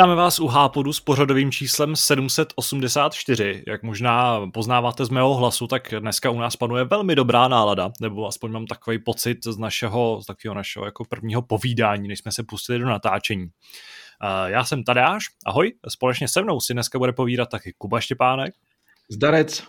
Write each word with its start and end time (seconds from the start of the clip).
Vítáme 0.00 0.14
vás 0.14 0.40
u 0.40 0.46
Hápodu 0.46 0.92
s 0.92 1.00
pořadovým 1.00 1.52
číslem 1.52 1.96
784. 1.96 3.64
Jak 3.66 3.82
možná 3.82 4.40
poznáváte 4.54 5.04
z 5.04 5.08
mého 5.10 5.34
hlasu, 5.34 5.66
tak 5.66 5.94
dneska 5.98 6.30
u 6.30 6.38
nás 6.38 6.56
panuje 6.56 6.84
velmi 6.84 7.14
dobrá 7.14 7.48
nálada, 7.48 7.92
nebo 8.00 8.26
aspoň 8.26 8.52
mám 8.52 8.66
takový 8.66 8.98
pocit 8.98 9.44
z 9.44 9.58
našeho, 9.58 10.20
z 10.22 10.26
takového 10.26 10.54
našeho 10.54 10.84
jako 10.84 11.04
prvního 11.04 11.42
povídání, 11.42 12.08
než 12.08 12.18
jsme 12.18 12.32
se 12.32 12.42
pustili 12.42 12.78
do 12.78 12.86
natáčení. 12.86 13.46
Já 14.46 14.64
jsem 14.64 14.84
Tadeáš, 14.84 15.24
ahoj, 15.46 15.72
společně 15.88 16.28
se 16.28 16.42
mnou 16.42 16.60
si 16.60 16.72
dneska 16.72 16.98
bude 16.98 17.12
povídat 17.12 17.48
taky 17.48 17.74
Kuba 17.78 18.00
Štěpánek. 18.00 18.54
Zdarec. 19.08 19.64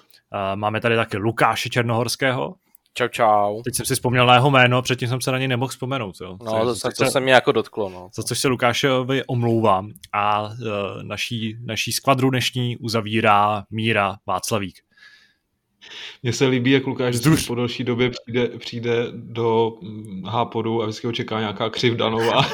Máme 0.55 0.81
tady 0.81 0.95
taky 0.95 1.17
Lukáše 1.17 1.69
Černohorského. 1.69 2.55
Čau, 2.93 3.07
čau. 3.07 3.61
Teď 3.61 3.75
jsem 3.75 3.85
si 3.85 3.95
vzpomněl 3.95 4.25
na 4.25 4.33
jeho 4.33 4.51
jméno, 4.51 4.81
předtím 4.81 5.07
jsem 5.07 5.21
se 5.21 5.31
na 5.31 5.37
něj 5.37 5.47
nemohl 5.47 5.69
vzpomenout. 5.69 6.15
Jo. 6.21 6.37
No, 6.43 6.65
to, 6.65 6.75
to, 6.79 6.89
to 6.97 7.05
se 7.05 7.19
mě 7.19 7.33
jako 7.33 7.51
dotklo. 7.51 7.89
No. 7.89 8.09
Za 8.15 8.23
což 8.23 8.39
se 8.39 8.47
Lukášovi 8.47 9.23
omlouvám. 9.25 9.91
A 10.13 10.41
uh, 10.41 10.53
naší, 11.03 11.57
naší 11.65 11.91
skvadru 11.91 12.29
dnešní 12.29 12.77
uzavírá 12.77 13.63
Míra 13.71 14.15
Václavík. 14.27 14.79
Mně 16.23 16.33
se 16.33 16.45
líbí, 16.45 16.71
jak 16.71 16.87
Lukáš 16.87 17.15
Združ. 17.15 17.47
po 17.47 17.55
další 17.55 17.83
době 17.83 18.09
přijde, 18.09 18.47
přijde 18.47 19.07
do 19.11 19.73
Hápodu 20.25 20.81
a 20.81 20.85
vždycky 20.85 21.07
ho 21.07 21.13
čeká 21.13 21.39
nějaká 21.39 21.69
křivda 21.69 22.09
nová. 22.09 22.41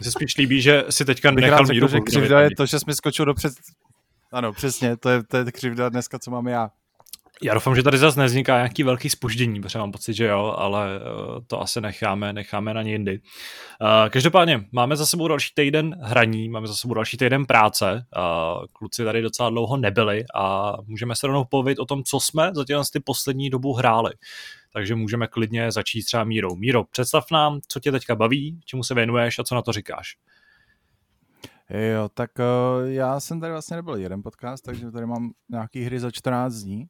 Mně 0.00 0.04
se 0.04 0.10
spíš 0.10 0.36
líbí, 0.36 0.60
že 0.60 0.84
si 0.90 1.04
teďka 1.04 1.32
Bych 1.32 1.44
nechal 1.44 1.66
Míru. 1.66 1.88
že 1.88 2.00
křivda 2.00 2.40
je 2.40 2.50
to, 2.56 2.66
že 2.66 2.78
jsme 2.78 2.94
skočil 2.94 3.24
do 3.24 3.34
před... 3.34 3.52
Ano, 4.32 4.52
přesně, 4.52 4.96
to 4.96 5.08
je, 5.08 5.22
to 5.22 5.36
je 5.36 5.44
křivda 5.52 5.88
dneska, 5.88 6.18
co 6.18 6.30
mám 6.30 6.46
já. 6.46 6.70
Já 7.42 7.54
doufám, 7.54 7.76
že 7.76 7.82
tady 7.82 7.98
zase 7.98 8.20
nevzniká 8.20 8.56
nějaký 8.56 8.82
velký 8.82 9.10
spoždění, 9.10 9.60
protože 9.60 9.78
mám 9.78 9.92
pocit, 9.92 10.14
že 10.14 10.26
jo, 10.26 10.54
ale 10.58 10.96
eh, 10.96 11.00
to 11.46 11.60
asi 11.60 11.80
necháme, 11.80 12.32
necháme 12.32 12.74
na 12.74 12.80
jindy. 12.80 13.20
Eh, 13.82 14.10
každopádně, 14.10 14.64
máme 14.72 14.96
za 14.96 15.06
sebou 15.06 15.28
další 15.28 15.54
týden 15.54 15.96
hraní, 16.02 16.48
máme 16.48 16.66
za 16.66 16.74
sebou 16.74 16.94
další 16.94 17.16
týden 17.16 17.46
práce. 17.46 18.06
Eh, 18.16 18.20
kluci 18.72 19.04
tady 19.04 19.22
docela 19.22 19.50
dlouho 19.50 19.76
nebyli 19.76 20.24
a 20.34 20.72
můžeme 20.86 21.16
se 21.16 21.26
rovnou 21.26 21.44
povědět 21.44 21.82
o 21.82 21.86
tom, 21.86 22.02
co 22.02 22.20
jsme 22.20 22.50
za 22.54 22.64
ty 22.92 23.00
poslední 23.00 23.50
dobu 23.50 23.72
hráli. 23.72 24.12
Takže 24.72 24.94
můžeme 24.94 25.26
klidně 25.26 25.72
začít 25.72 26.02
třeba 26.02 26.24
Mírou. 26.24 26.56
Míro, 26.56 26.84
představ 26.84 27.24
nám, 27.32 27.60
co 27.68 27.80
tě 27.80 27.92
teďka 27.92 28.14
baví, 28.14 28.60
čemu 28.64 28.82
se 28.82 28.94
věnuješ 28.94 29.38
a 29.38 29.44
co 29.44 29.54
na 29.54 29.62
to 29.62 29.72
říkáš. 29.72 30.16
Jo, 31.70 32.08
tak 32.14 32.30
já 32.84 33.20
jsem 33.20 33.40
tady 33.40 33.52
vlastně 33.52 33.76
nebyl 33.76 33.96
jeden 33.96 34.22
podcast, 34.22 34.64
takže 34.64 34.90
tady 34.90 35.06
mám 35.06 35.30
nějaký 35.48 35.82
hry 35.82 36.00
za 36.00 36.10
14 36.10 36.54
dní. 36.54 36.86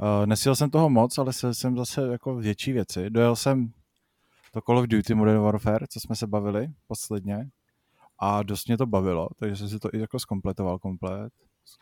Uh, 0.00 0.34
jsem 0.34 0.70
toho 0.70 0.90
moc, 0.90 1.18
ale 1.18 1.32
jsem 1.32 1.76
zase 1.76 2.06
jako 2.12 2.34
větší 2.34 2.72
věci. 2.72 3.10
Dojel 3.10 3.36
jsem 3.36 3.72
to 4.52 4.60
Call 4.60 4.78
of 4.78 4.86
Duty 4.86 5.14
Modern 5.14 5.38
Warfare, 5.38 5.86
co 5.90 6.00
jsme 6.00 6.16
se 6.16 6.26
bavili 6.26 6.68
posledně. 6.86 7.48
A 8.18 8.42
dost 8.42 8.66
mě 8.68 8.78
to 8.78 8.86
bavilo, 8.86 9.28
takže 9.38 9.56
jsem 9.56 9.68
si 9.68 9.78
to 9.78 9.88
i 9.92 9.98
jako 9.98 10.18
zkompletoval 10.18 10.78
komplet. 10.78 11.32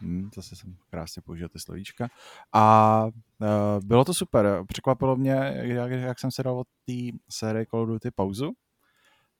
Hmm, 0.01 0.31
zase 0.35 0.57
jsem 0.57 0.77
krásně 0.91 1.23
použil 1.23 1.49
ty 1.49 1.59
slovíčka. 1.59 2.09
A 2.53 3.05
uh, 3.39 3.85
bylo 3.85 4.05
to 4.05 4.15
super. 4.15 4.65
Překvapilo 4.69 5.17
mě, 5.17 5.55
jak, 5.63 5.91
jak 5.91 6.19
jsem 6.19 6.31
se 6.31 6.43
dal 6.43 6.59
od 6.59 6.67
té 6.87 7.19
série 7.31 7.67
Call 7.67 7.83
of 7.83 7.89
Duty 7.89 8.11
pauzu, 8.11 8.53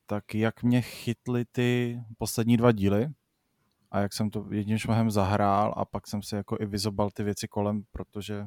tak 0.07 0.35
jak 0.35 0.63
mě 0.63 0.83
chytly 0.83 1.45
ty 1.53 2.01
poslední 2.19 2.57
dva 2.57 2.73
díly, 2.73 3.09
a 3.91 4.01
jak 4.01 4.13
jsem 4.13 4.31
to 4.31 4.47
jedním 4.51 4.79
šmahem 4.79 5.11
zahrál 5.11 5.75
a 5.77 5.85
pak 5.85 6.07
jsem 6.07 6.23
si 6.23 6.35
jako 6.35 6.57
i 6.61 6.67
vyzobal 6.67 7.11
ty 7.11 7.23
věci 7.23 7.49
kolem, 7.49 7.83
protože 7.93 8.47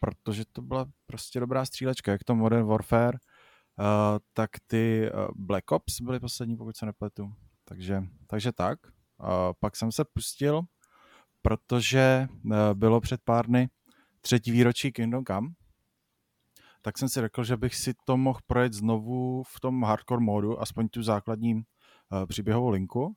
protože 0.00 0.44
to 0.52 0.62
byla 0.62 0.86
prostě 1.06 1.40
dobrá 1.40 1.64
střílečka, 1.64 2.12
jak 2.12 2.24
to 2.24 2.34
Modern 2.34 2.66
Warfare, 2.66 3.18
uh, 3.78 3.84
tak 4.32 4.50
ty 4.66 5.10
uh, 5.14 5.28
Black 5.34 5.72
Ops 5.72 6.00
byly 6.00 6.20
poslední, 6.20 6.56
pokud 6.56 6.76
se 6.76 6.86
nepletu. 6.86 7.32
Takže, 7.64 8.02
takže 8.26 8.52
tak. 8.52 8.78
Uh, 8.86 9.26
pak 9.60 9.76
jsem 9.76 9.92
se 9.92 10.04
pustil, 10.04 10.62
protože 11.42 12.28
uh, 12.44 12.52
bylo 12.74 13.00
před 13.00 13.20
pár 13.24 13.46
dny 13.46 13.68
třetí 14.20 14.50
výročí 14.50 14.92
Kingdom 14.92 15.24
Come, 15.24 15.48
tak 16.82 16.98
jsem 16.98 17.08
si 17.08 17.20
řekl, 17.20 17.44
že 17.44 17.56
bych 17.56 17.74
si 17.74 17.94
to 18.04 18.16
mohl 18.16 18.38
projet 18.46 18.72
znovu 18.72 19.42
v 19.42 19.60
tom 19.60 19.82
hardcore 19.82 20.20
modu, 20.20 20.60
aspoň 20.60 20.88
tu 20.88 21.02
základní 21.02 21.54
uh, 21.54 21.62
příběhovou 22.26 22.68
linku. 22.68 23.16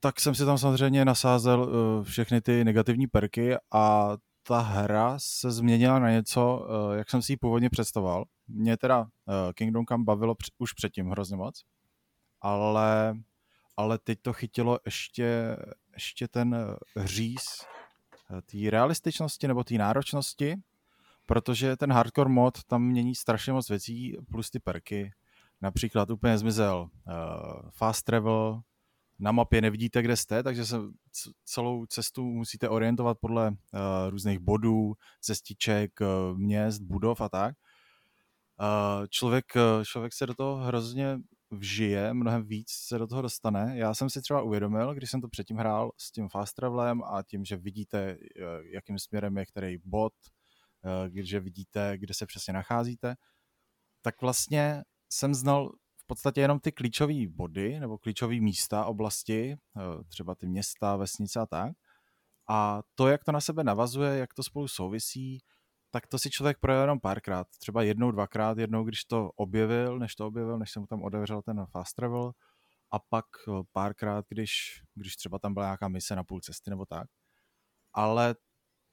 Tak 0.00 0.20
jsem 0.20 0.34
si 0.34 0.44
tam 0.44 0.58
samozřejmě 0.58 1.04
nasázel 1.04 1.60
uh, 1.62 2.04
všechny 2.04 2.40
ty 2.40 2.64
negativní 2.64 3.06
perky 3.06 3.56
a 3.72 4.16
ta 4.42 4.60
hra 4.60 5.14
se 5.18 5.50
změnila 5.50 5.98
na 5.98 6.10
něco, 6.10 6.66
eh, 6.92 6.98
jak 6.98 7.10
jsem 7.10 7.22
si 7.22 7.32
ji 7.32 7.36
původně 7.36 7.70
představoval. 7.70 8.24
Mě 8.48 8.76
teda 8.76 9.06
eh, 9.28 9.52
Kingdom 9.52 9.86
Come 9.86 10.04
bavilo 10.04 10.36
už 10.58 10.72
předtím 10.72 11.10
hrozně 11.10 11.36
moc, 11.36 11.64
ale, 12.40 13.14
ale 13.76 13.98
teď 13.98 14.18
to 14.22 14.32
chytilo 14.32 14.78
ještě, 14.84 15.56
ještě 15.94 16.28
ten 16.28 16.54
eh, 16.54 17.00
hříz 17.00 17.42
té 18.30 18.70
realističnosti 18.70 19.48
nebo 19.48 19.64
té 19.64 19.74
náročnosti, 19.74 20.56
protože 21.26 21.76
ten 21.76 21.92
hardcore 21.92 22.30
mod 22.30 22.64
tam 22.64 22.82
mění 22.82 23.14
strašně 23.14 23.52
moc 23.52 23.68
věcí, 23.68 24.16
plus 24.30 24.50
ty 24.50 24.58
perky. 24.58 25.12
Například 25.60 26.10
úplně 26.10 26.38
zmizel 26.38 26.88
fast 27.70 28.04
travel, 28.04 28.62
na 29.20 29.32
mapě 29.32 29.60
nevidíte, 29.60 30.02
kde 30.02 30.16
jste, 30.16 30.42
takže 30.42 30.66
se 30.66 30.76
celou 31.44 31.86
cestu 31.86 32.24
musíte 32.24 32.68
orientovat 32.68 33.18
podle 33.20 33.48
uh, 33.50 33.56
různých 34.10 34.38
bodů, 34.38 34.94
cestiček, 35.20 36.00
uh, 36.00 36.38
měst, 36.38 36.82
budov 36.82 37.20
a 37.20 37.28
tak. 37.28 37.54
Uh, 38.60 39.06
člověk, 39.06 39.44
uh, 39.56 39.84
člověk 39.84 40.12
se 40.12 40.26
do 40.26 40.34
toho 40.34 40.56
hrozně 40.56 41.18
vžije, 41.50 42.14
mnohem 42.14 42.44
víc 42.44 42.70
se 42.70 42.98
do 42.98 43.06
toho 43.06 43.22
dostane. 43.22 43.72
Já 43.78 43.94
jsem 43.94 44.10
si 44.10 44.22
třeba 44.22 44.42
uvědomil, 44.42 44.94
když 44.94 45.10
jsem 45.10 45.20
to 45.20 45.28
předtím 45.28 45.56
hrál 45.56 45.90
s 45.96 46.12
tím 46.12 46.28
fast 46.28 46.54
travelem 46.54 47.02
a 47.02 47.22
tím, 47.22 47.44
že 47.44 47.56
vidíte, 47.56 48.18
jakým 48.72 48.98
směrem 48.98 49.38
je 49.38 49.46
který 49.46 49.76
bod, 49.84 50.12
když 51.08 51.34
vidíte, 51.34 51.98
kde 51.98 52.14
se 52.14 52.26
přesně 52.26 52.52
nacházíte, 52.52 53.14
tak 54.02 54.20
vlastně 54.20 54.82
jsem 55.12 55.34
znal 55.34 55.72
podstatě 56.10 56.40
jenom 56.40 56.60
ty 56.60 56.72
klíčové 56.72 57.28
body 57.28 57.80
nebo 57.80 57.98
klíčové 57.98 58.40
místa, 58.40 58.84
oblasti, 58.84 59.52
eh, 59.52 60.04
třeba 60.08 60.34
ty 60.34 60.46
města, 60.46 60.96
vesnice 60.96 61.40
a 61.40 61.46
tak. 61.46 61.72
A 62.48 62.82
to, 62.94 63.08
jak 63.08 63.24
to 63.24 63.32
na 63.32 63.40
sebe 63.40 63.64
navazuje, 63.64 64.18
jak 64.18 64.34
to 64.34 64.42
spolu 64.42 64.68
souvisí, 64.68 65.38
tak 65.90 66.06
to 66.06 66.18
si 66.18 66.30
člověk 66.30 66.58
projel 66.58 66.80
jenom 66.80 67.00
párkrát. 67.00 67.46
Třeba 67.58 67.82
jednou, 67.82 68.10
dvakrát, 68.10 68.58
jednou, 68.58 68.84
když 68.84 69.04
to 69.04 69.30
objevil, 69.36 69.98
než 69.98 70.14
to 70.14 70.26
objevil, 70.26 70.58
než 70.58 70.70
jsem 70.70 70.82
mu 70.82 70.86
tam 70.86 71.02
otevřel 71.02 71.42
ten 71.42 71.66
fast 71.66 71.96
travel 71.96 72.32
a 72.90 72.98
pak 72.98 73.26
eh, 73.48 73.52
párkrát, 73.72 74.24
když, 74.28 74.82
když 74.94 75.16
třeba 75.16 75.38
tam 75.38 75.54
byla 75.54 75.66
nějaká 75.66 75.88
mise 75.88 76.16
na 76.16 76.24
půl 76.24 76.40
cesty 76.40 76.70
nebo 76.70 76.86
tak. 76.86 77.08
Ale 77.92 78.34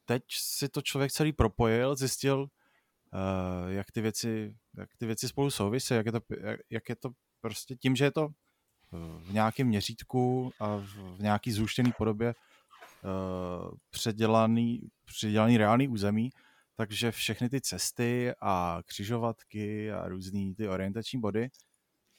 teď 0.05 0.23
si 0.29 0.69
to 0.69 0.81
člověk 0.81 1.11
celý 1.11 1.33
propojil, 1.33 1.95
zjistil, 1.95 2.41
uh, 2.41 3.71
jak, 3.71 3.91
ty 3.91 4.01
věci, 4.01 4.55
jak 4.77 4.89
ty 4.97 5.05
věci 5.05 5.27
spolu 5.27 5.51
souvisí, 5.51 5.93
jak 5.93 6.05
je 6.05 6.11
to, 6.11 6.19
jak, 6.69 6.89
je 6.89 6.95
to 6.95 7.09
prostě 7.41 7.75
tím, 7.75 7.95
že 7.95 8.05
je 8.05 8.11
to 8.11 8.27
v 9.19 9.33
nějakém 9.33 9.67
měřítku 9.67 10.51
a 10.59 10.75
v 10.77 11.19
nějaký 11.19 11.51
zúštěný 11.51 11.91
podobě 11.97 12.35
uh, 13.03 13.71
předělaný, 13.89 14.81
předělaný 15.05 15.57
reálný 15.57 15.87
území, 15.87 16.29
takže 16.75 17.11
všechny 17.11 17.49
ty 17.49 17.61
cesty 17.61 18.31
a 18.41 18.79
křižovatky 18.85 19.91
a 19.91 20.07
různé 20.07 20.53
ty 20.57 20.67
orientační 20.67 21.19
body, 21.19 21.49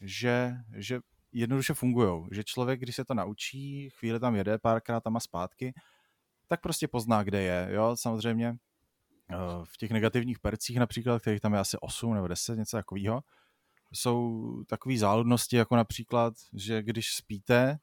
že, 0.01 0.53
že 0.77 1.01
jednoduše 1.33 1.75
fungují. 1.75 2.27
Že 2.33 2.45
člověk, 2.45 2.81
když 2.81 2.97
se 2.97 3.05
to 3.05 3.15
naučí, 3.15 3.91
chvíli 3.91 4.21
tam 4.21 4.37
jede, 4.37 4.59
párkrát 4.59 5.01
tam 5.01 5.17
a 5.17 5.21
zpátky, 5.21 5.75
tak 6.47 6.61
prostě 6.61 6.89
pozná, 6.89 7.23
kde 7.23 7.43
je. 7.43 7.69
Jo, 7.71 7.97
samozřejmě 7.97 8.57
v 9.65 9.77
těch 9.77 9.91
negativních 9.91 10.39
percích 10.39 10.79
například, 10.79 11.21
kterých 11.21 11.41
tam 11.41 11.53
je 11.53 11.61
asi 11.61 11.77
8 11.79 12.15
nebo 12.15 12.29
10, 12.29 12.57
něco 12.57 12.77
takového, 12.77 13.23
jsou 13.93 14.63
takové 14.67 14.99
záludnosti, 14.99 15.57
jako 15.57 15.77
například, 15.77 16.35
že 16.53 16.83
když 16.83 17.15
spíte, 17.15 17.79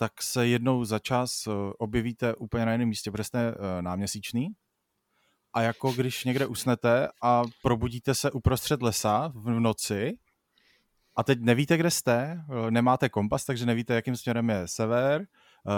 tak 0.00 0.22
se 0.22 0.46
jednou 0.46 0.84
za 0.84 0.98
čas 0.98 1.46
eh, 1.46 1.50
objevíte 1.78 2.34
úplně 2.34 2.66
na 2.66 2.72
jiném 2.72 2.88
místě, 2.88 3.10
protože 3.10 3.24
jste 3.24 3.48
eh, 3.48 3.82
náměsíčný. 3.82 4.48
A 5.52 5.62
jako 5.62 5.92
když 5.92 6.24
někde 6.24 6.46
usnete 6.46 7.08
a 7.22 7.42
probudíte 7.62 8.14
se 8.14 8.30
uprostřed 8.30 8.82
lesa 8.82 9.32
v 9.34 9.60
noci 9.60 10.18
a 11.16 11.22
teď 11.22 11.40
nevíte, 11.40 11.76
kde 11.76 11.90
jste, 11.90 12.44
eh, 12.66 12.70
nemáte 12.70 13.08
kompas, 13.08 13.44
takže 13.44 13.66
nevíte, 13.66 13.94
jakým 13.94 14.16
směrem 14.16 14.50
je 14.50 14.68
sever, 14.68 15.26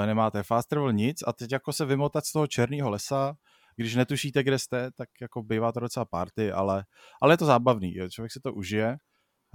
nemáte 0.07 0.43
fast 0.43 0.69
travel, 0.69 0.93
nic 0.93 1.23
a 1.27 1.33
teď 1.33 1.53
jako 1.53 1.73
se 1.73 1.85
vymotat 1.85 2.27
z 2.27 2.33
toho 2.33 2.47
černého 2.47 2.91
lesa 2.91 3.37
když 3.77 3.95
netušíte, 3.95 4.43
kde 4.43 4.59
jste, 4.59 4.91
tak 4.97 5.09
jako 5.21 5.43
bývá 5.43 5.73
to 5.73 5.81
docela 5.81 6.05
party, 6.05 6.53
ale, 6.53 6.85
ale 7.23 7.33
je 7.33 7.39
to 7.39 7.47
zábavný, 7.47 7.95
jo. 7.95 8.09
člověk 8.09 8.33
si 8.33 8.41
to 8.41 8.55
užije. 8.55 8.97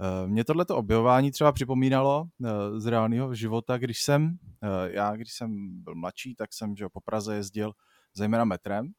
Eh, 0.00 0.26
Mě 0.28 0.44
tohleto 0.44 0.76
objevování 0.76 1.30
třeba 1.30 1.52
připomínalo 1.52 2.24
eh, 2.44 2.80
z 2.80 2.86
reálného 2.86 3.34
života, 3.34 3.78
když 3.78 4.02
jsem, 4.02 4.38
eh, 4.62 4.92
já 4.92 5.16
když 5.16 5.32
jsem 5.32 5.50
byl 5.82 5.94
mladší, 5.94 6.34
tak 6.34 6.52
jsem 6.52 6.76
že 6.76 6.86
po 6.92 7.00
Praze 7.00 7.34
jezdil 7.34 7.72
zejména 8.14 8.44
metrem 8.44 8.92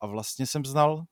a 0.00 0.06
vlastně 0.06 0.46
jsem 0.46 0.64
znal 0.64 1.04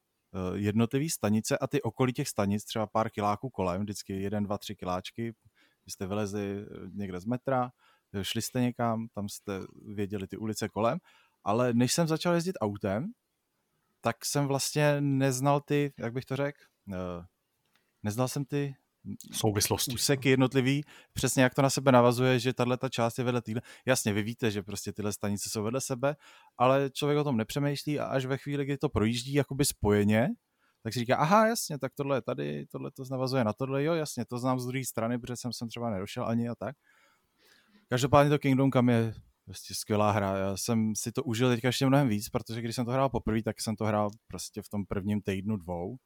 jednotlivé 0.55 1.09
stanice 1.11 1.59
a 1.59 1.67
ty 1.67 1.83
okolí 1.83 2.13
těch 2.13 2.29
stanic, 2.29 2.65
třeba 2.65 2.87
pár 2.87 3.11
kiláků 3.11 3.51
kolem, 3.51 3.83
vždycky 3.83 4.23
jeden, 4.23 4.45
dva, 4.45 4.59
tři 4.59 4.77
kiláčky, 4.77 5.35
Vy 5.87 5.93
jste 5.93 6.07
vylezli 6.07 6.67
někde 6.93 7.21
z 7.21 7.25
metra, 7.25 7.71
šli 8.23 8.43
jste 8.43 8.61
někam, 8.61 9.09
tam 9.15 9.29
jste 9.29 9.61
věděli 9.95 10.27
ty 10.27 10.37
ulice 10.37 10.69
kolem, 10.69 10.99
ale 11.45 11.75
než 11.75 11.93
jsem 11.93 12.09
začal 12.09 12.35
jezdit 12.35 12.57
autem, 12.61 13.07
tak 14.01 14.25
jsem 14.25 14.47
vlastně 14.47 15.01
neznal 15.01 15.61
ty, 15.61 15.93
jak 15.99 16.13
bych 16.13 16.25
to 16.25 16.37
řekl, 16.37 16.59
uh, 16.87 16.95
neznal 18.03 18.29
jsem 18.29 18.45
ty 18.45 18.75
souvislosti. 19.33 19.95
Úseky 19.95 20.29
jednotlivý, 20.29 20.85
přesně 21.13 21.43
jak 21.43 21.55
to 21.55 21.63
na 21.63 21.71
sebe 21.71 21.93
navazuje, 21.93 22.39
že 22.39 22.53
tahle 22.53 22.77
ta 22.77 22.89
část 22.89 23.19
je 23.19 23.25
vedle 23.25 23.43
týhle. 23.43 23.63
Jasně, 23.87 24.13
vy 24.13 24.23
víte, 24.23 24.51
že 24.51 24.63
prostě 24.63 24.93
tyhle 24.93 25.13
stanice 25.13 25.49
jsou 25.51 25.63
vedle 25.63 25.81
sebe, 25.81 26.17
ale 26.59 26.91
člověk 26.91 27.19
o 27.19 27.25
tom 27.25 27.37
nepřemýšlí 27.37 28.01
a 28.01 28.05
až 28.05 28.27
ve 28.27 28.39
chvíli, 28.39 28.65
kdy 28.65 28.79
to 28.79 28.89
projíždí 28.89 29.35
jakoby 29.35 29.65
spojeně, 29.65 30.29
tak 30.83 30.93
si 30.93 31.01
říká, 31.01 31.17
aha, 31.17 31.47
jasně, 31.47 31.79
tak 31.79 31.93
tohle 31.95 32.17
je 32.17 32.23
tady, 32.23 32.67
tohle 32.67 32.91
to 32.91 33.03
navazuje 33.11 33.45
na 33.45 33.53
tohle, 33.53 33.85
jo, 33.85 33.95
jasně, 33.95 34.25
to 34.25 34.39
znám 34.39 34.61
z 34.61 34.67
druhé 34.67 34.85
strany, 34.85 35.19
protože 35.19 35.37
jsem 35.37 35.53
sem 35.53 35.69
třeba 35.69 35.91
nedošel 35.91 36.27
ani 36.27 36.49
a 36.49 36.55
tak. 36.55 36.77
Každopádně 37.89 38.31
to 38.31 38.39
Kingdom 38.39 38.71
Come 38.71 38.93
je 38.93 39.15
prostě 39.49 39.75
skvělá 39.75 40.11
hra. 40.11 40.37
Já 40.37 40.57
jsem 40.57 40.93
si 40.97 41.13
to 41.13 41.25
užil 41.25 41.49
teďka 41.49 41.69
ještě 41.69 41.87
mnohem 41.87 42.09
víc, 42.09 42.29
protože 42.29 42.61
když 42.61 42.77
jsem 42.77 42.85
to 42.85 42.91
hrál 42.91 43.09
poprvé, 43.09 43.43
tak 43.43 43.61
jsem 43.61 43.77
to 43.77 43.85
hrál 43.85 44.11
prostě 44.27 44.63
v 44.63 44.69
tom 44.69 44.87
prvním 44.87 45.21
týdnu 45.23 45.57
dvou 45.57 45.97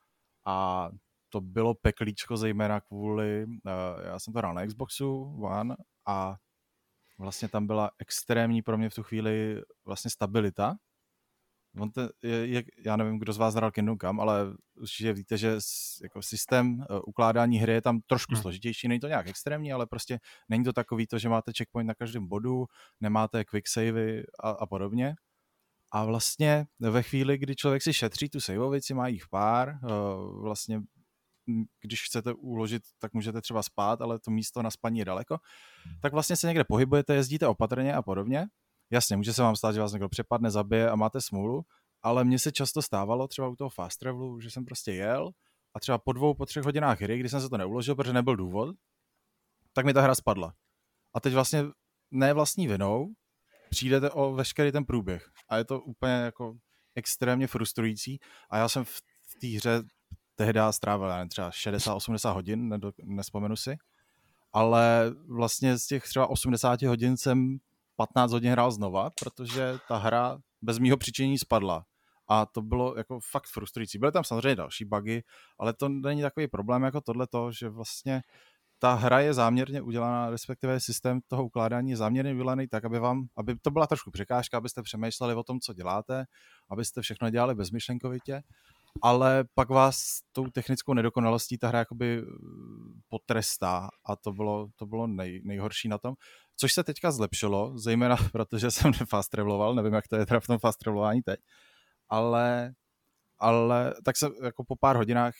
a 0.46 0.88
to 1.28 1.40
bylo 1.40 1.74
peklíčko 1.74 2.36
zejména 2.36 2.80
kvůli, 2.80 3.44
uh, 3.46 4.04
já 4.04 4.18
jsem 4.18 4.32
to 4.32 4.38
hrál 4.38 4.54
na 4.54 4.66
Xboxu 4.66 5.38
One 5.42 5.76
a 6.06 6.36
vlastně 7.18 7.48
tam 7.48 7.66
byla 7.66 7.90
extrémní 7.98 8.62
pro 8.62 8.78
mě 8.78 8.90
v 8.90 8.94
tu 8.94 9.02
chvíli 9.02 9.62
vlastně 9.84 10.10
stabilita. 10.10 10.76
On 11.78 11.90
te, 11.90 12.08
je, 12.22 12.46
je, 12.46 12.62
já 12.84 12.96
nevím, 12.96 13.19
kdo 13.19 13.32
z 13.32 13.38
vás 13.38 13.54
hrál 13.54 13.70
Kingdom 13.70 13.98
Come, 13.98 14.22
ale 14.22 14.54
určitě 14.80 15.12
víte, 15.12 15.38
že 15.38 15.54
s, 15.58 16.00
jako 16.02 16.22
systém 16.22 16.72
uh, 16.72 16.84
ukládání 17.06 17.58
hry 17.58 17.72
je 17.72 17.82
tam 17.82 18.00
trošku 18.06 18.34
hmm. 18.34 18.42
složitější, 18.42 18.88
není 18.88 19.00
to 19.00 19.08
nějak 19.08 19.26
extrémní, 19.26 19.72
ale 19.72 19.86
prostě 19.86 20.19
není 20.48 20.64
to 20.64 20.72
takový 20.72 21.06
to, 21.06 21.19
že 21.19 21.28
máte 21.28 21.52
checkpoint 21.58 21.88
na 21.88 21.94
každém 21.94 22.28
bodu, 22.28 22.66
nemáte 23.00 23.44
quick 23.44 23.69
savey 23.69 24.24
a, 24.42 24.50
a 24.50 24.66
podobně. 24.66 25.14
A 25.92 26.04
vlastně 26.04 26.66
ve 26.80 27.02
chvíli, 27.02 27.38
kdy 27.38 27.56
člověk 27.56 27.82
si 27.82 27.92
šetří 27.92 28.28
tu 28.28 28.40
saveovici, 28.40 28.94
má 28.94 29.08
jich 29.08 29.28
pár, 29.28 29.78
uh, 29.82 30.42
vlastně 30.42 30.80
když 31.80 32.04
chcete 32.04 32.32
uložit, 32.32 32.82
tak 32.98 33.12
můžete 33.12 33.40
třeba 33.40 33.62
spát, 33.62 34.00
ale 34.00 34.19
to 34.19 34.30
místo 34.30 34.62
na 34.62 34.70
spaní 34.70 34.98
je 34.98 35.04
daleko, 35.04 35.38
tak 36.02 36.12
vlastně 36.12 36.36
se 36.36 36.46
někde 36.46 36.64
pohybujete, 36.64 37.14
jezdíte 37.14 37.46
opatrně 37.46 37.94
a 37.94 38.02
podobně. 38.02 38.46
Jasně, 38.92 39.16
může 39.16 39.32
se 39.32 39.42
vám 39.42 39.56
stát, 39.56 39.74
že 39.74 39.80
vás 39.80 39.92
někdo 39.92 40.08
přepadne, 40.08 40.50
zabije 40.50 40.90
a 40.90 40.96
máte 40.96 41.20
smůlu, 41.20 41.64
ale 42.02 42.24
mně 42.24 42.38
se 42.38 42.52
často 42.52 42.82
stávalo 42.82 43.28
třeba 43.28 43.48
u 43.48 43.56
toho 43.56 43.70
fast 43.70 43.98
travelu, 43.98 44.40
že 44.40 44.50
jsem 44.50 44.64
prostě 44.64 44.92
jel 44.92 45.30
a 45.74 45.80
třeba 45.80 45.98
po 45.98 46.12
dvou, 46.12 46.34
po 46.34 46.46
třech 46.46 46.64
hodinách 46.64 47.00
hry, 47.00 47.18
kdy 47.18 47.28
jsem 47.28 47.40
se 47.40 47.48
to 47.48 47.56
neuložil, 47.56 47.94
protože 47.94 48.12
nebyl 48.12 48.36
důvod, 48.36 48.76
tak 49.72 49.84
mi 49.84 49.94
ta 49.94 50.00
hra 50.00 50.14
spadla. 50.14 50.54
A 51.14 51.20
teď 51.20 51.34
vlastně 51.34 51.64
ne 52.10 52.32
vlastní 52.32 52.68
vinou, 52.68 53.08
přijdete 53.70 54.10
o 54.10 54.32
veškerý 54.32 54.72
ten 54.72 54.84
průběh. 54.84 55.30
A 55.48 55.56
je 55.56 55.64
to 55.64 55.80
úplně 55.80 56.12
jako 56.12 56.56
extrémně 56.94 57.46
frustrující. 57.46 58.18
A 58.50 58.56
já 58.56 58.68
jsem 58.68 58.84
v 58.84 59.02
té 59.40 59.46
hře 59.46 59.82
tehdy 60.34 60.60
strávil 60.70 61.08
já 61.08 61.26
třeba 61.26 61.50
60-80 61.50 62.34
hodin, 62.34 62.80
nespomenu 63.02 63.56
si, 63.56 63.76
ale 64.52 65.10
vlastně 65.28 65.78
z 65.78 65.86
těch 65.86 66.04
třeba 66.04 66.26
80 66.26 66.82
hodin 66.82 67.16
jsem 67.16 67.58
15 67.96 68.32
hodin 68.32 68.52
hrál 68.52 68.70
znova, 68.70 69.10
protože 69.20 69.78
ta 69.88 69.96
hra 69.96 70.38
bez 70.62 70.78
mýho 70.78 70.96
přičinění 70.96 71.38
spadla. 71.38 71.84
A 72.28 72.46
to 72.46 72.62
bylo 72.62 72.94
jako 72.96 73.18
fakt 73.30 73.46
frustrující. 73.46 73.98
Byly 73.98 74.12
tam 74.12 74.24
samozřejmě 74.24 74.56
další 74.56 74.84
bugy, 74.84 75.22
ale 75.58 75.72
to 75.72 75.88
není 75.88 76.22
takový 76.22 76.48
problém 76.48 76.82
jako 76.82 77.00
tohle 77.00 77.26
to, 77.26 77.52
že 77.52 77.68
vlastně 77.68 78.22
ta 78.78 78.94
hra 78.94 79.20
je 79.20 79.34
záměrně 79.34 79.82
udělaná, 79.82 80.30
respektive 80.30 80.80
systém 80.80 81.20
toho 81.28 81.44
ukládání 81.44 81.90
je 81.90 81.96
záměrně 81.96 82.34
udělaný 82.34 82.68
tak, 82.68 82.84
aby 82.84 82.98
vám, 82.98 83.26
aby 83.36 83.56
to 83.62 83.70
byla 83.70 83.86
trošku 83.86 84.10
překážka, 84.10 84.56
abyste 84.56 84.82
přemýšleli 84.82 85.34
o 85.34 85.42
tom, 85.42 85.60
co 85.60 85.72
děláte, 85.72 86.24
abyste 86.70 87.02
všechno 87.02 87.30
dělali 87.30 87.54
bezmyšlenkovitě 87.54 88.42
ale 89.02 89.44
pak 89.54 89.68
vás 89.68 90.20
tou 90.32 90.46
technickou 90.46 90.94
nedokonalostí 90.94 91.58
ta 91.58 91.68
hra 91.68 91.78
jakoby 91.78 92.18
eh, 92.18 92.24
potrestá 93.08 93.88
a 94.04 94.16
to 94.16 94.32
bylo, 94.32 94.68
to 94.76 94.86
bylo 94.86 95.06
nej, 95.06 95.40
nejhorší 95.44 95.88
na 95.88 95.98
tom. 95.98 96.14
Což 96.62 96.72
se 96.72 96.84
teďka 96.84 97.10
zlepšilo, 97.10 97.72
zejména 97.78 98.16
protože 98.32 98.70
jsem 98.70 98.92
nefast 99.00 99.30
traveloval, 99.30 99.74
nevím, 99.74 99.94
jak 99.94 100.08
to 100.08 100.16
je 100.16 100.26
teda 100.26 100.40
v 100.40 100.46
tom 100.46 100.58
fast 100.58 100.78
travelování 100.78 101.22
teď, 101.22 101.40
ale 102.08 102.74
ale 103.38 103.94
tak 104.04 104.16
se 104.16 104.26
jako 104.44 104.64
po 104.64 104.76
pár 104.76 104.96
hodinách 104.96 105.34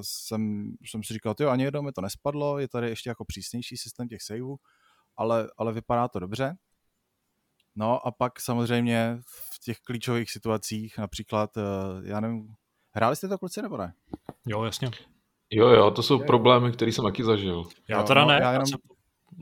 jsem, 0.00 0.72
jsem 0.84 1.02
si 1.02 1.14
říkal, 1.14 1.34
jo, 1.40 1.48
ani 1.48 1.64
jednou 1.64 1.82
mi 1.82 1.92
to 1.92 2.00
nespadlo, 2.00 2.58
je 2.58 2.68
tady 2.68 2.88
ještě 2.88 3.10
jako 3.10 3.24
přísnější 3.24 3.76
systém 3.76 4.08
těch 4.08 4.22
saveů, 4.22 4.56
ale, 5.16 5.50
ale 5.56 5.72
vypadá 5.72 6.08
to 6.08 6.18
dobře. 6.18 6.56
No 7.76 8.06
a 8.06 8.10
pak 8.10 8.40
samozřejmě 8.40 9.18
v 9.22 9.58
těch 9.64 9.78
klíčových 9.78 10.30
situacích, 10.30 10.98
například, 10.98 11.56
eh, 11.56 11.62
já 12.02 12.20
nevím, 12.20 12.54
Hráli 12.90 13.16
jste 13.16 13.28
to 13.28 13.38
kluci 13.38 13.62
nebo 13.62 13.76
ne? 13.76 13.92
Jo, 14.46 14.64
jasně. 14.64 14.90
Jo, 15.50 15.68
jo, 15.68 15.90
to 15.90 16.02
jsou 16.02 16.20
jo, 16.20 16.26
problémy, 16.26 16.72
které 16.72 16.92
jsem 16.92 17.04
taky 17.04 17.24
zažil. 17.24 17.64
Já 17.88 18.02
teda 18.02 18.20
no, 18.20 18.28
ne, 18.28 18.38
já, 18.42 18.52
jenom... 18.52 18.66
jsem 18.66 18.78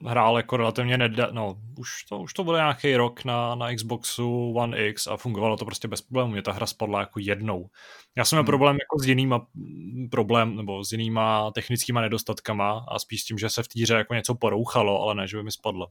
hrál 0.04 0.36
jako 0.36 0.56
relativně 0.56 0.98
nedá, 0.98 1.28
no, 1.32 1.56
už 1.78 2.04
to, 2.04 2.18
už 2.18 2.34
to 2.34 2.44
bude 2.44 2.58
nějaký 2.58 2.96
rok 2.96 3.24
na, 3.24 3.54
na 3.54 3.74
Xboxu 3.74 4.52
One 4.56 4.86
X 4.86 5.06
a 5.06 5.16
fungovalo 5.16 5.56
to 5.56 5.64
prostě 5.64 5.88
bez 5.88 6.02
problémů. 6.02 6.32
Mě 6.32 6.42
ta 6.42 6.52
hra 6.52 6.66
spadla 6.66 7.00
jako 7.00 7.20
jednou. 7.20 7.70
Já 8.16 8.24
jsem 8.24 8.36
měl 8.36 8.42
hmm. 8.42 8.46
problém 8.46 8.76
jako 8.76 8.98
s 8.98 9.06
jinýma 9.06 9.46
problém, 10.10 10.56
nebo 10.56 10.84
s 10.84 10.92
jinýma 10.92 11.50
technickýma 11.50 12.00
nedostatkama 12.00 12.84
a 12.88 12.98
spíš 12.98 13.22
s 13.22 13.24
tím, 13.24 13.38
že 13.38 13.50
se 13.50 13.62
v 13.62 13.68
týře 13.68 13.94
jako 13.94 14.14
něco 14.14 14.34
porouchalo, 14.34 15.02
ale 15.02 15.14
ne, 15.14 15.28
že 15.28 15.36
by 15.36 15.42
mi 15.42 15.52
spadlo. 15.52 15.86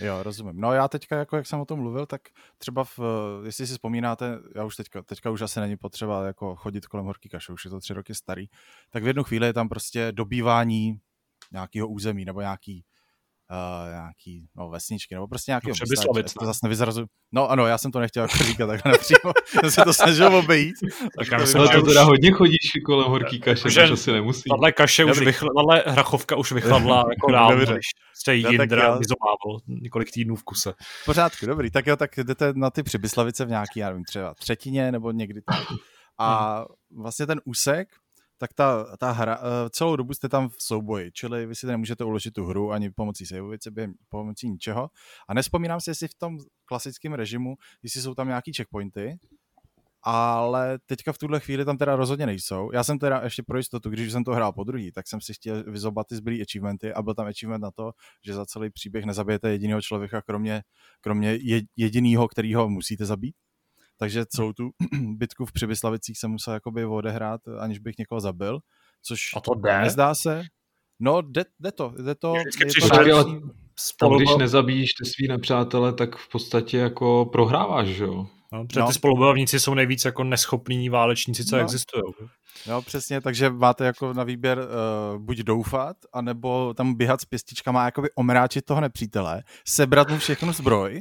Jo, 0.00 0.22
rozumím. 0.22 0.60
No 0.60 0.72
já 0.72 0.88
teďka, 0.88 1.18
jako 1.18 1.36
jak 1.36 1.46
jsem 1.46 1.60
o 1.60 1.64
tom 1.64 1.78
mluvil, 1.78 2.06
tak 2.06 2.20
třeba, 2.58 2.84
v, 2.84 2.98
jestli 3.44 3.66
si 3.66 3.72
vzpomínáte, 3.72 4.38
já 4.56 4.64
už 4.64 4.76
teďka, 4.76 5.02
teďka 5.02 5.30
už 5.30 5.40
asi 5.40 5.60
není 5.60 5.76
potřeba 5.76 6.26
jako 6.26 6.56
chodit 6.56 6.86
kolem 6.86 7.06
horký 7.06 7.28
kaše, 7.28 7.52
už 7.52 7.64
je 7.64 7.70
to 7.70 7.80
tři 7.80 7.94
roky 7.94 8.14
starý, 8.14 8.46
tak 8.90 9.02
v 9.02 9.06
jednu 9.06 9.24
chvíli 9.24 9.46
je 9.46 9.52
tam 9.52 9.68
prostě 9.68 10.12
dobývání 10.12 11.00
nějakého 11.52 11.88
území 11.88 12.24
nebo 12.24 12.40
nějaký 12.40 12.84
uh, 13.50 13.90
nějaký 13.90 14.46
no, 14.56 14.68
vesničky, 14.68 15.14
nebo 15.14 15.28
prostě 15.28 15.50
nějaký 15.50 15.68
no, 15.68 16.22
to 16.38 16.46
zase 16.46 16.58
nevyzrazu. 16.62 17.04
No 17.32 17.50
ano, 17.50 17.66
já 17.66 17.78
jsem 17.78 17.90
to 17.90 18.00
nechtěl 18.00 18.22
jako 18.22 18.44
říkat 18.44 18.66
takhle 18.66 18.92
napřímo, 18.92 19.32
jsem 19.60 19.70
se 19.70 19.82
to 19.84 19.92
snažil 19.92 20.36
obejít. 20.36 20.74
Tak 21.18 21.28
já 21.32 21.38
myslím, 21.38 21.62
že 21.72 21.82
teda 21.82 22.02
hodně 22.02 22.32
chodíš 22.32 22.70
kolem 22.84 23.10
horký 23.10 23.40
kaše, 23.40 23.70
že 23.70 23.82
asi 23.82 24.12
nemusí. 24.12 24.42
Tahle 24.50 24.72
kaše 24.72 25.04
už 25.04 25.18
vychladla, 25.18 25.82
hrachovka 25.86 26.36
už 26.36 26.52
vychladla 26.52 27.04
jako 27.10 27.32
dál, 27.32 27.56
když 27.56 27.86
no, 28.26 28.32
Jindra 28.32 28.98
vyzobával 28.98 29.60
několik 29.66 30.10
týdnů 30.10 30.36
v 30.36 30.42
kuse. 30.42 30.72
V 31.02 31.04
pořádku, 31.04 31.46
dobrý, 31.46 31.70
tak 31.70 31.86
jo, 31.86 31.96
tak 31.96 32.10
jdete 32.16 32.52
na 32.54 32.70
ty 32.70 32.82
Přibyslavice 32.82 33.44
v 33.44 33.48
nějaký, 33.48 33.80
já 33.80 33.88
nevím, 33.88 34.04
třeba 34.04 34.34
třetině, 34.34 34.92
nebo 34.92 35.12
někdy 35.12 35.40
tak. 35.42 35.66
A 36.18 36.56
hmm. 36.56 37.02
vlastně 37.02 37.26
ten 37.26 37.40
úsek, 37.44 37.88
tak 38.40 38.54
ta, 38.54 38.96
ta 38.96 39.10
hra, 39.10 39.38
eh, 39.38 39.70
celou 39.70 39.96
dobu 39.96 40.14
jste 40.14 40.28
tam 40.28 40.48
v 40.48 40.54
souboji, 40.58 41.12
čili 41.12 41.46
vy 41.46 41.54
si 41.54 41.66
nemůžete 41.66 42.04
uložit 42.04 42.34
tu 42.34 42.44
hru 42.44 42.72
ani 42.72 42.90
pomocí 42.90 43.26
saveovice, 43.26 43.70
pomocí 44.08 44.50
ničeho. 44.50 44.90
A 45.28 45.34
nespomínám 45.34 45.80
si, 45.80 45.90
jestli 45.90 46.08
v 46.08 46.14
tom 46.14 46.38
klasickém 46.64 47.12
režimu, 47.12 47.56
jestli 47.82 48.00
jsou 48.00 48.14
tam 48.14 48.28
nějaký 48.28 48.52
checkpointy, 48.52 49.18
ale 50.02 50.78
teďka 50.86 51.12
v 51.12 51.18
tuhle 51.18 51.40
chvíli 51.40 51.64
tam 51.64 51.78
teda 51.78 51.96
rozhodně 51.96 52.26
nejsou. 52.26 52.70
Já 52.72 52.84
jsem 52.84 52.98
teda 52.98 53.20
ještě 53.24 53.42
pro 53.42 53.58
jistotu, 53.58 53.90
když 53.90 54.12
jsem 54.12 54.24
to 54.24 54.32
hrál 54.32 54.52
po 54.52 54.64
druhý, 54.64 54.92
tak 54.92 55.08
jsem 55.08 55.20
si 55.20 55.34
chtěl 55.34 55.64
vyzobat 55.64 56.06
ty 56.06 56.16
zbylý 56.16 56.42
achievementy 56.42 56.92
a 56.92 57.02
byl 57.02 57.14
tam 57.14 57.26
achievement 57.26 57.62
na 57.62 57.70
to, 57.70 57.92
že 58.24 58.34
za 58.34 58.46
celý 58.46 58.70
příběh 58.70 59.04
nezabijete 59.04 59.50
jediného 59.50 59.82
člověka, 59.82 60.22
kromě, 60.22 60.62
kromě 61.00 61.38
jediného, 61.76 62.28
kterýho 62.28 62.68
musíte 62.68 63.06
zabít 63.06 63.34
takže 64.00 64.26
celou 64.26 64.52
tu 64.52 64.70
bitku 65.16 65.46
v 65.46 65.52
Přibyslavicích 65.52 66.18
jsem 66.18 66.30
musel 66.30 66.54
jakoby 66.54 66.84
odehrát, 66.84 67.40
aniž 67.58 67.78
bych 67.78 67.98
někoho 67.98 68.20
zabil, 68.20 68.58
což 69.02 69.30
A 69.36 69.40
to 69.40 69.54
jde? 69.54 69.80
nezdá 69.80 70.14
se. 70.14 70.42
No, 71.00 71.22
jde, 71.22 71.44
jde 71.60 71.72
to, 71.72 71.92
jde 72.02 72.14
to. 72.14 72.34
Je 72.36 72.44
to 72.44 73.40
spolu... 73.76 74.18
Když 74.18 74.36
nezabíjíš 74.38 74.92
ty 74.92 75.04
svý 75.10 75.28
nepřátele, 75.28 75.92
tak 75.92 76.16
v 76.16 76.28
podstatě 76.28 76.78
jako 76.78 77.28
prohráváš, 77.32 77.86
že 77.86 78.04
jo? 78.04 78.26
No, 78.52 78.66
protože 78.66 78.80
no. 78.80 78.86
ty 78.86 78.92
spolubojovníci 78.92 79.60
jsou 79.60 79.74
nejvíc 79.74 80.04
jako 80.04 80.24
neschopní 80.24 80.88
válečníci, 80.88 81.44
co 81.44 81.56
no. 81.56 81.62
existují. 81.62 82.02
No 82.68 82.82
přesně, 82.82 83.20
takže 83.20 83.50
máte 83.50 83.84
jako 83.84 84.12
na 84.12 84.24
výběr 84.24 84.58
uh, 84.58 85.22
buď 85.22 85.38
doufat, 85.38 85.96
anebo 86.12 86.74
tam 86.74 86.94
běhat 86.94 87.20
s 87.20 87.24
pěstičkama 87.24 87.82
a 87.82 87.84
jakoby 87.84 88.08
omráčit 88.14 88.64
toho 88.64 88.80
nepřítele, 88.80 89.42
sebrat 89.66 90.10
mu 90.10 90.18
všechnu 90.18 90.52
zbroj 90.52 91.00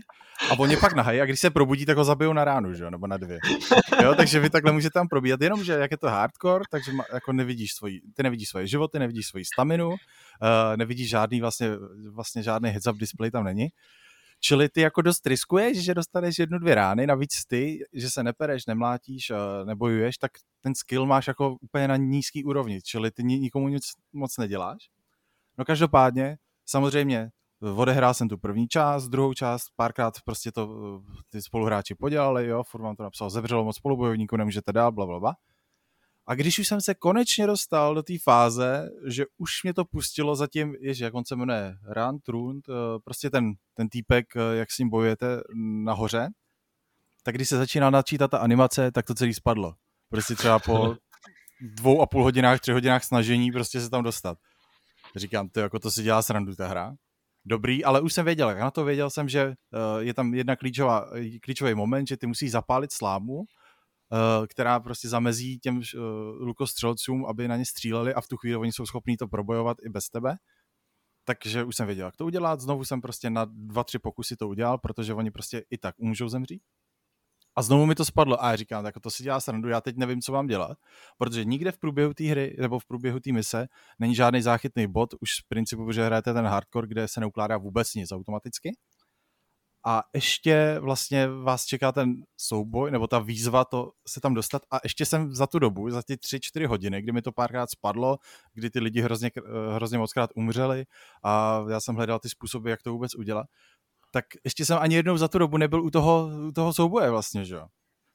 a 0.52 0.60
oni 0.60 0.78
pak 0.78 0.94
nahají 0.94 1.22
a 1.22 1.26
když 1.26 1.40
se 1.40 1.50
probudí, 1.50 1.86
tak 1.86 1.98
ho 1.98 2.04
zabijou 2.04 2.34
na 2.34 2.46
ránu, 2.46 2.74
že 2.74 2.92
nebo 2.92 3.08
na 3.08 3.18
dvě. 3.18 3.40
Jo, 4.04 4.16
takže 4.16 4.40
vy 4.40 4.50
takhle 4.50 4.72
můžete 4.72 4.94
tam 4.94 5.08
probíhat, 5.08 5.42
jenomže 5.42 5.74
jak 5.74 5.92
je 5.92 5.98
to 5.98 6.08
hardcore, 6.08 6.64
takže 6.72 6.92
jako 7.14 7.34
nevidíš 7.34 7.74
svoji, 7.74 8.02
ty 8.16 8.24
nevidíš 8.24 8.50
svoje 8.50 8.68
životy, 8.68 9.00
nevidíš 9.00 9.28
svoji 9.28 9.46
staminu, 9.46 9.90
uh, 9.90 9.98
nevidíš 10.76 11.10
žádný 11.10 11.42
vlastně, 11.42 11.70
vlastně 12.12 12.44
žádný 12.44 12.70
heads-up 12.70 12.98
display 12.98 13.32
tam 13.32 13.44
není. 13.44 13.68
Čili 14.42 14.70
ty 14.70 14.82
jako 14.82 15.02
dost 15.02 15.28
riskuješ, 15.28 15.78
že 15.78 15.94
dostaneš 15.94 16.40
jednu, 16.40 16.60
dvě 16.60 16.76
rány, 16.76 17.08
navíc 17.08 17.46
ty, 17.48 17.80
že 17.94 18.10
se 18.10 18.24
nepereš, 18.24 18.66
nemlátíš, 18.66 19.30
uh, 19.30 19.38
nebojuješ, 19.68 20.18
tak 20.18 20.32
ten 20.62 20.76
skill 20.76 21.06
máš 21.06 21.28
jako 21.28 21.58
úplně 21.62 21.88
na 21.88 21.96
nízký 21.96 22.44
úrovni, 22.44 22.82
čili 22.82 23.12
ty 23.12 23.24
nikomu 23.24 23.68
nic 23.68 23.84
moc 24.14 24.38
neděláš. 24.38 24.90
No 25.58 25.66
každopádně, 25.66 26.38
samozřejmě 26.66 27.30
odehrál 27.62 28.14
jsem 28.14 28.30
tu 28.30 28.38
první 28.38 28.68
část, 28.68 29.08
druhou 29.08 29.34
část, 29.34 29.66
párkrát 29.76 30.14
prostě 30.26 30.52
to 30.52 31.02
ty 31.30 31.42
spoluhráči 31.42 31.96
podělali, 31.96 32.48
jo, 32.48 32.64
furt 32.64 32.82
vám 32.82 32.96
to 32.96 33.04
napsal, 33.04 33.30
zevřelo 33.30 33.64
moc 33.64 33.76
spolubojovníků, 33.76 34.38
nemůžete 34.38 34.74
dál, 34.74 34.92
bla, 34.92 35.06
bla, 35.06 35.20
bla. 35.20 35.36
A 36.28 36.36
když 36.36 36.60
už 36.60 36.68
jsem 36.68 36.82
se 36.82 36.96
konečně 36.96 37.48
dostal 37.48 37.96
do 37.96 38.04
té 38.04 38.14
fáze, 38.24 38.90
že 39.08 39.26
už 39.38 39.64
mě 39.64 39.74
to 39.74 39.86
pustilo 39.86 40.36
zatím, 40.36 40.76
ježi, 40.82 41.04
jak 41.04 41.14
on 41.14 41.26
se 41.26 41.36
jmenuje, 41.36 41.76
Rand, 41.88 42.28
Rund, 42.28 42.66
prostě 43.04 43.30
ten, 43.30 43.54
ten 43.74 43.90
týpek, 43.90 44.26
jak 44.54 44.72
s 44.72 44.78
ním 44.78 44.90
bojujete 44.90 45.42
nahoře, 45.84 46.30
tak 47.24 47.36
když 47.36 47.50
se 47.50 47.58
začíná 47.58 47.90
načítat 47.90 48.28
ta 48.28 48.38
animace, 48.38 48.92
tak 48.92 49.06
to 49.06 49.14
celý 49.16 49.34
spadlo. 49.34 49.74
Prostě 50.10 50.36
třeba 50.36 50.60
po 50.60 50.96
dvou 51.62 52.02
a 52.02 52.06
půl 52.06 52.24
hodinách, 52.24 52.60
tři 52.60 52.72
hodinách 52.72 53.04
snažení 53.04 53.52
prostě 53.52 53.82
se 53.82 53.90
tam 53.90 54.04
dostat. 54.04 54.38
Říkám, 55.16 55.50
to 55.50 55.60
jako 55.60 55.80
to 55.80 55.92
si 55.92 56.04
dělá 56.04 56.22
srandu 56.22 56.56
ta 56.56 56.68
hra. 56.68 56.96
Dobrý, 57.50 57.84
ale 57.86 58.02
už 58.02 58.14
jsem 58.14 58.26
věděl, 58.26 58.50
jak 58.50 58.60
na 58.60 58.72
to 58.72 58.86
věděl 58.86 59.10
jsem, 59.10 59.30
že 59.30 59.48
uh, 59.48 59.54
je 60.00 60.14
tam 60.14 60.34
jedna 60.34 60.56
klíčová, 60.56 61.10
klíčový 61.42 61.76
moment, 61.76 62.08
že 62.08 62.18
ty 62.18 62.28
musíš 62.28 62.52
zapálit 62.52 62.92
slámu, 62.94 63.36
uh, 63.36 63.46
která 64.48 64.80
prostě 64.80 65.10
zamezí 65.10 65.60
těm 65.60 65.78
uh, 65.78 65.82
lukostřelcům, 66.40 67.26
aby 67.26 67.48
na 67.48 67.58
ně 67.58 67.66
stříleli 67.66 68.14
a 68.14 68.22
v 68.22 68.28
tu 68.28 68.38
chvíli 68.38 68.58
oni 68.58 68.72
jsou 68.72 68.86
schopní 68.86 69.18
to 69.18 69.28
probojovat 69.28 69.78
i 69.86 69.90
bez 69.90 70.10
tebe. 70.10 70.36
Takže 71.24 71.64
už 71.64 71.76
jsem 71.76 71.88
věděl, 71.88 72.06
jak 72.06 72.16
to 72.16 72.26
udělat. 72.26 72.60
Znovu 72.60 72.86
jsem 72.86 73.02
prostě 73.02 73.30
na 73.30 73.46
dva, 73.46 73.84
tři 73.84 74.00
pokusy 74.00 74.36
to 74.36 74.48
udělal, 74.48 74.78
protože 74.78 75.14
oni 75.14 75.32
prostě 75.32 75.64
i 75.70 75.78
tak 75.78 75.96
můžou 76.00 76.30
zemřít. 76.30 76.62
A 77.60 77.62
znovu 77.62 77.86
mi 77.86 77.96
to 77.96 78.06
spadlo 78.06 78.44
a 78.44 78.50
já 78.50 78.56
říkám, 78.56 78.84
tak 78.84 78.96
to 79.02 79.12
si 79.12 79.24
dělá 79.24 79.40
srandu, 79.40 79.70
já 79.70 79.82
teď 79.82 79.98
nevím, 79.98 80.22
co 80.22 80.32
mám 80.32 80.48
dělat, 80.48 80.78
protože 81.18 81.46
nikde 81.46 81.72
v 81.72 81.78
průběhu 81.78 82.14
té 82.14 82.24
hry 82.24 82.56
nebo 82.60 82.80
v 82.80 82.86
průběhu 82.86 83.20
té 83.20 83.32
mise 83.32 83.68
není 84.00 84.16
žádný 84.16 84.42
záchytný 84.42 84.88
bod, 84.88 85.10
už 85.22 85.32
z 85.32 85.42
principu, 85.48 85.92
že 85.92 86.06
hrajete 86.06 86.34
ten 86.34 86.46
hardcore, 86.46 86.88
kde 86.88 87.08
se 87.08 87.20
neukládá 87.20 87.58
vůbec 87.58 87.94
nic 87.94 88.12
automaticky. 88.12 88.72
A 89.86 90.04
ještě 90.14 90.78
vlastně 90.80 91.28
vás 91.28 91.66
čeká 91.66 91.92
ten 91.92 92.14
souboj, 92.38 92.92
nebo 92.92 93.08
ta 93.08 93.20
výzva 93.20 93.66
to 93.66 93.92
se 94.08 94.22
tam 94.22 94.34
dostat 94.34 94.62
a 94.72 94.80
ještě 94.84 95.06
jsem 95.06 95.36
za 95.36 95.48
tu 95.48 95.60
dobu, 95.60 95.90
za 95.90 96.02
ty 96.02 96.18
tři, 96.18 96.40
čtyři 96.42 96.66
hodiny, 96.66 97.02
kdy 97.02 97.12
mi 97.12 97.22
to 97.22 97.32
párkrát 97.32 97.70
spadlo, 97.70 98.18
kdy 98.54 98.70
ty 98.70 98.80
lidi 98.80 99.02
hrozně, 99.02 99.32
hrozně 99.76 99.98
mockrát 99.98 100.30
umřeli 100.36 100.86
a 101.24 101.64
já 101.70 101.80
jsem 101.80 101.96
hledal 101.96 102.20
ty 102.20 102.30
způsoby, 102.30 102.70
jak 102.70 102.82
to 102.82 102.92
vůbec 102.92 103.16
udělat, 103.16 103.48
tak 104.12 104.26
ještě 104.44 104.66
jsem 104.66 104.78
ani 104.78 104.96
jednou 104.96 105.18
za 105.18 105.28
tu 105.28 105.38
dobu 105.38 105.58
nebyl 105.58 105.82
u 105.82 105.90
toho, 105.90 106.30
u 106.48 106.52
toho 106.52 106.74
souboje 106.74 107.10
vlastně, 107.10 107.46
že 107.46 107.56
jo. 107.56 107.68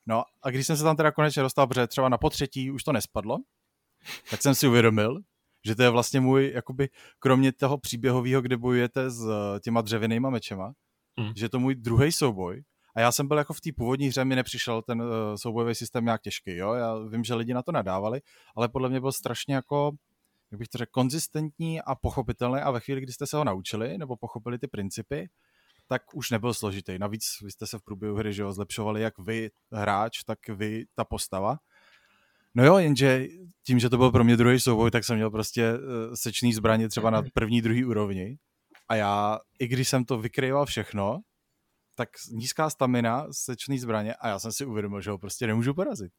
No 0.06 0.24
a 0.42 0.50
když 0.50 0.66
jsem 0.66 0.76
se 0.76 0.82
tam 0.82 0.96
teda 0.96 1.12
konečně 1.12 1.42
dostal, 1.42 1.66
protože 1.66 1.86
třeba 1.86 2.08
na 2.08 2.18
potřetí 2.18 2.70
už 2.70 2.84
to 2.84 2.92
nespadlo, 2.92 3.38
tak 4.30 4.42
jsem 4.42 4.54
si 4.54 4.68
uvědomil, 4.68 5.20
že 5.66 5.74
to 5.74 5.82
je 5.82 5.90
vlastně 5.90 6.20
můj, 6.20 6.52
jakoby, 6.54 6.88
kromě 7.18 7.52
toho 7.52 7.78
příběhového, 7.78 8.42
kde 8.42 8.56
bojujete 8.56 9.10
s 9.10 9.26
eh, 9.26 9.60
těma 9.60 9.80
dřevěnýma 9.80 10.30
mečema, 10.30 10.72
mm. 11.20 11.32
že 11.36 11.44
je 11.44 11.48
to 11.48 11.58
můj 11.58 11.74
druhý 11.74 12.12
souboj. 12.12 12.62
A 12.96 13.00
já 13.00 13.12
jsem 13.12 13.28
byl 13.28 13.38
jako 13.38 13.52
v 13.52 13.60
té 13.60 13.70
původní 13.76 14.08
hře, 14.08 14.24
mi 14.24 14.36
nepřišel 14.36 14.82
ten 14.82 15.02
uh, 15.02 15.08
soubojový 15.36 15.74
systém 15.74 16.04
nějak 16.04 16.22
těžký, 16.22 16.56
jo. 16.56 16.72
Já 16.72 16.98
vím, 16.98 17.24
že 17.24 17.34
lidi 17.34 17.54
na 17.54 17.62
to 17.62 17.72
nadávali, 17.72 18.20
ale 18.56 18.68
podle 18.68 18.88
mě 18.88 19.00
byl 19.00 19.12
strašně 19.12 19.54
jako, 19.54 19.92
jak 20.50 20.58
bych 20.58 20.68
to 20.68 20.78
řekl, 20.78 20.90
konzistentní 20.90 21.82
a 21.82 21.94
pochopitelný 21.94 22.60
a 22.60 22.70
ve 22.70 22.80
chvíli, 22.80 23.00
kdy 23.00 23.12
jste 23.12 23.26
se 23.26 23.36
ho 23.36 23.44
naučili 23.44 23.98
nebo 23.98 24.16
pochopili 24.16 24.58
ty 24.58 24.66
principy, 24.66 25.28
tak 25.86 26.02
už 26.14 26.30
nebyl 26.30 26.54
složitý. 26.54 26.98
Navíc 26.98 27.24
vy 27.42 27.50
jste 27.50 27.66
se 27.66 27.78
v 27.78 27.82
průběhu 27.82 28.16
hry 28.16 28.32
že 28.32 28.42
jo, 28.42 28.52
zlepšovali 28.52 29.02
jak 29.02 29.18
vy 29.18 29.50
hráč, 29.72 30.24
tak 30.24 30.38
vy 30.48 30.84
ta 30.94 31.04
postava. 31.04 31.56
No 32.54 32.64
jo, 32.64 32.78
jenže 32.78 33.26
tím, 33.66 33.78
že 33.78 33.90
to 33.90 33.96
byl 33.96 34.10
pro 34.10 34.24
mě 34.24 34.36
druhý 34.36 34.60
souboj, 34.60 34.90
tak 34.90 35.04
jsem 35.04 35.16
měl 35.16 35.30
prostě 35.30 35.72
uh, 35.72 35.78
sečný 36.14 36.52
zbraně 36.52 36.88
třeba 36.88 37.10
na 37.10 37.22
první, 37.34 37.62
druhý 37.62 37.84
úrovni. 37.84 38.38
A 38.88 38.94
já, 38.94 39.38
i 39.58 39.66
když 39.68 39.88
jsem 39.88 40.04
to 40.04 40.18
vykryval 40.18 40.66
všechno, 40.66 41.20
tak 41.94 42.08
nízká 42.30 42.70
stamina, 42.70 43.26
sečný 43.30 43.78
zbraně 43.78 44.14
a 44.14 44.28
já 44.28 44.38
jsem 44.38 44.52
si 44.52 44.64
uvědomil, 44.64 45.00
že 45.00 45.10
ho 45.10 45.18
prostě 45.18 45.46
nemůžu 45.46 45.74
porazit. 45.74 46.12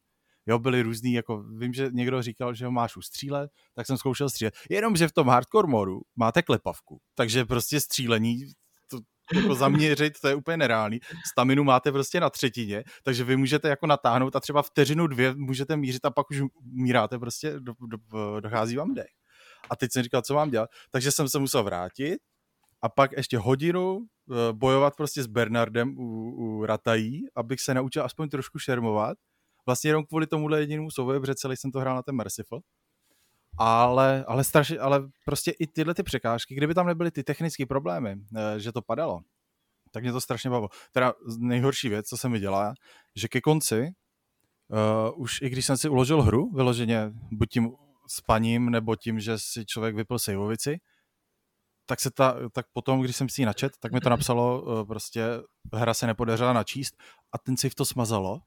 Jo, 0.46 0.58
byly 0.58 0.82
různý, 0.82 1.12
jako 1.12 1.42
vím, 1.42 1.72
že 1.72 1.88
někdo 1.92 2.22
říkal, 2.22 2.54
že 2.54 2.64
ho 2.64 2.70
máš 2.72 2.96
ustřílet, 2.96 3.50
tak 3.74 3.86
jsem 3.86 3.96
zkoušel 3.96 4.30
střílet. 4.30 4.54
Jenomže 4.70 5.08
v 5.08 5.12
tom 5.12 5.28
hardcore 5.28 5.68
modu 5.68 6.00
máte 6.16 6.42
klepavku, 6.42 7.00
takže 7.14 7.44
prostě 7.44 7.80
střílení 7.80 8.44
jako 9.34 9.54
zaměřit, 9.54 10.20
to 10.20 10.28
je 10.28 10.34
úplně 10.34 10.56
nereálný. 10.56 11.00
Staminu 11.32 11.64
máte 11.64 11.92
prostě 11.92 12.20
na 12.20 12.30
třetině, 12.30 12.84
takže 13.04 13.24
vy 13.24 13.36
můžete 13.36 13.68
jako 13.68 13.86
natáhnout 13.86 14.36
a 14.36 14.40
třeba 14.40 14.62
vteřinu 14.62 15.06
dvě 15.06 15.34
můžete 15.34 15.76
mířit 15.76 16.04
a 16.04 16.10
pak 16.10 16.30
už 16.30 16.42
míráte 16.72 17.18
prostě, 17.18 17.54
do, 17.58 17.72
do, 17.86 18.40
dochází 18.40 18.76
vám 18.76 18.94
dech. 18.94 19.10
A 19.70 19.76
teď 19.76 19.92
jsem 19.92 20.02
říkal, 20.02 20.22
co 20.22 20.34
mám 20.34 20.50
dělat, 20.50 20.70
takže 20.90 21.12
jsem 21.12 21.28
se 21.28 21.38
musel 21.38 21.62
vrátit 21.62 22.18
a 22.82 22.88
pak 22.88 23.12
ještě 23.12 23.38
hodinu 23.38 23.98
eh, 24.00 24.52
bojovat 24.52 24.96
prostě 24.96 25.22
s 25.22 25.26
Bernardem 25.26 25.98
u, 25.98 26.30
u 26.30 26.66
Ratají, 26.66 27.22
abych 27.34 27.60
se 27.60 27.74
naučil 27.74 28.04
aspoň 28.04 28.28
trošku 28.28 28.58
šermovat. 28.58 29.18
Vlastně 29.66 29.90
jenom 29.90 30.04
kvůli 30.04 30.26
tomuhle 30.26 30.60
jedinému 30.60 30.90
souboji, 30.90 31.20
protože 31.20 31.34
celý 31.34 31.56
jsem 31.56 31.70
to 31.70 31.80
hrál 31.80 31.96
na 31.96 32.02
ten 32.02 32.14
Merciful 32.14 32.62
ale, 33.58 34.24
ale, 34.28 34.44
strašně, 34.44 34.78
ale 34.78 35.08
prostě 35.24 35.50
i 35.50 35.66
tyhle 35.66 35.94
ty 35.94 36.02
překážky, 36.02 36.54
kdyby 36.54 36.74
tam 36.74 36.86
nebyly 36.86 37.10
ty 37.10 37.22
technické 37.24 37.66
problémy, 37.66 38.16
eh, 38.36 38.60
že 38.60 38.72
to 38.72 38.82
padalo, 38.82 39.20
tak 39.90 40.02
mě 40.02 40.12
to 40.12 40.20
strašně 40.20 40.50
bavilo. 40.50 40.68
Teda 40.92 41.14
nejhorší 41.38 41.88
věc, 41.88 42.08
co 42.08 42.16
se 42.16 42.28
mi 42.28 42.40
dělá, 42.40 42.74
že 43.14 43.28
ke 43.28 43.40
konci, 43.40 43.92
uh, 44.68 45.22
už 45.22 45.42
i 45.42 45.48
když 45.48 45.66
jsem 45.66 45.76
si 45.76 45.88
uložil 45.88 46.22
hru, 46.22 46.50
vyloženě 46.54 47.12
buď 47.30 47.50
tím 47.50 47.72
spaním, 48.08 48.70
nebo 48.70 48.96
tím, 48.96 49.20
že 49.20 49.38
si 49.38 49.66
člověk 49.66 49.96
vypil 49.96 50.18
sejvovici, 50.18 50.78
tak 51.86 52.00
se 52.00 52.10
ta, 52.10 52.36
tak 52.52 52.66
potom, 52.72 53.00
když 53.00 53.16
jsem 53.16 53.28
si 53.28 53.42
ji 53.42 53.46
načet, 53.46 53.72
tak 53.80 53.92
mi 53.92 54.00
to 54.00 54.10
napsalo, 54.10 54.62
uh, 54.62 54.84
prostě 54.86 55.24
hra 55.72 55.94
se 55.94 56.06
nepodařila 56.06 56.52
načíst 56.52 56.96
a 57.32 57.38
ten 57.38 57.56
save 57.56 57.74
to 57.74 57.84
smazalo 57.84 58.40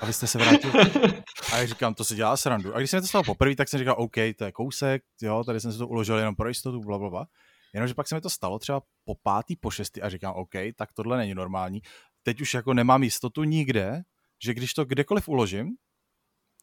a 0.00 0.06
vy 0.06 0.12
jste 0.12 0.26
se 0.26 0.38
vrátili. 0.38 0.72
A 1.52 1.56
já 1.56 1.66
říkám, 1.66 1.94
to 1.94 2.04
se 2.04 2.14
dělá 2.14 2.36
srandu. 2.36 2.74
A 2.74 2.78
když 2.78 2.90
jsem 2.90 3.00
to 3.00 3.06
stalo 3.06 3.24
poprvé, 3.24 3.56
tak 3.56 3.68
jsem 3.68 3.78
říkal, 3.78 3.94
OK, 3.98 4.14
to 4.36 4.44
je 4.44 4.52
kousek, 4.52 5.02
jo, 5.22 5.44
tady 5.44 5.60
jsem 5.60 5.72
si 5.72 5.78
to 5.78 5.88
uložil 5.88 6.18
jenom 6.18 6.36
pro 6.36 6.48
jistotu, 6.48 6.80
bla, 6.80 6.98
bla, 6.98 7.10
bla. 7.10 7.26
Jenomže 7.74 7.94
pak 7.94 8.08
se 8.08 8.14
mi 8.14 8.20
to 8.20 8.30
stalo 8.30 8.58
třeba 8.58 8.82
po 9.04 9.14
pátý, 9.22 9.56
po 9.56 9.70
šestý 9.70 10.02
a 10.02 10.08
říkám, 10.08 10.34
OK, 10.34 10.54
tak 10.76 10.92
tohle 10.92 11.16
není 11.16 11.34
normální. 11.34 11.80
Teď 12.22 12.40
už 12.40 12.54
jako 12.54 12.74
nemám 12.74 13.02
jistotu 13.02 13.44
nikde, 13.44 14.02
že 14.44 14.54
když 14.54 14.74
to 14.74 14.84
kdekoliv 14.84 15.28
uložím, 15.28 15.68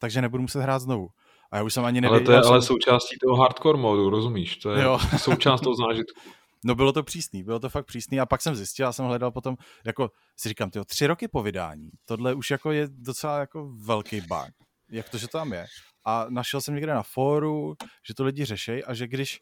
takže 0.00 0.22
nebudu 0.22 0.42
muset 0.42 0.60
hrát 0.60 0.78
znovu. 0.78 1.08
A 1.52 1.56
já 1.56 1.62
už 1.62 1.74
jsem 1.74 1.84
ani 1.84 2.00
nevěděl. 2.00 2.26
Ale 2.26 2.26
to 2.26 2.32
je 2.32 2.42
jsem... 2.42 2.52
ale 2.52 2.62
součástí 2.62 3.16
toho 3.22 3.36
hardcore 3.36 3.78
modu, 3.78 4.10
rozumíš? 4.10 4.56
To 4.56 4.70
je 4.70 4.84
jo. 4.84 4.98
součást 5.16 5.60
toho 5.60 5.74
zážitku. 5.74 6.20
No 6.64 6.74
bylo 6.74 6.92
to 6.92 7.02
přísný, 7.02 7.42
bylo 7.42 7.60
to 7.60 7.68
fakt 7.68 7.86
přísný 7.86 8.20
a 8.20 8.26
pak 8.26 8.42
jsem 8.42 8.56
zjistil, 8.56 8.86
já 8.86 8.92
jsem 8.92 9.04
hledal 9.04 9.30
potom, 9.30 9.56
jako 9.84 10.10
si 10.36 10.48
říkám, 10.48 10.70
tyjo, 10.70 10.84
tři 10.84 11.06
roky 11.06 11.28
po 11.28 11.42
vydání, 11.42 11.90
tohle 12.04 12.34
už 12.34 12.50
jako 12.50 12.72
je 12.72 12.88
docela 12.90 13.38
jako 13.38 13.72
velký 13.76 14.20
bug, 14.20 14.52
jak 14.90 15.08
to, 15.08 15.18
že 15.18 15.28
tam 15.28 15.52
je. 15.52 15.66
A 16.04 16.26
našel 16.28 16.60
jsem 16.60 16.74
někde 16.74 16.94
na 16.94 17.02
fóru, 17.02 17.76
že 18.06 18.14
to 18.14 18.24
lidi 18.24 18.44
řeší 18.44 18.84
a 18.84 18.94
že 18.94 19.06
když 19.06 19.40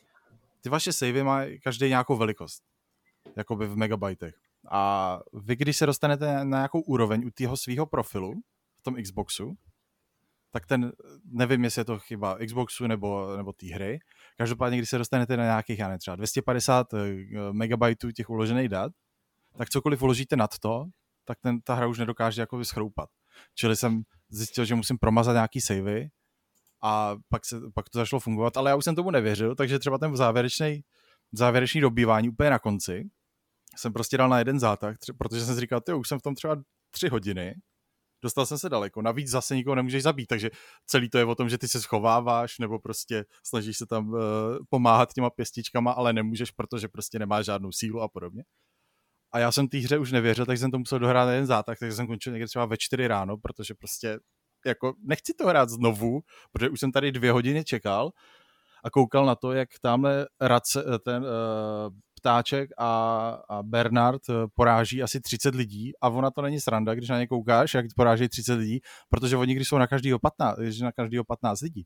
ty 0.60 0.68
vaše 0.68 0.92
savey 0.92 1.22
mají 1.22 1.60
každý 1.60 1.88
nějakou 1.88 2.16
velikost, 2.16 2.62
jakoby 3.36 3.66
v 3.66 3.76
megabajtech. 3.76 4.34
A 4.70 5.20
vy, 5.32 5.56
když 5.56 5.76
se 5.76 5.86
dostanete 5.86 6.44
na 6.44 6.58
nějakou 6.58 6.80
úroveň 6.80 7.26
u 7.26 7.30
tého 7.30 7.56
svého 7.56 7.86
profilu 7.86 8.34
v 8.78 8.82
tom 8.82 8.94
Xboxu, 9.02 9.56
tak 10.50 10.66
ten, 10.66 10.92
nevím, 11.24 11.64
jestli 11.64 11.80
je 11.80 11.84
to 11.84 11.98
chyba 11.98 12.38
Xboxu 12.46 12.86
nebo, 12.86 13.36
nebo 13.36 13.52
té 13.52 13.66
hry, 13.66 13.98
každopádně, 14.36 14.78
když 14.78 14.90
se 14.90 14.98
dostanete 14.98 15.36
na 15.36 15.44
nějakých, 15.44 15.78
já 15.78 15.88
nevím, 15.88 15.98
třeba 15.98 16.16
250 16.16 16.94
eh, 16.94 17.06
megabajtů 17.52 18.10
těch 18.10 18.30
uložených 18.30 18.68
dat, 18.68 18.92
tak 19.58 19.70
cokoliv 19.70 20.02
uložíte 20.02 20.36
nad 20.36 20.58
to, 20.58 20.84
tak 21.24 21.38
ten, 21.40 21.60
ta 21.60 21.74
hra 21.74 21.86
už 21.86 21.98
nedokáže 21.98 22.42
jako 22.42 22.64
schroupat. 22.64 23.08
Čili 23.54 23.76
jsem 23.76 24.02
zjistil, 24.28 24.64
že 24.64 24.74
musím 24.74 24.98
promazat 24.98 25.34
nějaký 25.34 25.60
savey 25.60 26.08
a 26.82 27.16
pak, 27.28 27.44
se, 27.44 27.56
pak 27.74 27.88
to 27.88 27.98
začalo 27.98 28.20
fungovat, 28.20 28.56
ale 28.56 28.70
já 28.70 28.76
už 28.76 28.84
jsem 28.84 28.94
tomu 28.94 29.10
nevěřil, 29.10 29.54
takže 29.54 29.78
třeba 29.78 29.98
ten 29.98 30.16
závěrečný, 30.16 30.84
závěrečný 31.32 31.80
dobývání 31.80 32.28
úplně 32.28 32.50
na 32.50 32.58
konci 32.58 33.10
jsem 33.76 33.92
prostě 33.92 34.16
dal 34.16 34.28
na 34.28 34.38
jeden 34.38 34.60
zátah, 34.60 34.96
protože 35.18 35.44
jsem 35.44 35.54
si 35.54 35.60
říkal, 35.60 35.80
ty 35.80 35.92
už 35.92 36.08
jsem 36.08 36.18
v 36.18 36.22
tom 36.22 36.34
třeba 36.34 36.56
tři 36.90 37.08
hodiny 37.08 37.54
dostal 38.22 38.46
jsem 38.46 38.58
se 38.58 38.68
daleko. 38.68 39.02
Navíc 39.02 39.30
zase 39.30 39.56
nikoho 39.56 39.74
nemůžeš 39.74 40.02
zabít, 40.02 40.26
takže 40.26 40.50
celý 40.86 41.10
to 41.10 41.18
je 41.18 41.24
o 41.24 41.34
tom, 41.34 41.48
že 41.48 41.58
ty 41.58 41.68
se 41.68 41.80
schováváš 41.80 42.58
nebo 42.58 42.78
prostě 42.78 43.24
snažíš 43.46 43.78
se 43.78 43.86
tam 43.86 44.08
uh, 44.08 44.20
pomáhat 44.68 45.12
těma 45.12 45.30
pěstičkama, 45.30 45.92
ale 45.92 46.12
nemůžeš, 46.12 46.50
protože 46.50 46.88
prostě 46.88 47.18
nemáš 47.18 47.46
žádnou 47.46 47.72
sílu 47.72 48.00
a 48.00 48.08
podobně. 48.08 48.42
A 49.32 49.38
já 49.38 49.52
jsem 49.52 49.68
té 49.68 49.78
hře 49.78 49.98
už 49.98 50.12
nevěřil, 50.12 50.46
takže 50.46 50.60
jsem 50.60 50.70
to 50.70 50.78
musel 50.78 50.98
dohrát 50.98 51.26
na 51.26 51.32
jeden 51.32 51.46
zátah, 51.46 51.78
takže 51.78 51.96
jsem 51.96 52.06
končil 52.06 52.32
někde 52.32 52.46
třeba 52.46 52.66
ve 52.66 52.76
čtyři 52.76 53.06
ráno, 53.06 53.36
protože 53.36 53.74
prostě 53.74 54.18
jako 54.66 54.94
nechci 55.02 55.34
to 55.34 55.46
hrát 55.46 55.68
znovu, 55.68 56.20
protože 56.52 56.70
už 56.70 56.80
jsem 56.80 56.92
tady 56.92 57.12
dvě 57.12 57.32
hodiny 57.32 57.64
čekal 57.64 58.10
a 58.84 58.90
koukal 58.90 59.26
na 59.26 59.34
to, 59.34 59.52
jak 59.52 59.68
tamhle 59.82 60.26
Radce, 60.40 60.84
ten 61.04 61.22
uh, 61.22 61.28
Ptáček 62.26 62.70
a, 62.78 62.90
a 63.48 63.62
Bernard 63.62 64.22
eh, 64.28 64.34
poráží 64.54 65.02
asi 65.02 65.20
30 65.20 65.54
lidí 65.54 65.92
a 66.02 66.08
ona 66.08 66.30
to 66.30 66.42
není 66.42 66.60
sranda, 66.60 66.94
když 66.94 67.08
na 67.08 67.18
ně 67.18 67.26
koukáš, 67.26 67.74
jak 67.74 67.86
poráží 67.96 68.28
30 68.28 68.54
lidí, 68.54 68.80
protože 69.08 69.36
oni 69.36 69.54
když 69.54 69.68
jsou 69.68 69.78
na 69.78 69.86
každýho 69.86 70.18
15, 70.18 70.58
na 70.82 70.92
každýho 70.92 71.24
15 71.24 71.60
lidí, 71.60 71.84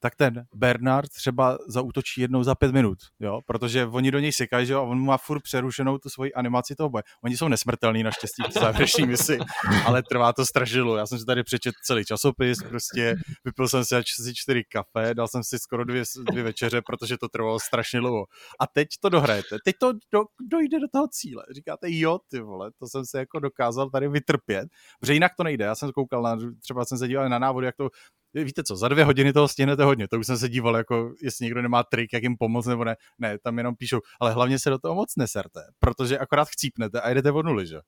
tak 0.00 0.16
ten 0.16 0.44
Bernard 0.54 1.08
třeba 1.08 1.58
zautočí 1.68 2.20
jednou 2.20 2.42
za 2.42 2.54
pět 2.54 2.72
minut, 2.72 2.98
jo, 3.20 3.40
protože 3.46 3.86
oni 3.86 4.10
do 4.10 4.18
něj 4.18 4.32
sekají, 4.32 4.66
že 4.66 4.72
jo, 4.72 4.78
a 4.78 4.82
on 4.82 5.04
má 5.04 5.18
furt 5.18 5.40
přerušenou 5.40 5.98
tu 5.98 6.08
svoji 6.08 6.32
animaci 6.32 6.74
toho 6.74 6.90
boje. 6.90 7.02
Oni 7.24 7.36
jsou 7.36 7.48
nesmrtelní 7.48 8.02
naštěstí 8.02 8.42
v 8.50 8.52
závěrečný 8.52 9.06
misi, 9.06 9.38
ale 9.84 10.02
trvá 10.02 10.32
to 10.32 10.46
strašidlo. 10.46 10.96
Já 10.96 11.06
jsem 11.06 11.18
si 11.18 11.24
tady 11.24 11.42
přečet 11.42 11.74
celý 11.84 12.04
časopis, 12.04 12.58
prostě 12.68 13.14
vypil 13.44 13.68
jsem 13.68 13.84
si 13.84 13.96
asi 13.96 14.34
čtyři 14.34 14.64
kafe, 14.64 15.14
dal 15.14 15.28
jsem 15.28 15.44
si 15.44 15.58
skoro 15.58 15.84
dvě, 15.84 16.02
dvě 16.30 16.42
večeře, 16.42 16.82
protože 16.86 17.18
to 17.18 17.28
trvalo 17.28 17.60
strašně 17.60 18.00
dlouho. 18.00 18.24
A 18.60 18.66
teď 18.66 18.88
to 19.00 19.08
dohrajete, 19.08 19.56
teď 19.64 19.76
to 19.80 19.92
do, 19.92 20.22
dojde 20.50 20.80
do 20.80 20.86
toho 20.92 21.08
cíle. 21.08 21.42
Říkáte, 21.54 21.86
jo, 21.90 22.18
ty 22.30 22.40
vole, 22.40 22.70
to 22.78 22.88
jsem 22.88 23.06
se 23.06 23.18
jako 23.18 23.38
dokázal 23.40 23.90
tady 23.90 24.08
vytrpět, 24.08 24.68
protože 25.00 25.14
jinak 25.14 25.32
to 25.36 25.44
nejde. 25.44 25.64
Já 25.64 25.74
jsem 25.74 25.92
koukal 25.92 26.22
na, 26.22 26.36
třeba 26.62 26.84
jsem 26.84 26.98
se 26.98 27.08
díval 27.08 27.28
na 27.28 27.38
návody, 27.38 27.66
jak 27.66 27.76
to 27.76 27.88
víte 28.34 28.64
co, 28.64 28.76
za 28.76 28.88
dvě 28.88 29.04
hodiny 29.04 29.32
toho 29.32 29.48
stihnete 29.48 29.84
hodně, 29.84 30.08
to 30.08 30.18
už 30.18 30.26
jsem 30.26 30.38
se 30.38 30.48
díval, 30.48 30.76
jako 30.76 31.12
jestli 31.22 31.44
někdo 31.44 31.62
nemá 31.62 31.82
trik, 31.82 32.12
jak 32.12 32.22
jim 32.22 32.36
pomoct 32.36 32.66
nebo 32.66 32.84
ne, 32.84 32.96
ne, 33.18 33.38
tam 33.38 33.58
jenom 33.58 33.76
píšou, 33.76 34.00
ale 34.20 34.32
hlavně 34.32 34.58
se 34.58 34.70
do 34.70 34.78
toho 34.78 34.94
moc 34.94 35.16
neserte, 35.16 35.60
protože 35.78 36.18
akorát 36.18 36.48
chcípnete 36.48 37.00
a 37.00 37.10
jdete 37.10 37.32
od 37.32 37.46
nuly, 37.46 37.66
že? 37.66 37.80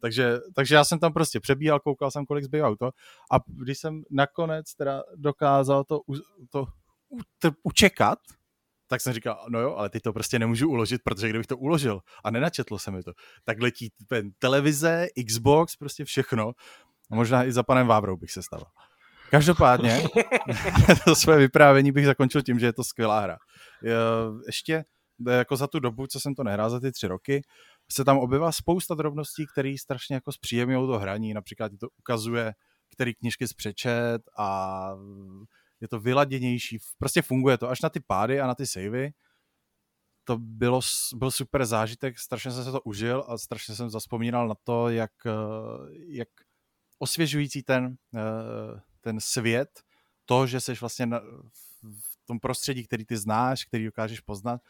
Takže, 0.00 0.38
takže 0.54 0.74
já 0.74 0.84
jsem 0.84 0.98
tam 0.98 1.12
prostě 1.12 1.40
přebíhal, 1.40 1.80
koukal 1.80 2.10
jsem, 2.10 2.26
kolik 2.26 2.44
zbývá 2.44 2.68
auto 2.68 2.90
a 3.32 3.36
když 3.46 3.78
jsem 3.78 4.02
nakonec 4.10 4.74
teda 4.74 5.02
dokázal 5.16 5.84
to, 5.84 6.00
to 6.50 6.66
učekat, 7.62 8.18
tak 8.86 9.00
jsem 9.00 9.12
říkal, 9.12 9.46
no 9.48 9.60
jo, 9.60 9.74
ale 9.74 9.90
teď 9.90 10.02
to 10.02 10.12
prostě 10.12 10.38
nemůžu 10.38 10.68
uložit, 10.68 11.00
protože 11.04 11.28
kdybych 11.28 11.46
to 11.46 11.56
uložil 11.56 12.00
a 12.24 12.30
nenačetlo 12.30 12.78
se 12.78 12.90
mi 12.90 13.02
to, 13.02 13.12
tak 13.44 13.60
letí 13.60 13.92
televize, 14.38 15.06
Xbox, 15.26 15.76
prostě 15.76 16.04
všechno. 16.04 16.52
Možná 17.10 17.44
i 17.44 17.52
za 17.52 17.62
panem 17.62 17.86
Vávrou 17.86 18.16
bych 18.16 18.30
se 18.30 18.42
stával. 18.42 18.70
Každopádně, 19.30 20.02
to 21.04 21.14
své 21.14 21.38
vyprávění 21.38 21.92
bych 21.92 22.06
zakončil 22.06 22.42
tím, 22.42 22.58
že 22.58 22.66
je 22.66 22.72
to 22.72 22.84
skvělá 22.84 23.20
hra. 23.20 23.36
Ještě 24.46 24.84
jako 25.30 25.56
za 25.56 25.66
tu 25.66 25.80
dobu, 25.80 26.06
co 26.06 26.20
jsem 26.20 26.34
to 26.34 26.44
nehrál, 26.44 26.70
za 26.70 26.80
ty 26.80 26.92
tři 26.92 27.06
roky, 27.06 27.42
se 27.92 28.04
tam 28.04 28.18
objevila 28.18 28.52
spousta 28.52 28.94
drobností, 28.94 29.46
které 29.52 29.74
strašně 29.80 30.14
jako 30.14 30.32
zpříjemňují 30.32 30.86
to 30.86 30.98
hraní. 30.98 31.34
Například 31.34 31.72
to 31.80 31.88
ukazuje, 31.98 32.52
který 32.92 33.14
knižky 33.14 33.48
zpřečet 33.48 34.22
a 34.38 34.90
je 35.80 35.88
to 35.88 36.00
vyladěnější. 36.00 36.78
Prostě 36.98 37.22
funguje 37.22 37.58
to 37.58 37.68
až 37.68 37.80
na 37.80 37.88
ty 37.88 38.00
pády 38.00 38.40
a 38.40 38.46
na 38.46 38.54
ty 38.54 38.66
savey. 38.66 39.10
To 40.24 40.38
bylo, 40.38 40.80
byl 41.14 41.30
super 41.30 41.66
zážitek, 41.66 42.18
strašně 42.18 42.50
jsem 42.50 42.64
se 42.64 42.72
to 42.72 42.80
užil 42.80 43.24
a 43.28 43.38
strašně 43.38 43.74
jsem 43.74 43.90
zaspomínal 43.90 44.48
na 44.48 44.54
to, 44.64 44.88
jak, 44.88 45.10
jak 46.08 46.28
osvěžující 46.98 47.62
ten 47.62 47.96
ten 49.00 49.20
svět, 49.20 49.80
to, 50.24 50.46
že 50.46 50.60
jsi 50.60 50.74
vlastně 50.74 51.06
na, 51.06 51.20
v 51.82 52.26
tom 52.26 52.40
prostředí, 52.40 52.84
který 52.84 53.04
ty 53.04 53.16
znáš, 53.16 53.64
který 53.64 53.84
dokážeš 53.84 54.20
poznat, 54.20 54.60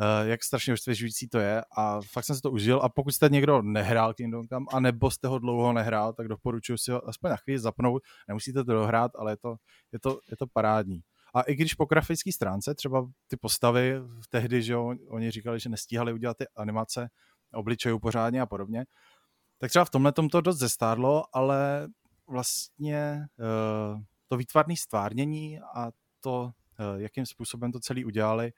uh, 0.00 0.28
jak 0.28 0.44
strašně 0.44 0.72
osvěžující 0.72 1.28
to 1.28 1.38
je. 1.38 1.64
A 1.76 2.00
fakt 2.00 2.24
jsem 2.24 2.36
si 2.36 2.42
to 2.42 2.50
užil. 2.50 2.80
A 2.82 2.88
pokud 2.88 3.10
jste 3.10 3.28
někdo 3.28 3.62
nehrál 3.62 4.14
Kingdom 4.14 4.46
Come 4.48 4.66
a 4.72 4.80
nebo 4.80 5.10
jste 5.10 5.28
ho 5.28 5.38
dlouho 5.38 5.72
nehrál, 5.72 6.12
tak 6.12 6.28
doporučuji 6.28 6.78
si 6.78 6.90
ho 6.90 7.08
aspoň 7.08 7.30
na 7.30 7.36
chvíli 7.36 7.58
zapnout, 7.58 8.02
nemusíte 8.28 8.64
to 8.64 8.72
dohrát, 8.72 9.10
ale 9.18 9.32
je 9.32 9.36
to, 9.36 9.56
je 9.92 9.98
to, 9.98 10.20
je 10.30 10.36
to 10.36 10.46
parádní. 10.46 11.00
A 11.34 11.42
i 11.42 11.54
když 11.54 11.74
po 11.74 11.84
grafické 11.84 12.32
stránce 12.32 12.74
třeba 12.74 13.06
ty 13.28 13.36
postavy 13.36 13.94
tehdy, 14.28 14.62
že 14.62 14.72
jo, 14.72 14.94
oni 15.08 15.30
říkali, 15.30 15.60
že 15.60 15.68
nestíhali 15.68 16.12
udělat 16.12 16.36
ty 16.36 16.44
animace 16.56 17.08
obličejů 17.54 17.98
pořádně 17.98 18.40
a 18.40 18.46
podobně, 18.46 18.84
tak 19.58 19.70
třeba 19.70 19.84
v 19.84 19.90
tomhle 19.90 20.12
to 20.12 20.40
dost 20.40 20.58
zestárlo, 20.58 21.24
ale 21.32 21.88
vlastně 22.30 23.26
uh, 23.38 24.00
to 24.28 24.36
výtvarné 24.36 24.76
stvárnění 24.76 25.60
a 25.60 25.90
to, 26.20 26.42
uh, 26.42 27.00
jakým 27.00 27.26
způsobem 27.26 27.72
to 27.72 27.80
celý 27.80 28.04
udělali, 28.04 28.52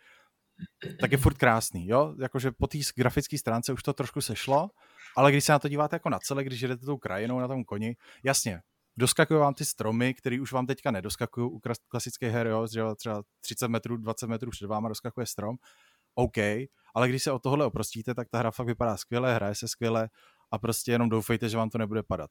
tak 1.00 1.12
je 1.12 1.18
furt 1.18 1.38
krásný, 1.38 1.88
jo? 1.88 2.14
Jakože 2.20 2.50
po 2.52 2.66
té 2.66 2.78
grafické 2.96 3.38
stránce 3.38 3.72
už 3.72 3.82
to 3.82 3.92
trošku 3.92 4.20
sešlo, 4.20 4.70
ale 5.16 5.32
když 5.32 5.44
se 5.44 5.52
na 5.52 5.58
to 5.58 5.68
díváte 5.68 5.96
jako 5.96 6.11
na 6.11 6.18
celé, 6.18 6.44
když 6.44 6.61
jdete 6.61 6.87
tou 6.87 6.96
krajinou 6.96 7.40
na 7.40 7.48
tom 7.48 7.64
koni, 7.64 7.96
jasně, 8.24 8.61
doskakují 8.96 9.40
vám 9.40 9.54
ty 9.54 9.64
stromy, 9.64 10.14
které 10.14 10.40
už 10.40 10.52
vám 10.52 10.66
teďka 10.66 10.90
nedoskakují 10.90 11.50
u 11.50 11.61
klasických 11.88 12.28
her, 12.28 12.46
jo? 12.46 12.66
že 12.66 12.82
třeba 12.96 13.22
30 13.40 13.68
metrů, 13.68 13.96
20 13.96 14.26
metrů 14.26 14.50
před 14.50 14.66
váma 14.66 14.88
doskakuje 14.88 15.26
strom, 15.26 15.56
OK, 16.14 16.38
ale 16.94 17.08
když 17.08 17.22
se 17.22 17.32
od 17.32 17.42
tohohle 17.42 17.66
oprostíte, 17.66 18.14
tak 18.14 18.28
ta 18.28 18.38
hra 18.38 18.50
fakt 18.50 18.66
vypadá 18.66 18.96
skvěle, 18.96 19.35
hraje 19.35 19.54
se 19.54 19.68
skvěle 19.68 20.08
a 20.50 20.58
prostě 20.58 20.92
jenom 20.92 21.08
doufejte, 21.08 21.48
že 21.48 21.56
vám 21.56 21.70
to 21.70 21.78
nebude 21.78 22.02
padat. 22.02 22.30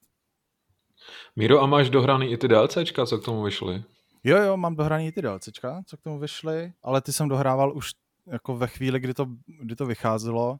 Míro, 1.35 1.61
a 1.61 1.65
máš 1.65 1.89
dohraný 1.89 2.31
i 2.31 2.37
ty 2.37 2.47
DLCčka, 2.47 3.05
co 3.05 3.17
k 3.17 3.25
tomu 3.25 3.43
vyšly? 3.43 3.83
Jo, 4.23 4.37
jo, 4.37 4.57
mám 4.57 4.75
dohraný 4.75 5.07
i 5.07 5.11
ty 5.11 5.21
DLCčka, 5.21 5.83
co 5.85 5.97
k 5.97 6.01
tomu 6.01 6.19
vyšly, 6.19 6.73
ale 6.83 7.01
ty 7.01 7.13
jsem 7.13 7.29
dohrával 7.29 7.77
už 7.77 7.91
jako 8.27 8.57
ve 8.57 8.67
chvíli, 8.67 8.99
kdy 8.99 9.13
to, 9.13 9.25
kdy 9.61 9.75
to 9.75 9.85
vycházelo, 9.85 10.57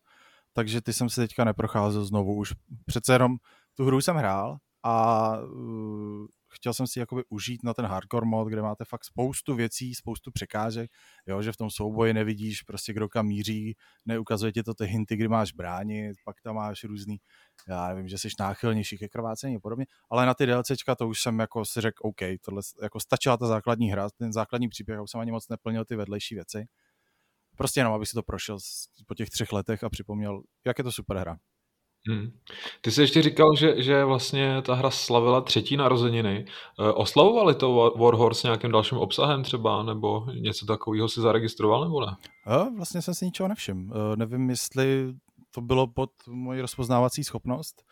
takže 0.54 0.82
ty 0.82 0.94
jsem 0.94 1.10
si 1.10 1.22
teďka 1.22 1.44
neprocházel 1.44 2.06
znovu. 2.06 2.36
Už 2.36 2.54
přece 2.86 3.14
jenom 3.14 3.38
tu 3.76 3.86
hru 3.86 4.02
jsem 4.02 4.16
hrál 4.16 4.58
a 4.84 5.38
uh, 5.40 6.26
chtěl 6.54 6.74
jsem 6.74 6.88
si 6.88 7.00
jakoby 7.00 7.24
užít 7.30 7.64
na 7.64 7.74
ten 7.74 7.86
hardcore 7.86 8.26
mod, 8.26 8.48
kde 8.48 8.62
máte 8.62 8.86
fakt 8.86 9.06
spoustu 9.06 9.56
věcí, 9.56 9.96
spoustu 9.96 10.32
překážek, 10.32 10.92
jo, 11.28 11.42
že 11.42 11.52
v 11.52 11.58
tom 11.58 11.70
souboji 11.70 12.14
nevidíš 12.14 12.62
prostě 12.62 12.94
kdo 12.94 13.10
kam 13.10 13.28
míří, 13.28 13.76
neukazuje 14.06 14.52
ti 14.52 14.64
to 14.64 14.74
ty 14.74 14.86
hinty, 14.86 15.16
kdy 15.16 15.28
máš 15.28 15.54
bránit, 15.54 16.16
pak 16.26 16.42
tam 16.42 16.56
máš 16.56 16.84
různý, 16.84 17.18
já 17.68 17.88
nevím, 17.88 18.08
že 18.08 18.18
jsi 18.18 18.28
náchylnější 18.40 18.98
ke 18.98 19.10
krvácení 19.10 19.56
a 19.56 19.60
podobně, 19.60 19.86
ale 20.10 20.26
na 20.26 20.34
ty 20.34 20.46
DLCčka 20.46 20.96
to 20.96 21.08
už 21.08 21.22
jsem 21.22 21.40
jako 21.40 21.66
si 21.66 21.82
řekl, 21.82 22.08
OK, 22.08 22.20
tohle 22.42 22.62
jako 22.82 23.00
stačila 23.00 23.38
ta 23.38 23.48
základní 23.48 23.92
hra, 23.92 24.10
ten 24.10 24.34
základní 24.34 24.70
příběh, 24.70 24.96
já 24.96 25.02
už 25.02 25.12
jsem 25.12 25.20
ani 25.20 25.32
moc 25.32 25.50
neplnil 25.50 25.86
ty 25.86 25.96
vedlejší 25.96 26.36
věci. 26.36 26.66
Prostě 27.58 27.80
jenom, 27.80 27.94
aby 27.94 28.06
si 28.06 28.14
to 28.14 28.24
prošel 28.24 28.58
po 29.08 29.16
těch 29.16 29.30
třech 29.30 29.52
letech 29.52 29.84
a 29.84 29.90
připomněl, 29.90 30.42
jak 30.66 30.78
je 30.78 30.84
to 30.84 30.92
super 30.92 31.18
hra. 31.18 31.38
Hmm. 32.10 32.32
Ty 32.82 32.92
jsi 32.92 33.02
ještě 33.02 33.22
říkal, 33.22 33.56
že, 33.56 33.82
že 33.84 34.06
vlastně 34.06 34.62
ta 34.62 34.76
hra 34.76 34.90
slavila 34.90 35.42
třetí 35.42 35.78
narozeniny. 35.78 36.46
E, 36.80 36.92
oslavovali 36.92 37.56
to 37.56 37.94
Warhorse 37.98 38.48
nějakým 38.48 38.72
dalším 38.72 38.98
obsahem 38.98 39.44
třeba, 39.44 39.84
nebo 39.84 40.26
něco 40.26 40.66
takového 40.66 41.10
si 41.10 41.22
zaregistroval, 41.22 41.84
nebo 41.84 42.06
ne? 42.06 42.16
E, 42.48 42.76
vlastně 42.78 43.02
jsem 43.02 43.14
si 43.14 43.26
ničeho 43.26 43.50
nevšiml. 43.50 43.94
E, 43.96 44.18
nevím, 44.18 44.50
jestli 44.50 45.14
to 45.54 45.62
bylo 45.62 45.88
pod 45.88 46.10
moji 46.28 46.62
rozpoznávací 46.62 47.24
schopnost, 47.24 47.84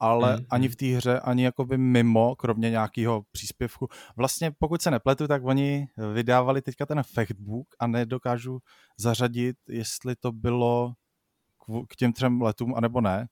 ale 0.00 0.34
hmm. 0.34 0.44
ani 0.50 0.68
v 0.68 0.76
té 0.76 0.86
hře, 0.86 1.20
ani 1.20 1.44
jakoby 1.44 1.78
mimo, 1.78 2.36
kromě 2.36 2.70
nějakého 2.70 3.22
příspěvku. 3.32 3.88
Vlastně 4.16 4.50
pokud 4.58 4.82
se 4.82 4.90
nepletu, 4.90 5.28
tak 5.28 5.44
oni 5.44 5.86
vydávali 6.12 6.62
teďka 6.62 6.86
ten 6.86 7.02
factbook 7.02 7.66
a 7.78 7.86
nedokážu 7.86 8.58
zařadit, 8.98 9.56
jestli 9.68 10.16
to 10.16 10.32
bylo 10.32 10.92
k 11.88 11.96
těm 11.96 12.12
třem 12.12 12.42
letům, 12.42 12.74
anebo 12.76 13.00
ne. 13.00 13.26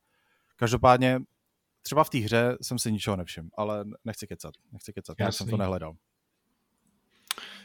Každopádně 0.64 1.20
třeba 1.82 2.04
v 2.04 2.10
té 2.10 2.18
hře 2.18 2.56
jsem 2.62 2.78
si 2.78 2.92
ničeho 2.92 3.16
nevšiml, 3.16 3.48
ale 3.56 3.84
nechci 4.04 4.26
kecat, 4.26 4.54
nechci 4.72 4.92
kecat, 4.92 5.16
já 5.20 5.32
jsem 5.32 5.48
to 5.48 5.56
nehledal. 5.56 5.94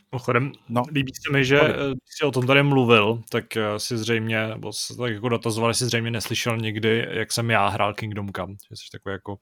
Pochodem, 0.10 0.52
no. 0.70 0.84
líbí 0.92 1.12
se 1.16 1.34
mi, 1.34 1.46
že 1.46 1.60
když 1.60 2.18
jsi 2.18 2.26
o 2.26 2.32
tom 2.32 2.48
tady 2.48 2.64
mluvil, 2.64 3.24
tak 3.30 3.58
eh, 3.58 3.80
si 3.80 3.98
zřejmě, 3.98 4.48
nebo 4.48 4.74
se 4.74 4.98
tak 4.98 5.12
jako 5.12 5.30
dotazoval, 5.30 5.74
si 5.74 5.86
zřejmě 5.86 6.12
neslyšel 6.12 6.58
nikdy, 6.58 7.08
jak 7.12 7.32
jsem 7.32 7.50
já 7.50 7.68
hrál 7.68 7.94
Kingdom 7.94 8.30
Come, 8.36 8.54
že 8.54 8.76
jsi 8.76 8.90
takový 8.92 9.14
jako 9.14 9.38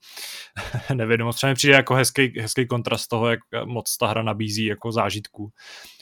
nevědomost. 0.93 1.36
Třeba 1.36 1.52
mi 1.52 1.56
přijde 1.56 1.74
jako 1.74 1.93
hezký, 1.93 2.39
hezký 2.39 2.67
kontrast 2.67 3.10
toho, 3.10 3.30
jak 3.30 3.39
moc 3.65 3.98
ta 3.98 4.08
hra 4.08 4.24
nabízí 4.24 4.65
jako 4.65 4.91
zážitku 4.91 5.52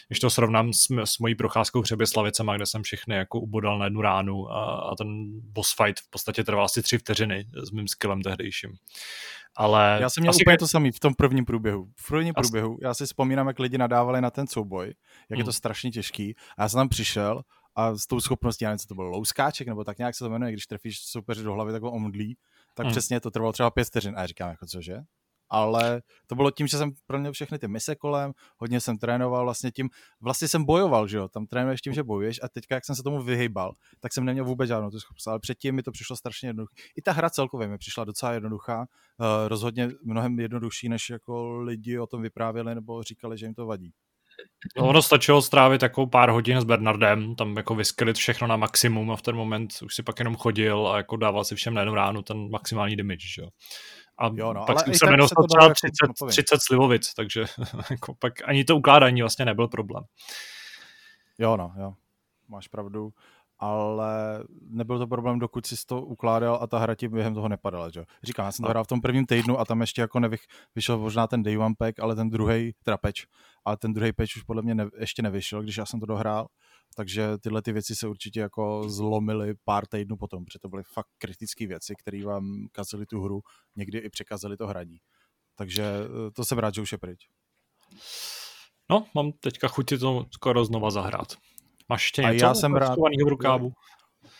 když 0.07 0.19
to 0.19 0.29
srovnám 0.29 0.73
s, 0.73 0.87
s 1.03 1.19
mojí 1.19 1.35
procházkou 1.35 1.81
Přeběslavicema, 1.81 2.55
kde 2.55 2.65
jsem 2.65 2.83
všechny 2.83 3.15
jako 3.15 3.39
ubodal 3.39 3.79
na 3.79 3.85
jednu 3.85 4.01
ránu 4.01 4.51
a, 4.51 4.89
a 4.91 4.95
ten 4.95 5.07
boss 5.41 5.75
fight 5.83 5.99
v 5.99 6.09
podstatě 6.09 6.43
trval 6.43 6.65
asi 6.65 6.81
tři 6.81 6.97
vteřiny 6.97 7.47
s 7.63 7.71
mým 7.71 7.87
skillem 7.87 8.21
tehdejším. 8.21 8.71
Ale 9.55 9.97
já 10.01 10.09
jsem 10.09 10.21
měl 10.21 10.33
úplně 10.41 10.57
to 10.57 10.67
samý 10.67 10.91
v 10.91 10.99
tom 10.99 11.13
prvním 11.13 11.45
průběhu. 11.45 11.87
V 11.95 12.07
prvním 12.07 12.33
asi... 12.37 12.41
průběhu, 12.41 12.77
já 12.81 12.93
si 12.93 13.05
vzpomínám, 13.05 13.47
jak 13.47 13.59
lidi 13.59 13.77
nadávali 13.77 14.21
na 14.21 14.31
ten 14.31 14.47
souboj, 14.47 14.87
jak 14.87 14.95
hmm. 15.29 15.37
je 15.37 15.43
to 15.43 15.49
hmm. 15.49 15.53
strašně 15.53 15.91
těžký. 15.91 16.35
A 16.57 16.61
já 16.61 16.69
jsem 16.69 16.77
tam 16.77 16.89
přišel 16.89 17.41
a 17.75 17.95
s 17.95 18.07
tou 18.07 18.19
schopností, 18.19 18.63
já 18.63 18.69
nevím, 18.69 18.79
co 18.79 18.87
to 18.87 18.95
bylo, 18.95 19.09
louskáček, 19.09 19.67
nebo 19.67 19.83
tak 19.83 19.97
nějak 19.97 20.15
se 20.15 20.23
to 20.23 20.29
jmenuje, 20.29 20.51
když 20.51 20.67
trefíš 20.67 20.99
soupeři 20.99 21.43
do 21.43 21.53
hlavy, 21.53 21.71
tak 21.71 21.81
ho 21.81 21.91
omdlí, 21.91 22.37
tak 22.73 22.85
hmm. 22.85 22.91
přesně 22.91 23.19
to 23.19 23.31
trvalo 23.31 23.53
třeba 23.53 23.71
pět 23.71 23.87
vteřin. 23.87 24.13
A 24.17 24.21
já 24.21 24.27
říkám, 24.27 24.49
jako 24.49 24.65
cože? 24.65 24.97
Ale 25.55 26.01
to 26.27 26.35
bylo 26.35 26.51
tím, 26.51 26.67
že 26.67 26.77
jsem 26.77 26.91
proměl 27.07 27.31
všechny 27.31 27.59
ty 27.59 27.67
mise 27.67 27.95
kolem, 27.95 28.31
hodně 28.57 28.79
jsem 28.79 28.97
trénoval 28.97 29.43
vlastně 29.43 29.71
tím, 29.71 29.89
vlastně 30.21 30.47
jsem 30.47 30.65
bojoval, 30.65 31.07
že 31.07 31.17
jo, 31.17 31.27
tam 31.27 31.47
trénuješ 31.47 31.81
tím, 31.81 31.93
že 31.93 32.03
bojuješ 32.03 32.39
a 32.43 32.49
teďka, 32.49 32.75
jak 32.75 32.85
jsem 32.85 32.95
se 32.95 33.03
tomu 33.03 33.23
vyhejbal, 33.23 33.73
tak 33.99 34.13
jsem 34.13 34.25
neměl 34.25 34.45
vůbec 34.45 34.67
žádnou 34.67 34.91
tu 34.91 34.99
schopnost, 34.99 35.27
ale 35.27 35.39
předtím 35.39 35.75
mi 35.75 35.83
to 35.83 35.91
přišlo 35.91 36.15
strašně 36.15 36.49
jednoduché. 36.49 36.73
I 36.97 37.01
ta 37.01 37.11
hra 37.11 37.29
celkově 37.29 37.67
mi 37.67 37.77
přišla 37.77 38.03
docela 38.03 38.31
jednoduchá, 38.31 38.79
uh, 38.79 39.25
rozhodně 39.47 39.89
mnohem 40.03 40.39
jednodušší, 40.39 40.89
než 40.89 41.09
jako 41.09 41.57
lidi 41.59 41.99
o 41.99 42.07
tom 42.07 42.21
vyprávěli 42.21 42.75
nebo 42.75 43.03
říkali, 43.03 43.37
že 43.37 43.45
jim 43.45 43.53
to 43.53 43.65
vadí. 43.65 43.93
No, 44.77 44.87
ono 44.87 45.01
stačilo 45.01 45.41
strávit 45.41 45.81
jako 45.81 46.07
pár 46.07 46.29
hodin 46.29 46.61
s 46.61 46.63
Bernardem, 46.63 47.35
tam 47.35 47.57
jako 47.57 47.75
vyskylit 47.75 48.17
všechno 48.17 48.47
na 48.47 48.57
maximum 48.57 49.11
a 49.11 49.15
v 49.15 49.21
ten 49.21 49.35
moment 49.35 49.73
už 49.85 49.95
si 49.95 50.03
pak 50.03 50.19
jenom 50.19 50.35
chodil 50.35 50.87
a 50.87 50.97
jako 50.97 51.17
dával 51.17 51.43
si 51.45 51.55
všem 51.55 51.73
na 51.73 51.81
jednu 51.81 51.95
ránu 51.95 52.21
ten 52.21 52.49
maximální 52.49 52.95
damage, 52.95 53.27
že 53.35 53.41
jo. 53.41 53.49
A 54.17 54.29
Jo, 54.33 54.53
no, 54.53 54.65
pak 54.65 54.69
ale 54.69 54.83
jsem 54.83 54.93
se 54.93 54.97
třeba 54.97 55.11
dalo 55.11 55.29
jako 55.63 55.73
30, 55.73 56.07
napovím. 56.07 56.31
30 56.31 56.57
slivovic, 56.67 57.13
takže 57.13 57.45
jako 57.89 58.13
pak 58.13 58.33
ani 58.45 58.63
to 58.63 58.77
ukládání 58.77 59.21
vlastně 59.21 59.45
nebyl 59.45 59.67
problém. 59.67 60.03
Jo, 61.37 61.57
no, 61.57 61.73
jo. 61.79 61.93
Máš 62.47 62.67
pravdu. 62.67 63.13
Ale 63.59 64.43
nebyl 64.69 64.99
to 64.99 65.07
problém, 65.07 65.39
dokud 65.39 65.65
jsi 65.65 65.75
to 65.85 66.01
ukládal 66.01 66.59
a 66.61 66.67
ta 66.67 66.79
hra 66.79 66.95
ti 66.95 67.07
během 67.07 67.33
toho 67.33 67.49
nepadala, 67.49 67.89
že? 67.89 68.05
Říkám, 68.23 68.45
já 68.45 68.51
jsem 68.51 68.63
to 68.63 68.69
hrál 68.69 68.83
v 68.83 68.87
tom 68.87 69.01
prvním 69.01 69.25
týdnu 69.25 69.59
a 69.59 69.65
tam 69.65 69.81
ještě 69.81 70.01
jako 70.01 70.19
nevych, 70.19 70.41
vyšel 70.75 70.97
možná 70.97 71.27
ten 71.27 71.43
day 71.43 71.57
one 71.57 71.75
pack, 71.77 71.99
ale 71.99 72.15
ten 72.15 72.29
druhý, 72.29 72.73
patch, 73.01 73.19
ale 73.65 73.77
ten 73.77 73.93
druhý 73.93 74.13
patch 74.13 74.35
už 74.35 74.43
podle 74.43 74.61
mě 74.61 74.75
ne, 74.75 74.85
ještě 74.99 75.21
nevyšel, 75.21 75.61
když 75.63 75.77
já 75.77 75.85
jsem 75.85 75.99
to 75.99 76.05
dohrál. 76.05 76.47
Takže 76.97 77.37
tyhle 77.37 77.61
ty 77.61 77.71
věci 77.71 77.95
se 77.95 78.07
určitě 78.07 78.39
jako 78.39 78.89
zlomily 78.89 79.53
pár 79.63 79.85
týdnů 79.85 80.17
potom, 80.17 80.45
protože 80.45 80.59
to 80.59 80.69
byly 80.69 80.83
fakt 80.93 81.07
kritické 81.17 81.67
věci, 81.67 81.93
které 81.99 82.25
vám 82.25 82.67
kazily 82.71 83.05
tu 83.05 83.21
hru, 83.21 83.41
někdy 83.75 83.97
i 83.97 84.09
překazily 84.09 84.57
to 84.57 84.67
hraní. 84.67 84.97
Takže 85.55 85.83
eh, 85.83 86.31
to 86.31 86.45
jsem 86.45 86.57
rád, 86.57 86.73
že 86.73 86.81
už 86.81 86.91
je 86.91 86.97
pryč. 86.97 87.19
No, 88.89 89.05
mám 89.15 89.31
teďka 89.31 89.67
chuť 89.67 89.99
to 89.99 90.25
skoro 90.33 90.65
znova 90.65 90.91
zahrát. 90.91 91.33
Máš 91.89 92.05
ještě 92.05 92.21
A 92.23 92.31
něco 92.33 92.45
já 92.45 92.53
jsem 92.53 92.75
rád- 92.75 92.95
v 93.25 93.27
rukávu? 93.29 93.71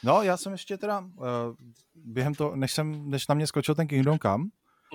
No, 0.04 0.22
já 0.22 0.38
jsem 0.38 0.52
ještě 0.52 0.78
teda, 0.78 1.00
uh, 1.00 1.06
během 1.96 2.36
toho, 2.36 2.56
než, 2.56 2.72
jsem, 2.74 3.10
než 3.10 3.28
na 3.28 3.36
mě 3.36 3.48
skočil 3.48 3.76
ten 3.76 3.88
Kingdom 3.88 4.20
Come, 4.20 4.46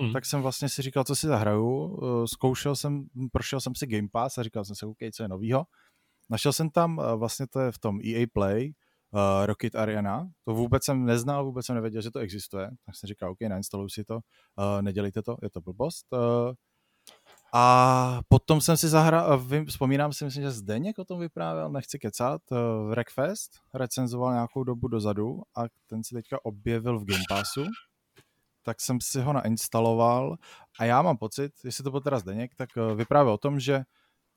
Mm. 0.01 0.13
tak 0.13 0.25
jsem 0.25 0.41
vlastně 0.41 0.69
si 0.69 0.81
říkal, 0.81 1.03
co 1.03 1.15
si 1.15 1.27
zahraju. 1.27 1.67
Uh, 1.67 2.25
zkoušel 2.25 2.75
jsem, 2.75 3.05
prošel 3.31 3.61
jsem 3.61 3.75
si 3.75 3.87
Game 3.87 4.07
Pass 4.11 4.37
a 4.37 4.43
říkal 4.43 4.65
jsem 4.65 4.75
si, 4.75 4.85
OK, 4.85 4.97
co 5.13 5.23
je 5.23 5.29
novýho. 5.29 5.63
Našel 6.31 6.53
jsem 6.53 6.69
tam, 6.69 6.97
uh, 6.97 7.05
vlastně 7.13 7.47
to 7.47 7.59
je 7.59 7.71
v 7.71 7.79
tom 7.79 7.99
EA 8.05 8.25
Play, 8.33 8.73
uh, 9.11 9.45
Rocket 9.45 9.75
Arena. 9.75 10.29
To 10.45 10.53
vůbec 10.53 10.83
jsem 10.83 11.05
neznal, 11.05 11.45
vůbec 11.45 11.65
jsem 11.65 11.75
nevěděl, 11.75 12.01
že 12.01 12.11
to 12.11 12.19
existuje. 12.19 12.69
Tak 12.85 12.95
jsem 12.95 13.07
říkal, 13.07 13.31
OK, 13.31 13.41
nainstaluj 13.49 13.89
si 13.89 14.03
to, 14.03 14.15
uh, 14.15 14.81
nedělejte 14.81 15.21
to, 15.21 15.37
je 15.41 15.49
to 15.49 15.61
blbost. 15.61 16.05
Uh, 16.13 16.53
a 17.53 18.19
potom 18.27 18.61
jsem 18.61 18.77
si 18.77 18.89
zahrál, 18.89 19.39
vím, 19.39 19.65
vzpomínám 19.65 20.13
si, 20.13 20.25
myslím, 20.25 20.43
že 20.43 20.51
Zdeněk 20.51 20.99
o 20.99 21.05
tom 21.05 21.19
vyprávěl, 21.19 21.69
nechci 21.69 21.99
kecat, 21.99 22.41
uh, 22.51 22.57
Wreckfest 22.89 23.51
recenzoval 23.73 24.33
nějakou 24.33 24.63
dobu 24.63 24.87
dozadu 24.87 25.41
a 25.57 25.63
ten 25.87 26.03
se 26.03 26.15
teďka 26.15 26.45
objevil 26.45 26.99
v 26.99 27.05
Game 27.05 27.23
Passu, 27.29 27.65
tak 28.63 28.81
jsem 28.81 29.01
si 29.01 29.21
ho 29.21 29.33
nainstaloval 29.33 30.35
a 30.79 30.85
já 30.85 31.01
mám 31.01 31.17
pocit, 31.17 31.51
jestli 31.63 31.83
to 31.83 31.91
byl 31.91 32.01
teda 32.01 32.19
Zdeněk, 32.19 32.55
tak 32.55 32.69
vyprávěl 32.95 33.33
o 33.33 33.37
tom, 33.37 33.59
že 33.59 33.83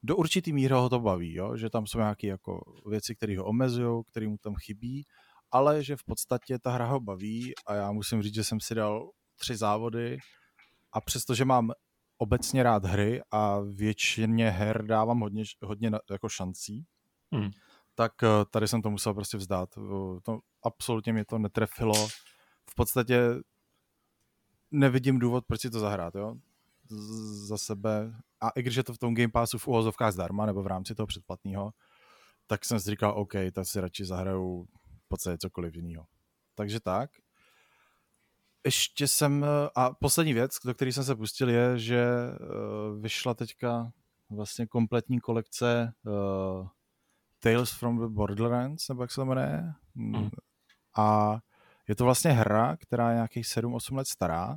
do 0.07 0.17
určitý 0.17 0.53
míry 0.53 0.75
ho 0.75 0.88
to 0.88 1.01
baví, 1.01 1.35
jo? 1.35 1.57
že 1.57 1.71
tam 1.71 1.87
jsou 1.87 1.99
nějaké 1.99 2.27
jako 2.27 2.61
věci, 2.90 3.14
které 3.17 3.38
ho 3.38 3.45
omezují, 3.45 4.05
které 4.11 4.29
mu 4.29 4.37
tam 4.38 4.55
chybí, 4.55 5.05
ale 5.51 5.83
že 5.85 5.97
v 5.97 6.05
podstatě 6.05 6.59
ta 6.59 6.71
hra 6.71 6.87
ho 6.87 7.01
baví 7.01 7.53
a 7.67 7.75
já 7.75 7.93
musím 7.93 8.23
říct, 8.23 8.35
že 8.35 8.45
jsem 8.45 8.61
si 8.61 8.75
dal 8.75 9.11
tři 9.37 9.57
závody 9.57 10.19
a 10.93 11.01
přestože 11.01 11.45
mám 11.45 11.71
obecně 12.19 12.62
rád 12.62 12.85
hry 12.85 13.21
a 13.31 13.61
většině 13.61 14.51
her 14.51 14.87
dávám 14.87 15.21
hodně, 15.21 15.45
hodně 15.62 15.90
na- 15.90 16.01
jako 16.11 16.29
šancí, 16.29 16.85
Hmm. 17.33 17.51
tak 17.95 18.12
eh, 18.23 18.29
tady 18.51 18.69
jsem 18.69 18.83
to 18.83 18.90
musel 18.90 19.14
prostě 19.14 19.37
vzdát. 19.37 19.69
Eh, 19.79 20.21
To, 20.23 20.38
absolutně 20.62 21.12
mě 21.12 21.25
to 21.25 21.38
netrefilo. 21.38 22.09
V 22.71 22.75
podstatě 22.77 23.21
nevidím 24.71 25.19
důvod, 25.19 25.45
proč 25.47 25.61
si 25.61 25.71
to 25.71 25.81
zahrát, 25.81 26.14
jo? 26.14 26.35
Z- 26.90 27.47
Za 27.49 27.59
sebe. 27.59 28.12
A 28.44 28.48
i 28.48 28.62
když 28.62 28.76
je 28.76 28.85
to 28.85 28.94
v 28.94 28.98
tom 28.98 29.14
Game 29.14 29.28
Passu 29.28 29.59
v 29.59 29.68
uvozovkách 29.68 30.12
zdarma, 30.12 30.46
nebo 30.46 30.62
v 30.62 30.66
rámci 30.66 30.94
toho 30.94 31.07
předplatného, 31.07 31.72
tak 32.46 32.64
jsem 32.64 32.80
si 32.80 32.90
říkal, 32.90 33.12
OK, 33.16 33.33
tak 33.52 33.66
si 33.66 33.80
radši 33.80 34.04
zahraju 34.04 34.68
v 35.04 35.09
podstatě 35.09 35.38
cokoliv 35.38 35.74
jiného. 35.74 36.07
Takže 36.54 36.80
tak. 36.80 37.11
Ještě 38.66 39.09
jsem, 39.09 39.46
a 39.74 39.94
poslední 39.94 40.33
věc, 40.33 40.59
do 40.64 40.74
které 40.74 40.92
jsem 40.92 41.04
se 41.04 41.16
pustil, 41.16 41.50
je, 41.50 41.78
že 41.78 42.04
eh, 42.04 42.37
vyšla 43.00 43.35
teďka 43.35 43.92
vlastně 44.30 44.66
kompletní 44.66 45.20
kolekce 45.20 45.92
uh, 46.07 46.68
Tales 47.38 47.70
from 47.70 47.98
the 47.98 48.07
Borderlands, 48.07 48.88
nebo 48.88 49.02
jak 49.02 49.11
se 49.11 49.14
to 49.14 49.24
jmenuje. 49.24 49.72
Mm. 49.94 50.30
A 50.96 51.38
je 51.88 51.94
to 51.94 52.04
vlastně 52.04 52.30
hra, 52.30 52.76
která 52.76 53.11
je 53.11 53.14
nějakých 53.14 53.44
7-8 53.44 53.96
let 53.96 54.09
stará. 54.09 54.54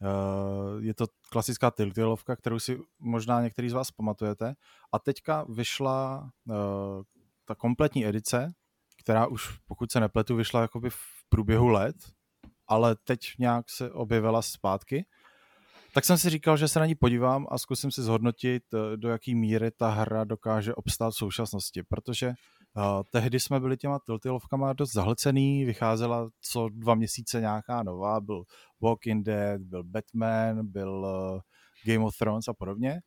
Uh, 0.00 0.84
je 0.84 0.94
to 0.94 1.06
klasická 1.30 1.70
Telltaleovka, 1.70 2.36
kterou 2.36 2.58
si 2.58 2.78
možná 2.98 3.42
některý 3.42 3.70
z 3.70 3.72
vás 3.72 3.90
pamatujete. 3.90 4.54
A 4.92 4.98
teďka 4.98 5.46
vyšla 5.48 6.30
uh, 6.48 6.54
ta 7.44 7.54
kompletní 7.54 8.06
edice, 8.06 8.52
která 9.02 9.26
už, 9.26 9.58
pokud 9.66 9.92
se 9.92 10.00
nepletu, 10.00 10.36
vyšla 10.36 10.60
jakoby 10.60 10.90
v 10.90 10.98
průběhu 11.28 11.68
let, 11.68 11.96
ale 12.68 12.96
teď 13.04 13.20
nějak 13.38 13.70
se 13.70 13.90
objevila 13.90 14.42
zpátky. 14.42 15.06
Tak 15.94 16.04
jsem 16.04 16.18
si 16.18 16.30
říkal, 16.30 16.56
že 16.56 16.68
se 16.68 16.80
na 16.80 16.86
ní 16.86 16.94
podívám 16.94 17.46
a 17.50 17.58
zkusím 17.58 17.90
si 17.90 18.02
zhodnotit, 18.02 18.62
eh, 18.74 18.96
do 18.96 19.08
jaký 19.08 19.34
míry 19.34 19.70
ta 19.70 19.90
hra 19.90 20.24
dokáže 20.24 20.74
obstát 20.74 21.10
v 21.10 21.16
současnosti, 21.16 21.82
protože 21.82 22.34
uh, 22.76 23.02
tehdy 23.10 23.40
jsme 23.40 23.60
byli 23.60 23.76
těma 23.76 23.98
Telltaleovkama 23.98 24.72
dost 24.72 24.92
zahlcený, 24.92 25.64
vycházela 25.64 26.28
co 26.40 26.68
dva 26.68 26.94
měsíce 26.94 27.40
nějaká 27.40 27.82
nová, 27.82 28.20
byl 28.20 28.44
Walking 28.80 29.26
Dead, 29.26 29.60
byl 29.60 29.84
Batman, 29.84 30.66
byl 30.66 30.90
uh, 30.90 31.40
Game 31.94 32.04
of 32.06 32.16
Thrones 32.18 32.48
a 32.48 32.52
podobně. 32.54 33.00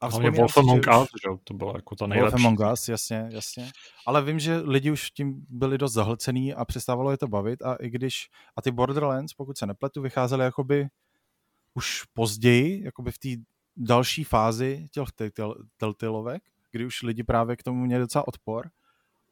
A 0.00 0.06
Hlavně 0.06 0.30
Wolf 0.30 0.58
Among 0.58 0.86
Us, 1.02 1.08
že 1.22 1.38
to 1.44 1.54
bylo 1.54 1.72
jako 1.76 1.96
ta 1.96 2.04
Wolf 2.06 2.10
nejlepší. 2.14 2.44
Among 2.44 2.60
Us, 2.72 2.88
jasně, 2.88 3.28
jasně. 3.32 3.70
Ale 4.06 4.22
vím, 4.22 4.38
že 4.38 4.56
lidi 4.56 4.90
už 4.90 5.10
tím 5.10 5.46
byli 5.48 5.78
dost 5.78 5.92
zahlcený 5.92 6.54
a 6.54 6.64
přestávalo 6.64 7.10
je 7.10 7.18
to 7.18 7.28
bavit 7.28 7.62
a 7.62 7.74
i 7.74 7.90
když, 7.90 8.28
a 8.56 8.62
ty 8.62 8.70
Borderlands, 8.70 9.34
pokud 9.34 9.58
se 9.58 9.66
nepletu, 9.66 10.02
vycházely 10.02 10.44
jakoby 10.44 10.88
už 11.74 12.02
později, 12.12 12.84
jakoby 12.84 13.12
v 13.12 13.18
té 13.18 13.28
další 13.76 14.24
fázi 14.24 14.86
těch 14.90 15.08
Telltale- 15.08 15.54
Telltaleovek, 15.76 16.42
kdy 16.72 16.86
už 16.86 17.02
lidi 17.02 17.22
právě 17.22 17.56
k 17.56 17.62
tomu 17.62 17.84
měli 17.84 18.00
docela 18.02 18.28
odpor 18.28 18.70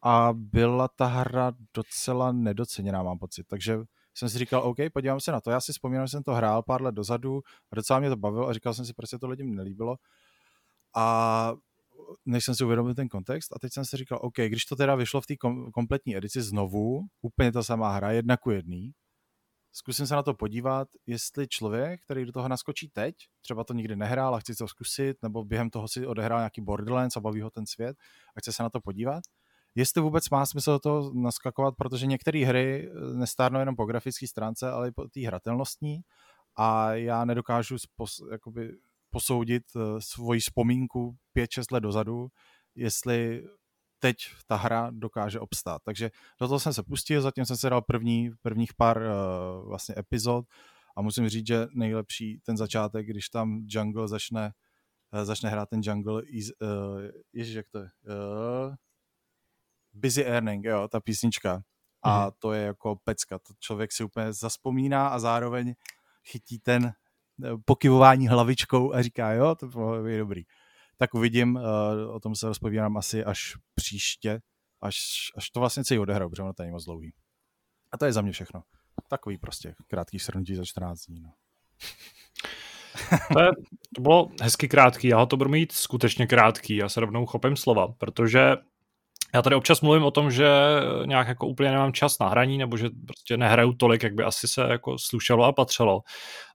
a 0.02 0.32
byla 0.32 0.88
ta 0.88 1.06
hra 1.06 1.52
docela 1.74 2.32
nedoceněná, 2.32 3.02
mám 3.02 3.18
pocit. 3.18 3.46
Takže 3.46 3.78
jsem 4.14 4.28
si 4.28 4.38
říkal, 4.38 4.62
OK, 4.62 4.76
podívám 4.92 5.20
se 5.20 5.32
na 5.32 5.40
to. 5.40 5.50
Já 5.50 5.60
si 5.60 5.72
vzpomínám, 5.72 6.06
že 6.06 6.10
jsem 6.10 6.22
to 6.22 6.34
hrál 6.34 6.62
pár 6.62 6.82
let 6.82 6.94
dozadu 6.94 7.42
a 7.72 7.76
docela 7.76 7.98
mě 8.00 8.08
to 8.08 8.16
bavilo 8.16 8.48
a 8.48 8.52
říkal 8.52 8.74
jsem 8.74 8.84
si, 8.84 8.94
proč 8.94 9.10
se 9.10 9.18
to 9.18 9.28
lidem 9.28 9.54
nelíbilo. 9.54 9.96
A 10.94 11.52
než 12.26 12.44
jsem 12.44 12.54
si 12.54 12.64
uvědomil 12.64 12.94
ten 12.94 13.08
kontext 13.08 13.52
a 13.52 13.58
teď 13.58 13.72
jsem 13.72 13.84
si 13.84 13.96
říkal, 13.96 14.18
OK, 14.22 14.36
když 14.36 14.64
to 14.64 14.76
teda 14.76 14.94
vyšlo 14.94 15.20
v 15.20 15.26
té 15.26 15.36
kom- 15.36 15.70
kompletní 15.70 16.16
edici 16.16 16.42
znovu, 16.42 17.06
úplně 17.22 17.52
ta 17.52 17.62
samá 17.62 17.92
hra, 17.92 18.12
jedna 18.12 18.36
ku 18.36 18.50
jedný, 18.50 18.92
zkusím 19.72 20.06
se 20.06 20.14
na 20.14 20.22
to 20.22 20.34
podívat, 20.34 20.88
jestli 21.06 21.48
člověk, 21.48 22.02
který 22.02 22.24
do 22.24 22.32
toho 22.32 22.48
naskočí 22.48 22.88
teď, 22.88 23.14
třeba 23.40 23.64
to 23.64 23.74
nikdy 23.74 23.96
nehrál 23.96 24.34
a 24.34 24.40
chce 24.40 24.54
to 24.54 24.68
zkusit, 24.68 25.16
nebo 25.22 25.44
během 25.44 25.70
toho 25.70 25.88
si 25.88 26.06
odehrál 26.06 26.40
nějaký 26.40 26.60
Borderlands 26.60 27.16
a 27.16 27.20
baví 27.20 27.40
ho 27.40 27.50
ten 27.50 27.66
svět 27.66 27.96
a 28.36 28.40
chce 28.40 28.52
se 28.52 28.62
na 28.62 28.70
to 28.70 28.80
podívat, 28.80 29.22
jestli 29.74 30.00
vůbec 30.00 30.30
má 30.30 30.46
smysl 30.46 30.72
do 30.72 30.78
toho 30.78 31.12
naskakovat, 31.14 31.74
protože 31.76 32.06
některé 32.06 32.46
hry 32.46 32.90
eh, 32.90 33.14
nestárnou 33.14 33.60
jenom 33.60 33.76
po 33.76 33.84
grafické 33.84 34.26
stránce, 34.26 34.70
ale 34.70 34.88
i 34.88 34.92
po 34.92 35.08
té 35.08 35.20
hratelnostní 35.20 36.00
a 36.56 36.94
já 36.94 37.24
nedokážu 37.24 37.78
spos, 37.78 38.22
jakoby 38.30 38.76
posoudit 39.10 39.62
uh, 39.76 39.82
svoji 39.98 40.40
vzpomínku 40.40 41.16
5-6 41.36 41.64
let 41.72 41.80
dozadu, 41.80 42.28
jestli 42.74 43.44
teď 43.98 44.16
ta 44.46 44.56
hra 44.56 44.90
dokáže 44.90 45.40
obstát. 45.40 45.82
Takže 45.84 46.10
do 46.40 46.48
toho 46.48 46.60
jsem 46.60 46.72
se 46.72 46.82
pustil, 46.82 47.22
zatím 47.22 47.44
jsem 47.44 47.56
se 47.56 47.70
dal 47.70 47.82
první, 47.82 48.30
prvních 48.42 48.74
pár 48.74 48.98
uh, 48.98 49.68
vlastně 49.68 49.94
epizod 49.98 50.46
a 50.96 51.02
musím 51.02 51.28
říct, 51.28 51.46
že 51.46 51.66
nejlepší 51.74 52.40
ten 52.46 52.56
začátek, 52.56 53.06
když 53.06 53.28
tam 53.28 53.64
Jungle 53.68 54.08
začne, 54.08 54.52
uh, 55.14 55.24
začne 55.24 55.50
hrát 55.50 55.68
ten 55.68 55.80
Jungle, 55.84 56.22
uh, 56.22 57.00
ježiš, 57.32 57.54
jak 57.54 57.66
to 57.68 57.78
je? 57.78 57.84
Uh, 57.84 58.74
Busy 59.94 60.24
Earning, 60.24 60.64
jo, 60.64 60.88
ta 60.88 61.00
písnička. 61.00 61.62
A 62.02 62.20
Mhm. 62.22 62.30
to 62.38 62.52
je 62.52 62.62
jako 62.62 62.96
pecka. 63.04 63.38
To 63.38 63.54
člověk 63.58 63.92
si 63.92 64.04
úplně 64.04 64.32
zaspomíná 64.32 65.08
a 65.08 65.18
zároveň 65.18 65.74
chytí 66.30 66.58
ten 66.58 66.92
eh, 67.44 67.48
pokyvování 67.64 68.28
hlavičkou 68.28 68.94
a 68.94 69.02
říká, 69.02 69.32
jo, 69.32 69.54
to 69.54 70.06
je 70.06 70.18
dobrý. 70.18 70.42
Tak 70.96 71.14
uvidím, 71.14 71.56
eh, 71.58 72.06
o 72.06 72.20
tom 72.20 72.34
se 72.34 72.46
rozpovídám 72.48 72.96
asi 72.96 73.24
až 73.24 73.56
příště, 73.74 74.40
až, 74.80 74.96
až 75.36 75.50
to 75.50 75.60
vlastně 75.60 75.84
celý 75.84 76.00
odehraju, 76.00 76.30
protože 76.30 76.42
ono 76.42 76.52
to 76.52 76.62
není 76.62 76.72
moc 76.72 76.84
dlouhý. 76.84 77.12
A 77.92 77.98
to 77.98 78.04
je 78.04 78.12
za 78.12 78.22
mě 78.22 78.32
všechno. 78.32 78.62
Takový 79.08 79.38
prostě 79.38 79.74
krátký 79.88 80.18
shrnutí 80.18 80.54
za 80.54 80.64
14 80.64 81.06
dní. 81.06 81.20
No. 81.20 81.32
To, 83.32 83.40
je, 83.40 83.50
to 83.96 84.02
bylo 84.02 84.28
hezky 84.42 84.68
krátký, 84.68 85.08
já 85.08 85.18
ho 85.18 85.26
to 85.26 85.36
budu 85.36 85.50
mít 85.50 85.72
skutečně 85.72 86.26
krátký, 86.26 86.76
já 86.76 86.88
se 86.88 87.00
rovnou 87.00 87.26
chopím 87.26 87.56
slova, 87.56 87.88
protože 87.92 88.56
já 89.34 89.42
tady 89.42 89.56
občas 89.56 89.80
mluvím 89.80 90.02
o 90.02 90.10
tom, 90.10 90.30
že 90.30 90.48
nějak 91.04 91.28
jako 91.28 91.46
úplně 91.46 91.70
nemám 91.70 91.92
čas 91.92 92.18
na 92.18 92.28
hraní, 92.28 92.58
nebo 92.58 92.76
že 92.76 92.88
prostě 93.06 93.36
nehraju 93.36 93.72
tolik, 93.72 94.02
jak 94.02 94.14
by 94.14 94.24
asi 94.24 94.48
se 94.48 94.62
jako 94.62 94.98
slušelo 94.98 95.44
a 95.44 95.52
patřilo. 95.52 96.00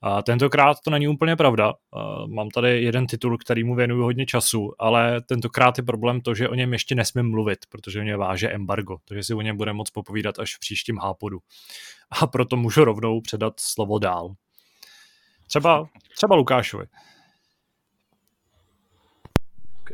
A 0.01 0.21
tentokrát 0.21 0.77
to 0.83 0.89
není 0.89 1.07
úplně 1.07 1.35
pravda. 1.35 1.73
A 1.93 2.25
mám 2.27 2.49
tady 2.49 2.83
jeden 2.83 3.07
titul, 3.07 3.37
který 3.37 3.63
mu 3.63 3.75
věnuju 3.75 4.03
hodně 4.03 4.25
času, 4.25 4.71
ale 4.79 5.21
tentokrát 5.21 5.77
je 5.77 5.83
problém 5.83 6.21
to, 6.21 6.35
že 6.35 6.49
o 6.49 6.53
něm 6.53 6.73
ještě 6.73 6.95
nesmím 6.95 7.29
mluvit, 7.29 7.59
protože 7.69 8.01
mě 8.01 8.17
váže 8.17 8.49
embargo, 8.49 8.97
takže 9.05 9.23
si 9.23 9.33
o 9.33 9.41
něm 9.41 9.57
budeme 9.57 9.77
moc 9.77 9.89
popovídat 9.89 10.39
až 10.39 10.55
v 10.55 10.59
příštím 10.59 10.97
hápodu. 10.97 11.39
A 12.21 12.27
proto 12.27 12.55
můžu 12.55 12.83
rovnou 12.83 13.21
předat 13.21 13.53
slovo 13.59 13.99
dál. 13.99 14.33
Třeba, 15.47 15.87
třeba 16.15 16.35
Lukášovi. 16.35 16.85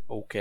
OK, 0.08 0.34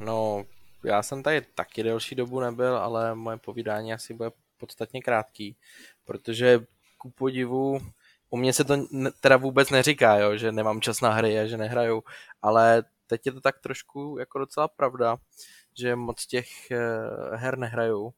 no 0.00 0.44
já 0.84 1.02
jsem 1.02 1.22
tady 1.22 1.40
taky 1.40 1.82
delší 1.82 2.14
dobu 2.14 2.40
nebyl, 2.40 2.76
ale 2.76 3.14
moje 3.14 3.36
povídání 3.36 3.92
asi 3.92 4.14
bude 4.14 4.30
podstatně 4.58 5.02
krátký, 5.02 5.56
protože 6.04 6.60
ku 6.98 7.10
podivu 7.10 7.80
u 8.30 8.36
mě 8.36 8.52
se 8.52 8.64
to 8.64 8.76
teda 9.20 9.36
vůbec 9.36 9.70
neříká, 9.70 10.16
jo, 10.16 10.36
že 10.36 10.52
nemám 10.52 10.80
čas 10.80 11.00
na 11.00 11.10
hry 11.10 11.40
a 11.40 11.46
že 11.46 11.56
nehraju, 11.56 12.02
ale 12.42 12.84
teď 13.06 13.26
je 13.26 13.32
to 13.32 13.40
tak 13.40 13.58
trošku 13.58 14.16
jako 14.18 14.38
docela 14.38 14.68
pravda, 14.68 15.16
že 15.78 15.96
moc 15.96 16.26
těch 16.26 16.70
eh, 16.70 17.36
her 17.36 17.58
nehraju. 17.58 18.14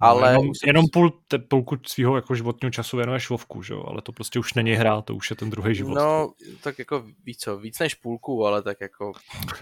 Ale 0.00 0.30
jenom, 0.30 0.46
musím... 0.46 0.66
jenom 0.66 0.84
půl, 0.92 1.10
te, 1.28 1.38
půlku 1.38 1.76
svého 1.86 2.16
jako 2.16 2.34
životního 2.34 2.70
času 2.70 2.96
věnuješ 2.96 3.30
Vovku, 3.30 3.62
že 3.62 3.74
jo? 3.74 3.84
ale 3.86 4.02
to 4.02 4.12
prostě 4.12 4.38
už 4.38 4.54
není 4.54 4.72
hra, 4.72 5.02
to 5.02 5.14
už 5.14 5.30
je 5.30 5.36
ten 5.36 5.50
druhý 5.50 5.74
život. 5.74 5.94
No, 5.94 6.32
tak 6.62 6.78
jako 6.78 7.04
víc, 7.24 7.40
co, 7.40 7.58
víc 7.58 7.78
než 7.78 7.94
půlku, 7.94 8.46
ale 8.46 8.62
tak 8.62 8.80
jako 8.80 9.12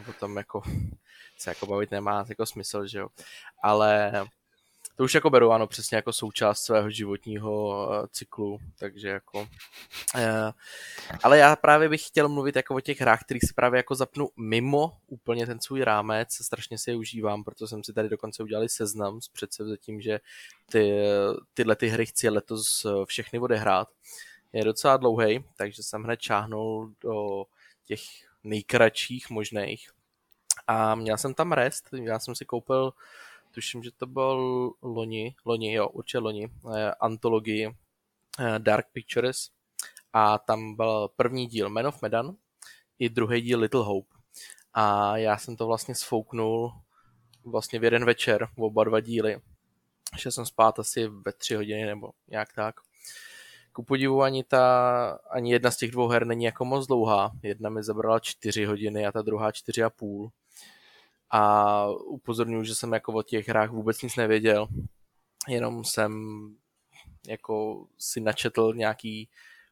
potom 0.06 0.36
jako 0.36 0.62
se 1.38 1.50
jako 1.50 1.66
bavit 1.66 1.90
nemá 1.90 2.24
jako 2.28 2.46
smysl, 2.46 2.86
že 2.86 2.98
jo. 2.98 3.08
Ale 3.62 4.12
to 4.96 5.04
už 5.04 5.14
jako 5.14 5.30
beru, 5.30 5.52
ano, 5.52 5.66
přesně 5.66 5.96
jako 5.96 6.12
součást 6.12 6.62
svého 6.62 6.90
životního 6.90 7.86
uh, 7.88 8.06
cyklu, 8.10 8.58
takže 8.78 9.08
jako... 9.08 9.40
Uh, 9.40 10.50
ale 11.22 11.38
já 11.38 11.56
právě 11.56 11.88
bych 11.88 12.06
chtěl 12.06 12.28
mluvit 12.28 12.56
jako 12.56 12.74
o 12.74 12.80
těch 12.80 13.00
hrách, 13.00 13.20
kterých 13.22 13.42
si 13.42 13.54
právě 13.54 13.76
jako 13.78 13.94
zapnu 13.94 14.28
mimo 14.36 14.98
úplně 15.06 15.46
ten 15.46 15.60
svůj 15.60 15.84
rámec, 15.84 16.28
strašně 16.34 16.78
si 16.78 16.90
je 16.90 16.96
užívám, 16.96 17.44
proto 17.44 17.68
jsem 17.68 17.84
si 17.84 17.92
tady 17.92 18.08
dokonce 18.08 18.42
udělali 18.42 18.68
seznam 18.68 19.20
s 19.20 19.28
předsevzetím, 19.28 20.00
že 20.00 20.20
ty, 20.70 20.92
tyhle 21.54 21.76
ty 21.76 21.88
hry 21.88 22.06
chci 22.06 22.28
letos 22.28 22.84
eh, 22.84 23.04
všechny 23.06 23.38
odehrát. 23.38 23.88
Je 24.52 24.64
docela 24.64 24.96
dlouhý, 24.96 25.44
takže 25.56 25.82
jsem 25.82 26.02
hned 26.02 26.20
čáhnul 26.20 26.92
do 27.00 27.44
těch 27.84 28.00
nejkratších 28.44 29.30
možných. 29.30 29.90
A 30.66 30.94
měl 30.94 31.16
jsem 31.16 31.34
tam 31.34 31.52
rest, 31.52 31.88
já 31.92 32.18
jsem 32.18 32.34
si 32.34 32.44
koupil 32.44 32.92
tuším, 33.56 33.82
že 33.82 33.90
to 33.90 34.06
byl 34.06 34.70
loni, 34.82 35.34
loni, 35.44 35.72
jo, 35.72 35.88
určitě 35.88 36.18
loni, 36.18 36.48
eh, 36.76 36.90
antologii 37.00 37.66
eh, 37.66 38.58
Dark 38.58 38.86
Pictures 38.92 39.48
a 40.12 40.38
tam 40.38 40.76
byl 40.76 41.08
první 41.16 41.46
díl 41.46 41.70
Man 41.70 41.86
of 41.86 42.02
Medan 42.02 42.36
i 42.98 43.08
druhý 43.08 43.40
díl 43.40 43.60
Little 43.60 43.84
Hope. 43.84 44.14
A 44.74 45.16
já 45.16 45.36
jsem 45.36 45.56
to 45.56 45.66
vlastně 45.66 45.94
sfouknul 45.94 46.72
vlastně 47.44 47.78
v 47.78 47.84
jeden 47.84 48.04
večer, 48.04 48.48
v 48.56 48.62
oba 48.62 48.84
dva 48.84 49.00
díly. 49.00 49.40
Šel 50.16 50.32
jsem 50.32 50.46
spát 50.46 50.78
asi 50.78 51.08
ve 51.08 51.32
tři 51.32 51.54
hodiny 51.54 51.86
nebo 51.86 52.10
nějak 52.28 52.52
tak. 52.52 52.74
Ku 53.72 53.84
podivu 53.84 54.22
ani, 54.22 54.44
ta, 54.44 55.18
ani 55.30 55.52
jedna 55.52 55.70
z 55.70 55.76
těch 55.76 55.90
dvou 55.90 56.08
her 56.08 56.26
není 56.26 56.44
jako 56.44 56.64
moc 56.64 56.86
dlouhá. 56.86 57.32
Jedna 57.42 57.70
mi 57.70 57.82
zabrala 57.82 58.20
čtyři 58.20 58.64
hodiny 58.64 59.06
a 59.06 59.12
ta 59.12 59.22
druhá 59.22 59.52
čtyři 59.52 59.82
a 59.82 59.90
půl 59.90 60.30
a 61.30 61.86
upozorňuji, 61.90 62.64
že 62.64 62.74
jsem 62.74 62.92
jako 62.92 63.12
o 63.12 63.22
těch 63.22 63.48
hrách 63.48 63.70
vůbec 63.70 64.02
nic 64.02 64.16
nevěděl, 64.16 64.68
jenom 65.48 65.84
jsem 65.84 66.12
jako 67.28 67.86
si 67.98 68.20
načetl 68.20 68.72
nějaký 68.74 69.28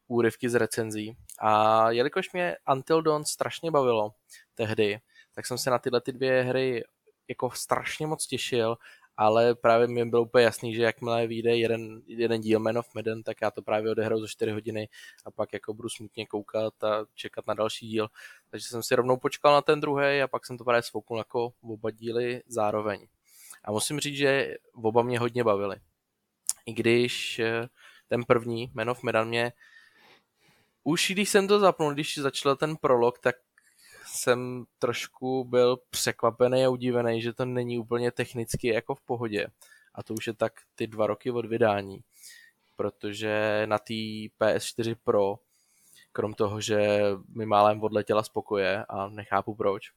úryvky 0.09 0.49
z 0.49 0.55
recenzí 0.55 1.17
a 1.39 1.91
jelikož 1.91 2.33
mě 2.33 2.57
Until 2.73 3.03
Dawn 3.03 3.25
strašně 3.25 3.71
bavilo 3.71 4.15
tehdy, 4.55 4.99
tak 5.35 5.47
jsem 5.47 5.59
se 5.59 5.71
na 5.71 5.79
tyhle 5.79 6.01
ty 6.01 6.13
dvě 6.13 6.43
hry 6.43 6.85
jako 7.29 7.51
strašně 7.51 8.07
moc 8.07 8.27
těšil 8.27 8.77
ale 9.17 9.55
právě 9.55 9.89
mi 9.89 10.05
bylo 10.05 10.23
úplně 10.23 10.45
jasný, 10.45 10.75
že 10.75 10.83
jakmile 10.83 11.27
vyjde 11.27 11.57
jeden, 11.57 12.03
jeden 12.07 12.41
díl 12.41 12.61
Man 12.61 12.79
of 12.79 12.95
Madden, 12.95 13.23
tak 13.23 13.37
já 13.43 13.51
to 13.51 13.63
právě 13.63 13.91
odehraju 13.91 14.21
za 14.21 14.27
4 14.27 14.51
hodiny 14.51 14.89
a 15.25 15.31
pak 15.31 15.53
jako 15.53 15.75
budu 15.75 15.89
smutně 15.89 16.27
koukat 16.27 16.85
a 16.85 17.05
čekat 17.15 17.47
na 17.47 17.55
další 17.55 17.89
díl. 17.89 18.09
Takže 18.55 18.69
jsem 18.69 18.83
si 18.83 18.95
rovnou 18.97 19.17
počkal 19.17 19.53
na 19.53 19.63
ten 19.63 19.81
druhý 19.81 20.23
a 20.23 20.29
pak 20.29 20.47
jsem 20.47 20.59
to 20.59 20.65
právě 20.65 20.83
svouknul 20.83 21.19
jako 21.19 21.53
oba 21.63 21.91
díly 21.91 22.43
zároveň. 22.47 23.07
A 23.65 23.73
musím 23.73 24.01
říct, 24.01 24.17
že 24.17 24.55
oba 24.75 25.03
mě 25.03 25.19
hodně 25.19 25.45
bavili. 25.45 25.77
I 26.67 26.73
když 26.73 27.39
eh, 27.39 27.69
ten 28.09 28.25
první, 28.25 28.71
Man 28.75 28.91
of 28.91 29.03
Medan, 29.03 29.29
mě 29.29 29.53
už 30.85 31.11
když 31.11 31.29
jsem 31.29 31.49
to 31.49 31.59
zapnul, 31.59 31.95
když 31.95 32.19
začal 32.19 32.57
ten 32.57 32.77
prolog, 32.77 33.19
tak 33.19 33.37
jsem 34.07 34.65
trošku 34.79 35.45
byl 35.45 35.79
překvapený 35.91 36.65
a 36.65 36.71
udivený, 36.71 37.23
že 37.23 37.33
to 37.33 37.45
není 37.45 37.79
úplně 37.79 38.11
technicky 38.11 38.69
jako 38.69 38.95
v 38.95 39.01
pohodě. 39.01 39.47
A 39.95 40.03
to 40.03 40.15
už 40.15 40.27
je 40.27 40.35
tak 40.35 40.53
ty 40.75 40.87
dva 40.87 41.07
roky 41.07 41.31
od 41.31 41.47
vydání. 41.47 42.01
Protože 42.77 43.63
na 43.67 43.79
té 43.79 43.95
PS4 44.41 44.97
Pro, 45.05 45.39
krom 46.15 46.35
toho, 46.35 46.61
že 46.61 47.01
mi 47.29 47.47
málem 47.47 47.83
odletěla 47.83 48.23
spokoje 48.23 48.85
a 48.89 49.09
nechápu 49.09 49.55
proč, 49.55 49.91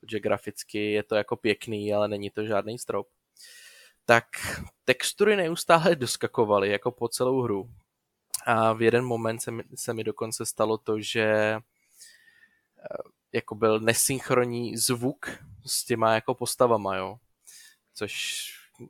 protože 0.00 0.20
graficky 0.20 0.92
je 0.92 1.02
to 1.02 1.14
jako 1.14 1.36
pěkný, 1.36 1.94
ale 1.94 2.08
není 2.08 2.30
to 2.30 2.44
žádný 2.44 2.78
strop, 2.78 3.08
tak 4.04 4.24
textury 4.84 5.36
neustále 5.36 5.96
doskakovaly 6.04 6.68
jako 6.68 6.90
po 6.90 7.08
celou 7.08 7.42
hru. 7.42 7.70
A 8.46 8.72
v 8.72 8.82
jeden 8.82 9.04
moment 9.04 9.40
se 9.40 9.50
mi, 9.50 9.62
se 9.74 9.94
mi 9.94 10.04
dokonce 10.04 10.46
stalo 10.46 10.78
to, 10.78 11.00
že 11.00 11.56
jako 13.32 13.54
byl 13.54 13.80
nesynchronní 13.80 14.76
zvuk 14.76 15.26
s 15.66 15.84
těma 15.84 16.14
jako 16.14 16.34
postavama, 16.34 16.96
jo. 16.96 17.16
Což 17.94 18.42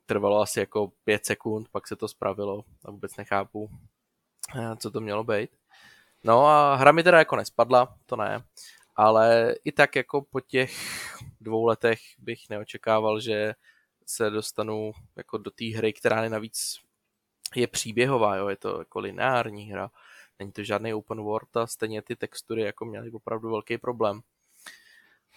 trvalo 0.07 0.41
asi 0.41 0.61
jako 0.61 0.93
pět 1.05 1.27
sekund, 1.27 1.69
pak 1.69 1.89
se 1.89 1.97
to 1.97 2.09
spravilo 2.09 2.65
a 2.85 2.91
vůbec 2.91 3.17
nechápu, 3.17 3.71
eh, 4.57 4.77
co 4.77 4.91
to 4.91 5.01
mělo 5.01 5.25
být. 5.25 5.51
No 6.25 6.47
a 6.47 6.75
hra 6.75 6.93
mi 6.93 7.03
teda 7.03 7.19
jako 7.19 7.37
nespadla, 7.37 7.97
to 8.07 8.17
ne, 8.17 8.45
ale 8.97 9.55
i 9.65 9.73
tak 9.73 9.97
jako 9.97 10.23
po 10.23 10.41
těch 10.41 10.73
dvou 11.41 11.65
letech 11.67 12.01
bych 12.19 12.49
neočekával, 12.51 13.21
že 13.21 13.55
se 14.07 14.31
dostanu 14.31 14.93
jako 15.17 15.39
do 15.39 15.51
té 15.51 15.65
hry, 15.65 15.93
která 15.93 16.25
je 16.25 16.31
navíc 16.31 16.81
je 17.55 17.67
příběhová, 17.67 18.37
jo, 18.37 18.49
je 18.49 18.57
to 18.57 18.79
jako 18.79 19.01
lineární 19.01 19.71
hra, 19.71 19.91
není 20.39 20.53
to 20.53 20.63
žádný 20.63 20.95
open 20.95 21.21
world 21.21 21.57
a 21.57 21.67
stejně 21.67 22.03
ty 22.03 22.17
textury 22.17 22.63
jako 22.63 22.85
měly 22.85 23.11
opravdu 23.11 23.51
velký 23.51 23.79
problém. 23.79 24.21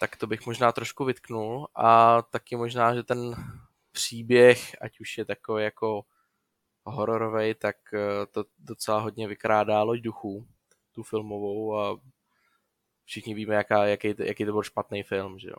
Tak 0.00 0.16
to 0.16 0.26
bych 0.26 0.46
možná 0.46 0.72
trošku 0.72 1.04
vytknul 1.04 1.68
a 1.74 2.22
taky 2.22 2.56
možná, 2.56 2.94
že 2.94 3.02
ten 3.02 3.34
příběh, 3.92 4.76
ať 4.80 5.00
už 5.00 5.18
je 5.18 5.24
takový 5.24 5.64
jako 5.64 6.02
hororový, 6.84 7.54
tak 7.54 7.76
eh, 7.94 8.26
to 8.26 8.44
docela 8.58 9.00
hodně 9.00 9.28
vykrádá 9.28 9.82
loď 9.82 10.00
duchů, 10.00 10.46
tu 10.96 11.02
filmovou 11.02 11.78
a 11.78 12.00
všichni 13.04 13.34
víme, 13.34 13.54
jaká, 13.54 13.86
jaký, 13.86 14.14
jaký 14.18 14.44
to 14.44 14.52
byl 14.52 14.62
špatný 14.62 15.02
film, 15.02 15.38
že 15.38 15.48
jo. 15.48 15.56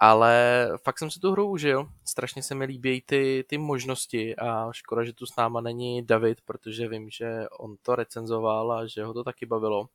Ale 0.00 0.68
fakt 0.84 0.98
jsem 0.98 1.10
si 1.10 1.20
tu 1.20 1.32
hru 1.32 1.50
užil, 1.50 1.88
strašně 2.04 2.42
se 2.42 2.54
mi 2.54 2.64
líbí 2.64 3.02
ty, 3.06 3.44
ty 3.48 3.58
možnosti 3.58 4.36
a 4.36 4.72
škoda, 4.72 5.04
že 5.04 5.12
tu 5.12 5.26
s 5.26 5.36
náma 5.36 5.60
není 5.60 6.06
David, 6.06 6.40
protože 6.40 6.88
vím, 6.88 7.10
že 7.10 7.48
on 7.48 7.76
to 7.82 7.94
recenzoval 7.94 8.72
a 8.72 8.86
že 8.86 9.04
ho 9.04 9.14
to 9.14 9.24
taky 9.24 9.46
bavilo 9.46 9.88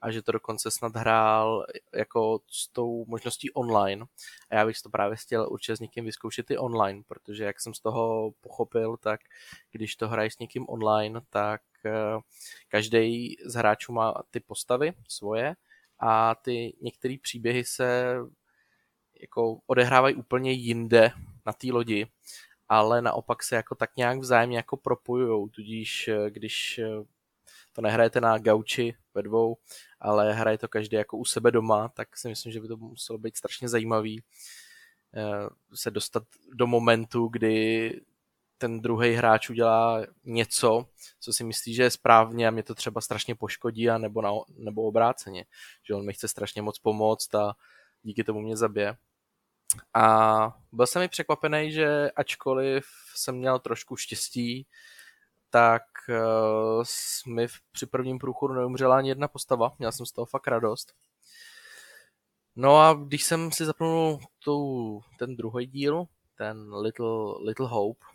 a 0.00 0.10
že 0.10 0.22
to 0.22 0.32
dokonce 0.32 0.70
snad 0.70 0.96
hrál 0.96 1.66
jako 1.94 2.40
s 2.50 2.68
tou 2.68 3.04
možností 3.08 3.50
online. 3.50 4.06
A 4.50 4.54
já 4.54 4.66
bych 4.66 4.82
to 4.82 4.90
právě 4.90 5.16
chtěl 5.16 5.48
určitě 5.50 5.76
s 5.76 5.80
někým 5.80 6.04
vyzkoušet 6.04 6.50
i 6.50 6.58
online, 6.58 7.02
protože 7.08 7.44
jak 7.44 7.60
jsem 7.60 7.74
z 7.74 7.80
toho 7.80 8.32
pochopil, 8.40 8.96
tak 8.96 9.20
když 9.72 9.96
to 9.96 10.08
hraješ 10.08 10.34
s 10.34 10.38
někým 10.38 10.66
online, 10.68 11.20
tak 11.30 11.62
eh, 11.86 12.18
každý 12.68 13.36
z 13.44 13.54
hráčů 13.54 13.92
má 13.92 14.14
ty 14.30 14.40
postavy 14.40 14.92
svoje 15.08 15.56
a 15.98 16.34
ty 16.34 16.76
některé 16.80 17.16
příběhy 17.22 17.64
se 17.64 18.16
jako 19.20 19.58
odehrávají 19.66 20.14
úplně 20.14 20.52
jinde 20.52 21.10
na 21.46 21.52
té 21.52 21.66
lodi, 21.72 22.06
ale 22.68 23.02
naopak 23.02 23.42
se 23.42 23.56
jako 23.56 23.74
tak 23.74 23.96
nějak 23.96 24.18
vzájemně 24.18 24.56
jako 24.56 24.76
propojujou, 24.76 25.48
tudíž 25.48 26.08
eh, 26.08 26.30
když 26.30 26.78
eh, 26.78 27.04
to 27.72 27.80
nehrajete 27.82 28.20
na 28.20 28.38
gauči 28.38 28.94
ve 29.14 29.22
dvou, 29.22 29.56
ale 30.00 30.32
hraje 30.32 30.58
to 30.58 30.68
každý 30.68 30.96
jako 30.96 31.16
u 31.16 31.24
sebe 31.24 31.50
doma, 31.50 31.88
tak 31.88 32.16
si 32.16 32.28
myslím, 32.28 32.52
že 32.52 32.60
by 32.60 32.68
to 32.68 32.76
muselo 32.76 33.18
být 33.18 33.36
strašně 33.36 33.68
zajímavý 33.68 34.22
eh, 35.14 35.48
se 35.74 35.90
dostat 35.90 36.22
do 36.52 36.66
momentu, 36.66 37.28
kdy 37.28 38.00
ten 38.60 38.80
druhý 38.80 39.14
hráč 39.14 39.50
udělá 39.50 40.02
něco, 40.24 40.86
co 41.20 41.32
si 41.32 41.44
myslí, 41.44 41.74
že 41.74 41.82
je 41.82 41.90
správně 41.90 42.48
a 42.48 42.50
mě 42.50 42.62
to 42.62 42.74
třeba 42.74 43.00
strašně 43.00 43.34
poškodí 43.34 43.90
a 43.90 43.98
nebo, 43.98 44.22
na, 44.22 44.30
nebo 44.56 44.82
obráceně. 44.82 45.44
Že 45.82 45.94
on 45.94 46.06
mi 46.06 46.12
chce 46.12 46.28
strašně 46.28 46.62
moc 46.62 46.78
pomoct 46.78 47.34
a 47.34 47.52
díky 48.02 48.24
tomu 48.24 48.40
mě 48.40 48.56
zabije. 48.56 48.96
A 49.94 50.58
byl 50.72 50.86
jsem 50.86 51.02
mi 51.02 51.08
překvapený, 51.08 51.72
že 51.72 52.10
ačkoliv 52.10 52.86
jsem 53.14 53.36
měl 53.36 53.58
trošku 53.58 53.96
štěstí, 53.96 54.66
tak 55.50 55.82
mi 57.26 57.46
při 57.72 57.86
prvním 57.86 58.18
průchodu 58.18 58.54
neumřela 58.54 58.96
ani 58.96 59.08
jedna 59.08 59.28
postava. 59.28 59.72
Měl 59.78 59.92
jsem 59.92 60.06
z 60.06 60.12
toho 60.12 60.26
fakt 60.26 60.48
radost. 60.48 60.94
No 62.56 62.78
a 62.78 62.94
když 62.94 63.24
jsem 63.24 63.52
si 63.52 63.64
zapnul 63.64 64.18
tu, 64.44 65.00
ten 65.18 65.36
druhý 65.36 65.66
díl, 65.66 66.04
ten 66.34 66.74
Little, 66.74 67.44
Little 67.44 67.68
Hope, 67.68 68.06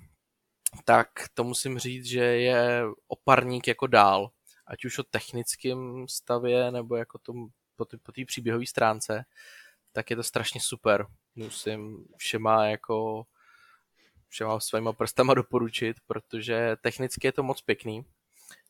tak 0.85 1.07
to 1.33 1.43
musím 1.43 1.79
říct, 1.79 2.05
že 2.05 2.23
je 2.23 2.83
oparník 3.07 3.67
jako 3.67 3.87
dál. 3.87 4.31
ať 4.67 4.85
už 4.85 4.99
o 4.99 5.03
technickém 5.03 6.07
stavě, 6.07 6.71
nebo 6.71 6.95
jako 6.95 7.17
tom, 7.17 7.47
po 7.75 7.85
té 7.85 7.97
po 7.97 8.11
příběhové 8.27 8.65
stránce, 8.65 9.25
tak 9.91 10.09
je 10.09 10.15
to 10.15 10.23
strašně 10.23 10.61
super. 10.61 11.07
Musím 11.35 12.05
všema 12.17 12.65
jako 12.65 13.25
všema 14.35 14.59
svýma 14.59 14.93
prstama 14.93 15.33
doporučit, 15.33 15.97
protože 16.07 16.75
technicky 16.81 17.27
je 17.27 17.31
to 17.31 17.43
moc 17.43 17.61
pěkný. 17.61 18.05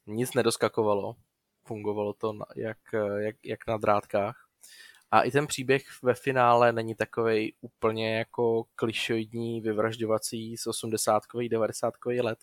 Nic 0.07 0.33
nedoskakovalo. 0.33 1.15
Fungovalo 1.67 2.13
to 2.13 2.33
jak, 2.55 2.77
jak, 3.17 3.35
jak 3.43 3.67
na 3.67 3.77
drátkách. 3.77 4.47
A 5.11 5.21
i 5.21 5.31
ten 5.31 5.47
příběh 5.47 5.83
ve 6.03 6.13
finále 6.13 6.71
není 6.71 6.95
takový 6.95 7.53
úplně 7.61 8.17
jako 8.17 8.65
klišoidní, 8.75 9.61
vyvražďovací 9.61 10.57
z 10.57 10.67
80 10.67 11.23
90 11.49 11.93
let. 12.21 12.39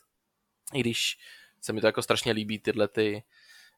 I 0.74 0.80
když 0.80 1.18
se 1.60 1.72
mi 1.72 1.80
to 1.80 1.86
jako 1.86 2.02
strašně 2.02 2.32
líbí 2.32 2.58
tyhle 2.58 2.88
ty 2.88 3.22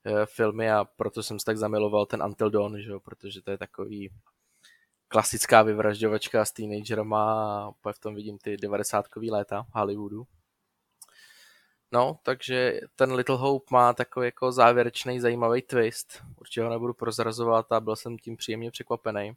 uh, 0.06 0.24
filmy 0.24 0.70
a 0.70 0.84
proto 0.84 1.22
jsem 1.22 1.38
se 1.38 1.44
tak 1.44 1.56
zamiloval 1.56 2.06
ten 2.06 2.22
Until 2.22 2.50
Dawn, 2.50 2.80
že 2.80 2.90
jo? 2.90 3.00
protože 3.00 3.42
to 3.42 3.50
je 3.50 3.58
takový 3.58 4.10
klasická 5.14 5.62
vyvražďovačka 5.62 6.44
s 6.44 6.52
teenagerama 6.52 7.24
a 7.84 7.92
v 7.92 7.98
tom 7.98 8.14
vidím 8.14 8.38
ty 8.38 8.56
90 8.56 9.06
léta 9.30 9.66
Hollywoodu. 9.72 10.26
No, 11.92 12.18
takže 12.22 12.80
ten 12.96 13.12
Little 13.12 13.36
Hope 13.36 13.66
má 13.70 13.92
takový 13.92 14.26
jako 14.26 14.52
závěrečný 14.52 15.20
zajímavý 15.20 15.62
twist. 15.62 16.22
Určitě 16.40 16.62
ho 16.62 16.70
nebudu 16.70 16.94
prozrazovat 16.94 17.72
a 17.72 17.80
byl 17.80 17.96
jsem 17.96 18.18
tím 18.18 18.36
příjemně 18.36 18.70
překvapený. 18.70 19.32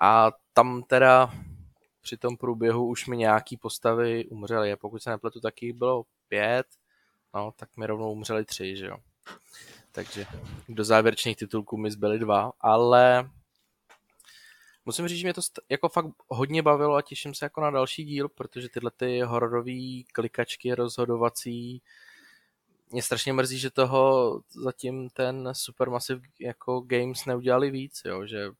A 0.00 0.32
tam 0.52 0.82
teda 0.82 1.32
při 2.00 2.16
tom 2.16 2.36
průběhu 2.36 2.86
už 2.86 3.06
mi 3.06 3.16
nějaký 3.16 3.56
postavy 3.56 4.26
umřely. 4.26 4.76
Pokud 4.76 5.02
se 5.02 5.10
nepletu, 5.10 5.40
taky 5.40 5.72
bylo 5.72 6.04
pět, 6.28 6.66
no, 7.34 7.52
tak 7.56 7.76
mi 7.76 7.86
rovnou 7.86 8.12
umřeli 8.12 8.44
tři, 8.44 8.76
že 8.76 8.86
jo. 8.86 8.96
Takže 9.92 10.26
do 10.68 10.84
závěrečných 10.84 11.36
titulků 11.36 11.76
mi 11.76 11.90
zbyly 11.90 12.18
dva, 12.18 12.52
ale 12.60 13.30
musím 14.84 15.08
říct, 15.08 15.18
že 15.18 15.26
mě 15.26 15.34
to 15.34 15.40
jako 15.68 15.88
fakt 15.88 16.06
hodně 16.28 16.62
bavilo 16.62 16.94
a 16.94 17.02
těším 17.02 17.34
se 17.34 17.44
jako 17.44 17.60
na 17.60 17.70
další 17.70 18.04
díl, 18.04 18.28
protože 18.28 18.68
tyhle 18.68 18.90
ty 18.96 19.20
hororové 19.20 20.02
klikačky 20.12 20.74
rozhodovací 20.74 21.82
mě 22.92 23.02
strašně 23.02 23.32
mrzí, 23.32 23.58
že 23.58 23.70
toho 23.70 24.40
zatím 24.48 25.10
ten 25.10 25.48
Supermassive 25.52 26.20
jako 26.40 26.80
Games 26.80 27.26
neudělali 27.26 27.70
víc, 27.70 28.02
jo, 28.04 28.26
že 28.26 28.50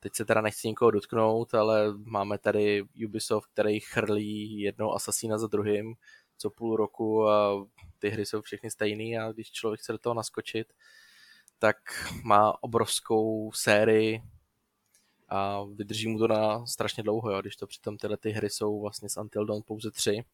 teď 0.00 0.14
se 0.14 0.24
teda 0.24 0.40
nechci 0.40 0.68
nikoho 0.68 0.90
dotknout, 0.90 1.54
ale 1.54 1.94
máme 2.04 2.38
tady 2.38 2.84
Ubisoft, 3.04 3.50
který 3.52 3.80
chrlí 3.80 4.60
jednou 4.60 4.92
asasína 4.92 5.38
za 5.38 5.46
druhým 5.46 5.94
co 6.36 6.50
půl 6.50 6.76
roku 6.76 7.28
a 7.28 7.66
ty 7.98 8.08
hry 8.08 8.26
jsou 8.26 8.42
všechny 8.42 8.70
stejný 8.70 9.18
a 9.18 9.32
když 9.32 9.50
člověk 9.50 9.80
chce 9.80 9.92
do 9.92 9.98
toho 9.98 10.14
naskočit, 10.14 10.72
tak 11.58 11.76
má 12.24 12.62
obrovskou 12.62 13.52
sérii 13.52 14.22
a 15.28 15.64
vydrží 15.64 16.08
mu 16.08 16.18
to 16.18 16.28
na 16.28 16.66
strašně 16.66 17.02
dlouho, 17.02 17.30
jo, 17.30 17.40
když 17.40 17.56
to 17.56 17.66
přitom 17.66 17.96
tyhle 17.96 18.16
ty 18.16 18.30
hry 18.30 18.50
jsou 18.50 18.80
vlastně 18.80 19.08
z 19.08 19.16
Until 19.16 19.46
Dawn 19.46 19.62
pouze 19.62 19.90
tři 19.90 20.24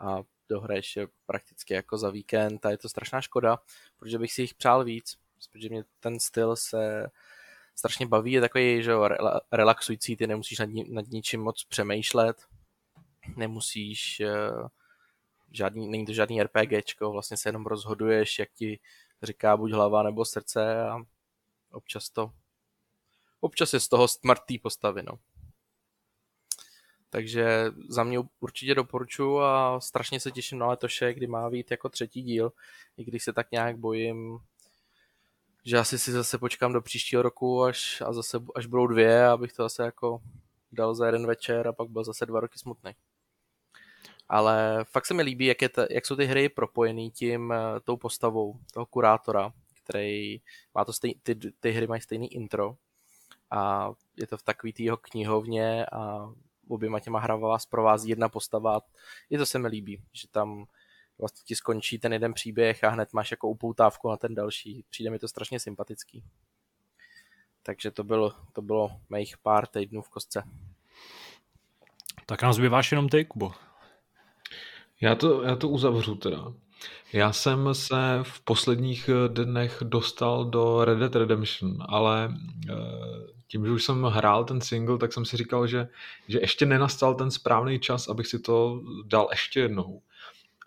a 0.00 0.22
dohraješ 0.48 0.96
je 0.96 1.06
prakticky 1.26 1.74
jako 1.74 1.98
za 1.98 2.10
víkend 2.10 2.66
a 2.66 2.70
je 2.70 2.78
to 2.78 2.88
strašná 2.88 3.20
škoda, 3.20 3.58
protože 3.96 4.18
bych 4.18 4.32
si 4.32 4.42
jich 4.42 4.54
přál 4.54 4.84
víc, 4.84 5.16
protože 5.52 5.68
mě 5.68 5.84
ten 6.00 6.20
styl 6.20 6.56
se 6.56 7.10
strašně 7.74 8.06
baví, 8.06 8.32
je 8.32 8.40
takový, 8.40 8.82
že 8.82 8.92
relaxující, 9.52 10.16
ty 10.16 10.26
nemusíš 10.26 10.58
nad, 10.58 10.64
ní, 10.64 10.84
nad 10.94 11.06
ničím 11.08 11.42
moc 11.42 11.64
přemýšlet, 11.64 12.36
nemusíš, 13.36 14.22
uh, 14.60 14.68
žádný, 15.50 15.88
není 15.88 16.06
to 16.06 16.12
žádný 16.12 16.42
RPGčko, 16.42 17.12
vlastně 17.12 17.36
se 17.36 17.48
jenom 17.48 17.66
rozhoduješ, 17.66 18.38
jak 18.38 18.52
ti 18.52 18.80
říká 19.22 19.56
buď 19.56 19.72
hlava 19.72 20.02
nebo 20.02 20.24
srdce 20.24 20.82
a 20.88 20.98
občas 21.72 22.10
to 22.10 22.32
občas 23.42 23.72
je 23.72 23.80
z 23.80 23.88
toho 23.88 24.08
smrtý 24.08 24.58
postavy, 24.58 25.02
no. 25.02 25.18
Takže 27.10 27.70
za 27.88 28.04
mě 28.04 28.18
určitě 28.40 28.74
doporučuji 28.74 29.40
a 29.40 29.80
strašně 29.80 30.20
se 30.20 30.30
těším 30.30 30.58
na 30.58 30.66
letoše, 30.66 31.14
kdy 31.14 31.26
má 31.26 31.50
být 31.50 31.70
jako 31.70 31.88
třetí 31.88 32.22
díl, 32.22 32.52
i 32.96 33.04
když 33.04 33.24
se 33.24 33.32
tak 33.32 33.52
nějak 33.52 33.76
bojím, 33.76 34.38
že 35.64 35.78
asi 35.78 35.98
si 35.98 36.12
zase 36.12 36.38
počkám 36.38 36.72
do 36.72 36.82
příštího 36.82 37.22
roku, 37.22 37.64
až, 37.64 38.00
a 38.00 38.12
zase, 38.12 38.38
až 38.54 38.66
budou 38.66 38.86
dvě, 38.86 39.26
abych 39.26 39.52
to 39.52 39.62
zase 39.62 39.82
jako 39.82 40.22
dal 40.72 40.94
za 40.94 41.06
jeden 41.06 41.26
večer 41.26 41.68
a 41.68 41.72
pak 41.72 41.88
byl 41.88 42.04
zase 42.04 42.26
dva 42.26 42.40
roky 42.40 42.58
smutný. 42.58 42.92
Ale 44.28 44.84
fakt 44.84 45.06
se 45.06 45.14
mi 45.14 45.22
líbí, 45.22 45.46
jak, 45.46 45.62
je 45.62 45.68
ta, 45.68 45.86
jak 45.90 46.06
jsou 46.06 46.16
ty 46.16 46.24
hry 46.24 46.48
propojený 46.48 47.10
tím, 47.10 47.52
eh, 47.52 47.80
tou 47.80 47.96
postavou 47.96 48.58
toho 48.72 48.86
kurátora, 48.86 49.52
který 49.84 50.40
má 50.74 50.84
to 50.84 50.92
stej, 50.92 51.14
ty, 51.22 51.34
ty 51.34 51.70
hry 51.70 51.86
mají 51.86 52.02
stejný 52.02 52.34
intro, 52.34 52.76
a 53.52 53.92
je 54.16 54.26
to 54.26 54.36
v 54.36 54.42
takový 54.42 54.74
jeho 54.78 54.96
knihovně 54.96 55.86
a 55.86 56.32
oběma 56.68 57.00
těma 57.00 57.20
hrama 57.20 57.48
vás 57.48 57.66
provází 57.66 58.08
jedna 58.08 58.28
postava. 58.28 58.80
Je 59.30 59.38
to 59.38 59.46
se 59.46 59.58
mi 59.58 59.68
líbí, 59.68 60.02
že 60.12 60.28
tam 60.28 60.64
vlastně 61.18 61.44
ti 61.44 61.56
skončí 61.56 61.98
ten 61.98 62.12
jeden 62.12 62.32
příběh 62.32 62.84
a 62.84 62.88
hned 62.88 63.12
máš 63.12 63.30
jako 63.30 63.48
upoutávku 63.48 64.08
na 64.08 64.16
ten 64.16 64.34
další. 64.34 64.84
Přijde 64.90 65.10
mi 65.10 65.18
to 65.18 65.28
strašně 65.28 65.60
sympatický. 65.60 66.24
Takže 67.62 67.90
to 67.90 68.04
bylo, 68.04 68.32
to 68.52 68.62
bylo 68.62 68.90
mých 69.10 69.38
pár 69.38 69.66
týdnů 69.66 70.02
v 70.02 70.08
kostce. 70.08 70.42
Tak 72.26 72.42
nám 72.42 72.52
zbýváš 72.52 72.92
jenom 72.92 73.08
ty, 73.08 73.24
Kubo. 73.24 73.52
Já 75.00 75.14
to, 75.14 75.42
já 75.42 75.56
to 75.56 75.68
uzavřu 75.68 76.14
teda. 76.14 76.52
Já 77.12 77.32
jsem 77.32 77.74
se 77.74 78.18
v 78.22 78.40
posledních 78.40 79.10
dnech 79.28 79.78
dostal 79.82 80.44
do 80.44 80.84
Red 80.84 80.98
Dead 80.98 81.14
Redemption, 81.14 81.76
ale 81.88 82.34
eh, 82.70 82.74
tím, 83.52 83.66
že 83.66 83.72
už 83.72 83.84
jsem 83.84 84.02
hrál 84.02 84.44
ten 84.44 84.60
single, 84.60 84.98
tak 84.98 85.12
jsem 85.12 85.24
si 85.24 85.36
říkal, 85.36 85.66
že, 85.66 85.88
že 86.28 86.40
ještě 86.40 86.66
nenastal 86.66 87.14
ten 87.14 87.30
správný 87.30 87.78
čas, 87.78 88.08
abych 88.08 88.26
si 88.26 88.38
to 88.38 88.80
dal 89.06 89.28
ještě 89.30 89.60
jednou. 89.60 90.02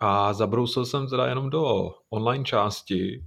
A 0.00 0.32
zabrousil 0.32 0.86
jsem 0.86 1.08
teda 1.08 1.26
jenom 1.26 1.50
do 1.50 1.90
online 2.10 2.44
části. 2.44 3.24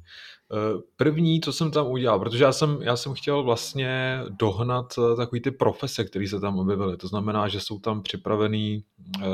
Eh, 0.54 0.82
první, 0.96 1.42
co 1.42 1.54
jsem 1.54 1.72
tam 1.72 1.88
udělal, 1.88 2.20
protože 2.20 2.44
já 2.44 2.52
jsem, 2.52 2.78
já 2.82 2.96
jsem 2.96 3.14
chtěl 3.14 3.44
vlastně 3.44 4.20
dohnat 4.30 4.94
eh, 4.98 5.16
takový 5.16 5.42
ty 5.42 5.52
profese, 5.52 6.04
které 6.04 6.28
se 6.28 6.40
tam 6.40 6.60
objevily. 6.60 6.98
To 6.98 7.08
znamená, 7.08 7.48
že 7.48 7.60
jsou 7.60 7.80
tam 7.80 8.02
připravený 8.04 8.84
eh, 9.22 9.28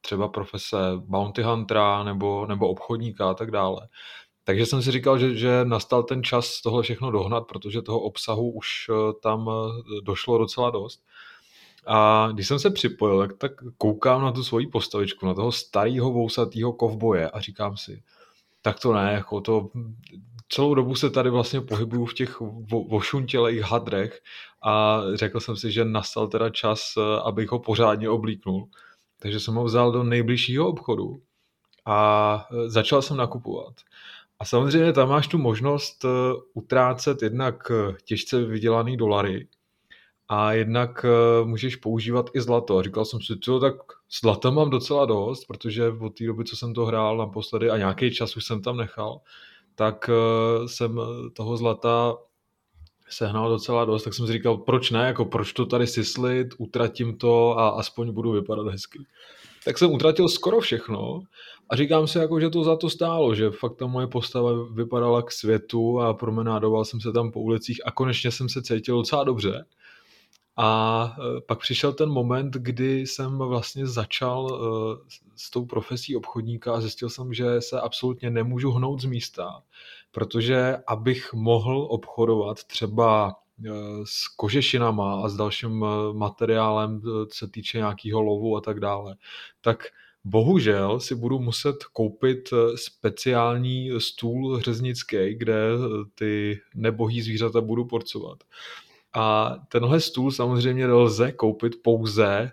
třeba 0.00 0.28
profese 0.28 0.76
bounty 0.96 1.42
huntera 1.42 2.04
nebo, 2.04 2.46
nebo 2.46 2.68
obchodníka 2.68 3.30
a 3.30 3.34
tak 3.34 3.50
dále. 3.50 3.88
Takže 4.48 4.66
jsem 4.66 4.82
si 4.82 4.90
říkal, 4.92 5.18
že, 5.18 5.34
že 5.34 5.64
nastal 5.64 6.02
ten 6.02 6.22
čas 6.22 6.60
tohle 6.60 6.82
všechno 6.82 7.10
dohnat, 7.10 7.46
protože 7.46 7.82
toho 7.82 8.00
obsahu 8.00 8.50
už 8.50 8.90
eh, 8.90 9.12
tam 9.22 9.50
eh, 9.50 10.00
došlo 10.00 10.38
docela 10.38 10.70
dost. 10.70 11.02
A 11.86 12.28
když 12.32 12.48
jsem 12.48 12.58
se 12.58 12.70
připojil, 12.70 13.18
tak, 13.18 13.38
tak 13.38 13.52
koukám 13.78 14.22
na 14.22 14.32
tu 14.32 14.44
svoji 14.44 14.66
postavičku, 14.66 15.26
na 15.26 15.34
toho 15.34 15.52
starého 15.52 16.12
vousatého 16.12 16.72
kovboje 16.72 17.30
a 17.30 17.40
říkám 17.40 17.76
si, 17.76 18.02
tak 18.62 18.80
to 18.80 18.92
ne, 18.92 19.12
jako 19.12 19.40
to 19.40 19.68
celou 20.48 20.74
dobu 20.74 20.94
se 20.94 21.10
tady 21.10 21.30
vlastně 21.30 21.60
pohybuju 21.60 22.06
v 22.06 22.14
těch 22.14 22.40
vošuntělejch 22.88 23.62
hadrech 23.62 24.20
a 24.62 25.00
řekl 25.14 25.40
jsem 25.40 25.56
si, 25.56 25.72
že 25.72 25.84
nastal 25.84 26.28
teda 26.28 26.50
čas, 26.50 26.94
eh, 26.96 27.20
abych 27.24 27.50
ho 27.50 27.58
pořádně 27.58 28.08
oblíknul. 28.08 28.68
Takže 29.20 29.40
jsem 29.40 29.54
ho 29.54 29.64
vzal 29.64 29.92
do 29.92 30.02
nejbližšího 30.02 30.68
obchodu 30.68 31.20
a 31.86 32.46
začal 32.66 33.02
jsem 33.02 33.16
nakupovat. 33.16 33.74
A 34.40 34.44
samozřejmě 34.44 34.92
tam 34.92 35.08
máš 35.08 35.26
tu 35.26 35.38
možnost 35.38 36.04
eh, 36.04 36.08
utrácet 36.54 37.22
jednak 37.22 37.70
eh, 37.70 37.96
těžce 38.04 38.44
vydělaný 38.44 38.96
dolary 38.96 39.48
a 40.28 40.52
jednak 40.52 41.04
eh, 41.04 41.44
můžeš 41.44 41.76
používat 41.76 42.30
i 42.34 42.40
zlato. 42.40 42.78
A 42.78 42.82
říkal 42.82 43.04
jsem 43.04 43.20
si, 43.20 43.38
co 43.40 43.60
tak 43.60 43.74
zlata 44.20 44.50
mám 44.50 44.70
docela 44.70 45.06
dost, 45.06 45.44
protože 45.44 45.88
od 45.88 46.18
té 46.18 46.26
doby, 46.26 46.44
co 46.44 46.56
jsem 46.56 46.74
to 46.74 46.86
hrál 46.86 47.16
naposledy 47.16 47.70
a 47.70 47.76
nějaký 47.76 48.14
čas 48.14 48.36
už 48.36 48.44
jsem 48.44 48.62
tam 48.62 48.76
nechal, 48.76 49.20
tak 49.74 50.10
jsem 50.66 51.00
toho 51.32 51.56
zlata 51.56 52.16
sehnal 53.10 53.48
docela 53.48 53.84
dost, 53.84 54.02
tak 54.02 54.14
jsem 54.14 54.26
si 54.26 54.32
říkal, 54.32 54.56
proč 54.56 54.90
ne, 54.90 55.06
jako 55.06 55.24
proč 55.24 55.52
to 55.52 55.66
tady 55.66 55.86
syslit, 55.86 56.48
utratím 56.58 57.16
to 57.16 57.58
a 57.58 57.68
aspoň 57.68 58.12
budu 58.12 58.32
vypadat 58.32 58.66
hezky. 58.66 58.98
Tak 59.68 59.78
jsem 59.78 59.92
utratil 59.92 60.28
skoro 60.28 60.60
všechno 60.60 61.20
a 61.70 61.76
říkám 61.76 62.06
si, 62.06 62.18
jako, 62.18 62.40
že 62.40 62.50
to 62.50 62.64
za 62.64 62.76
to 62.76 62.90
stálo, 62.90 63.34
že 63.34 63.50
fakt 63.50 63.76
ta 63.76 63.86
moje 63.86 64.06
postava 64.06 64.52
vypadala 64.72 65.22
k 65.22 65.32
světu 65.32 66.00
a 66.00 66.14
promenádoval 66.14 66.84
jsem 66.84 67.00
se 67.00 67.12
tam 67.12 67.32
po 67.32 67.40
ulicích 67.40 67.86
a 67.86 67.90
konečně 67.90 68.30
jsem 68.30 68.48
se 68.48 68.62
cítil 68.62 68.96
docela 68.96 69.24
dobře. 69.24 69.64
A 70.56 71.16
e, 71.18 71.40
pak 71.40 71.58
přišel 71.58 71.92
ten 71.92 72.08
moment, 72.08 72.54
kdy 72.54 73.00
jsem 73.00 73.38
vlastně 73.38 73.86
začal 73.86 74.48
e, 74.48 75.18
s 75.36 75.50
tou 75.50 75.64
profesí 75.66 76.16
obchodníka 76.16 76.74
a 76.74 76.80
zjistil 76.80 77.10
jsem, 77.10 77.34
že 77.34 77.60
se 77.60 77.80
absolutně 77.80 78.30
nemůžu 78.30 78.70
hnout 78.70 79.00
z 79.00 79.04
místa, 79.04 79.62
protože 80.12 80.76
abych 80.86 81.32
mohl 81.32 81.86
obchodovat 81.90 82.64
třeba 82.64 83.34
s 84.04 84.28
kožešinama 84.36 85.22
a 85.24 85.28
s 85.28 85.36
dalším 85.36 85.84
materiálem, 86.12 87.00
co 87.00 87.38
se 87.38 87.48
týče 87.48 87.78
nějakého 87.78 88.22
lovu 88.22 88.56
a 88.56 88.60
tak 88.60 88.80
dále, 88.80 89.16
tak 89.60 89.84
bohužel 90.24 91.00
si 91.00 91.14
budu 91.14 91.38
muset 91.38 91.84
koupit 91.84 92.50
speciální 92.74 93.90
stůl 93.98 94.60
řeznický, 94.60 95.34
kde 95.34 95.68
ty 96.14 96.60
nebohý 96.74 97.22
zvířata 97.22 97.60
budu 97.60 97.84
porcovat. 97.84 98.38
A 99.14 99.56
tenhle 99.68 100.00
stůl 100.00 100.32
samozřejmě 100.32 100.86
lze 100.86 101.32
koupit 101.32 101.82
pouze 101.82 102.50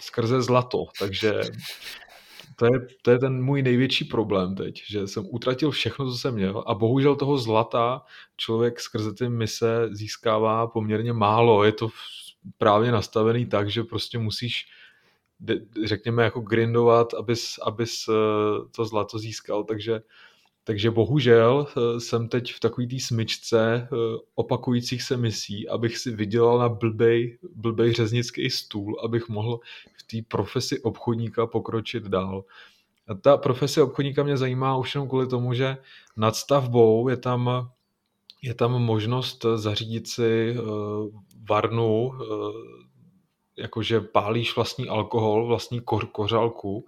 skrze 0.00 0.42
zlato, 0.42 0.86
takže 0.98 1.40
to 2.60 2.66
je, 2.66 2.86
to 3.02 3.10
je 3.10 3.18
ten 3.18 3.42
můj 3.42 3.62
největší 3.62 4.04
problém 4.04 4.54
teď, 4.54 4.82
že 4.86 5.06
jsem 5.06 5.24
utratil 5.30 5.70
všechno, 5.70 6.10
co 6.10 6.18
jsem 6.18 6.34
měl 6.34 6.64
a 6.66 6.74
bohužel 6.74 7.16
toho 7.16 7.38
zlata 7.38 8.02
člověk 8.36 8.80
skrze 8.80 9.14
ty 9.14 9.28
mise 9.28 9.88
získává 9.92 10.66
poměrně 10.66 11.12
málo. 11.12 11.64
Je 11.64 11.72
to 11.72 11.88
právě 12.58 12.92
nastavený 12.92 13.46
tak, 13.46 13.70
že 13.70 13.84
prostě 13.84 14.18
musíš 14.18 14.66
řekněme 15.84 16.24
jako 16.24 16.40
grindovat, 16.40 17.14
abys, 17.14 17.58
abys 17.62 18.08
eh, 18.08 18.12
to 18.76 18.84
zlato 18.84 19.18
získal, 19.18 19.64
takže 19.64 20.00
takže 20.64 20.90
bohužel 20.90 21.66
eh, 21.68 22.00
jsem 22.00 22.28
teď 22.28 22.52
v 22.52 22.60
takové 22.60 22.86
té 22.86 23.00
smyčce 23.00 23.88
eh, 23.92 23.96
opakujících 24.34 25.02
se 25.02 25.16
misí, 25.16 25.68
abych 25.68 25.98
si 25.98 26.10
vydělal 26.10 26.58
na 26.58 26.68
blbej, 26.68 27.38
blbej 27.54 27.92
řeznický 27.92 28.50
stůl, 28.50 29.00
abych 29.04 29.28
mohl 29.28 29.60
v 29.98 30.02
té 30.02 30.28
profesi 30.28 30.80
obchodníka 30.80 31.46
pokročit 31.46 32.04
dál. 32.04 32.44
A 33.08 33.14
ta 33.14 33.36
profese 33.36 33.82
obchodníka 33.82 34.22
mě 34.22 34.36
zajímá 34.36 34.76
už 34.76 34.94
jenom 34.94 35.08
kvůli 35.08 35.26
tomu, 35.26 35.54
že 35.54 35.76
nad 36.16 36.36
stavbou 36.36 37.08
je 37.08 37.16
tam, 37.16 37.70
je 38.42 38.54
tam 38.54 38.72
možnost 38.72 39.46
zařídit 39.54 40.08
si 40.08 40.54
eh, 40.56 40.60
varnu, 41.48 42.12
jakože 43.56 44.00
pálíš 44.00 44.56
vlastní 44.56 44.88
alkohol, 44.88 45.46
vlastní 45.46 45.80
kořalku, 46.12 46.86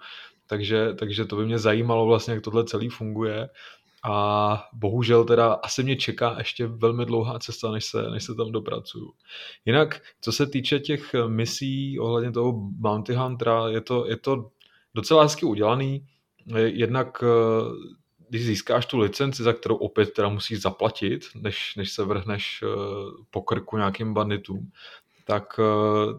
takže, 0.52 0.94
takže 0.94 1.24
to 1.24 1.36
by 1.36 1.46
mě 1.46 1.58
zajímalo 1.58 2.06
vlastně, 2.06 2.34
jak 2.34 2.42
tohle 2.42 2.64
celý 2.64 2.88
funguje 2.88 3.48
a 4.04 4.68
bohužel 4.72 5.24
teda 5.24 5.52
asi 5.52 5.82
mě 5.82 5.96
čeká 5.96 6.34
ještě 6.38 6.66
velmi 6.66 7.06
dlouhá 7.06 7.38
cesta, 7.38 7.70
než 7.70 7.84
se, 7.84 8.10
než 8.10 8.24
se 8.24 8.34
tam 8.34 8.52
dopracuju. 8.52 9.12
Jinak, 9.64 10.00
co 10.20 10.32
se 10.32 10.46
týče 10.46 10.78
těch 10.78 11.14
misí 11.26 11.98
ohledně 11.98 12.32
toho 12.32 12.52
Bounty 12.52 13.14
Huntera, 13.14 13.68
je 13.68 13.80
to, 13.80 14.06
je 14.08 14.16
to 14.16 14.50
docela 14.94 15.22
hezky 15.22 15.46
udělaný. 15.46 16.06
Jednak 16.56 17.24
když 18.28 18.46
získáš 18.46 18.86
tu 18.86 18.98
licenci, 18.98 19.42
za 19.42 19.52
kterou 19.52 19.76
opět 19.76 20.12
teda 20.12 20.28
musíš 20.28 20.60
zaplatit, 20.60 21.24
než, 21.34 21.76
než 21.76 21.92
se 21.92 22.04
vrhneš 22.04 22.64
po 23.30 23.42
krku 23.42 23.76
nějakým 23.76 24.14
banditům, 24.14 24.70
tak 25.24 25.60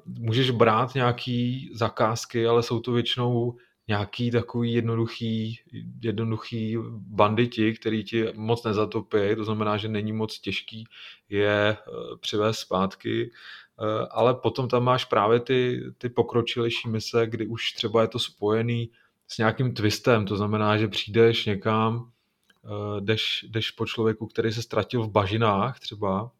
můžeš 0.06 0.52
brát 0.52 0.96
nějaký 0.96 1.70
zakázky, 1.74 2.48
ale 2.48 2.64
jsou 2.64 2.80
to 2.80 2.92
většinou 2.92 3.58
nějaký 3.88 4.32
takový 4.32 4.74
jednoduchý, 4.74 5.60
jednoduchý 6.02 6.78
banditi, 6.98 7.74
který 7.74 8.04
ti 8.04 8.26
moc 8.36 8.64
nezatopí, 8.64 9.18
to 9.36 9.44
znamená, 9.44 9.78
že 9.78 9.88
není 9.88 10.12
moc 10.12 10.40
těžký 10.40 10.88
je 11.30 11.78
eh, 11.78 11.78
přivést 12.20 12.60
zpátky, 12.60 13.32
eh, 13.32 14.08
ale 14.12 14.34
potom 14.34 14.68
tam 14.68 14.84
máš 14.84 15.06
právě 15.06 15.40
ty, 15.40 15.82
ty 15.98 16.10
pokročilejší 16.10 16.90
mise, 16.90 17.28
kdy 17.28 17.48
už 17.48 17.72
třeba 17.72 18.02
je 18.02 18.08
to 18.08 18.20
spojený 18.20 18.92
s 19.28 19.38
nějakým 19.38 19.74
twistem, 19.74 20.26
to 20.26 20.38
znamená, 20.38 20.78
že 20.78 20.88
přijdeš 20.88 21.46
někam, 21.46 22.12
eh, 22.66 23.02
jdeš, 23.02 23.46
jdeš 23.50 23.72
po 23.72 23.86
člověku, 23.86 24.28
který 24.28 24.52
se 24.52 24.62
ztratil 24.62 25.04
v 25.04 25.12
bažinách 25.12 25.80
třeba 25.80 26.32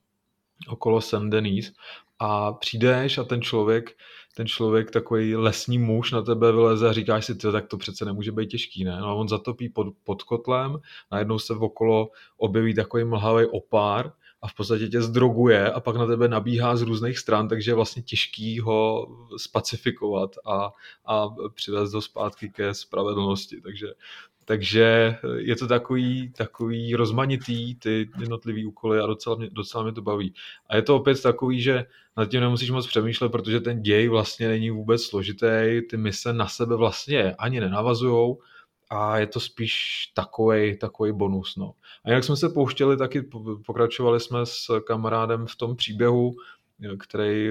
okolo 0.68 1.02
Saint 1.02 1.32
Denis 1.32 1.74
a 2.20 2.54
přijdeš 2.54 3.18
a 3.18 3.24
ten 3.24 3.42
člověk 3.42 3.98
ten 4.36 4.48
člověk, 4.48 4.92
takový 4.92 5.36
lesní 5.36 5.78
muž 5.80 6.12
na 6.12 6.22
tebe 6.22 6.52
vyleze 6.52 6.90
a 6.90 6.94
říkáš 6.94 7.26
si, 7.26 7.36
tak 7.36 7.68
to 7.68 7.78
přece 7.78 8.06
nemůže 8.06 8.32
být 8.32 8.50
těžký, 8.50 8.84
ne? 8.84 8.98
No 9.00 9.08
a 9.08 9.14
on 9.14 9.30
zatopí 9.30 9.70
pod, 9.70 9.88
pod 10.04 10.24
kotlem, 10.24 10.80
najednou 11.12 11.40
se 11.40 11.54
okolo 11.54 12.10
objeví 12.38 12.74
takový 12.76 13.04
mlhavý 13.04 13.46
opár 13.46 14.14
a 14.42 14.48
v 14.48 14.54
podstatě 14.54 14.88
tě 14.88 15.02
zdroguje 15.02 15.72
a 15.72 15.80
pak 15.80 15.96
na 15.96 16.06
tebe 16.06 16.28
nabíhá 16.28 16.76
z 16.76 16.82
různých 16.82 17.20
stran, 17.20 17.48
takže 17.48 17.72
je 17.72 17.76
vlastně 17.76 18.02
těžký 18.02 18.60
ho 18.60 19.08
spacifikovat 19.38 20.36
a, 20.46 20.72
a 21.06 21.30
přivést 21.54 21.94
ho 21.94 22.02
zpátky 22.02 22.50
ke 22.50 22.74
spravedlnosti. 22.74 23.62
Takže 23.62 23.88
takže 24.46 25.18
je 25.38 25.56
to 25.56 25.68
takový, 25.68 26.34
takový 26.38 26.96
rozmanitý, 26.96 27.76
ty 27.76 28.10
jednotlivý 28.20 28.66
úkoly 28.66 29.00
a 29.00 29.08
docela 29.08 29.36
mě, 29.36 29.50
docela 29.52 29.84
mě 29.84 29.94
to 29.94 30.02
baví. 30.02 30.34
A 30.70 30.76
je 30.76 30.82
to 30.82 30.96
opět 30.96 31.22
takový, 31.22 31.62
že 31.62 31.86
nad 32.18 32.26
tím 32.26 32.42
nemusíš 32.42 32.72
moc 32.72 32.88
přemýšlet, 32.88 33.30
protože 33.30 33.60
ten 33.60 33.82
děj 33.82 34.08
vlastně 34.08 34.48
není 34.48 34.70
vůbec 34.70 35.04
složitý, 35.04 35.82
ty 35.90 35.98
mise 35.98 36.34
na 36.34 36.48
sebe 36.48 36.76
vlastně 36.76 37.34
ani 37.34 37.60
nenavazujou 37.60 38.40
a 38.90 39.18
je 39.18 39.28
to 39.28 39.40
spíš 39.40 40.06
takový 40.14 40.78
takový 40.78 41.12
bonus. 41.12 41.56
No. 41.56 41.74
A 42.06 42.12
jak 42.12 42.24
jsme 42.24 42.36
se 42.36 42.50
pouštěli, 42.50 42.98
taky 42.98 43.22
pokračovali 43.66 44.20
jsme 44.20 44.46
s 44.46 44.80
kamarádem 44.88 45.46
v 45.48 45.56
tom 45.56 45.76
příběhu, 45.76 46.36
který, 47.00 47.50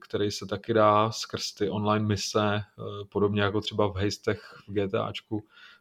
který 0.00 0.30
se 0.30 0.46
taky 0.46 0.74
dá 0.74 1.10
skrz 1.10 1.52
ty 1.52 1.70
online 1.70 2.06
mise, 2.06 2.60
podobně 3.08 3.42
jako 3.42 3.60
třeba 3.60 3.86
v 3.86 3.96
hejstech 3.96 4.54
v 4.68 4.72
GTAčku, 4.72 5.44
Eh, 5.44 5.73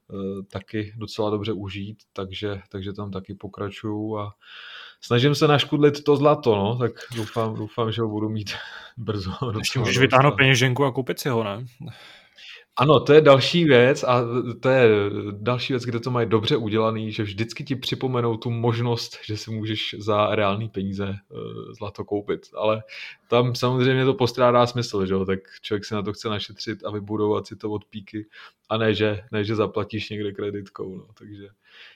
taky 0.51 0.93
docela 0.97 1.29
dobře 1.29 1.53
užít, 1.53 1.97
takže, 2.13 2.61
takže 2.69 2.93
tam 2.93 3.11
taky 3.11 3.33
pokračuju 3.33 4.17
a 4.17 4.31
snažím 5.01 5.35
se 5.35 5.47
naškudlit 5.47 6.03
to 6.03 6.15
zlato, 6.15 6.55
no, 6.55 6.77
tak 6.77 6.91
doufám, 7.15 7.55
doufám 7.55 7.91
že 7.91 8.01
ho 8.01 8.09
budu 8.09 8.29
mít 8.29 8.51
brzo. 8.97 9.31
Ještě 9.57 9.79
můžeš 9.79 9.97
vytáhnout 9.97 10.35
peněženku 10.37 10.85
a 10.85 10.91
koupit 10.91 11.19
si 11.19 11.29
ho, 11.29 11.43
ne? 11.43 11.65
Ano, 12.75 12.99
to 12.99 13.13
je 13.13 13.21
další 13.21 13.65
věc 13.65 14.03
a 14.03 14.21
to 14.59 14.69
je 14.69 14.89
další 15.31 15.73
věc, 15.73 15.83
kde 15.83 15.99
to 15.99 16.11
mají 16.11 16.29
dobře 16.29 16.57
udělaný, 16.57 17.11
že 17.11 17.23
vždycky 17.23 17.63
ti 17.63 17.75
připomenou 17.75 18.37
tu 18.37 18.49
možnost, 18.49 19.17
že 19.25 19.37
si 19.37 19.51
můžeš 19.51 19.95
za 19.99 20.35
reální 20.35 20.69
peníze 20.69 21.09
uh, 21.29 21.39
zlato 21.77 22.05
koupit. 22.05 22.41
Ale 22.57 22.83
tam 23.27 23.55
samozřejmě 23.55 24.05
to 24.05 24.13
postrádá 24.13 24.67
smysl, 24.67 25.05
že 25.05 25.13
jo? 25.13 25.25
tak 25.25 25.39
člověk 25.61 25.85
si 25.85 25.93
na 25.93 26.01
to 26.01 26.13
chce 26.13 26.29
našetřit 26.29 26.85
a 26.85 26.91
vybudovat 26.91 27.47
si 27.47 27.55
to 27.55 27.71
od 27.71 27.85
píky 27.85 28.25
a 28.69 28.77
ne, 28.77 28.93
že, 28.93 29.23
ne, 29.31 29.43
že 29.43 29.55
zaplatíš 29.55 30.09
někde 30.09 30.31
kreditkou. 30.31 30.97
No. 30.97 31.07
Takže, 31.13 31.47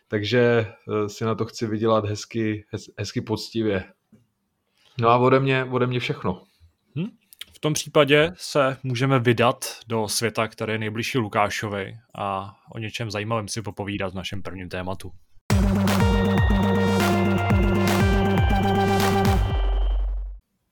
takže 0.07 0.73
uh, 0.87 1.07
si 1.07 1.25
na 1.25 1.35
to 1.35 1.45
chci 1.45 1.67
vydělat 1.67 2.05
hezky, 2.05 2.65
hez, 2.69 2.89
hezky 2.97 3.21
poctivě. 3.21 3.83
No 4.99 5.09
a 5.09 5.17
ode 5.17 5.39
mě, 5.39 5.63
ode 5.71 5.87
mě 5.87 5.99
všechno. 5.99 6.43
Hm? 6.95 7.09
V 7.57 7.59
tom 7.59 7.73
případě 7.73 8.31
se 8.35 8.77
můžeme 8.83 9.19
vydat 9.19 9.65
do 9.87 10.07
světa, 10.07 10.47
který 10.47 10.73
je 10.73 10.79
nejbližší 10.79 11.17
Lukášovi 11.17 11.97
a 12.17 12.55
o 12.75 12.79
něčem 12.79 13.11
zajímavém 13.11 13.47
si 13.47 13.61
popovídat 13.61 14.13
v 14.13 14.15
našem 14.15 14.41
prvním 14.41 14.69
tématu. 14.69 15.11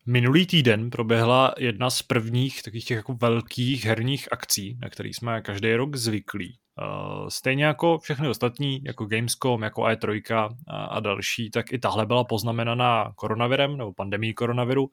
Minulý 0.06 0.46
týden 0.46 0.90
proběhla 0.90 1.54
jedna 1.58 1.90
z 1.90 2.02
prvních 2.02 2.64
takových 2.64 2.86
těch 2.86 2.98
jako 2.98 3.14
velkých 3.14 3.86
herních 3.86 4.34
akcí, 4.34 4.78
na 4.82 4.90
kterých 4.90 5.16
jsme 5.16 5.42
každý 5.42 5.74
rok 5.74 5.96
zvyklí. 5.96 6.58
Uh, 6.82 7.28
stejně 7.28 7.66
jako 7.66 8.00
všechny 8.00 8.30
ostatní, 8.30 8.84
jako 8.84 9.06
Gamescom, 9.06 9.64
jako 9.64 9.82
E3 9.82 10.50
a, 10.68 11.00
další, 11.00 11.50
tak 11.50 11.74
i 11.74 11.80
tahle 11.80 12.06
byla 12.06 12.24
poznamenaná 12.24 13.14
koronavirem 13.16 13.78
nebo 13.78 13.94
pandemí 13.94 14.34
koronaviru 14.34 14.88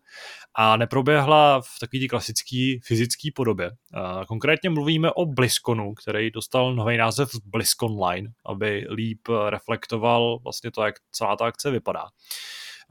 a 0.55 0.76
neproběhla 0.76 1.61
v 1.61 1.78
takové 1.80 2.07
klasické 2.09 2.74
fyzické 2.85 3.28
podobě. 3.35 3.70
Uh, 3.70 4.24
konkrétně 4.24 4.70
mluvíme 4.70 5.12
o 5.12 5.26
BlizzConu, 5.26 5.95
který 5.95 6.30
dostal 6.30 6.74
nový 6.74 6.97
název 6.97 7.30
BlizzCon 7.45 8.05
Line, 8.05 8.28
aby 8.47 8.87
líp 8.91 9.28
reflektoval 9.49 10.39
vlastně 10.39 10.70
to, 10.70 10.85
jak 10.85 10.95
celá 11.12 11.37
ta 11.37 11.45
akce 11.45 11.70
vypadá. 11.70 12.05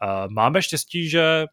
Eh, 0.04 0.28
máme 0.30 0.62
štěstí, 0.62 1.10
že 1.10 1.22
eh, 1.22 1.48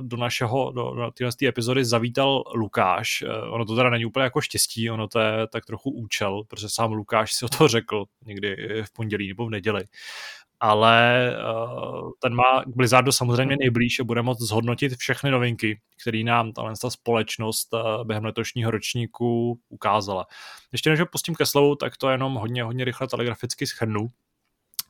do 0.00 0.16
našeho, 0.16 0.72
do, 0.72 0.90
do 0.90 1.10
téhle 1.10 1.32
epizody 1.42 1.84
zavítal 1.84 2.44
Lukáš. 2.54 3.22
Eh, 3.22 3.48
ono 3.48 3.64
to 3.64 3.76
teda 3.76 3.90
není 3.90 4.04
úplně 4.04 4.24
jako 4.24 4.40
štěstí, 4.40 4.90
ono 4.90 5.08
to 5.08 5.20
je 5.20 5.46
tak 5.52 5.64
trochu 5.64 5.90
účel, 5.90 6.42
protože 6.48 6.68
sám 6.68 6.92
Lukáš 6.92 7.32
si 7.32 7.44
o 7.44 7.48
to 7.48 7.68
řekl 7.68 8.04
někdy 8.26 8.56
v 8.84 8.92
pondělí 8.92 9.28
nebo 9.28 9.46
v 9.46 9.50
neděli 9.50 9.84
ale 10.60 11.30
ten 12.22 12.34
má 12.34 12.64
k 12.64 12.76
Blizzardu 12.76 13.12
samozřejmě 13.12 13.56
nejblíž 13.60 14.00
a 14.00 14.04
bude 14.04 14.22
moct 14.22 14.40
zhodnotit 14.40 14.96
všechny 14.96 15.30
novinky, 15.30 15.80
které 16.02 16.22
nám 16.22 16.52
ta 16.52 16.90
společnost 16.90 17.68
během 18.04 18.24
letošního 18.24 18.70
ročníku 18.70 19.60
ukázala. 19.68 20.26
Ještě 20.72 20.90
než 20.90 21.00
ho 21.00 21.06
pustím 21.06 21.34
ke 21.34 21.46
slovu, 21.46 21.76
tak 21.76 21.96
to 21.96 22.10
jenom 22.10 22.34
hodně, 22.34 22.62
hodně 22.62 22.84
rychle 22.84 23.08
telegraficky 23.08 23.66
schrnu. 23.66 24.10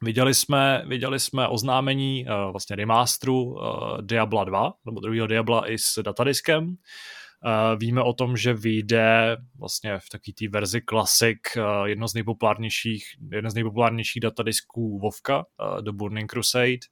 Viděli 0.04 0.34
jsme, 0.34 0.82
viděli 0.86 1.20
jsme 1.20 1.48
oznámení 1.48 2.26
uh, 2.26 2.52
vlastně 2.52 2.76
remasteru 2.76 3.44
uh, 3.44 3.58
Diabla 4.00 4.44
2, 4.44 4.72
nebo 4.86 5.00
druhého 5.00 5.26
Diabla 5.26 5.70
i 5.70 5.78
s 5.78 6.02
datadiskem. 6.02 6.66
Uh, 6.66 7.78
víme 7.78 8.02
o 8.02 8.12
tom, 8.12 8.36
že 8.36 8.54
vyjde 8.54 9.36
vlastně 9.58 9.98
v 9.98 10.08
takové 10.08 10.32
té 10.38 10.48
verzi 10.48 10.82
Classic 10.88 11.38
uh, 11.56 11.84
jedno 11.84 12.08
z 12.08 12.14
nejpopulárnějších, 12.14 13.04
jedno 13.32 13.50
z 13.50 13.54
nejpopulárnějších 13.54 14.20
datadisků 14.20 14.98
Vovka, 14.98 15.38
uh, 15.38 15.80
The 15.80 15.92
Burning 15.92 16.30
Crusade. 16.30 16.86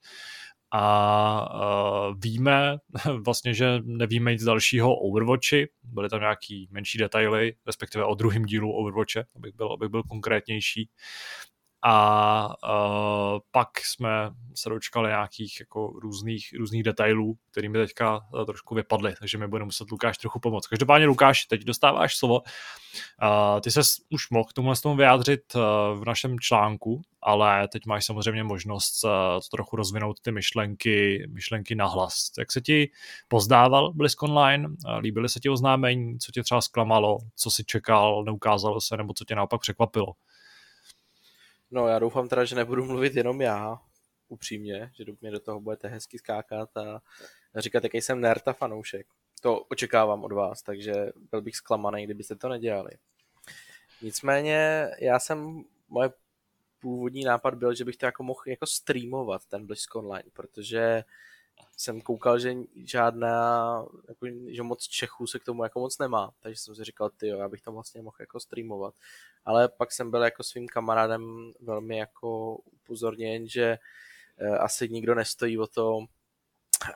a 0.75 1.55
uh, 1.55 2.15
víme 2.19 2.77
vlastně, 3.27 3.55
že 3.55 3.79
nevíme 3.85 4.33
nic 4.33 4.45
dalšího 4.45 4.95
o 4.95 5.09
Overwatchi, 5.09 5.69
byly 5.83 6.09
tam 6.09 6.21
nějaký 6.21 6.69
menší 6.71 6.99
detaily, 6.99 7.55
respektive 7.67 8.05
o 8.05 8.15
druhém 8.15 8.45
dílu 8.45 8.73
Overwatche, 8.73 9.25
abych 9.37 9.55
byl, 9.55 9.73
abych 9.73 9.89
byl 9.89 10.03
konkrétnější 10.03 10.91
a 11.83 12.47
uh, 12.65 13.41
pak 13.51 13.69
jsme 13.81 14.31
se 14.55 14.69
dočkali 14.69 15.09
nějakých 15.09 15.61
jako 15.61 15.87
různých, 15.87 16.55
různých 16.59 16.83
detailů, 16.83 17.39
které 17.51 17.69
mi 17.69 17.79
teďka 17.79 18.21
uh, 18.35 18.45
trošku 18.45 18.75
vypadly, 18.75 19.15
takže 19.19 19.39
mi 19.39 19.49
bude 19.49 19.65
muset 19.65 19.91
Lukáš 19.91 20.19
trochu 20.19 20.41
pomoct. 20.41 20.67
Každopádně 20.67 21.07
Lukáš, 21.07 21.47
teď 21.47 21.65
dostáváš 21.65 22.17
slovo. 22.17 22.41
Uh, 23.23 23.61
ty 23.61 23.71
se 23.71 23.81
už 24.11 24.31
mohl 24.31 24.45
k 24.45 24.53
tomu 24.53 24.73
tomu 24.83 24.97
vyjádřit 24.97 25.55
uh, 25.55 25.63
v 26.01 26.05
našem 26.07 26.41
článku, 26.41 27.03
ale 27.23 27.69
teď 27.69 27.87
máš 27.87 28.05
samozřejmě 28.07 28.45
možnost 28.45 29.05
uh, 29.05 29.11
to 29.11 29.49
trochu 29.51 29.77
rozvinout 29.77 30.21
ty 30.21 30.33
myšlenky, 30.33 31.27
myšlenky 31.33 31.75
na 31.75 31.87
hlas. 31.87 32.31
Jak 32.39 32.53
se 32.53 32.61
ti 32.61 32.91
pozdával 33.29 33.93
Blisk 33.93 34.23
Online? 34.23 34.69
Uh, 34.69 34.99
líbily 34.99 35.29
se 35.29 35.41
ti 35.41 35.49
oznámení? 35.49 36.19
Co 36.19 36.33
tě 36.33 36.43
třeba 36.43 36.61
zklamalo? 36.61 37.19
Co 37.37 37.51
si 37.51 37.65
čekal? 37.65 38.25
Neukázalo 38.25 38.81
se? 38.81 38.97
Nebo 38.97 39.15
co 39.15 39.25
tě 39.25 39.35
naopak 39.35 39.61
překvapilo? 39.61 40.13
No 41.75 41.89
já 41.89 41.99
doufám 41.99 42.29
teda, 42.29 42.45
že 42.45 42.57
nebudu 42.57 42.85
mluvit 42.85 43.17
jenom 43.17 43.41
já, 43.41 43.79
upřímně, 44.29 44.91
že 44.95 45.05
mě 45.21 45.31
do 45.31 45.41
toho 45.41 45.61
budete 45.61 45.89
hezky 45.89 46.19
skákat 46.19 46.77
a 46.77 47.03
říkat, 47.57 47.85
jaký 47.85 48.01
jsem 48.01 48.21
nerd 48.21 48.49
a 48.49 48.53
fanoušek. 48.53 49.07
To 49.43 49.59
očekávám 49.61 50.25
od 50.25 50.33
vás, 50.33 50.63
takže 50.63 50.93
byl 51.31 51.43
bych 51.43 51.57
zklamaný, 51.57 52.05
kdybyste 52.05 52.37
to 52.37 52.49
nedělali. 52.49 52.91
Nicméně 54.03 54.91
já 55.01 55.19
jsem, 55.19 55.65
moje 55.89 56.11
původní 56.79 57.25
nápad 57.25 57.55
byl, 57.55 57.75
že 57.75 57.85
bych 57.85 57.97
to 57.97 58.07
jako 58.07 58.23
mohl 58.23 58.41
jako 58.47 58.67
streamovat, 58.67 59.47
ten 59.47 59.67
Blisk 59.67 59.95
Online, 59.95 60.31
protože 60.33 61.05
jsem 61.77 62.01
koukal, 62.01 62.39
že 62.39 62.55
žádná, 62.85 63.87
jako, 64.09 64.27
že 64.47 64.63
moc 64.63 64.83
Čechů 64.83 65.27
se 65.27 65.39
k 65.39 65.45
tomu 65.45 65.63
jako 65.63 65.81
moc 65.81 65.99
nemá, 65.99 66.31
takže 66.41 66.61
jsem 66.61 66.75
si 66.75 66.85
říkal, 66.85 67.11
ty 67.11 67.29
jo, 67.29 67.39
já 67.39 67.49
bych 67.49 67.61
to 67.61 67.73
vlastně 67.73 68.03
mohl 68.03 68.17
jako 68.21 68.41
streamovat. 68.41 68.95
Ale 69.45 69.69
pak 69.69 69.93
jsem 69.93 70.11
byl 70.11 70.23
jako 70.23 70.43
svým 70.43 70.69
kamarádem 70.69 71.53
velmi 71.61 71.99
jako 71.99 72.57
upozorněn, 72.57 73.49
že 73.49 73.79
eh, 74.39 74.59
asi 74.59 74.89
nikdo 74.89 75.15
nestojí 75.15 75.59
o 75.59 75.67
to 75.67 76.07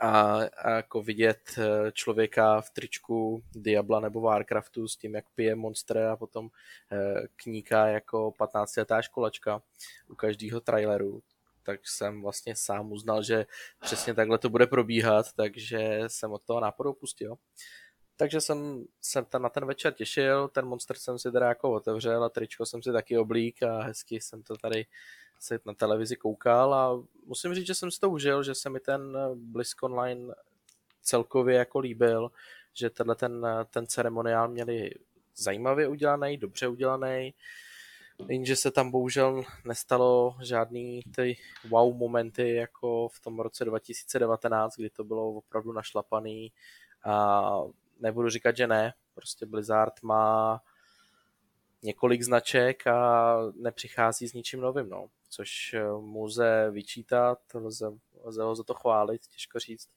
a, 0.00 0.40
a 0.56 0.70
jako 0.70 1.02
vidět 1.02 1.38
eh, 1.58 1.92
člověka 1.92 2.60
v 2.60 2.70
tričku 2.70 3.42
Diabla 3.54 4.00
nebo 4.00 4.20
Warcraftu 4.20 4.88
s 4.88 4.96
tím, 4.96 5.14
jak 5.14 5.24
pije 5.34 5.54
Monster 5.54 5.98
a 5.98 6.16
potom 6.16 6.50
eh, 6.92 7.26
kníka 7.36 7.86
jako 7.86 8.32
15 8.38 8.76
letá 8.76 9.02
školačka 9.02 9.62
u 10.08 10.14
každého 10.14 10.60
traileru, 10.60 11.22
tak 11.66 11.80
jsem 11.88 12.22
vlastně 12.22 12.56
sám 12.56 12.92
uznal, 12.92 13.22
že 13.22 13.46
přesně 13.80 14.14
takhle 14.14 14.38
to 14.38 14.48
bude 14.50 14.66
probíhat, 14.66 15.26
takže 15.32 16.00
jsem 16.06 16.32
od 16.32 16.42
toho 16.42 16.60
náporu 16.60 16.92
pustil. 16.92 17.36
Takže 18.16 18.40
jsem 18.40 18.84
se 19.00 19.22
ten, 19.22 19.42
na 19.42 19.48
ten 19.48 19.66
večer 19.66 19.92
těšil, 19.92 20.48
ten 20.48 20.66
monster 20.66 20.96
jsem 20.96 21.18
si 21.18 21.32
teda 21.32 21.48
jako 21.48 21.72
otevřel 21.72 22.24
a 22.24 22.28
tričko 22.28 22.66
jsem 22.66 22.82
si 22.82 22.92
taky 22.92 23.18
oblík 23.18 23.62
a 23.62 23.82
hezky 23.82 24.20
jsem 24.20 24.42
to 24.42 24.56
tady 24.56 24.86
se 25.40 25.60
na 25.66 25.74
televizi 25.74 26.16
koukal 26.16 26.74
a 26.74 27.02
musím 27.26 27.54
říct, 27.54 27.66
že 27.66 27.74
jsem 27.74 27.90
si 27.90 28.00
to 28.00 28.10
užil, 28.10 28.42
že 28.42 28.54
se 28.54 28.70
mi 28.70 28.80
ten 28.80 29.18
Blisk 29.34 29.82
Online 29.82 30.34
celkově 31.02 31.56
jako 31.56 31.78
líbil, 31.78 32.30
že 32.74 32.90
tenhle 32.90 33.14
ten, 33.14 33.46
ten 33.70 33.86
ceremoniál 33.86 34.48
měli 34.48 34.90
zajímavě 35.36 35.88
udělaný, 35.88 36.36
dobře 36.36 36.68
udělaný, 36.68 37.34
Jenže 38.28 38.56
se 38.56 38.70
tam 38.70 38.90
bohužel 38.90 39.44
nestalo 39.64 40.36
žádný 40.42 41.00
ty 41.16 41.36
wow 41.68 41.96
momenty 41.96 42.54
jako 42.54 43.08
v 43.08 43.20
tom 43.20 43.40
roce 43.40 43.64
2019, 43.64 44.76
kdy 44.76 44.90
to 44.90 45.04
bylo 45.04 45.28
opravdu 45.28 45.72
našlapaný 45.72 46.52
a 47.04 47.42
nebudu 48.00 48.30
říkat, 48.30 48.56
že 48.56 48.66
ne, 48.66 48.94
prostě 49.14 49.46
Blizzard 49.46 50.02
má 50.02 50.60
několik 51.82 52.22
značek 52.22 52.86
a 52.86 53.36
nepřichází 53.54 54.28
s 54.28 54.32
ničím 54.32 54.60
novým, 54.60 54.88
no. 54.88 55.06
což 55.28 55.74
mu 56.00 56.24
lze 56.24 56.70
vyčítat, 56.70 57.38
lze, 57.54 57.86
lze 58.24 58.42
ho 58.42 58.54
za 58.54 58.62
to 58.64 58.74
chválit, 58.74 59.26
těžko 59.26 59.58
říct. 59.58 59.88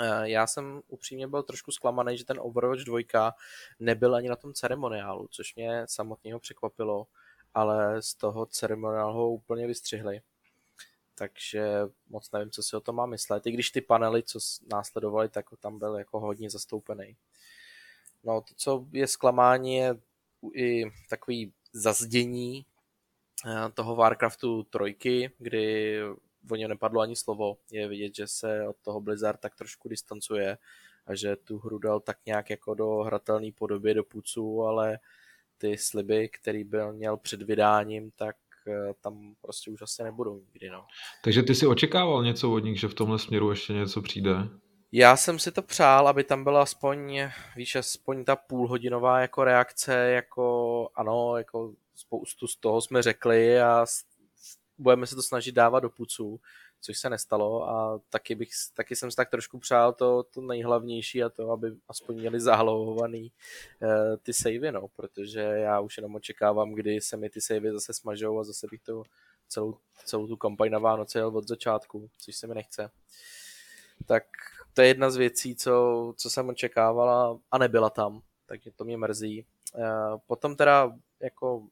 Eh, 0.00 0.30
já 0.30 0.46
jsem 0.46 0.82
upřímně 0.88 1.28
byl 1.28 1.42
trošku 1.42 1.72
zklamaný, 1.72 2.18
že 2.18 2.24
ten 2.24 2.36
Overwatch 2.40 2.84
2 2.84 3.32
nebyl 3.80 4.14
ani 4.14 4.28
na 4.28 4.36
tom 4.36 4.54
ceremoniálu, 4.54 5.28
což 5.30 5.54
mě 5.54 5.82
samotného 5.88 6.40
překvapilo 6.40 7.06
ale 7.54 8.02
z 8.02 8.14
toho 8.14 8.46
ceremoniálu 8.46 9.14
ho 9.14 9.32
úplně 9.32 9.66
vystřihli. 9.66 10.20
Takže 11.14 11.80
moc 12.08 12.32
nevím, 12.32 12.50
co 12.50 12.62
si 12.62 12.76
o 12.76 12.80
tom 12.80 12.96
mám 12.96 13.10
myslet. 13.10 13.46
I 13.46 13.52
když 13.52 13.70
ty 13.70 13.80
panely, 13.80 14.22
co 14.22 14.38
následovaly, 14.72 15.28
tak 15.28 15.46
tam 15.60 15.78
byl 15.78 15.94
jako 15.94 16.20
hodně 16.20 16.50
zastoupený. 16.50 17.16
No, 18.24 18.40
to, 18.40 18.54
co 18.56 18.86
je 18.92 19.06
zklamání, 19.06 19.76
je 19.76 19.96
i 20.54 20.84
takový 21.10 21.52
zazdění 21.72 22.66
eh, 23.46 23.70
toho 23.74 23.96
Warcraftu 23.96 24.62
trojky, 24.62 25.30
kdy 25.38 25.98
o 26.50 26.56
něm 26.56 26.68
nepadlo 26.70 27.00
ani 27.00 27.16
slovo. 27.16 27.56
Je 27.70 27.88
vidět, 27.88 28.14
že 28.14 28.26
se 28.26 28.68
od 28.68 28.76
toho 28.76 29.00
Blizzard 29.00 29.40
tak 29.40 29.54
trošku 29.54 29.88
distancuje 29.88 30.58
a 31.06 31.14
že 31.14 31.36
tu 31.36 31.58
hru 31.58 31.78
dal 31.78 32.00
tak 32.00 32.18
nějak 32.26 32.50
jako 32.50 32.74
do 32.74 32.96
hratelné 32.96 33.52
podoby 33.52 33.94
do 33.94 34.04
pucu, 34.04 34.62
ale 34.62 34.98
ty 35.62 35.78
sliby, 35.78 36.28
který 36.28 36.64
byl 36.64 36.92
měl 36.92 37.16
před 37.16 37.42
vydáním, 37.42 38.10
tak 38.10 38.36
eh, 38.68 38.94
tam 39.00 39.34
prostě 39.40 39.70
už 39.70 39.82
asi 39.82 40.02
nebudou 40.02 40.40
nikdy. 40.40 40.70
No. 40.70 40.86
Takže 41.24 41.42
ty 41.42 41.54
si 41.54 41.66
očekával 41.66 42.24
něco 42.24 42.52
od 42.52 42.58
nich, 42.58 42.80
že 42.80 42.88
v 42.88 42.94
tomhle 42.94 43.18
směru 43.18 43.50
ještě 43.50 43.72
něco 43.72 44.02
přijde? 44.02 44.30
Já 44.92 45.16
jsem 45.16 45.38
si 45.38 45.52
to 45.52 45.62
přál, 45.62 46.08
aby 46.08 46.24
tam 46.24 46.44
byla 46.44 46.62
aspoň, 46.62 47.20
víš, 47.56 47.76
aspoň 47.76 48.24
ta 48.24 48.36
půlhodinová 48.36 49.20
jako 49.20 49.44
reakce, 49.44 49.94
jako 49.94 50.88
ano, 50.94 51.36
jako 51.36 51.72
spoustu 51.94 52.46
z 52.46 52.56
toho 52.56 52.80
jsme 52.80 53.02
řekli 53.02 53.60
a 53.60 53.86
budeme 54.78 55.06
se 55.06 55.14
to 55.14 55.22
snažit 55.22 55.52
dávat 55.52 55.80
do 55.80 55.90
pucu 55.90 56.40
což 56.82 56.98
se 56.98 57.10
nestalo 57.10 57.68
a 57.68 58.00
taky, 58.10 58.34
bych, 58.34 58.50
taky 58.74 58.96
jsem 58.96 59.10
si 59.10 59.16
tak 59.16 59.30
trošku 59.30 59.58
přál 59.58 59.92
to, 59.92 60.22
to 60.22 60.40
nejhlavnější 60.40 61.22
a 61.22 61.28
to, 61.28 61.50
aby 61.50 61.72
aspoň 61.88 62.16
měli 62.16 62.40
zahalovovaný 62.40 63.32
uh, 63.82 64.16
ty 64.22 64.32
savey, 64.32 64.72
no, 64.72 64.88
protože 64.88 65.40
já 65.40 65.80
už 65.80 65.96
jenom 65.96 66.14
očekávám, 66.14 66.72
kdy 66.72 67.00
se 67.00 67.16
mi 67.16 67.30
ty 67.30 67.40
savey 67.40 67.72
zase 67.72 67.94
smažou 67.94 68.38
a 68.38 68.44
zase 68.44 68.66
bych 68.70 68.82
to 68.82 69.02
celou, 69.48 69.76
celou 70.04 70.26
tu 70.26 70.36
kampaň 70.36 70.70
na 70.70 70.78
Vánoce 70.78 71.18
jel 71.18 71.28
od 71.36 71.48
začátku, 71.48 72.10
což 72.18 72.36
se 72.36 72.46
mi 72.46 72.54
nechce. 72.54 72.90
Tak 74.06 74.24
to 74.74 74.82
je 74.82 74.88
jedna 74.88 75.10
z 75.10 75.16
věcí, 75.16 75.56
co, 75.56 76.14
co 76.16 76.30
jsem 76.30 76.48
očekávala 76.48 77.38
a 77.50 77.58
nebyla 77.58 77.90
tam, 77.90 78.22
takže 78.46 78.70
to 78.70 78.84
mě 78.84 78.96
mrzí. 78.96 79.46
Uh, 79.74 80.18
potom 80.26 80.56
teda 80.56 80.92
jako 81.20 81.66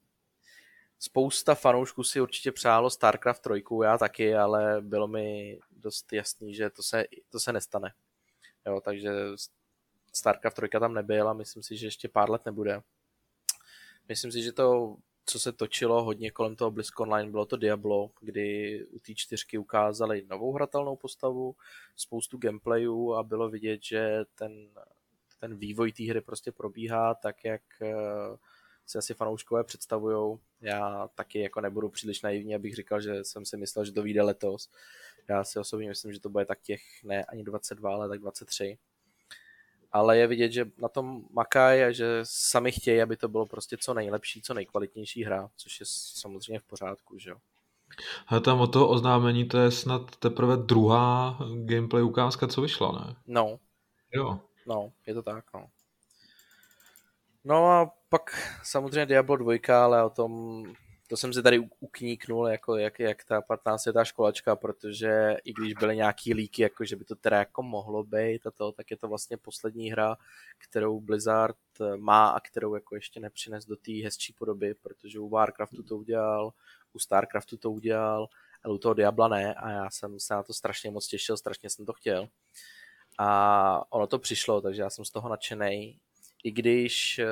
spousta 1.01 1.55
fanoušků 1.55 2.03
si 2.03 2.21
určitě 2.21 2.51
přálo 2.51 2.89
StarCraft 2.89 3.41
3, 3.41 3.63
já 3.83 3.97
taky, 3.97 4.35
ale 4.35 4.81
bylo 4.81 5.07
mi 5.07 5.59
dost 5.71 6.13
jasný, 6.13 6.55
že 6.55 6.69
to 6.69 6.83
se, 6.83 7.05
to 7.29 7.39
se 7.39 7.53
nestane. 7.53 7.93
Jo, 8.65 8.81
takže 8.81 9.11
StarCraft 10.13 10.55
3 10.55 10.67
tam 10.79 10.93
nebyl 10.93 11.29
a 11.29 11.33
myslím 11.33 11.63
si, 11.63 11.77
že 11.77 11.87
ještě 11.87 12.09
pár 12.09 12.29
let 12.29 12.45
nebude. 12.45 12.81
Myslím 14.07 14.31
si, 14.31 14.41
že 14.41 14.51
to, 14.51 14.95
co 15.25 15.39
se 15.39 15.51
točilo 15.51 16.03
hodně 16.03 16.31
kolem 16.31 16.55
toho 16.55 16.71
Blisk 16.71 16.99
Online, 16.99 17.31
bylo 17.31 17.45
to 17.45 17.57
Diablo, 17.57 18.11
kdy 18.19 18.85
u 18.85 18.99
té 18.99 19.13
čtyřky 19.15 19.57
ukázali 19.57 20.25
novou 20.29 20.53
hratelnou 20.53 20.95
postavu, 20.95 21.55
spoustu 21.95 22.37
gameplayů 22.37 23.13
a 23.13 23.23
bylo 23.23 23.49
vidět, 23.49 23.83
že 23.83 24.23
ten, 24.35 24.69
ten 25.39 25.57
vývoj 25.57 25.91
té 25.91 26.03
hry 26.03 26.21
prostě 26.21 26.51
probíhá 26.51 27.13
tak, 27.13 27.45
jak 27.45 27.61
eh, 27.81 27.95
si 28.91 28.97
asi 28.97 29.13
fanouškové 29.13 29.63
představují. 29.63 30.39
Já 30.61 31.09
taky 31.15 31.39
jako 31.39 31.61
nebudu 31.61 31.89
příliš 31.89 32.21
naivní, 32.21 32.55
abych 32.55 32.75
říkal, 32.75 33.01
že 33.01 33.23
jsem 33.23 33.45
si 33.45 33.57
myslel, 33.57 33.85
že 33.85 33.91
to 33.91 34.03
vyjde 34.03 34.21
letos. 34.21 34.69
Já 35.27 35.43
si 35.43 35.59
osobně 35.59 35.89
myslím, 35.89 36.13
že 36.13 36.19
to 36.19 36.29
bude 36.29 36.45
tak 36.45 36.61
těch 36.61 36.81
ne 37.03 37.25
ani 37.25 37.43
22, 37.43 37.93
ale 37.93 38.09
tak 38.09 38.19
23. 38.19 38.77
Ale 39.91 40.17
je 40.17 40.27
vidět, 40.27 40.51
že 40.51 40.65
na 40.77 40.89
tom 40.89 41.25
makají 41.31 41.83
a 41.83 41.91
že 41.91 42.19
sami 42.23 42.71
chtějí, 42.71 43.01
aby 43.01 43.17
to 43.17 43.27
bylo 43.27 43.45
prostě 43.45 43.77
co 43.77 43.93
nejlepší, 43.93 44.41
co 44.41 44.53
nejkvalitnější 44.53 45.23
hra, 45.23 45.49
což 45.55 45.79
je 45.79 45.85
samozřejmě 45.89 46.59
v 46.59 46.63
pořádku, 46.63 47.17
že 47.17 47.29
jo. 47.29 47.37
A 48.27 48.39
tam 48.39 48.61
od 48.61 48.67
toho 48.67 48.89
oznámení 48.89 49.45
to 49.45 49.57
je 49.57 49.71
snad 49.71 50.15
teprve 50.15 50.57
druhá 50.57 51.37
gameplay 51.63 52.03
ukázka, 52.03 52.47
co 52.47 52.61
vyšla, 52.61 52.91
ne? 52.91 53.15
No. 53.27 53.59
Jo. 54.11 54.39
No, 54.67 54.91
je 55.05 55.13
to 55.13 55.23
tak, 55.23 55.45
no. 55.53 55.69
No 57.43 57.67
a 57.71 57.91
pak 58.11 58.57
samozřejmě 58.63 59.05
Diablo 59.05 59.37
2, 59.37 59.83
ale 59.83 60.03
o 60.03 60.09
tom, 60.09 60.63
to 61.07 61.17
jsem 61.17 61.33
si 61.33 61.43
tady 61.43 61.59
ukníknul, 61.79 62.47
jako 62.47 62.77
jak, 62.77 62.99
jak 62.99 63.23
ta 63.23 63.41
15 63.41 63.87
ta 63.93 64.03
školačka, 64.03 64.55
protože 64.55 65.37
i 65.43 65.53
když 65.53 65.73
byly 65.73 65.95
nějaký 65.95 66.33
líky, 66.33 66.61
jako 66.61 66.85
že 66.85 66.95
by 66.95 67.05
to 67.05 67.15
teda 67.15 67.37
jako 67.37 67.63
mohlo 67.63 68.03
být 68.03 68.47
a 68.47 68.51
to, 68.51 68.71
tak 68.71 68.91
je 68.91 68.97
to 68.97 69.07
vlastně 69.07 69.37
poslední 69.37 69.91
hra, 69.91 70.17
kterou 70.57 70.99
Blizzard 70.99 71.57
eh, 71.81 71.97
má 71.97 72.29
a 72.29 72.39
kterou 72.39 72.75
jako 72.75 72.95
ještě 72.95 73.19
nepřines 73.19 73.65
do 73.65 73.75
té 73.75 73.91
hezčí 74.03 74.33
podoby, 74.33 74.73
protože 74.73 75.19
u 75.19 75.29
Warcraftu 75.29 75.83
to 75.83 75.97
udělal, 75.97 76.53
u 76.93 76.99
Starcraftu 76.99 77.57
to 77.57 77.71
udělal 77.71 78.27
ale 78.63 78.73
u 78.73 78.77
toho 78.77 78.93
Diabla 78.93 79.27
ne 79.27 79.53
a 79.53 79.69
já 79.69 79.89
jsem 79.89 80.19
se 80.19 80.33
na 80.33 80.43
to 80.43 80.53
strašně 80.53 80.91
moc 80.91 81.07
těšil, 81.07 81.37
strašně 81.37 81.69
jsem 81.69 81.85
to 81.85 81.93
chtěl. 81.93 82.27
A 83.17 83.91
ono 83.93 84.07
to 84.07 84.19
přišlo, 84.19 84.61
takže 84.61 84.81
já 84.81 84.89
jsem 84.89 85.05
z 85.05 85.11
toho 85.11 85.29
nadšený. 85.29 85.99
I 86.43 86.51
když, 86.51 87.19
eh, 87.19 87.27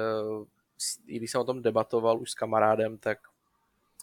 i 1.08 1.18
když 1.18 1.32
jsem 1.32 1.42
o 1.42 1.44
tom 1.44 1.62
debatoval 1.62 2.22
už 2.22 2.32
s 2.32 2.36
kamarádem, 2.36 2.98
tak 2.98 3.20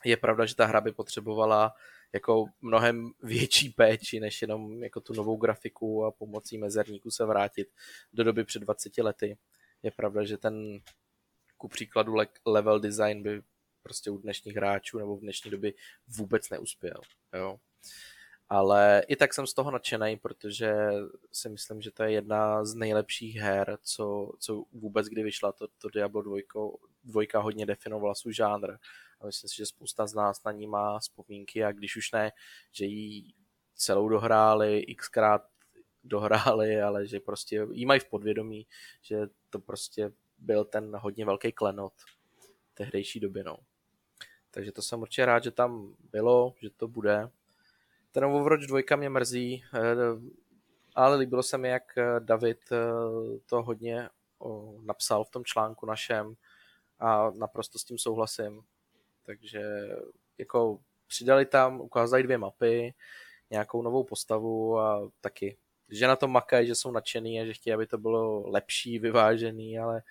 je 0.05 0.17
pravda, 0.17 0.47
že 0.47 0.57
ta 0.57 0.67
hra 0.67 0.81
by 0.81 0.93
potřebovala 0.93 1.75
jako 2.13 2.47
mnohem 2.61 3.11
větší 3.23 3.69
péči, 3.69 4.21
než 4.21 4.43
jenom 4.43 4.83
jako 4.83 5.01
tu 5.01 5.15
novou 5.15 5.37
grafiku 5.37 6.05
a 6.05 6.11
pomocí 6.11 6.59
mezerníků 6.59 7.11
se 7.11 7.25
vrátit 7.25 7.69
do 8.13 8.25
doby 8.25 8.45
před 8.45 8.59
20 8.59 8.99
lety. 8.99 9.39
Je 9.83 9.91
pravda, 9.91 10.25
že 10.25 10.37
ten 10.37 10.81
ku 11.57 11.69
příkladu 11.69 12.15
level 12.47 12.81
design 12.81 13.23
by 13.23 13.43
prostě 13.83 14.11
u 14.11 14.19
dnešních 14.19 14.57
hráčů 14.57 14.99
nebo 14.99 15.17
v 15.17 15.21
dnešní 15.21 15.51
době 15.51 15.73
vůbec 16.09 16.51
neuspěl. 16.51 17.01
Jo. 17.35 17.61
Ale 18.49 19.03
i 19.09 19.17
tak 19.17 19.35
jsem 19.35 19.47
z 19.47 19.55
toho 19.55 19.71
nadšený, 19.71 20.17
protože 20.17 20.75
si 21.33 21.49
myslím, 21.49 21.83
že 21.83 21.91
to 21.91 22.03
je 22.03 22.11
jedna 22.11 22.65
z 22.65 22.75
nejlepších 22.75 23.37
her, 23.37 23.79
co, 23.83 24.33
co 24.39 24.65
vůbec 24.73 25.07
kdy 25.07 25.23
vyšla. 25.23 25.53
To, 25.53 25.69
to 25.79 25.89
Diablo 25.89 26.23
2, 26.23 26.37
dvojka 27.05 27.41
hodně 27.41 27.67
definovala 27.67 28.15
svůj 28.15 28.35
žánr. 28.35 28.77
A 29.21 29.27
myslím 29.27 29.49
si, 29.49 29.57
že 29.57 29.67
spousta 29.67 30.07
z 30.07 30.15
nás 30.15 30.45
na 30.45 30.53
ní 30.53 30.67
má 30.67 30.99
vzpomínky 30.99 31.65
a 31.65 31.73
když 31.73 31.97
už 31.97 32.13
ne, 32.13 32.33
že 32.73 32.85
ji 32.85 33.33
celou 33.75 34.09
dohráli, 34.09 34.87
xkrát 34.97 35.43
dohráli, 36.05 36.83
ale 36.83 37.07
že 37.07 37.21
prostě 37.21 37.67
jí 37.73 37.87
mají 37.87 38.01
v 38.01 38.09
podvědomí, 38.09 38.67
že 39.03 39.27
to 39.51 39.59
prostě 39.59 40.13
byl 40.39 40.65
ten 40.65 40.97
hodně 40.97 41.25
velký 41.25 41.53
klenot 41.53 41.93
tehdejší 42.75 43.21
doby. 43.21 43.45
No. 43.45 43.57
Takže 44.51 44.73
to 44.73 44.83
jsem 44.83 45.03
určitě 45.03 45.27
rád, 45.27 45.45
že 45.45 45.51
tam 45.51 45.97
bylo, 46.11 46.55
že 46.61 46.71
to 46.71 46.89
bude. 46.89 47.31
Ten 48.17 48.25
Overwatch 48.25 48.67
2 48.67 48.97
mě 48.97 49.09
mrzí, 49.09 49.65
eh, 49.75 49.79
ale 50.95 51.17
líbilo 51.17 51.43
se 51.43 51.59
mi, 51.59 51.69
jak 51.69 51.99
eh, 51.99 52.21
David 52.21 52.73
eh, 52.73 52.79
to 53.47 53.63
hodně 53.63 54.09
napsal 54.83 55.25
v 55.25 55.31
tom 55.31 55.45
článku 55.45 55.87
našem 55.87 56.35
a 56.99 57.31
naprosto 57.31 57.79
s 57.79 57.85
tím 57.85 57.99
souhlasím. 57.99 58.63
Takže 59.23 59.63
jako 60.39 60.79
přidali 61.07 61.47
tam, 61.47 61.81
ukázali 61.81 62.23
dvě 62.23 62.39
mapy, 62.39 62.95
nějakou 63.51 63.83
novou 63.83 64.05
postavu 64.05 64.79
a 64.79 65.11
taky, 65.21 65.57
že 65.89 66.07
na 66.07 66.17
tom 66.17 66.31
makají, 66.31 66.67
že 66.67 66.75
jsou 66.75 66.91
nadšený 66.91 67.41
a 67.41 67.45
že 67.45 67.55
chtějí, 67.55 67.75
aby 67.75 67.87
to 67.87 67.99
bylo 67.99 68.51
lepší, 68.51 68.99
vyvážený, 68.99 69.79
ale 69.79 70.03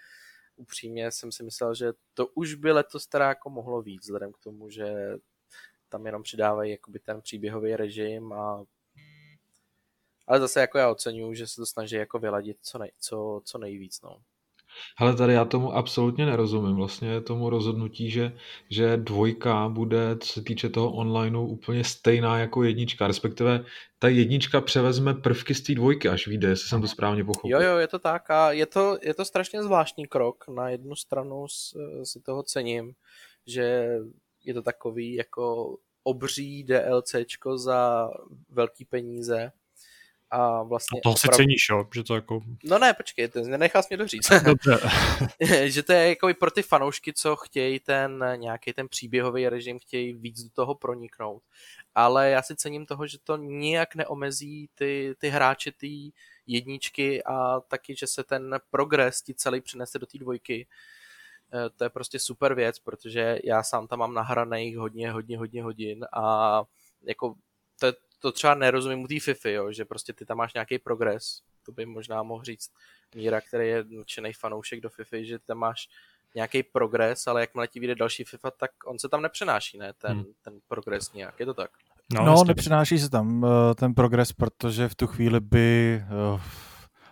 upřímně 0.56 1.12
jsem 1.12 1.32
si 1.32 1.44
myslel, 1.44 1.76
že 1.76 1.94
to 2.14 2.28
už 2.28 2.54
by 2.54 2.72
letos 2.72 3.08
teda 3.08 3.28
jako 3.28 3.50
mohlo 3.50 3.82
víc, 3.82 4.02
vzhledem 4.02 4.32
k 4.32 4.38
tomu, 4.38 4.70
že 4.70 5.18
tam 5.96 6.06
jenom 6.06 6.24
přidávají 6.24 6.72
jakoby 6.72 7.00
ten 7.00 7.22
příběhový 7.22 7.76
režim 7.76 8.34
a 8.34 8.64
ale 10.28 10.40
zase 10.40 10.62
jako 10.62 10.78
já 10.78 10.90
oceňuju, 10.90 11.34
že 11.34 11.48
se 11.48 11.56
to 11.56 11.66
snaží 11.66 11.96
jako 11.96 12.20
vyladit 12.20 12.58
co, 12.62 12.78
nej, 12.78 12.92
co, 13.00 13.42
co 13.46 13.58
nejvíc, 13.58 14.02
no. 14.02 14.18
Ale 14.98 15.16
tady 15.16 15.34
já 15.34 15.46
tomu 15.46 15.74
absolutně 15.74 16.26
nerozumím. 16.26 16.76
Vlastně 16.76 17.22
tomu 17.22 17.50
rozhodnutí, 17.50 18.12
že, 18.12 18.38
že 18.70 18.98
dvojka 18.98 19.70
bude, 19.70 20.18
co 20.18 20.34
se 20.34 20.42
týče 20.42 20.70
toho 20.70 20.92
onlineu, 20.92 21.48
úplně 21.48 21.84
stejná 21.84 22.40
jako 22.40 22.64
jednička. 22.64 23.08
Respektive 23.08 23.66
ta 24.00 24.08
jednička 24.08 24.62
převezme 24.62 25.14
prvky 25.14 25.56
z 25.56 25.62
té 25.62 25.76
dvojky, 25.76 26.10
až 26.10 26.28
vyjde, 26.28 26.48
jestli 26.48 26.70
jsem 26.70 26.82
to 26.82 26.88
správně 26.88 27.24
pochopil. 27.24 27.62
Jo, 27.62 27.70
jo, 27.70 27.78
je 27.78 27.88
to 27.88 28.00
tak 28.00 28.30
a 28.30 28.52
je 28.52 28.66
to, 28.66 28.98
je 29.02 29.14
to 29.14 29.26
strašně 29.26 29.64
zvláštní 29.64 30.08
krok. 30.08 30.46
Na 30.48 30.70
jednu 30.70 30.96
stranu 30.96 31.46
si 32.04 32.22
toho 32.22 32.44
cením, 32.44 32.94
že 33.48 33.90
je 34.46 34.54
to 34.54 34.62
takový 34.62 35.14
jako 35.14 35.78
obří 36.06 36.64
DLCčko 36.64 37.58
za 37.58 38.10
velký 38.50 38.86
peníze, 38.86 39.52
a 40.32 40.64
vlastně 40.64 41.00
a 41.00 41.04
toho 41.04 41.16
opravdu... 41.16 41.36
si 41.36 41.44
ceníš, 41.44 41.70
jo? 41.70 41.86
Že 41.94 42.04
to 42.04 42.16
jako... 42.16 42.42
No 42.64 42.80
ne, 42.80 42.94
počkej, 42.94 43.30
nenechal 43.48 43.84
jsi 43.84 43.88
mě 43.90 43.98
to 43.98 44.08
říct. 44.08 44.30
že 45.66 45.84
to 45.84 45.94
je 45.94 46.10
jako 46.10 46.30
pro 46.40 46.52
ty 46.52 46.62
fanoušky, 46.62 47.14
co 47.14 47.36
chtějí 47.36 47.80
ten 47.80 48.26
nějaký 48.36 48.74
ten 48.74 48.88
příběhový 48.88 49.50
režim, 49.50 49.80
chtějí 49.80 50.14
víc 50.14 50.44
do 50.44 50.50
toho 50.50 50.76
proniknout. 50.76 51.44
Ale 51.96 52.30
já 52.30 52.42
si 52.42 52.56
cením 52.56 52.86
toho, 52.86 53.08
že 53.08 53.18
to 53.24 53.38
nijak 53.38 53.96
neomezí 53.96 54.70
ty, 54.76 55.16
ty 55.18 55.30
hráče 55.30 55.72
ty 55.72 56.12
jedničky 56.48 57.24
a 57.24 57.60
taky, 57.60 57.96
že 57.96 58.08
se 58.08 58.24
ten 58.24 58.60
progres 58.72 59.22
ti 59.22 59.34
celý 59.34 59.62
přinese 59.62 60.00
do 60.00 60.06
té 60.06 60.18
dvojky. 60.18 60.68
Eh, 60.68 61.05
to 61.76 61.84
je 61.84 61.90
prostě 61.90 62.20
super 62.20 62.54
věc, 62.54 62.80
protože 62.80 63.40
já 63.44 63.64
sám 63.64 63.88
tam 63.88 64.00
mám 64.00 64.14
nahraných 64.14 64.78
hodně, 64.78 65.12
hodně, 65.12 65.38
hodně 65.38 65.64
hodin 65.64 66.06
a 66.14 66.64
jako 67.04 67.36
to 67.80 67.86
je 67.86 67.94
to 68.20 68.32
třeba 68.32 68.56
nerozumím 68.56 69.04
u 69.04 69.08
té 69.08 69.20
FIFA, 69.20 69.50
jo, 69.50 69.72
že 69.72 69.86
prostě 69.86 70.14
ty 70.14 70.26
tam 70.26 70.38
máš 70.38 70.54
nějaký 70.54 70.80
progres, 70.80 71.42
to 71.66 71.72
by 71.72 71.86
možná 71.86 72.24
mohl 72.24 72.44
říct 72.44 72.72
Míra, 73.16 73.42
který 73.42 73.68
je 73.68 73.84
nadšený 73.90 74.34
fanoušek 74.34 74.82
do 74.82 74.90
FIFA, 74.90 75.18
že 75.22 75.40
tam 75.40 75.58
máš 75.58 75.88
nějaký 76.36 76.64
progres, 76.64 77.28
ale 77.28 77.42
jakmile 77.42 77.68
ti 77.68 77.80
vyjde 77.80 77.96
další 77.96 78.24
FIFA, 78.24 78.52
tak 78.52 78.72
on 78.86 79.00
se 79.00 79.10
tam 79.10 79.22
nepřenáší, 79.22 79.78
ne, 79.78 79.94
ten, 79.94 80.12
hmm. 80.12 80.26
ten 80.42 80.60
progres 80.68 81.14
nějak, 81.14 81.40
je 81.40 81.46
to 81.46 81.54
tak? 81.54 81.70
No, 82.14 82.26
no 82.26 82.44
nepřenáší 82.44 83.00
se 83.00 83.10
tam 83.10 83.44
uh, 83.44 83.50
ten 83.76 83.94
progres, 83.94 84.34
protože 84.34 84.88
v 84.88 84.96
tu 84.96 85.08
chvíli 85.08 85.40
by... 85.40 86.02
Uh, 86.34 86.42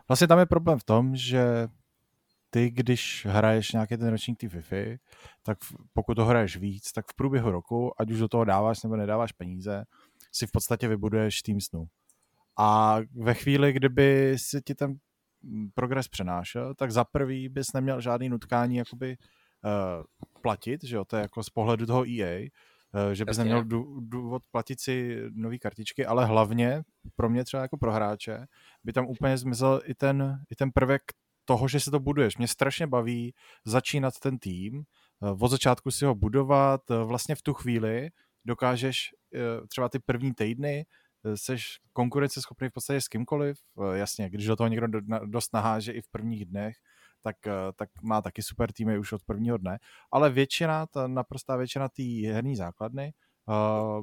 vlastně 0.08 0.28
tam 0.28 0.40
je 0.40 0.46
problém 0.46 0.80
v 0.80 0.84
tom, 0.84 1.16
že 1.16 1.68
ty, 2.54 2.72
když 2.72 3.28
hraješ 3.30 3.72
nějaký 3.72 3.98
ten 3.98 4.08
ročník 4.08 4.38
ty 4.38 4.50
FIFA, 4.50 4.76
tak 5.44 5.58
pokud 5.94 6.16
to 6.16 6.26
hraješ 6.26 6.58
víc, 6.58 6.92
tak 6.92 7.06
v 7.08 7.14
průběhu 7.14 7.52
roku, 7.52 8.02
ať 8.02 8.12
už 8.12 8.20
do 8.20 8.28
toho 8.28 8.44
dáváš 8.44 8.84
nebo 8.84 8.96
nedáváš 8.96 9.32
peníze, 9.32 9.86
si 10.32 10.48
v 10.48 10.52
podstatě 10.52 10.88
vybuduješ 10.88 11.42
tým 11.42 11.62
snu. 11.62 11.86
A 12.60 12.98
ve 13.16 13.34
chvíli, 13.34 13.74
kdyby 13.74 14.36
si 14.38 14.62
ti 14.62 14.76
ten 14.76 14.96
progres 15.74 16.08
přenášel, 16.08 16.76
tak 16.76 16.92
za 16.92 17.04
prvý 17.04 17.50
bys 17.50 17.74
neměl 17.74 18.02
žádný 18.02 18.30
nutkání 18.30 18.76
jakoby 18.76 19.18
uh, 19.18 20.04
platit, 20.42 20.84
že 20.84 20.96
jo, 20.96 21.06
to 21.06 21.16
je 21.16 21.22
jako 21.22 21.44
z 21.44 21.50
pohledu 21.50 21.86
toho 21.86 22.06
EA, 22.10 22.40
uh, 22.40 22.48
eh, 23.12 23.16
že 23.16 23.26
bys 23.26 23.38
neměl 23.38 23.64
důvod 24.00 24.44
platit 24.52 24.80
si 24.80 25.22
nové 25.34 25.58
kartičky, 25.58 26.06
ale 26.06 26.26
hlavně 26.26 26.84
pro 27.16 27.30
mě 27.30 27.44
třeba 27.44 27.62
jako 27.62 27.78
pro 27.78 27.92
hráče 27.92 28.46
by 28.84 28.94
tam 28.94 29.06
úplně 29.06 29.38
zmizel 29.38 29.82
i 29.86 29.96
ten, 29.96 30.40
i 30.50 30.56
ten 30.56 30.72
prvek 30.72 31.02
toho, 31.46 31.68
že 31.68 31.80
se 31.80 31.92
to 31.92 32.00
buduješ. 32.00 32.38
Mě 32.38 32.48
strašně 32.48 32.88
baví 32.88 33.34
začínat 33.66 34.20
ten 34.20 34.38
tým, 34.38 34.84
uh, 35.20 35.44
od 35.44 35.48
začátku 35.48 35.92
si 35.92 36.06
ho 36.06 36.16
budovat, 36.16 36.82
vlastně 36.90 37.36
v 37.36 37.42
tu 37.42 37.54
chvíli 37.54 38.10
dokážeš 38.46 39.10
eh, 39.36 39.68
třeba 39.68 39.90
ty 39.90 40.00
první 40.00 40.34
týdny, 40.34 40.86
seš 41.36 41.80
eh, 41.80 41.90
konkurenceschopný 41.94 42.70
v 42.70 42.72
podstatě 42.72 43.02
s 43.02 43.08
kýmkoliv, 43.08 43.58
eh, 43.58 43.98
jasně, 43.98 44.30
když 44.30 44.46
do 44.46 44.56
toho 44.56 44.68
někdo 44.68 44.88
dost 45.26 45.54
naháže 45.54 45.92
i 45.92 46.02
v 46.02 46.08
prvních 46.08 46.46
dnech, 46.46 46.76
tak, 47.26 47.36
tak 47.76 47.90
má 48.02 48.22
taky 48.22 48.44
super 48.44 48.72
týmy 48.72 48.98
už 48.98 49.12
od 49.12 49.24
prvního 49.24 49.58
dne, 49.58 49.78
ale 50.12 50.30
většina, 50.30 50.86
ta 50.86 51.08
naprostá 51.08 51.56
většina 51.56 51.90
té 51.90 52.04
herní 52.04 52.56
základny 52.56 53.14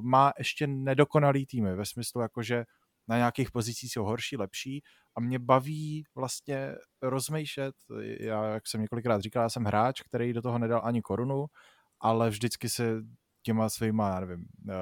má 0.01 0.33
ještě 0.37 0.67
nedokonalý 0.67 1.45
týmy, 1.45 1.75
ve 1.75 1.85
smyslu 1.85 2.21
jakože 2.21 2.65
na 3.11 3.17
nějakých 3.17 3.51
pozicích 3.51 3.91
jsou 3.91 4.03
horší, 4.03 4.37
lepší 4.37 4.83
a 5.15 5.19
mě 5.19 5.39
baví 5.39 6.03
vlastně 6.15 6.75
rozmýšlet, 7.01 7.75
já, 8.19 8.45
jak 8.45 8.67
jsem 8.67 8.81
několikrát 8.81 9.21
říkal, 9.21 9.43
já 9.43 9.49
jsem 9.49 9.63
hráč, 9.63 10.01
který 10.01 10.33
do 10.33 10.41
toho 10.41 10.59
nedal 10.59 10.81
ani 10.83 11.01
korunu, 11.01 11.45
ale 11.99 12.29
vždycky 12.29 12.69
se 12.69 13.01
těma 13.41 13.69
svýma, 13.69 14.09
já 14.09 14.19
nevím, 14.19 14.45
eh, 14.69 14.73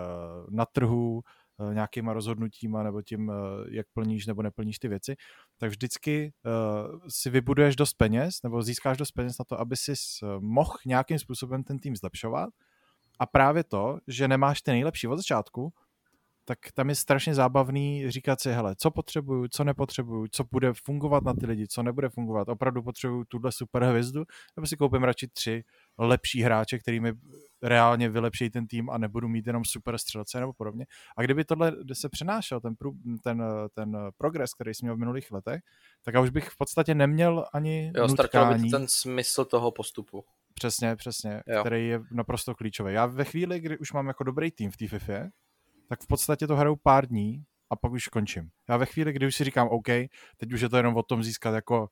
na 0.49 0.65
trhu, 0.65 1.21
eh, 1.59 1.73
nějakýma 1.73 2.13
rozhodnutíma 2.13 2.83
nebo 2.83 3.01
tím, 3.01 3.31
eh, 3.31 3.33
jak 3.69 3.87
plníš 3.93 4.25
nebo 4.25 4.41
neplníš 4.41 4.79
ty 4.79 4.87
věci, 4.87 5.15
tak 5.57 5.69
vždycky 5.69 6.33
si 7.07 7.29
vybuduješ 7.29 7.75
dost 7.75 7.93
peněz 7.93 8.35
nebo 8.43 8.61
získáš 8.61 8.97
dost 8.97 9.11
peněz 9.11 9.37
na 9.39 9.45
to, 9.45 9.59
aby 9.59 9.75
si 9.77 9.93
mohl 10.39 10.77
nějakým 10.85 11.19
způsobem 11.19 11.63
ten 11.63 11.79
tým 11.79 11.95
zlepšovat. 11.95 12.49
A 13.19 13.25
právě 13.25 13.63
to, 13.63 13.99
že 14.07 14.27
nemáš 14.27 14.61
ty 14.61 14.71
nejlepší 14.71 15.07
od 15.07 15.17
začátku, 15.17 15.73
tak 16.49 16.59
tam 16.73 16.89
je 16.89 16.95
strašně 16.95 17.35
zábavný 17.35 18.11
říkat 18.11 18.41
si, 18.41 18.51
hele, 18.51 18.75
co 18.75 18.91
potřebuju, 18.91 19.47
co 19.47 19.63
nepotřebuju, 19.63 20.27
co 20.31 20.43
bude 20.51 20.73
fungovat 20.85 21.23
na 21.23 21.33
ty 21.33 21.45
lidi, 21.45 21.67
co 21.67 21.83
nebude 21.83 22.09
fungovat. 22.09 22.49
Opravdu 22.49 22.83
potřebuju 22.83 23.23
tuhle 23.27 23.51
super 23.51 23.83
hvězdu, 23.83 24.23
nebo 24.57 24.67
si 24.67 24.77
koupím 24.77 25.03
radši 25.03 25.27
tři 25.27 25.63
lepší 25.97 26.41
hráče, 26.41 26.79
který 26.79 26.99
mi 26.99 27.13
reálně 27.63 28.09
vylepší 28.09 28.49
ten 28.49 28.67
tým 28.67 28.89
a 28.89 28.97
nebudu 28.97 29.27
mít 29.27 29.47
jenom 29.47 29.65
super 29.65 29.97
střelce 29.97 30.39
nebo 30.39 30.53
podobně. 30.53 30.85
A 31.17 31.21
kdyby 31.21 31.45
tohle 31.45 31.73
se 31.93 32.09
přenášel, 32.09 32.61
ten, 32.61 32.75
ten, 33.23 33.43
ten 33.75 33.97
progres, 34.17 34.53
který 34.53 34.73
jsem 34.73 34.85
měl 34.85 34.95
v 34.95 34.99
minulých 34.99 35.31
letech, 35.31 35.61
tak 36.05 36.13
já 36.13 36.21
už 36.21 36.29
bych 36.29 36.49
v 36.49 36.57
podstatě 36.57 36.95
neměl 36.95 37.45
ani 37.53 37.91
jo, 37.95 38.07
nutkání. 38.07 38.63
by 38.63 38.69
ten 38.69 38.87
smysl 38.87 39.45
toho 39.45 39.71
postupu. 39.71 40.23
Přesně, 40.53 40.95
přesně, 40.95 41.41
jo. 41.47 41.61
který 41.61 41.87
je 41.87 41.99
naprosto 42.11 42.55
klíčový. 42.55 42.93
Já 42.93 43.05
ve 43.05 43.25
chvíli, 43.25 43.59
kdy 43.59 43.77
už 43.77 43.93
mám 43.93 44.07
jako 44.07 44.23
dobrý 44.23 44.51
tým 44.51 44.71
v 44.71 44.77
té 44.77 44.87
FIFA, 44.87 45.29
tak 45.89 46.01
v 46.01 46.07
podstatě 46.07 46.47
to 46.47 46.55
hraju 46.55 46.75
pár 46.75 47.07
dní 47.07 47.43
a 47.69 47.75
pak 47.75 47.91
už 47.91 48.07
končím. 48.07 48.49
Já 48.69 48.77
ve 48.77 48.85
chvíli, 48.85 49.13
kdy 49.13 49.27
už 49.27 49.35
si 49.35 49.43
říkám, 49.43 49.67
OK, 49.67 49.87
teď 50.37 50.53
už 50.53 50.61
je 50.61 50.69
to 50.69 50.77
jenom 50.77 50.97
o 50.97 51.03
tom 51.03 51.23
získat 51.23 51.53
jako 51.53 51.81
uh, 51.81 51.85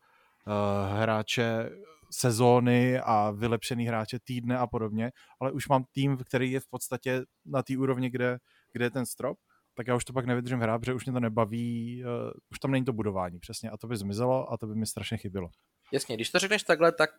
hráče 0.99 1.69
sezóny 2.11 2.99
a 2.99 3.31
vylepšený 3.31 3.87
hráče 3.87 4.19
týdne 4.23 4.57
a 4.57 4.67
podobně, 4.67 5.11
ale 5.39 5.51
už 5.51 5.67
mám 5.67 5.83
tým, 5.91 6.17
který 6.17 6.51
je 6.51 6.59
v 6.59 6.67
podstatě 6.67 7.23
na 7.45 7.63
té 7.63 7.77
úrovni, 7.77 8.09
kde, 8.09 8.37
kde 8.71 8.85
je 8.85 8.91
ten 8.91 9.05
strop, 9.05 9.37
tak 9.73 9.87
já 9.87 9.95
už 9.95 10.05
to 10.05 10.13
pak 10.13 10.25
nevydržím 10.25 10.59
hrát, 10.59 10.79
protože 10.79 10.93
už 10.93 11.05
mě 11.05 11.13
to 11.13 11.19
nebaví, 11.19 12.03
uh, 12.05 12.31
už 12.51 12.59
tam 12.59 12.71
není 12.71 12.85
to 12.85 12.93
budování, 12.93 13.39
přesně, 13.39 13.69
a 13.69 13.77
to 13.77 13.87
by 13.87 13.97
zmizelo 13.97 14.51
a 14.51 14.57
to 14.57 14.67
by 14.67 14.75
mi 14.75 14.85
strašně 14.85 15.17
chybělo. 15.17 15.49
Jasně, 15.91 16.15
když 16.15 16.29
to 16.29 16.39
řekneš 16.39 16.63
takhle, 16.63 16.91
tak 16.91 17.11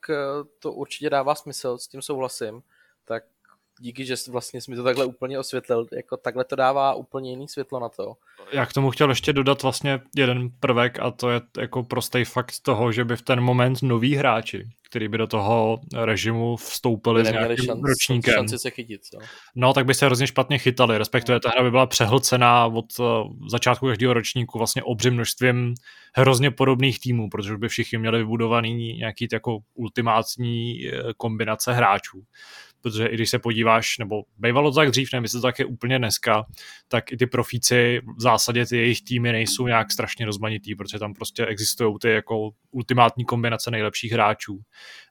to 0.58 0.72
určitě 0.72 1.10
dává 1.10 1.34
smysl, 1.34 1.78
s 1.78 1.88
tím 1.88 2.02
souhlasím, 2.02 2.62
tak 3.04 3.24
díky, 3.80 4.04
že 4.04 4.14
vlastně 4.30 4.60
jsi 4.60 4.70
mi 4.70 4.76
to 4.76 4.82
takhle 4.82 5.04
úplně 5.04 5.38
osvětlil, 5.38 5.86
jako 5.92 6.16
takhle 6.16 6.44
to 6.44 6.56
dává 6.56 6.94
úplně 6.94 7.30
jiný 7.30 7.48
světlo 7.48 7.80
na 7.80 7.88
to. 7.88 8.14
Já 8.52 8.66
k 8.66 8.72
tomu 8.72 8.90
chtěl 8.90 9.08
ještě 9.08 9.32
dodat 9.32 9.62
vlastně 9.62 10.00
jeden 10.16 10.50
prvek 10.60 10.98
a 11.00 11.10
to 11.10 11.30
je 11.30 11.40
jako 11.58 11.82
prostý 11.82 12.24
fakt 12.24 12.52
toho, 12.62 12.92
že 12.92 13.04
by 13.04 13.16
v 13.16 13.22
ten 13.22 13.40
moment 13.40 13.82
noví 13.82 14.14
hráči, 14.14 14.68
který 14.90 15.08
by 15.08 15.18
do 15.18 15.26
toho 15.26 15.80
režimu 15.94 16.56
vstoupili 16.56 17.24
s 17.24 17.30
nějakým 17.30 17.64
šanc, 17.64 17.80
ročníkem. 17.88 18.34
Šanci 18.34 18.58
se 18.58 18.70
chytit, 18.70 19.00
jo. 19.14 19.20
No, 19.54 19.72
tak 19.72 19.86
by 19.86 19.94
se 19.94 20.06
hrozně 20.06 20.26
špatně 20.26 20.58
chytali, 20.58 20.98
respektive 20.98 21.40
ta 21.40 21.50
hra 21.50 21.62
by 21.62 21.70
byla 21.70 21.86
přehlcená 21.86 22.66
od 22.66 22.98
uh, 22.98 23.06
začátku 23.48 23.86
každého 23.86 24.14
ročníku 24.14 24.58
vlastně 24.58 24.82
obřím 24.82 25.14
množstvím 25.14 25.74
hrozně 26.14 26.50
podobných 26.50 27.00
týmů, 27.00 27.30
protože 27.30 27.56
by 27.56 27.68
všichni 27.68 27.98
měli 27.98 28.18
vybudovaný 28.18 28.92
nějaký 28.92 29.28
jako 29.32 29.58
ultimátní 29.74 30.86
eh, 30.86 30.92
kombinace 31.16 31.72
hráčů 31.72 32.22
protože 32.90 33.06
i 33.06 33.14
když 33.14 33.30
se 33.30 33.38
podíváš, 33.38 33.98
nebo 33.98 34.22
bývalo 34.38 34.70
to 34.70 34.74
tak 34.74 34.90
dřív, 34.90 35.12
nevím, 35.12 35.24
jestli 35.24 35.38
to 35.40 35.46
tak 35.46 35.58
je 35.58 35.64
úplně 35.64 35.98
dneska, 35.98 36.46
tak 36.88 37.12
i 37.12 37.16
ty 37.16 37.26
profíci 37.26 38.00
v 38.16 38.20
zásadě 38.20 38.66
ty 38.66 38.76
jejich 38.76 39.02
týmy 39.02 39.32
nejsou 39.32 39.66
nějak 39.66 39.92
strašně 39.92 40.26
rozmanitý, 40.26 40.74
protože 40.74 40.98
tam 40.98 41.14
prostě 41.14 41.46
existují 41.46 41.94
ty 42.00 42.10
jako 42.10 42.50
ultimátní 42.70 43.24
kombinace 43.24 43.70
nejlepších 43.70 44.12
hráčů 44.12 44.60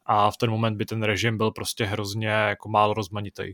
a 0.06 0.32
v 0.32 0.38
ten 0.38 0.50
moment 0.50 0.78
by 0.78 0.86
ten 0.86 1.04
režim 1.04 1.38
byl 1.38 1.52
prostě 1.52 1.86
hrozně 1.86 2.28
jako 2.28 2.70
málo 2.70 2.94
rozmanitý. 2.94 3.54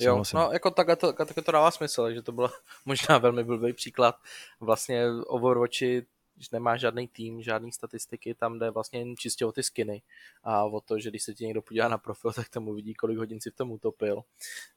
Jo, 0.00 0.22
no 0.34 0.50
jako 0.52 0.70
takhle 0.70 0.96
to, 0.96 1.12
takhle 1.12 1.42
to 1.42 1.52
dává 1.52 1.70
smysl, 1.70 2.02
takže 2.02 2.22
to 2.22 2.32
byl 2.32 2.50
možná 2.84 3.18
velmi 3.18 3.44
blbý 3.44 3.72
příklad. 3.72 4.14
Vlastně 4.60 5.04
Overwatchi 5.26 6.02
když 6.38 6.50
nemá 6.50 6.76
žádný 6.76 7.08
tým, 7.08 7.42
žádný 7.42 7.72
statistiky, 7.72 8.34
tam 8.34 8.58
jde 8.58 8.70
vlastně 8.70 8.98
jen 8.98 9.16
čistě 9.16 9.46
o 9.46 9.52
ty 9.52 9.62
skiny 9.62 10.02
a 10.44 10.64
o 10.64 10.80
to, 10.80 10.98
že 10.98 11.10
když 11.10 11.22
se 11.22 11.34
ti 11.34 11.44
někdo 11.44 11.62
podívá 11.62 11.88
na 11.88 11.98
profil, 11.98 12.32
tak 12.36 12.48
tam 12.48 12.68
uvidí, 12.68 12.94
kolik 12.94 13.18
hodin 13.18 13.40
si 13.40 13.50
v 13.50 13.54
tom 13.54 13.70
utopil. 13.70 14.22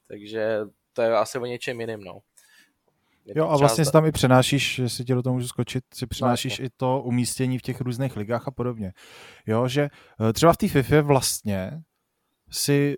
Takže 0.08 0.60
to 0.92 1.02
je 1.02 1.16
asi 1.16 1.38
o 1.38 1.46
něčem 1.46 1.80
jiným, 1.80 2.00
no. 2.00 2.20
jo, 3.24 3.48
a 3.48 3.56
vlastně 3.56 3.84
si 3.84 3.92
tam 3.92 4.06
i 4.06 4.12
přenášíš, 4.12 4.78
jestli 4.78 5.04
tě 5.04 5.14
do 5.14 5.22
toho 5.22 5.34
můžu 5.34 5.48
skočit, 5.48 5.84
si 5.94 6.06
přenášíš 6.06 6.58
no, 6.58 6.64
i 6.64 6.68
to 6.76 7.02
umístění 7.02 7.58
v 7.58 7.62
těch 7.62 7.80
různých 7.80 8.16
ligách 8.16 8.48
a 8.48 8.50
podobně. 8.50 8.92
Jo, 9.46 9.68
že 9.68 9.82
eh, 10.28 10.32
třeba 10.32 10.52
v 10.52 10.56
té 10.56 10.68
FIFA 10.68 11.00
vlastně 11.00 11.82
si 12.50 12.96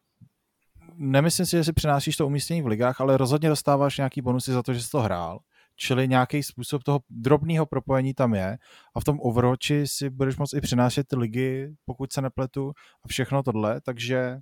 nemyslím 0.95 1.47
si, 1.47 1.57
že 1.57 1.65
si 1.65 1.73
přenášíš 1.73 2.17
to 2.17 2.27
umístění 2.27 2.63
v 2.63 2.67
ligách, 2.67 3.01
ale 3.01 3.17
rozhodně 3.17 3.49
dostáváš 3.49 3.97
nějaký 3.97 4.23
bonusy 4.23 4.53
za 4.53 4.63
to, 4.63 4.75
že 4.75 4.83
jsi 4.83 4.91
to 4.91 5.01
hrál 5.01 5.41
čili 5.77 6.09
nějaký 6.09 6.43
způsob 6.43 6.83
toho 6.83 7.01
drobného 7.11 7.67
propojení 7.67 8.15
tam 8.15 8.35
je 8.35 8.59
a 8.95 9.01
v 9.01 9.05
tom 9.05 9.21
Overwatchi 9.21 9.87
si 9.87 10.11
budeš 10.11 10.37
moct 10.37 10.55
i 10.55 10.61
přinášet 10.61 11.07
ty 11.09 11.17
ligy, 11.17 11.75
pokud 11.85 12.13
se 12.13 12.23
nepletu 12.23 12.73
a 13.05 13.09
všechno 13.09 13.43
tohle, 13.43 13.81
takže, 13.81 14.39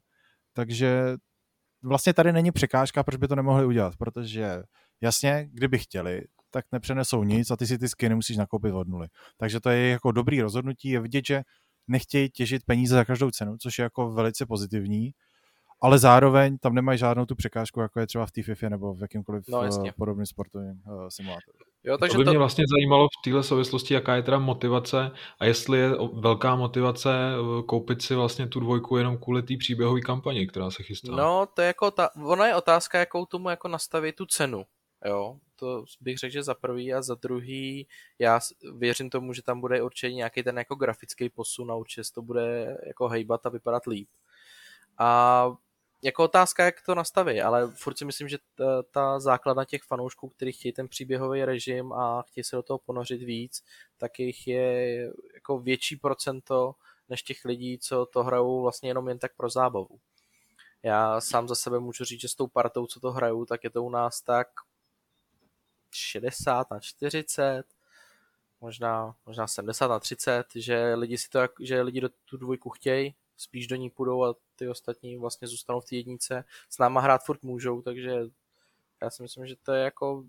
takže 0.52 1.16
vlastně 1.82 2.14
tady 2.14 2.32
není 2.32 2.52
překážka, 2.52 3.02
proč 3.02 3.16
by 3.16 3.28
to 3.28 3.36
nemohli 3.36 3.66
udělat, 3.66 3.96
protože 3.96 4.62
jasně, 5.00 5.48
kdyby 5.52 5.78
chtěli, 5.78 6.22
tak 6.50 6.64
nepřenesou 6.72 7.24
nic 7.24 7.50
a 7.50 7.56
ty 7.56 7.66
si 7.66 7.78
ty 7.78 7.88
skiny 7.88 8.14
musíš 8.14 8.36
nakoupit 8.36 8.72
od 8.72 8.88
nuly. 8.88 9.08
Takže 9.36 9.60
to 9.60 9.70
je 9.70 9.88
jako 9.88 10.12
dobrý 10.12 10.42
rozhodnutí, 10.42 10.88
je 10.88 11.00
vidět, 11.00 11.26
že 11.26 11.42
nechtějí 11.88 12.30
těžit 12.30 12.62
peníze 12.66 12.94
za 12.94 13.04
každou 13.04 13.30
cenu, 13.30 13.56
což 13.58 13.78
je 13.78 13.82
jako 13.82 14.12
velice 14.12 14.46
pozitivní 14.46 15.10
ale 15.82 15.98
zároveň 15.98 16.58
tam 16.58 16.74
nemají 16.74 16.98
žádnou 16.98 17.26
tu 17.26 17.34
překážku, 17.34 17.80
jako 17.80 18.00
je 18.00 18.06
třeba 18.06 18.26
v 18.26 18.30
té 18.30 18.42
FIFA 18.42 18.68
nebo 18.68 18.94
v 18.94 19.02
jakýmkoliv 19.02 19.44
no, 19.48 19.60
uh, 19.60 19.90
podobným 19.96 20.26
sportovním 20.26 20.82
uh, 20.86 21.08
simulátoru. 21.08 21.58
Jo, 21.84 21.98
takže 21.98 22.12
to 22.12 22.18
by 22.18 22.24
to... 22.24 22.30
mě 22.30 22.38
vlastně 22.38 22.64
zajímalo 22.70 23.08
v 23.08 23.22
téhle 23.24 23.42
souvislosti, 23.42 23.94
jaká 23.94 24.16
je 24.16 24.22
teda 24.22 24.38
motivace 24.38 25.10
a 25.38 25.44
jestli 25.44 25.78
je 25.78 25.90
velká 26.12 26.56
motivace 26.56 27.10
eh, 27.12 27.62
koupit 27.62 28.02
si 28.02 28.14
vlastně 28.14 28.46
tu 28.46 28.60
dvojku 28.60 28.96
jenom 28.96 29.18
kvůli 29.18 29.42
té 29.42 29.54
příběhové 29.58 30.00
kampani, 30.00 30.46
která 30.46 30.70
se 30.70 30.82
chystá. 30.82 31.12
No, 31.12 31.46
to 31.54 31.62
je 31.62 31.66
jako 31.66 31.90
ta, 31.90 32.10
ona 32.16 32.46
je 32.46 32.56
otázka, 32.56 32.98
jakou 32.98 33.26
tomu 33.26 33.50
jako 33.50 33.68
nastaví 33.68 34.12
tu 34.12 34.26
cenu. 34.26 34.64
Jo, 35.04 35.36
to 35.56 35.84
bych 36.00 36.18
řekl, 36.18 36.32
že 36.32 36.42
za 36.42 36.54
prvý 36.54 36.94
a 36.94 37.02
za 37.02 37.14
druhý 37.14 37.86
já 38.18 38.40
věřím 38.76 39.10
tomu, 39.10 39.32
že 39.32 39.42
tam 39.42 39.60
bude 39.60 39.82
určitě 39.82 40.12
nějaký 40.14 40.42
ten 40.42 40.58
jako 40.58 40.74
grafický 40.74 41.28
posun 41.28 41.70
a 41.70 41.74
určitě 41.74 42.02
to 42.14 42.22
bude 42.22 42.76
jako 42.86 43.08
hejbat 43.08 43.46
a 43.46 43.48
vypadat 43.48 43.86
líp. 43.86 44.08
A 44.98 45.52
jako 46.02 46.24
otázka, 46.24 46.64
jak 46.64 46.82
to 46.82 46.94
nastaví, 46.94 47.40
ale 47.40 47.70
furt 47.74 47.98
si 47.98 48.04
myslím, 48.04 48.28
že 48.28 48.38
ta, 48.54 48.82
ta 48.82 49.20
základna 49.20 49.64
těch 49.64 49.82
fanoušků, 49.82 50.28
kteří 50.28 50.52
chtějí 50.52 50.72
ten 50.72 50.88
příběhový 50.88 51.44
režim 51.44 51.92
a 51.92 52.22
chtějí 52.22 52.44
se 52.44 52.56
do 52.56 52.62
toho 52.62 52.78
ponořit 52.78 53.22
víc, 53.22 53.64
tak 53.98 54.18
jich 54.18 54.46
je 54.46 55.00
jako 55.34 55.58
větší 55.58 55.96
procento 55.96 56.74
než 57.08 57.22
těch 57.22 57.44
lidí, 57.44 57.78
co 57.78 58.06
to 58.06 58.22
hrajou 58.22 58.62
vlastně 58.62 58.90
jenom 58.90 59.08
jen 59.08 59.18
tak 59.18 59.36
pro 59.36 59.50
zábavu. 59.50 59.98
Já 60.82 61.20
sám 61.20 61.48
za 61.48 61.54
sebe 61.54 61.78
můžu 61.78 62.04
říct, 62.04 62.20
že 62.20 62.28
s 62.28 62.34
tou 62.34 62.46
partou, 62.46 62.86
co 62.86 63.00
to 63.00 63.10
hrajou, 63.12 63.44
tak 63.44 63.64
je 63.64 63.70
to 63.70 63.82
u 63.82 63.90
nás 63.90 64.20
tak 64.20 64.48
60 65.90 66.70
na 66.70 66.80
40, 66.80 67.64
možná, 68.60 69.14
možná 69.26 69.46
70 69.46 69.88
na 69.88 69.98
30, 69.98 70.46
že 70.54 70.94
lidi 70.94 71.18
si 71.18 71.28
to, 71.28 71.40
že 71.60 71.82
lidi 71.82 72.00
do 72.00 72.08
tu 72.24 72.36
dvojku 72.36 72.70
chtějí, 72.70 73.14
spíš 73.36 73.66
do 73.66 73.76
ní 73.76 73.90
půjdou 73.90 74.24
a 74.24 74.34
ty 74.62 74.68
ostatní 74.68 75.16
vlastně 75.16 75.48
zůstanou 75.48 75.80
v 75.80 75.84
té 75.84 75.96
jednice. 75.96 76.44
S 76.70 76.78
náma 76.78 77.00
hrát 77.00 77.24
furt 77.24 77.42
můžou, 77.42 77.82
takže 77.82 78.20
já 79.02 79.10
si 79.10 79.22
myslím, 79.22 79.46
že 79.46 79.54
to 79.62 79.72
je 79.72 79.84
jako 79.84 80.24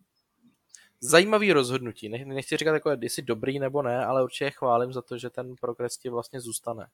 zajímavý 1.00 1.54
rozhodnutí. 1.54 2.10
nechci 2.10 2.58
říkat 2.58 2.74
jako, 2.74 2.92
jestli 3.02 3.24
dobrý 3.24 3.60
nebo 3.60 3.82
ne, 3.82 4.06
ale 4.06 4.24
určitě 4.24 4.52
chválím 4.52 4.94
za 4.94 5.02
to, 5.02 5.18
že 5.18 5.30
ten 5.30 5.56
progres 5.62 5.98
ti 5.98 6.10
vlastně 6.10 6.42
zůstane. 6.42 6.88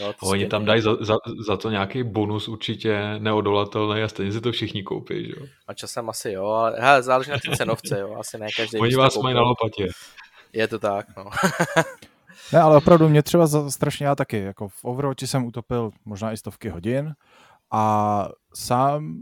Jo, 0.00 0.14
Oni 0.22 0.48
tam 0.48 0.64
dají 0.64 0.82
za, 0.82 0.96
za, 1.00 1.16
za 1.46 1.56
to 1.56 1.70
nějaký 1.70 2.02
bonus 2.02 2.48
určitě 2.48 3.18
neodolatelný 3.18 4.02
a 4.02 4.08
stejně 4.08 4.32
si 4.32 4.40
to 4.40 4.52
všichni 4.52 4.82
koupí, 4.82 5.26
že 5.26 5.32
jo? 5.36 5.46
A 5.66 5.74
časem 5.74 6.10
asi 6.10 6.32
jo, 6.32 6.46
ale 6.46 6.80
hele, 6.80 7.02
záleží 7.02 7.30
na 7.30 7.38
té 7.38 7.56
cenovce, 7.56 8.00
jo, 8.00 8.14
asi 8.14 8.38
ne 8.38 8.46
každý. 8.56 8.78
Oni 8.78 8.94
vás 8.94 9.16
mají 9.16 9.34
na 9.34 9.42
lopatě. 9.42 9.88
Je 10.52 10.68
to 10.68 10.78
tak, 10.78 11.06
no. 11.16 11.30
Ne, 12.52 12.60
ale 12.60 12.76
opravdu 12.76 13.08
mě 13.08 13.22
třeba 13.22 13.46
za, 13.46 13.70
strašně 13.70 14.06
já 14.06 14.14
taky, 14.14 14.38
jako 14.38 14.68
v 14.68 14.84
Overwatchi 14.84 15.26
jsem 15.26 15.44
utopil 15.44 15.90
možná 16.04 16.32
i 16.32 16.36
stovky 16.36 16.68
hodin 16.68 17.14
a 17.72 18.28
sám 18.54 19.16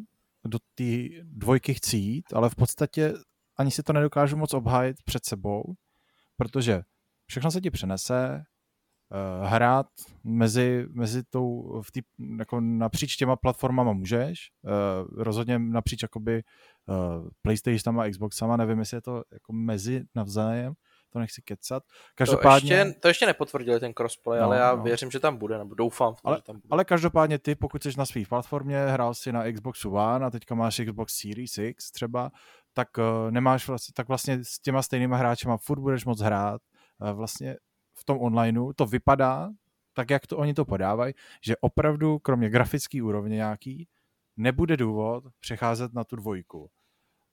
do 0.47 0.59
té 0.75 0.85
dvojky 1.23 1.75
chci 1.75 1.97
jít, 1.97 2.25
ale 2.33 2.51
v 2.51 2.55
podstatě 2.55 3.14
ani 3.59 3.71
si 3.71 3.83
to 3.83 3.93
nedokážu 3.93 4.37
moc 4.37 4.55
obhájit 4.55 4.97
před 5.05 5.25
sebou, 5.25 5.62
protože 6.37 6.83
všechno 7.27 7.51
se 7.51 7.61
ti 7.61 7.71
přenese, 7.71 8.43
uh, 9.41 9.47
hrát 9.47 9.87
mezi, 10.25 10.87
mezi 10.91 11.23
tou, 11.31 11.81
v 11.83 11.93
tý, 11.93 12.01
jako 12.39 12.61
napříč 12.61 13.16
těma 13.16 13.37
platformama 13.37 13.93
můžeš, 13.93 14.39
uh, 14.62 15.23
rozhodně 15.23 15.59
napříč 15.59 16.03
jakoby 16.03 16.43
PlayStation 17.43 18.01
a 18.01 18.11
Xboxama, 18.11 18.57
nevím, 18.57 18.79
jestli 18.79 18.97
je 18.97 19.01
to 19.01 19.23
jako 19.33 19.53
mezi 19.53 20.05
navzájem, 20.14 20.73
to 21.11 21.18
nechci 21.18 21.42
kecat. 21.42 21.82
Každopádně... 22.14 22.68
To 22.68 22.74
ještě, 22.74 23.00
to 23.00 23.09
ještě 23.09 23.26
nepotvrdili 23.26 23.80
ten 23.80 23.92
crossplay, 23.92 24.40
no, 24.40 24.44
ale 24.46 24.56
já 24.56 24.74
no. 24.74 24.82
věřím, 24.82 25.11
že 25.11 25.20
tam 25.20 25.36
bude, 25.36 25.59
nebo 25.59 25.74
doufám, 25.74 26.14
v 26.14 26.20
ale, 26.24 26.36
že 26.36 26.42
tam 26.42 26.56
bude. 26.56 26.68
Ale 26.70 26.84
každopádně 26.84 27.38
ty, 27.38 27.54
pokud 27.54 27.82
jsi 27.82 27.88
na 27.98 28.06
své 28.06 28.22
platformě, 28.28 28.86
hrál 28.86 29.14
si 29.14 29.32
na 29.32 29.52
Xbox 29.52 29.84
One 29.84 30.26
a 30.26 30.30
teďka 30.30 30.54
máš 30.54 30.80
Xbox 30.80 31.14
Series 31.18 31.59
X 31.59 31.90
třeba, 31.90 32.30
tak 32.72 32.88
uh, 32.98 33.30
nemáš 33.30 33.68
vlastně, 33.68 33.92
tak 33.96 34.09
vlastně 34.09 34.44
s 34.44 34.59
těma 34.59 34.82
stejnýma 34.82 35.16
hráčema 35.16 35.56
furt 35.56 35.80
budeš 35.80 36.04
moc 36.04 36.20
hrát. 36.20 36.62
Uh, 37.00 37.11
vlastně 37.11 37.56
v 37.94 38.04
tom 38.04 38.18
onlineu 38.20 38.72
to 38.72 38.86
vypadá, 38.86 39.50
tak 39.92 40.11
jak 40.11 40.26
to 40.26 40.36
oni 40.36 40.54
to 40.54 40.64
podávají, 40.64 41.14
že 41.42 41.56
opravdu 41.56 42.18
kromě 42.18 42.50
grafické 42.50 43.02
úrovně 43.02 43.36
nějaký 43.36 43.88
nebude 44.36 44.76
důvod 44.76 45.24
přecházet 45.40 45.94
na 45.94 46.04
tu 46.04 46.16
dvojku. 46.16 46.70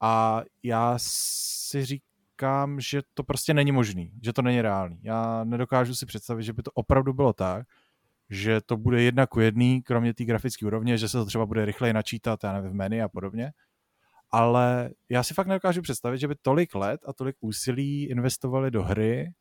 A 0.01 0.41
já 0.63 0.93
si 0.97 1.85
říkám, 1.85 2.14
říkám, 2.35 2.79
že 2.79 3.01
to 3.13 3.23
prostě 3.23 3.53
není 3.53 3.71
možný, 3.71 4.11
že 4.23 4.33
to 4.33 4.41
není 4.41 4.61
reálný. 4.61 4.99
Já 5.03 5.43
nedokážu 5.43 5.95
si 5.95 6.05
představit, 6.05 6.43
že 6.43 6.53
by 6.53 6.63
to 6.63 6.71
opravdu 6.71 7.13
bylo 7.13 7.33
tak, 7.33 7.67
že 8.29 8.61
to 8.61 8.77
bude 8.77 9.01
jedna 9.03 9.27
ku 9.27 9.39
jedný, 9.39 9.81
kromě 9.81 10.13
té 10.13 10.25
grafické 10.25 10.65
úrovně, 10.65 10.97
že 10.97 11.09
se 11.09 11.17
to 11.17 11.25
třeba 11.25 11.45
bude 11.45 11.65
rychleji 11.65 11.93
načítat, 11.93 12.43
já 12.43 12.53
nevím, 12.53 12.71
v 12.71 12.73
menu 12.73 13.03
a 13.03 13.09
podobně. 13.09 13.51
Ale 14.31 14.89
já 15.09 15.23
si 15.23 15.33
fakt 15.33 15.47
nedokážu 15.47 15.81
představit, 15.81 16.17
že 16.17 16.27
by 16.27 16.35
tolik 16.41 16.75
let 16.75 17.01
a 17.07 17.13
tolik 17.13 17.35
úsilí 17.39 18.03
investovali 18.03 18.71
do 18.71 18.83
hry, 18.83 19.33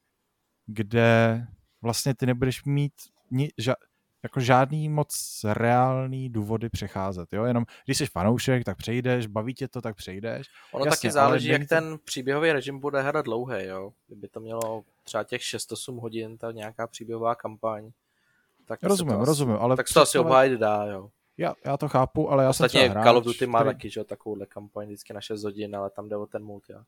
kde 0.66 1.46
vlastně 1.82 2.14
ty 2.14 2.26
nebudeš 2.26 2.64
mít 2.64 2.92
ni, 3.30 3.48
ža, 3.58 3.74
jako 4.24 4.40
žádný 4.40 4.88
moc 4.88 5.40
reálný 5.52 6.30
důvody 6.30 6.68
přecházet, 6.68 7.32
jo, 7.32 7.44
jenom 7.44 7.64
když 7.84 7.98
jsi 7.98 8.06
fanoušek, 8.06 8.64
tak 8.64 8.76
přejdeš, 8.76 9.26
baví 9.26 9.54
tě 9.54 9.68
to, 9.68 9.80
tak 9.80 9.96
přejdeš. 9.96 10.46
Ono 10.72 10.84
Jasně, 10.84 10.96
taky 10.96 11.12
záleží, 11.12 11.48
jak 11.48 11.62
to... 11.62 11.68
ten 11.68 11.98
příběhový 12.04 12.52
režim 12.52 12.78
bude 12.80 13.02
hrát 13.02 13.24
dlouhý, 13.24 13.64
jo, 13.64 13.92
kdyby 14.06 14.28
to 14.28 14.40
mělo 14.40 14.84
třeba 15.02 15.24
těch 15.24 15.40
6-8 15.40 16.00
hodin, 16.00 16.38
ta 16.38 16.52
nějaká 16.52 16.86
příběhová 16.86 17.34
kampaň, 17.34 17.90
Tak 18.66 18.82
rozumím, 18.82 19.18
to 19.18 19.24
rozumím, 19.24 19.56
ale 19.60 19.76
tak 19.76 19.88
se 19.88 19.94
to 19.94 20.00
asi 20.02 20.18
obhájit 20.18 20.60
dá, 20.60 20.84
jo. 20.84 21.10
Já, 21.38 21.54
já 21.64 21.76
to 21.76 21.88
chápu, 21.88 22.30
ale 22.30 22.44
já 22.44 22.52
jsem 22.52 22.64
Ostatně 22.64 22.80
třeba 22.80 22.92
hráč, 22.92 23.04
Call 23.04 23.18
of 23.18 23.24
Duty 23.24 23.46
má 23.46 23.60
který- 23.60 23.74
taky, 23.74 23.90
že 23.90 24.00
jo, 24.00 24.04
takovouhle 24.04 24.46
kampaň 24.46 24.86
vždycky 24.86 25.12
na 25.12 25.20
6 25.20 25.44
hodin, 25.44 25.76
ale 25.76 25.90
tam 25.90 26.08
jde 26.08 26.16
o 26.16 26.26
ten 26.26 26.44
multiák. 26.44 26.86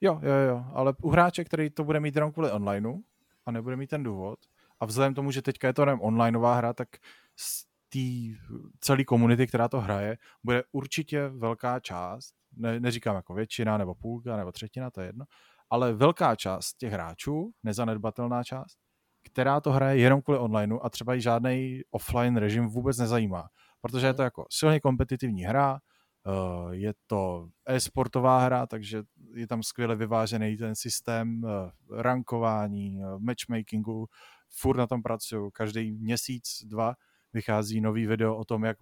Jo, 0.00 0.20
jo, 0.22 0.32
jo, 0.48 0.64
ale 0.72 0.94
u 1.02 1.10
hráče, 1.10 1.44
který 1.44 1.70
to 1.70 1.84
bude 1.84 2.00
mít 2.00 2.14
jenom 2.14 2.32
kvůli 2.32 2.50
onlineu 2.50 2.98
a 3.46 3.50
nebude 3.50 3.76
mít 3.76 3.90
ten 3.90 4.02
důvod, 4.02 4.38
a 4.80 4.86
vzhledem 4.86 5.14
tomu, 5.14 5.30
že 5.30 5.42
teďka 5.42 5.66
je 5.66 5.74
to 5.74 5.82
jenom 5.82 6.00
onlineová 6.00 6.54
hra, 6.54 6.72
tak 6.72 6.88
z 7.36 7.64
té 7.88 8.38
celé 8.80 9.04
komunity, 9.04 9.46
která 9.46 9.68
to 9.68 9.80
hraje, 9.80 10.18
bude 10.44 10.64
určitě 10.72 11.28
velká 11.28 11.80
část, 11.80 12.34
ne, 12.56 12.80
neříkám 12.80 13.16
jako 13.16 13.34
většina, 13.34 13.78
nebo 13.78 13.94
půlka, 13.94 14.36
nebo 14.36 14.52
třetina, 14.52 14.90
to 14.90 15.00
je 15.00 15.06
jedno, 15.06 15.24
ale 15.70 15.92
velká 15.92 16.36
část 16.36 16.74
těch 16.74 16.92
hráčů, 16.92 17.50
nezanedbatelná 17.62 18.44
část, 18.44 18.78
která 19.24 19.60
to 19.60 19.72
hraje 19.72 19.98
jenom 19.98 20.22
kvůli 20.22 20.38
onlineu 20.38 20.78
a 20.82 20.90
třeba 20.90 21.14
i 21.14 21.20
žádný 21.20 21.80
offline 21.90 22.36
režim 22.36 22.66
vůbec 22.66 22.98
nezajímá. 22.98 23.48
Protože 23.80 24.06
je 24.06 24.14
to 24.14 24.22
jako 24.22 24.44
silně 24.50 24.80
kompetitivní 24.80 25.42
hra, 25.42 25.78
eh, 26.26 26.74
je 26.74 26.94
to 27.06 27.48
e-sportová 27.66 28.38
hra, 28.38 28.66
takže 28.66 29.02
je 29.34 29.46
tam 29.46 29.62
skvěle 29.62 29.96
vyvážený 29.96 30.56
ten 30.56 30.74
systém 30.74 31.42
eh, 31.44 31.70
rankování, 32.02 33.00
eh, 33.02 33.18
matchmakingu, 33.18 34.06
furt 34.50 34.76
na 34.76 34.86
tom 34.86 35.02
pracuju, 35.02 35.50
každý 35.50 35.92
měsíc, 35.92 36.62
dva 36.64 36.94
vychází 37.32 37.80
nový 37.80 38.06
video 38.06 38.36
o 38.36 38.44
tom, 38.44 38.64
jak 38.64 38.76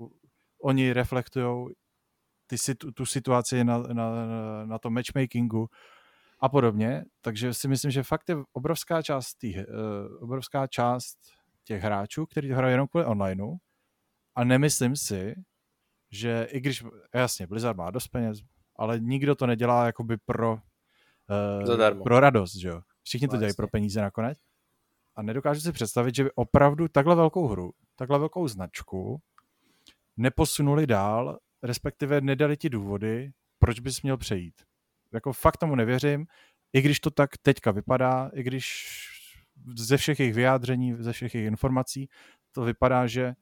oni 0.62 0.92
reflektují 0.92 1.68
ty, 2.46 2.56
tu 2.94 3.06
situaci 3.06 3.64
na, 3.64 3.78
na, 3.78 4.10
na 4.66 4.78
tom 4.78 4.94
matchmakingu 4.94 5.68
a 6.40 6.48
podobně, 6.48 7.04
takže 7.20 7.54
si 7.54 7.68
myslím, 7.68 7.90
že 7.90 8.02
fakt 8.02 8.28
je 8.28 8.36
obrovská 8.52 9.02
část, 9.02 9.34
tý, 9.34 9.54
uh, 9.56 9.62
obrovská 10.20 10.66
část 10.66 11.18
těch 11.64 11.82
hráčů, 11.82 12.26
kteří 12.26 12.50
hrají 12.50 12.72
jenom 12.72 12.86
kvůli 12.88 13.04
onlineu 13.04 13.56
a 14.34 14.44
nemyslím 14.44 14.96
si, 14.96 15.34
že 16.10 16.48
i 16.50 16.60
když, 16.60 16.84
jasně, 17.14 17.46
Blizzard 17.46 17.76
má 17.76 17.90
dost 17.90 18.08
peněz, 18.08 18.38
ale 18.76 19.00
nikdo 19.00 19.34
to 19.34 19.46
nedělá 19.46 19.86
jakoby 19.86 20.16
pro, 20.16 20.52
uh, 20.52 21.66
Zadarmo. 21.66 22.04
pro 22.04 22.20
radost, 22.20 22.54
že 22.54 22.68
jo. 22.68 22.80
Všichni 23.02 23.28
to 23.28 23.34
No, 23.34 23.38
dělají 23.38 23.48
jasně. 23.50 23.56
pro 23.56 23.68
peníze 23.68 24.00
nakonec. 24.00 24.38
A 25.16 25.22
nedokážu 25.22 25.60
si 25.60 25.72
představit, 25.72 26.14
že 26.14 26.24
by 26.24 26.30
opravdu 26.34 26.88
takhle 26.88 27.14
velkou 27.14 27.48
hru, 27.48 27.72
takhle 27.96 28.18
velkou 28.18 28.48
značku 28.48 29.20
neposunuli 30.16 30.86
dál, 30.86 31.38
respektive 31.62 32.20
nedali 32.20 32.56
ti 32.56 32.68
důvody, 32.68 33.32
proč 33.58 33.80
bys 33.80 34.02
měl 34.02 34.16
přejít. 34.16 34.54
Jako 35.12 35.32
fakt 35.32 35.56
tomu 35.56 35.74
nevěřím, 35.74 36.26
i 36.72 36.82
když 36.82 37.00
to 37.00 37.10
tak 37.10 37.30
teďka 37.42 37.70
vypadá, 37.70 38.30
i 38.34 38.42
když 38.42 38.86
ze 39.76 39.96
všech 39.96 40.20
jejich 40.20 40.34
vyjádření, 40.34 40.94
ze 40.98 41.12
všech 41.12 41.34
jejich 41.34 41.48
informací, 41.48 42.08
to 42.52 42.62
vypadá, 42.62 43.06
že 43.06 43.34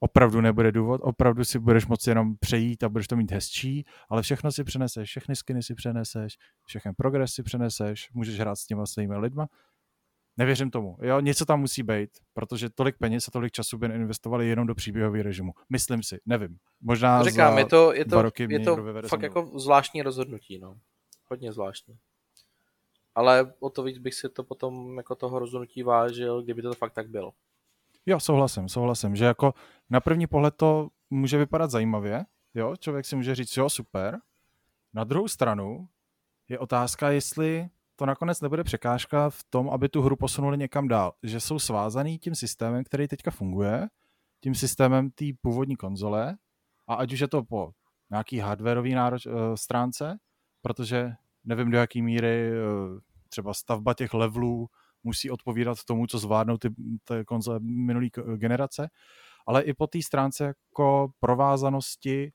opravdu 0.00 0.40
nebude 0.40 0.72
důvod, 0.72 1.00
opravdu 1.04 1.44
si 1.44 1.58
budeš 1.58 1.86
moci 1.86 2.10
jenom 2.10 2.36
přejít 2.36 2.84
a 2.84 2.88
budeš 2.88 3.08
to 3.08 3.16
mít 3.16 3.32
hezčí, 3.32 3.84
ale 4.08 4.22
všechno 4.22 4.52
si 4.52 4.64
přeneseš, 4.64 5.08
všechny 5.08 5.36
skiny 5.36 5.62
si 5.62 5.74
přeneseš, 5.74 6.38
všechny 6.64 6.92
progres 6.92 7.32
si 7.32 7.42
přeneseš, 7.42 8.10
můžeš 8.12 8.40
hrát 8.40 8.56
s 8.56 8.66
těma 8.66 8.86
svými 8.86 9.16
lidma. 9.16 9.46
Nevěřím 10.36 10.70
tomu. 10.70 10.96
Jo, 11.02 11.20
něco 11.20 11.44
tam 11.44 11.60
musí 11.60 11.82
být, 11.82 12.10
protože 12.32 12.70
tolik 12.70 12.96
peněz 12.98 13.28
a 13.28 13.30
tolik 13.30 13.52
času 13.52 13.78
by 13.78 13.86
investovali 13.86 14.48
jenom 14.48 14.66
do 14.66 14.74
příběhového 14.74 15.22
režimu. 15.22 15.52
Myslím 15.68 16.02
si, 16.02 16.20
nevím. 16.26 16.58
Možná 16.80 17.18
To 17.18 17.30
říkám, 17.30 17.52
za 17.52 17.58
je 17.58 17.66
to, 17.66 17.92
je 17.92 18.04
dva 18.04 18.18
to, 18.18 18.22
roky 18.22 18.46
je 18.50 18.60
to 18.60 18.76
fakt 19.08 19.22
jako 19.22 19.58
zvláštní 19.58 20.02
rozhodnutí, 20.02 20.58
no. 20.58 20.76
Hodně 21.30 21.52
zvláštní. 21.52 21.98
Ale 23.14 23.52
o 23.60 23.70
to 23.70 23.82
víc 23.82 23.98
bych 23.98 24.14
si 24.14 24.28
to 24.28 24.44
potom 24.44 24.96
jako 24.96 25.14
toho 25.14 25.38
rozhodnutí 25.38 25.82
vážil, 25.82 26.42
kdyby 26.42 26.62
to 26.62 26.74
fakt 26.74 26.92
tak 26.92 27.08
bylo. 27.08 27.32
Jo, 28.06 28.20
souhlasím, 28.20 28.68
souhlasím, 28.68 29.16
že 29.16 29.24
jako 29.24 29.54
na 29.90 30.00
první 30.00 30.26
pohled 30.26 30.54
to 30.56 30.88
může 31.10 31.38
vypadat 31.38 31.70
zajímavě, 31.70 32.24
jo, 32.54 32.76
člověk 32.76 33.06
si 33.06 33.16
může 33.16 33.34
říct, 33.34 33.56
jo, 33.56 33.70
super. 33.70 34.18
Na 34.94 35.04
druhou 35.04 35.28
stranu 35.28 35.88
je 36.48 36.58
otázka, 36.58 37.10
jestli 37.10 37.68
to 37.96 38.06
nakonec 38.06 38.40
nebude 38.40 38.64
překážka 38.64 39.30
v 39.30 39.44
tom, 39.50 39.70
aby 39.70 39.88
tu 39.88 40.02
hru 40.02 40.16
posunuli 40.16 40.58
někam 40.58 40.88
dál, 40.88 41.12
že 41.22 41.40
jsou 41.40 41.58
svázaný 41.58 42.18
tím 42.18 42.34
systémem, 42.34 42.84
který 42.84 43.08
teďka 43.08 43.30
funguje, 43.30 43.88
tím 44.40 44.54
systémem 44.54 45.10
té 45.10 45.24
původní 45.40 45.76
konzole 45.76 46.36
a 46.86 46.94
ať 46.94 47.12
už 47.12 47.20
je 47.20 47.28
to 47.28 47.42
po 47.42 47.70
nějaký 48.10 48.38
hardwareový 48.38 48.94
nároč, 48.94 49.26
uh, 49.26 49.32
stránce, 49.54 50.18
protože 50.62 51.12
nevím 51.44 51.70
do 51.70 51.78
jaký 51.78 52.02
míry 52.02 52.50
uh, 52.50 52.98
třeba 53.28 53.54
stavba 53.54 53.94
těch 53.94 54.14
levelů 54.14 54.68
musí 55.02 55.30
odpovídat 55.30 55.84
tomu, 55.84 56.06
co 56.06 56.18
zvládnou 56.18 56.56
ty, 56.56 56.68
ty 57.04 57.24
konzole 57.26 57.58
minulý 57.60 58.10
generace, 58.36 58.90
ale 59.46 59.62
i 59.62 59.74
po 59.74 59.86
té 59.86 60.02
stránce 60.02 60.44
jako 60.44 61.08
provázanosti 61.20 62.32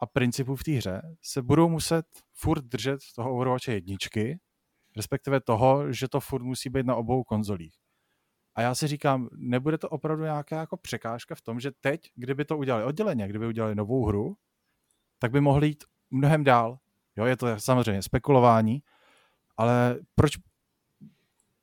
a 0.00 0.06
principů 0.06 0.56
v 0.56 0.64
té 0.64 0.70
hře 0.70 1.02
se 1.22 1.42
budou 1.42 1.68
muset 1.68 2.06
furt 2.34 2.64
držet 2.64 3.00
toho 3.14 3.34
Overwatche 3.34 3.72
jedničky, 3.72 4.38
respektive 4.96 5.40
toho, 5.40 5.92
že 5.92 6.08
to 6.08 6.20
furt 6.20 6.42
musí 6.42 6.70
být 6.70 6.86
na 6.86 6.96
obou 6.96 7.24
konzolích. 7.24 7.74
A 8.54 8.62
já 8.62 8.74
si 8.74 8.86
říkám, 8.86 9.28
nebude 9.32 9.78
to 9.78 9.88
opravdu 9.88 10.24
nějaká 10.24 10.60
jako 10.60 10.76
překážka 10.76 11.34
v 11.34 11.40
tom, 11.40 11.60
že 11.60 11.70
teď, 11.80 12.10
kdyby 12.14 12.44
to 12.44 12.58
udělali 12.58 12.84
odděleně, 12.84 13.28
kdyby 13.28 13.46
udělali 13.46 13.74
novou 13.74 14.06
hru, 14.06 14.36
tak 15.18 15.30
by 15.30 15.40
mohli 15.40 15.66
jít 15.66 15.84
mnohem 16.10 16.44
dál. 16.44 16.78
Jo, 17.16 17.24
je 17.24 17.36
to 17.36 17.60
samozřejmě 17.60 18.02
spekulování, 18.02 18.82
ale 19.56 19.98
proč, 20.14 20.32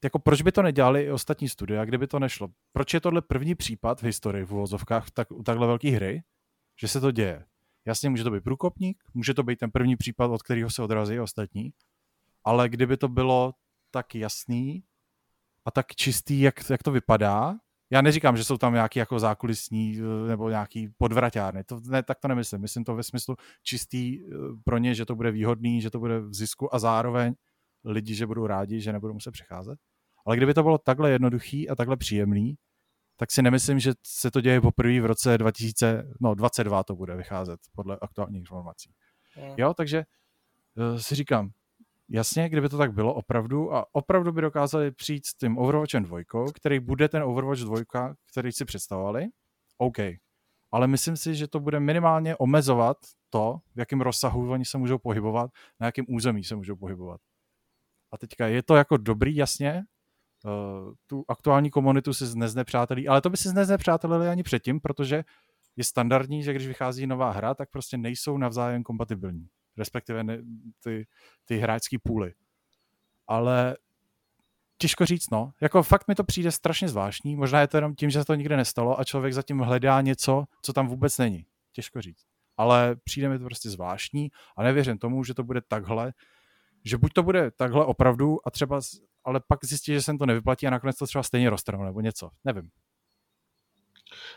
jako 0.04 0.20
proč 0.20 0.42
by 0.42 0.52
to 0.52 0.62
nedělali 0.62 1.02
i 1.02 1.12
ostatní 1.12 1.50
studia, 1.50 1.86
kdyby 1.86 2.08
to 2.08 2.20
nešlo? 2.20 2.50
Proč 2.72 2.94
je 2.94 3.02
tohle 3.02 3.22
první 3.22 3.56
případ 3.56 4.02
v 4.02 4.04
historii 4.04 4.46
v 4.46 4.54
uvozovkách 4.54 5.12
tak, 5.12 5.32
u 5.32 5.44
takhle 5.44 5.68
velké 5.68 5.90
hry, 5.90 6.24
že 6.80 6.88
se 6.88 7.02
to 7.02 7.12
děje? 7.12 7.46
Jasně, 7.86 8.10
může 8.10 8.24
to 8.24 8.32
být 8.32 8.44
průkopník, 8.44 9.04
může 9.14 9.34
to 9.34 9.44
být 9.44 9.60
ten 9.60 9.72
první 9.72 9.96
případ, 9.96 10.32
od 10.32 10.44
kterého 10.44 10.70
se 10.70 10.84
odrazí 10.84 11.20
ostatní, 11.20 11.74
ale 12.46 12.70
kdyby 12.70 12.98
to 12.98 13.08
bylo 13.08 13.54
tak 13.92 14.16
jasný 14.16 14.84
a 15.66 15.72
tak 15.72 15.96
čistý, 15.96 16.42
jak, 16.42 16.70
jak 16.70 16.84
to 16.84 16.92
vypadá, 16.92 17.56
já 17.92 18.02
neříkám, 18.02 18.38
že 18.38 18.44
jsou 18.44 18.58
tam 18.58 18.74
nějaký 18.74 19.00
jako 19.00 19.20
zákulisní 19.20 20.00
eh, 20.00 20.28
nebo 20.28 20.50
nějaký 20.50 20.90
podvraťárny, 20.98 21.64
to, 21.64 21.80
ne, 21.88 22.04
tak 22.04 22.20
to 22.20 22.28
nemyslím. 22.28 22.62
Myslím 22.62 22.84
to 22.84 22.96
ve 22.96 23.04
smyslu 23.04 23.36
čistý 23.64 24.20
eh, 24.22 24.26
pro 24.64 24.78
ně, 24.78 24.96
že 24.96 25.06
to 25.06 25.16
bude 25.16 25.32
výhodný, 25.32 25.82
že 25.82 25.92
to 25.92 26.00
bude 26.00 26.20
v 26.20 26.34
zisku 26.34 26.76
a 26.76 26.80
zároveň 26.80 27.34
lidi, 27.86 28.16
že 28.16 28.28
budou 28.28 28.48
rádi, 28.48 28.82
že 28.82 28.94
nebudou 28.94 29.14
muset 29.14 29.32
přecházet. 29.32 29.80
Ale 30.26 30.38
kdyby 30.38 30.54
to 30.54 30.64
bylo 30.64 30.78
takhle 30.78 31.12
jednoduchý 31.12 31.70
a 31.70 31.76
takhle 31.76 31.98
příjemný, 31.98 32.56
tak 33.18 33.32
si 33.32 33.42
nemyslím, 33.42 33.80
že 33.80 33.94
se 34.06 34.32
to 34.32 34.42
děje 34.42 34.62
poprvé 34.62 35.02
v 35.02 35.06
roce 35.06 35.38
2022 35.38 36.84
to 36.84 36.96
bude 36.96 37.16
vycházet 37.16 37.60
podle 37.76 37.98
aktuálních 38.02 38.40
informací. 38.40 38.94
Jo, 39.58 39.74
takže 39.74 40.04
uh, 40.76 40.98
si 40.98 41.16
říkám, 41.16 41.50
jasně, 42.14 42.50
kdyby 42.50 42.70
to 42.70 42.78
tak 42.78 42.94
bylo 42.94 43.14
opravdu 43.14 43.74
a 43.74 43.86
opravdu 43.92 44.32
by 44.32 44.42
dokázali 44.42 44.92
přijít 44.92 45.26
s 45.26 45.34
tím 45.36 45.58
Overwatchem 45.58 46.04
2, 46.04 46.20
který 46.54 46.80
bude 46.80 47.10
ten 47.10 47.24
Overwatch 47.24 47.62
2, 47.62 47.78
který 48.32 48.52
si 48.52 48.66
představovali, 48.66 49.28
OK. 49.78 49.98
Ale 50.72 50.88
myslím 50.88 51.18
si, 51.18 51.36
že 51.36 51.48
to 51.48 51.60
bude 51.60 51.80
minimálně 51.80 52.36
omezovat 52.36 52.98
to, 53.30 53.60
v 53.76 53.80
jakém 53.80 54.02
rozsahu 54.02 54.52
oni 54.52 54.66
se 54.66 54.78
můžou 54.78 54.98
pohybovat, 54.98 55.52
na 55.80 55.86
jakém 55.86 56.06
území 56.10 56.44
se 56.44 56.56
můžou 56.56 56.76
pohybovat. 56.76 57.22
A 58.14 58.18
teďka 58.18 58.48
je 58.48 58.64
to 58.64 58.76
jako 58.76 58.98
dobrý, 58.98 59.36
jasně, 59.36 59.84
uh, 60.46 60.94
tu 61.08 61.26
aktuální 61.28 61.70
komunitu 61.70 62.14
si 62.14 62.26
neznepřátelí, 62.36 63.08
ale 63.08 63.22
to 63.22 63.30
by 63.30 63.38
si 63.38 63.54
neznepřátelili 63.54 64.28
ani 64.28 64.44
předtím, 64.44 64.80
protože 64.80 65.24
je 65.76 65.84
standardní, 65.84 66.44
že 66.44 66.54
když 66.54 66.68
vychází 66.68 67.08
nová 67.08 67.32
hra, 67.32 67.54
tak 67.54 67.70
prostě 67.70 67.98
nejsou 67.98 68.38
navzájem 68.38 68.84
kompatibilní. 68.84 69.48
Respektive 69.78 70.24
ne, 70.24 70.38
ty, 70.84 71.08
ty 71.46 71.58
hráčský 71.58 71.98
půly. 71.98 72.34
Ale 73.28 73.78
těžko 74.78 75.06
říct, 75.06 75.30
no. 75.30 75.52
Jako 75.62 75.84
fakt 75.84 76.08
mi 76.08 76.16
to 76.16 76.24
přijde 76.24 76.52
strašně 76.52 76.88
zvláštní. 76.88 77.36
Možná 77.36 77.62
je 77.62 77.68
to 77.68 77.78
jenom 77.78 77.96
tím, 77.96 78.10
že 78.10 78.20
se 78.20 78.26
to 78.26 78.36
nikdy 78.36 78.58
nestalo 78.58 79.00
a 79.00 79.04
člověk 79.04 79.34
zatím 79.34 79.60
hledá 79.60 80.02
něco, 80.02 80.44
co 80.62 80.74
tam 80.74 80.88
vůbec 80.88 81.18
není. 81.18 81.46
Těžko 81.72 82.02
říct. 82.02 82.26
Ale 82.58 82.96
přijde 83.04 83.30
mi 83.30 83.40
to 83.40 83.46
prostě 83.46 83.70
zvláštní 83.70 84.32
a 84.58 84.64
nevěřím 84.64 84.98
tomu, 84.98 85.24
že 85.24 85.34
to 85.34 85.44
bude 85.44 85.62
takhle, 85.62 86.14
že 86.86 86.98
buď 86.98 87.14
to 87.14 87.24
bude 87.24 87.52
takhle 87.52 87.86
opravdu 87.86 88.48
a 88.48 88.52
třeba, 88.52 88.82
ale 89.24 89.42
pak 89.48 89.66
zjistí, 89.66 89.94
že 89.94 90.02
se 90.02 90.14
to 90.14 90.26
nevyplatí 90.26 90.68
a 90.68 90.70
nakonec 90.70 90.98
to 90.98 91.08
třeba 91.08 91.24
stejně 91.24 91.50
roztrhnou 91.50 91.84
nebo 91.84 92.02
něco. 92.02 92.30
Nevím. 92.44 92.70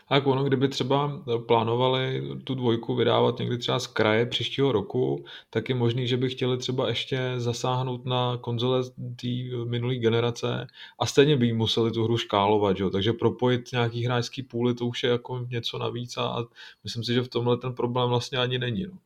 A 0.07 0.15
jak 0.15 0.27
ono, 0.27 0.43
kdyby 0.43 0.67
třeba 0.67 1.21
plánovali 1.47 2.23
tu 2.43 2.55
dvojku 2.55 2.95
vydávat 2.95 3.39
někdy 3.39 3.57
třeba 3.57 3.79
z 3.79 3.87
kraje 3.87 4.25
příštího 4.25 4.71
roku, 4.71 5.25
tak 5.49 5.69
je 5.69 5.75
možný, 5.75 6.07
že 6.07 6.17
by 6.17 6.29
chtěli 6.29 6.57
třeba 6.57 6.87
ještě 6.87 7.33
zasáhnout 7.37 8.05
na 8.05 8.37
konzole 8.41 8.83
té 9.15 9.27
minulé 9.65 9.95
generace 9.95 10.67
a 10.99 11.05
stejně 11.05 11.37
by 11.37 11.53
museli 11.53 11.91
tu 11.91 12.03
hru 12.03 12.17
škálovat, 12.17 12.79
jo? 12.79 12.89
takže 12.89 13.13
propojit 13.13 13.71
nějaký 13.71 14.05
hráčský 14.05 14.43
půly, 14.43 14.73
to 14.73 14.85
už 14.85 15.03
je 15.03 15.09
jako 15.09 15.45
něco 15.49 15.77
navíc 15.77 16.17
a, 16.17 16.21
a 16.23 16.43
myslím 16.83 17.03
si, 17.03 17.13
že 17.13 17.21
v 17.21 17.27
tomhle 17.27 17.57
ten 17.57 17.73
problém 17.73 18.09
vlastně 18.09 18.37
ani 18.37 18.59
není. 18.59 18.85
No. 18.85 18.97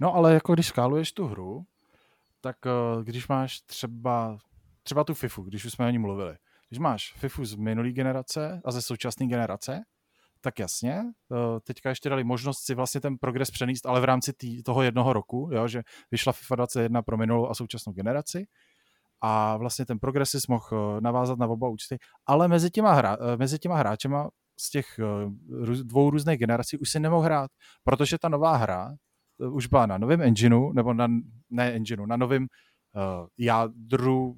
No 0.00 0.14
ale 0.14 0.34
jako 0.34 0.54
když 0.54 0.66
skáluješ 0.66 1.12
tu 1.12 1.26
hru, 1.26 1.64
tak 2.40 2.56
uh, 2.66 3.04
když 3.04 3.28
máš 3.28 3.60
třeba, 3.60 4.38
třeba 4.82 5.04
tu 5.04 5.14
FIFU, 5.14 5.42
když 5.42 5.64
už 5.64 5.72
jsme 5.72 5.86
o 5.86 5.90
ní 5.90 5.98
mluvili, 5.98 6.36
když 6.68 6.78
máš 6.78 7.12
FIFU 7.16 7.44
z 7.44 7.54
minulé 7.54 7.90
generace 7.90 8.60
a 8.64 8.70
ze 8.70 8.82
současné 8.82 9.26
generace, 9.26 9.82
tak 10.42 10.58
jasně, 10.58 11.02
eh, 11.32 11.60
teďka 11.64 11.88
ještě 11.88 12.08
dali 12.08 12.24
možnost 12.24 12.58
si 12.58 12.74
vlastně 12.74 13.00
ten 13.00 13.18
progres 13.18 13.50
přenést, 13.50 13.86
ale 13.86 14.00
v 14.00 14.04
rámci 14.04 14.32
tý, 14.32 14.62
toho 14.62 14.82
jednoho 14.82 15.12
roku, 15.12 15.50
jo, 15.52 15.68
že 15.68 15.82
vyšla 16.10 16.32
FIFA 16.32 16.56
21 16.56 17.02
pro 17.02 17.16
minulou 17.16 17.48
a 17.48 17.54
současnou 17.54 17.92
generaci. 17.92 18.46
A 19.20 19.56
vlastně 19.56 19.86
ten 19.86 19.98
progres 19.98 20.30
si 20.30 20.38
mohl 20.48 20.66
eh, 20.72 21.00
navázat 21.00 21.38
na 21.38 21.46
oba 21.46 21.68
účty, 21.68 21.98
ale 22.26 22.48
mezi 22.48 22.70
těma, 22.70 22.92
hra, 22.92 23.16
eh, 23.20 23.36
mezi 23.36 23.58
těma 23.58 23.76
hráčema 23.76 24.28
z 24.60 24.70
těch 24.70 25.00
dvou 25.82 26.10
různých 26.10 26.38
generací 26.38 26.78
už 26.78 26.90
si 26.90 27.00
nemohl 27.00 27.22
hrát, 27.22 27.50
protože 27.84 28.18
ta 28.18 28.28
nová 28.28 28.56
hra 28.56 28.94
už 29.38 29.66
byla 29.66 29.86
na 29.86 29.98
novém 29.98 30.22
engineu, 30.22 30.72
nebo 30.72 30.94
na, 30.94 31.08
ne 31.50 31.72
engineu, 31.72 32.06
na 32.06 32.16
novém 32.16 32.42
uh, 32.42 33.26
jádru, 33.38 34.36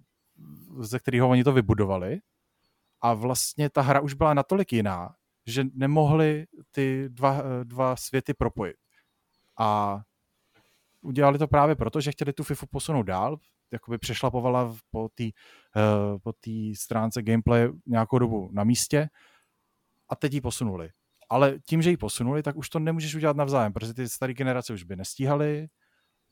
ze 0.81 0.99
kterého 0.99 1.29
oni 1.29 1.45
to 1.45 1.53
vybudovali. 1.53 2.19
A 3.01 3.15
vlastně 3.15 3.71
ta 3.71 3.83
hra 3.83 4.01
už 4.01 4.15
byla 4.15 4.35
natolik 4.35 4.73
jiná, 4.73 5.15
že 5.47 5.65
nemohli 5.75 6.47
ty 6.71 7.09
dva, 7.09 7.43
dva 7.65 7.97
světy 7.97 8.35
propojit. 8.35 8.77
A 9.59 10.01
udělali 11.01 11.39
to 11.39 11.49
právě 11.49 11.75
proto, 11.75 12.01
že 12.01 12.13
chtěli 12.13 12.33
tu 12.33 12.45
FIFU 12.45 12.67
posunout 12.67 13.03
dál, 13.03 13.39
jakoby 13.73 13.99
přešlapovala 13.99 14.77
po 14.91 15.09
té 15.09 15.25
uh, 15.25 16.19
po 16.19 16.33
stránce 16.75 17.23
gameplay 17.23 17.69
nějakou 17.87 18.19
dobu 18.19 18.51
na 18.53 18.65
místě 18.65 19.09
a 20.09 20.17
teď 20.17 20.33
ji 20.33 20.41
posunuli. 20.41 20.89
Ale 21.29 21.59
tím, 21.69 21.83
že 21.83 21.91
ji 21.91 21.97
posunuli, 21.97 22.43
tak 22.43 22.57
už 22.57 22.69
to 22.69 22.79
nemůžeš 22.79 23.15
udělat 23.15 23.37
navzájem, 23.37 23.73
protože 23.73 23.95
ty 23.95 24.09
staré 24.09 24.35
generace 24.35 24.73
už 24.73 24.85
by 24.85 24.97
nestíhaly 24.97 25.67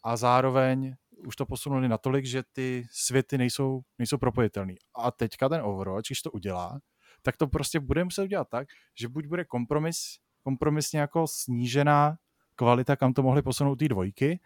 a 0.04 0.16
zároveň 0.16 0.94
už 1.26 1.36
to 1.36 1.46
posunuli 1.46 1.88
natolik, 1.88 2.26
že 2.26 2.42
ty 2.52 2.86
světy 2.90 3.38
nejsou, 3.38 3.80
nejsou 3.98 4.18
propojitelné. 4.18 4.74
A 4.94 5.10
teďka 5.10 5.48
ten 5.48 5.60
Overwatch, 5.64 6.08
když 6.08 6.22
to 6.22 6.30
udělá, 6.30 6.78
tak 7.22 7.36
to 7.36 7.46
prostě 7.46 7.80
bude 7.80 8.04
muset 8.04 8.22
udělat 8.22 8.48
tak, 8.48 8.68
že 8.94 9.08
buď 9.08 9.26
bude 9.26 9.44
kompromis, 9.44 10.18
kompromisně 10.42 11.00
jako 11.00 11.26
snížená 11.26 12.16
kvalita, 12.54 12.96
kam 12.96 13.12
to 13.12 13.22
mohli 13.22 13.42
posunout 13.42 13.76
ty 13.76 13.88
dvojky, 13.88 14.40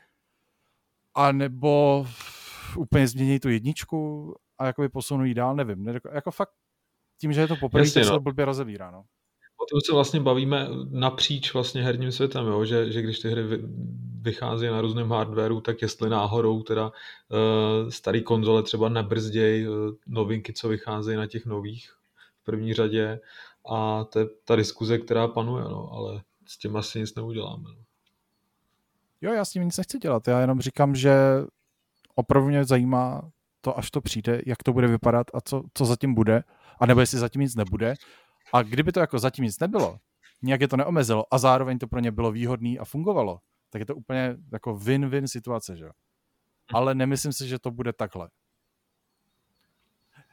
a 1.15 1.33
nebo 1.33 2.07
úplně 2.77 3.09
změní 3.09 3.41
tu 3.41 3.49
jedničku 3.49 4.35
a 4.59 4.67
jakoby 4.67 4.89
posunují 4.89 5.35
dál, 5.35 5.57
nevím. 5.57 5.87
Jako 6.13 6.31
fakt 6.31 6.53
tím, 7.21 7.33
že 7.33 7.41
je 7.41 7.49
to 7.49 7.57
poprvé, 7.57 7.91
tak 7.91 8.05
no. 8.05 8.15
se 8.15 8.21
blbě 8.21 8.45
rozebírá. 8.45 8.91
No. 8.91 9.05
O 9.57 9.67
tom 9.71 9.81
se 9.87 9.93
vlastně 9.93 10.21
bavíme 10.21 10.69
napříč 10.91 11.55
vlastně 11.55 11.83
herním 11.83 12.13
světem, 12.13 12.47
jo? 12.47 12.65
Že, 12.65 12.93
že 12.93 13.03
když 13.03 13.19
ty 13.19 13.31
hry 13.31 13.43
vychází 14.21 14.67
na 14.67 14.81
různém 14.81 15.11
hardwareu, 15.11 15.61
tak 15.61 15.83
jestli 15.83 16.11
náhodou 16.11 16.63
teda 16.63 16.87
uh, 16.87 17.91
starý 17.91 18.23
konzole 18.23 18.63
třeba 18.63 18.89
nebrzdějí 18.89 19.69
uh, 19.69 19.75
novinky, 20.07 20.53
co 20.53 20.69
vycházejí 20.69 21.17
na 21.17 21.27
těch 21.27 21.47
nových 21.47 21.91
první 22.47 22.75
řadě 22.75 23.21
a 23.73 24.05
to 24.05 24.19
je 24.19 24.27
ta 24.45 24.57
diskuze, 24.57 24.99
která 24.99 25.29
panuje, 25.29 25.65
no, 25.65 25.93
ale 25.93 26.23
s 26.47 26.59
tím 26.59 26.77
asi 26.77 27.01
nic 27.01 27.15
neuděláme. 27.15 27.69
No. 27.77 27.85
Jo, 29.21 29.33
já 29.33 29.45
s 29.45 29.51
tím 29.51 29.65
nic 29.65 29.77
nechci 29.77 29.99
dělat, 29.99 30.29
já 30.29 30.41
jenom 30.41 30.61
říkám, 30.61 30.95
že 30.95 31.17
opravdu 32.15 32.49
mě 32.49 32.65
zajímá 32.65 33.31
to, 33.61 33.79
až 33.79 33.91
to 33.91 34.01
přijde, 34.01 34.43
jak 34.47 34.63
to 34.63 34.73
bude 34.73 34.87
vypadat 34.87 35.27
a 35.35 35.41
co, 35.41 35.63
co 35.75 35.85
zatím 35.85 36.15
bude, 36.15 36.43
a 36.81 36.87
nebo 36.87 37.01
jestli 37.01 37.19
zatím 37.19 37.43
nic 37.43 37.55
nebude. 37.55 37.95
A 38.53 38.63
kdyby 38.63 38.93
to 38.93 39.01
jako 39.01 39.19
zatím 39.19 39.45
nic 39.45 39.59
nebylo, 39.59 39.99
nějak 40.43 40.61
je 40.61 40.69
to 40.69 40.77
neomezilo 40.77 41.35
a 41.35 41.39
zároveň 41.39 41.79
to 41.79 41.87
pro 41.87 42.01
ně 42.01 42.13
bylo 42.13 42.33
výhodné 42.33 42.79
a 42.79 42.85
fungovalo, 42.85 43.39
tak 43.71 43.81
je 43.81 43.87
to 43.87 43.97
úplně 43.97 44.37
jako 44.53 44.77
win-win 44.77 45.27
situace, 45.27 45.77
že 45.77 45.89
Ale 46.75 46.95
nemyslím 46.95 47.33
si, 47.33 47.49
že 47.49 47.59
to 47.59 47.71
bude 47.71 47.93
takhle. 47.93 48.29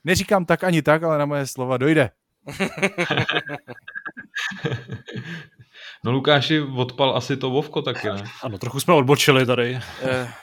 Neříkám 0.03 0.45
tak 0.45 0.63
ani 0.63 0.81
tak, 0.81 1.03
ale 1.03 1.17
na 1.17 1.25
moje 1.25 1.47
slova 1.47 1.77
dojde. 1.77 2.09
no 6.03 6.11
Lukáši, 6.11 6.61
odpal 6.61 7.17
asi 7.17 7.37
to 7.37 7.49
Vovko 7.49 7.81
taky, 7.81 8.07
ne? 8.07 8.23
Ano, 8.43 8.57
trochu 8.57 8.79
jsme 8.79 8.93
odbočili 8.93 9.45
tady. 9.45 9.79
Eh, 10.01 10.33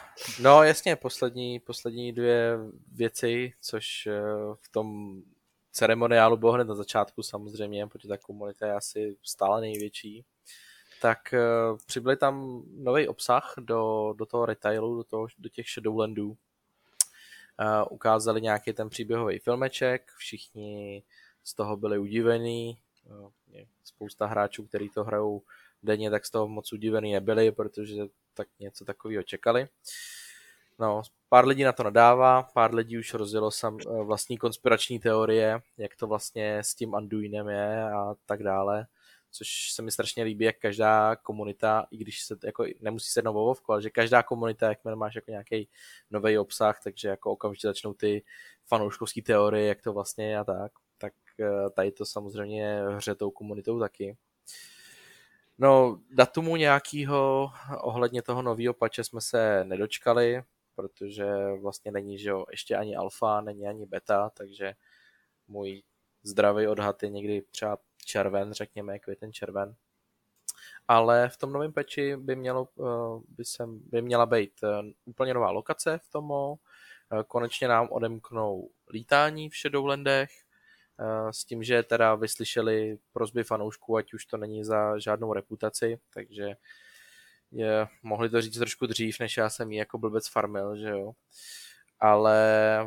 no 0.41 0.63
jasně, 0.63 0.97
poslední, 0.97 1.61
poslední 1.61 2.13
dvě 2.13 2.59
věci, 2.93 3.53
což 3.61 4.07
eh, 4.07 4.21
v 4.61 4.69
tom 4.71 5.17
ceremoniálu 5.73 6.37
bylo 6.37 6.53
hned 6.53 6.69
na 6.69 6.75
začátku 6.75 7.23
samozřejmě, 7.23 7.87
protože 7.87 8.09
ta 8.09 8.17
komunita 8.17 8.67
je 8.67 8.75
asi 8.75 9.17
stále 9.23 9.61
největší 9.61 10.25
tak 11.01 11.35
uh, 11.35 11.79
přibyli 11.87 12.17
tam 12.17 12.63
nový 12.77 13.09
obsah 13.09 13.55
do, 13.59 14.13
do 14.19 14.27
toho 14.27 14.47
retailu, 14.47 14.97
do, 14.97 15.05
toho, 15.05 15.27
do 15.39 15.49
těch 15.49 15.67
Shadowlandů. 15.69 16.37
Uh, 17.61 17.87
ukázali 17.91 18.41
nějaký 18.41 18.73
ten 18.73 18.89
příběhový 18.89 19.39
filmeček, 19.39 20.13
všichni 20.17 21.03
z 21.45 21.55
toho 21.55 21.77
byli 21.77 21.99
udivení. 21.99 22.79
Uh, 23.05 23.31
spousta 23.85 24.27
hráčů, 24.27 24.67
kteří 24.67 24.89
to 24.89 25.05
hrajou 25.05 25.43
denně, 25.83 26.11
tak 26.11 26.27
z 26.27 26.31
toho 26.31 26.49
moc 26.49 26.73
udivený 26.73 27.13
nebyli, 27.13 27.53
protože 27.53 27.95
tak 28.35 28.49
něco 28.61 28.85
takového 28.85 29.23
čekali. 29.23 29.69
No, 30.79 31.03
pár 31.29 31.47
lidí 31.47 31.65
na 31.65 31.73
to 31.73 31.83
nadává, 31.83 32.43
pár 32.43 32.75
lidí 32.75 32.99
už 32.99 33.15
rozjelo 33.15 33.51
sam 33.51 33.79
vlastní 34.05 34.39
konspirační 34.39 34.99
teorie, 35.01 35.61
jak 35.77 35.97
to 35.97 36.07
vlastně 36.07 36.59
s 36.59 36.75
tím 36.75 36.95
Anduinem 36.95 37.49
je 37.49 37.91
a 37.91 38.15
tak 38.27 38.43
dále 38.43 38.87
což 39.31 39.73
se 39.73 39.83
mi 39.83 39.91
strašně 39.91 40.25
líbí, 40.25 40.45
jak 40.45 40.59
každá 40.59 41.17
komunita, 41.17 41.87
i 41.91 41.97
když 41.97 42.23
se 42.25 42.37
jako 42.45 42.67
nemusí 42.81 43.11
se 43.11 43.23
o 43.23 43.55
ale 43.69 43.83
že 43.83 43.91
každá 43.91 44.23
komunita, 44.23 44.69
jakmile 44.69 44.97
máš 44.97 45.15
jako 45.15 45.31
nějaký 45.31 45.69
nový 46.11 46.39
obsah, 46.39 46.81
takže 46.85 47.09
jako 47.09 47.31
okamžitě 47.31 47.69
začnou 47.69 47.95
ty 47.95 48.23
fanouškovské 48.67 49.23
teorie, 49.23 49.67
jak 49.67 49.83
to 49.83 49.93
vlastně 49.93 50.31
je 50.31 50.39
a 50.39 50.45
tak, 50.45 50.73
tak 50.99 51.13
eh, 51.41 51.71
tady 51.71 51.93
to 51.93 52.07
samozřejmě 52.07 52.83
hře 52.97 53.15
tou 53.15 53.31
komunitou 53.31 53.81
taky. 53.81 54.17
No, 55.59 56.01
datumu 56.11 56.57
nějakého 56.57 57.51
ohledně 57.81 58.23
toho 58.23 58.43
nového 58.43 58.75
pače 58.75 59.05
jsme 59.05 59.21
se 59.21 59.65
nedočkali, 59.65 60.43
protože 60.75 61.27
vlastně 61.61 61.93
není, 61.93 62.19
že 62.19 62.31
jo, 62.31 62.45
ještě 62.51 62.77
ani 62.77 62.97
alfa, 62.97 63.41
není 63.41 63.67
ani 63.67 63.87
beta, 63.87 64.31
takže 64.31 64.75
můj 65.49 65.83
zdravý 66.23 66.67
odhad 66.67 67.03
je 67.03 67.09
někdy 67.09 67.43
třeba 67.51 67.79
červen, 68.05 68.53
řekněme, 68.53 68.99
květen 68.99 69.33
červen. 69.33 69.75
Ale 70.89 71.29
v 71.29 71.37
tom 71.37 71.53
novém 71.53 71.73
peči 71.73 72.17
by, 72.17 72.37
mělo, 72.37 72.69
eh, 72.81 73.23
by, 73.29 73.45
se, 73.45 73.65
by 73.67 74.03
měla 74.03 74.27
být 74.27 74.53
eh, 74.65 74.93
úplně 75.05 75.35
nová 75.35 75.51
lokace 75.51 75.99
v 75.99 76.11
tomu. 76.11 76.59
Eh, 77.13 77.25
konečně 77.27 77.69
nám 77.69 77.89
odemknou 77.91 78.71
lítání 78.91 79.51
v 79.51 79.55
Shadowlandech, 79.55 80.31
s 81.31 81.45
tím, 81.45 81.63
že 81.63 81.83
teda 81.83 82.15
vyslyšeli 82.15 82.99
prozby 83.13 83.45
fanoušků, 83.45 83.97
ať 83.97 84.15
už 84.15 84.27
to 84.27 84.37
není 84.37 84.65
za 84.65 84.99
žádnou 84.99 85.33
reputaci, 85.33 85.99
takže 86.15 86.57
je, 87.53 87.87
mohli 88.03 88.31
to 88.31 88.41
říct 88.41 88.59
trošku 88.59 88.87
dřív, 88.87 89.21
než 89.21 89.37
já 89.37 89.51
jsem 89.51 89.73
jí 89.73 89.79
jako 89.79 89.99
blbec 89.99 90.29
farmil, 90.29 90.77
že 90.77 90.89
jo 90.89 91.13
ale 92.01 92.37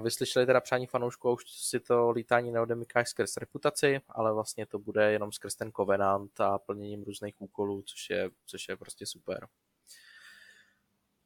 vyslyšeli 0.04 0.46
teda 0.46 0.62
přání 0.62 0.88
fanoušků 0.88 1.34
už 1.34 1.44
si 1.52 1.80
to 1.80 2.12
lítání 2.12 2.52
neodemykáš 2.52 3.10
skrz 3.10 3.38
reputaci, 3.38 4.02
ale 4.10 4.34
vlastně 4.34 4.66
to 4.66 4.80
bude 4.80 5.12
jenom 5.12 5.32
skrz 5.32 5.56
ten 5.56 5.72
Covenant 5.72 6.42
a 6.42 6.58
plněním 6.58 7.04
různých 7.04 7.42
úkolů, 7.42 7.82
což 7.82 8.10
je, 8.10 8.30
což 8.46 8.70
je 8.70 8.78
prostě 8.78 9.06
super. 9.06 9.48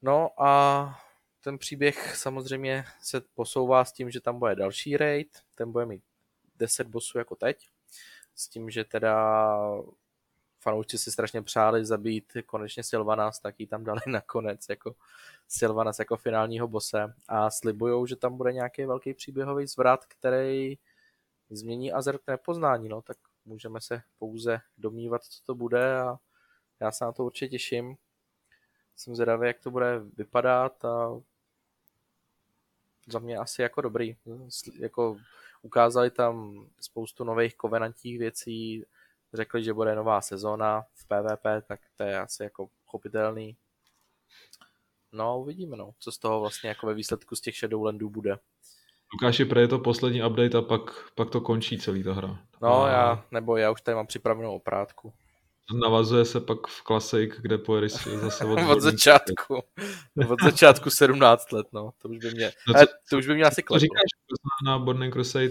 No 0.01 0.29
a 0.43 0.99
ten 1.43 1.57
příběh 1.57 2.15
samozřejmě 2.15 2.85
se 3.01 3.21
posouvá 3.21 3.85
s 3.85 3.91
tím, 3.91 4.11
že 4.11 4.21
tam 4.21 4.39
bude 4.39 4.55
další 4.55 4.97
raid, 4.97 5.39
ten 5.55 5.71
bude 5.71 5.85
mít 5.85 6.03
10 6.55 6.87
bossů 6.87 7.17
jako 7.17 7.35
teď, 7.35 7.69
s 8.35 8.47
tím, 8.47 8.69
že 8.69 8.83
teda 8.83 9.57
fanoušci 10.59 10.97
si 10.97 11.11
strašně 11.11 11.41
přáli 11.41 11.85
zabít 11.85 12.33
konečně 12.45 12.83
Sylvanas, 12.83 13.39
tak 13.39 13.59
ji 13.59 13.67
tam 13.67 13.83
dali 13.83 13.99
nakonec 14.07 14.69
jako 14.69 14.95
Sylvanas 15.47 15.99
jako 15.99 16.17
finálního 16.17 16.67
bose 16.67 17.13
a 17.27 17.49
slibujou, 17.49 18.05
že 18.05 18.15
tam 18.15 18.37
bude 18.37 18.53
nějaký 18.53 18.85
velký 18.85 19.13
příběhový 19.13 19.67
zvrat, 19.67 20.05
který 20.05 20.77
změní 21.49 21.91
Azert 21.91 22.21
nepoznání, 22.27 22.89
no, 22.89 23.01
tak 23.01 23.17
můžeme 23.45 23.81
se 23.81 24.01
pouze 24.19 24.61
domnívat, 24.77 25.23
co 25.23 25.43
to 25.43 25.55
bude 25.55 25.99
a 25.99 26.19
já 26.79 26.91
se 26.91 27.05
na 27.05 27.11
to 27.11 27.25
určitě 27.25 27.49
těším. 27.49 27.97
Jsem 28.95 29.15
zvědavý, 29.15 29.47
jak 29.47 29.59
to 29.59 29.71
bude 29.71 29.99
vypadat 30.17 30.85
a 30.85 31.21
za 33.07 33.19
mě 33.19 33.37
asi 33.37 33.61
jako 33.61 33.81
dobrý. 33.81 34.17
Jako 34.79 35.17
ukázali 35.61 36.11
tam 36.11 36.65
spoustu 36.79 37.23
nových 37.23 37.55
kovenantních 37.55 38.19
věcí, 38.19 38.85
řekli, 39.33 39.63
že 39.63 39.73
bude 39.73 39.95
nová 39.95 40.21
sezóna 40.21 40.85
v 40.93 41.07
PvP, 41.07 41.67
tak 41.67 41.79
to 41.95 42.03
je 42.03 42.19
asi 42.19 42.43
jako 42.43 42.69
chopitelný. 42.85 43.57
No, 45.11 45.39
uvidíme, 45.39 45.77
no, 45.77 45.93
co 45.99 46.11
z 46.11 46.17
toho 46.17 46.39
vlastně 46.39 46.69
jako 46.69 46.87
ve 46.87 46.93
výsledku 46.93 47.35
z 47.35 47.41
těch 47.41 47.55
Shadowlandů 47.55 48.09
bude. 48.09 48.37
Lukáši, 49.13 49.45
pre 49.45 49.61
je 49.61 49.67
to 49.67 49.79
poslední 49.79 50.23
update 50.23 50.57
a 50.57 50.61
pak, 50.61 50.81
pak 51.15 51.29
to 51.29 51.41
končí 51.41 51.77
celý 51.77 52.03
ta 52.03 52.13
hra. 52.13 52.39
No, 52.61 52.87
já, 52.87 53.25
nebo 53.31 53.57
já 53.57 53.71
už 53.71 53.81
tady 53.81 53.95
mám 53.95 54.07
připravenou 54.07 54.55
oprátku. 54.55 55.13
Navazuje 55.73 56.25
se 56.25 56.39
pak 56.39 56.67
v 56.67 56.83
klasik, 56.83 57.35
kde 57.41 57.57
pojedeš 57.57 57.93
zase 57.93 58.45
od, 58.45 58.59
od 58.69 58.81
začátku. 58.81 59.55
od 60.29 60.41
začátku 60.43 60.89
17 60.89 61.51
let, 61.51 61.67
no. 61.73 61.91
To 62.01 62.09
už 62.09 62.17
by 62.17 62.31
mě, 62.31 62.51
no 62.67 62.73
co, 62.73 62.85
to 63.09 63.17
už 63.17 63.27
by 63.27 63.35
mě 63.35 63.43
asi 63.43 63.63
kleplo. 63.63 63.79
říkáš 63.79 64.09
na 64.65 64.79
Burning 64.79 65.13
Crusade, 65.13 65.49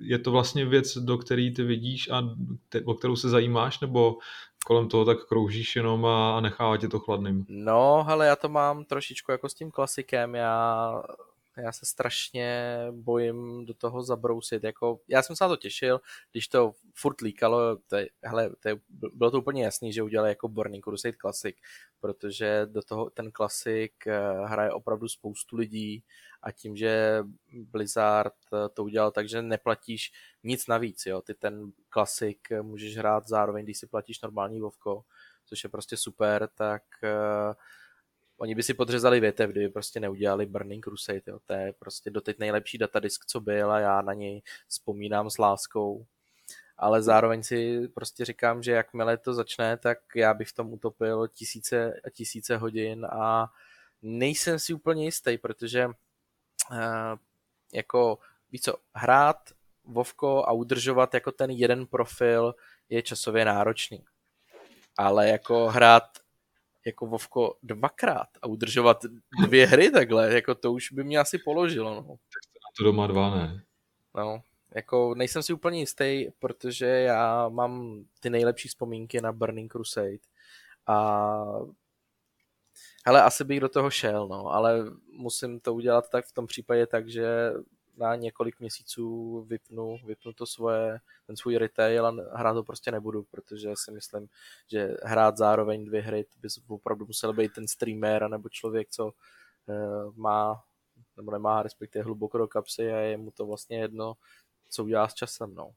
je 0.00 0.18
to 0.18 0.30
vlastně 0.30 0.64
věc, 0.64 0.96
do 0.96 1.18
které 1.18 1.50
ty 1.56 1.62
vidíš 1.62 2.10
a 2.10 2.22
te, 2.68 2.80
o 2.80 2.94
kterou 2.94 3.16
se 3.16 3.28
zajímáš, 3.28 3.80
nebo 3.80 4.18
kolem 4.66 4.88
toho 4.88 5.04
tak 5.04 5.26
kroužíš 5.28 5.76
jenom 5.76 6.06
a, 6.06 6.36
a 6.36 6.40
nechává 6.40 6.76
tě 6.76 6.88
to 6.88 6.98
chladným? 6.98 7.46
No, 7.48 8.04
ale 8.08 8.26
já 8.26 8.36
to 8.36 8.48
mám 8.48 8.84
trošičku 8.84 9.32
jako 9.32 9.48
s 9.48 9.54
tím 9.54 9.70
klasikem, 9.70 10.34
já 10.34 11.02
já 11.56 11.72
se 11.72 11.86
strašně 11.86 12.76
bojím 12.90 13.66
do 13.66 13.74
toho 13.74 14.02
zabrousit. 14.02 14.64
Jako, 14.64 15.00
já 15.08 15.22
jsem 15.22 15.36
se 15.36 15.44
na 15.44 15.48
to 15.48 15.56
těšil, 15.56 16.00
když 16.32 16.48
to 16.48 16.72
furt 16.94 17.20
líkalo, 17.20 17.76
to 17.76 17.96
je, 17.96 18.08
hele, 18.22 18.50
to 18.60 18.68
je, 18.68 18.76
bylo 19.12 19.30
to 19.30 19.38
úplně 19.38 19.64
jasný, 19.64 19.92
že 19.92 20.02
udělali 20.02 20.28
jako 20.28 20.48
Burning 20.48 20.84
Crusade 20.84 21.16
Classic, 21.20 21.56
protože 22.00 22.66
do 22.66 22.82
toho 22.82 23.10
ten 23.10 23.32
klasik 23.32 24.06
eh, 24.06 24.20
hraje 24.44 24.72
opravdu 24.72 25.08
spoustu 25.08 25.56
lidí 25.56 26.04
a 26.42 26.52
tím, 26.52 26.76
že 26.76 27.22
Blizzard 27.52 28.34
eh, 28.52 28.68
to 28.68 28.84
udělal 28.84 29.10
tak, 29.10 29.28
že 29.28 29.42
neplatíš 29.42 30.12
nic 30.44 30.66
navíc, 30.66 31.06
jo. 31.06 31.20
Ty 31.20 31.34
ten 31.34 31.72
klasik 31.88 32.48
můžeš 32.62 32.96
hrát 32.96 33.28
zároveň, 33.28 33.64
když 33.64 33.78
si 33.78 33.86
platíš 33.86 34.20
normální 34.20 34.60
Vovko, 34.60 35.04
což 35.46 35.64
je 35.64 35.70
prostě 35.70 35.96
super, 35.96 36.48
tak 36.54 36.82
uh, 37.02 37.54
oni 38.36 38.54
by 38.54 38.62
si 38.62 38.74
podřezali 38.74 39.20
větev, 39.20 39.50
kdyby 39.50 39.68
prostě 39.68 40.00
neudělali 40.00 40.46
Burning 40.46 40.84
Crusade, 40.84 41.22
jo. 41.26 41.38
to 41.44 41.52
je 41.52 41.72
prostě 41.78 42.10
doteď 42.10 42.38
nejlepší 42.38 42.78
datadisk, 42.78 43.26
co 43.26 43.40
byl 43.40 43.72
a 43.72 43.80
já 43.80 44.02
na 44.02 44.12
něj 44.12 44.42
vzpomínám 44.68 45.30
s 45.30 45.38
láskou. 45.38 46.06
Ale 46.78 47.02
zároveň 47.02 47.42
si 47.42 47.88
prostě 47.94 48.24
říkám, 48.24 48.62
že 48.62 48.72
jakmile 48.72 49.16
to 49.16 49.34
začne, 49.34 49.76
tak 49.76 49.98
já 50.14 50.34
bych 50.34 50.48
v 50.48 50.52
tom 50.52 50.72
utopil 50.72 51.28
tisíce 51.28 52.00
a 52.04 52.10
tisíce 52.10 52.56
hodin 52.56 53.06
a 53.10 53.52
nejsem 54.02 54.58
si 54.58 54.74
úplně 54.74 55.04
jistý, 55.04 55.38
protože 55.38 55.86
uh, 55.86 55.94
jako 57.72 58.18
víc 58.52 58.64
co, 58.64 58.76
hrát 58.94 59.36
Vovko 59.84 60.44
a 60.46 60.52
udržovat 60.52 61.14
jako 61.14 61.32
ten 61.32 61.50
jeden 61.50 61.86
profil 61.86 62.54
je 62.88 63.02
časově 63.02 63.44
náročný. 63.44 64.04
Ale 64.98 65.28
jako 65.28 65.66
hrát 65.66 66.25
jako 66.86 67.06
Vovko 67.06 67.56
dvakrát 67.62 68.28
a 68.42 68.46
udržovat 68.46 68.98
dvě 69.44 69.66
hry 69.66 69.90
takhle, 69.90 70.34
jako 70.34 70.54
to 70.54 70.72
už 70.72 70.92
by 70.92 71.04
mě 71.04 71.18
asi 71.18 71.38
položilo. 71.38 71.94
No. 71.94 72.02
Tak 72.02 72.76
to 72.78 72.84
doma 72.84 73.06
dva 73.06 73.34
ne. 73.34 73.64
No, 74.14 74.42
jako 74.74 75.14
nejsem 75.14 75.42
si 75.42 75.52
úplně 75.52 75.78
jistý, 75.78 76.26
protože 76.38 76.86
já 76.86 77.48
mám 77.48 78.04
ty 78.20 78.30
nejlepší 78.30 78.68
vzpomínky 78.68 79.20
na 79.20 79.32
Burning 79.32 79.72
Crusade 79.72 80.18
a 80.86 81.36
hele, 83.06 83.22
asi 83.22 83.44
bych 83.44 83.60
do 83.60 83.68
toho 83.68 83.90
šel, 83.90 84.28
no, 84.28 84.46
ale 84.46 84.84
musím 85.12 85.60
to 85.60 85.74
udělat 85.74 86.10
tak 86.10 86.26
v 86.26 86.32
tom 86.32 86.46
případě 86.46 86.86
tak, 86.86 87.08
že 87.08 87.52
na 87.96 88.14
několik 88.14 88.60
měsíců 88.60 89.40
vypnu, 89.48 89.98
vypnu 90.06 90.32
to 90.32 90.46
svoje, 90.46 91.00
ten 91.26 91.36
svůj 91.36 91.56
retail 91.56 92.06
a 92.06 92.38
hrát 92.38 92.54
to 92.54 92.62
prostě 92.62 92.90
nebudu, 92.90 93.22
protože 93.22 93.72
si 93.74 93.90
myslím, 93.90 94.28
že 94.70 94.96
hrát 95.02 95.36
zároveň 95.36 95.84
dvě 95.84 96.02
hry 96.02 96.26
by 96.40 96.48
opravdu 96.68 97.06
musel 97.06 97.32
být 97.32 97.52
ten 97.52 97.68
streamer 97.68 98.28
nebo 98.28 98.48
člověk, 98.48 98.88
co 98.90 99.06
uh, 99.06 100.16
má 100.16 100.62
nebo 101.16 101.30
nemá 101.30 101.62
respektive 101.62 102.04
hluboko 102.04 102.38
do 102.38 102.48
kapsy 102.48 102.92
a 102.92 102.96
je 102.96 103.16
mu 103.16 103.30
to 103.30 103.46
vlastně 103.46 103.78
jedno, 103.78 104.14
co 104.70 104.84
udělá 104.84 105.08
s 105.08 105.14
časem. 105.14 105.54
No. 105.54 105.70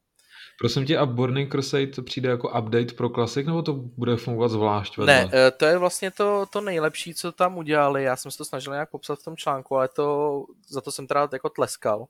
Prosím 0.60 0.86
tě, 0.86 0.98
a 0.98 1.06
Burning 1.06 1.52
Crusade 1.52 1.88
to 1.88 2.04
přijde 2.04 2.30
jako 2.30 2.50
update 2.50 2.94
pro 2.98 3.10
klasik, 3.10 3.46
nebo 3.46 3.62
to 3.62 3.74
bude 3.74 4.16
fungovat 4.16 4.48
zvlášť? 4.48 4.98
Vedle? 4.98 5.14
Ne, 5.14 5.30
eh, 5.34 5.52
to 5.52 5.66
je 5.66 5.78
vlastně 5.78 6.12
to, 6.12 6.46
to 6.54 6.62
nejlepší, 6.62 7.14
co 7.14 7.32
tam 7.32 7.58
udělali. 7.58 8.04
Já 8.04 8.16
jsem 8.16 8.32
se 8.32 8.38
to 8.38 8.46
snažil 8.46 8.74
nějak 8.74 8.90
popsat 8.90 9.20
v 9.20 9.24
tom 9.24 9.38
článku, 9.38 9.76
ale 9.76 9.88
to, 9.88 10.46
za 10.70 10.82
to 10.82 10.92
jsem 10.92 11.08
teda 11.08 11.30
jako 11.34 11.50
tleskal 11.50 12.06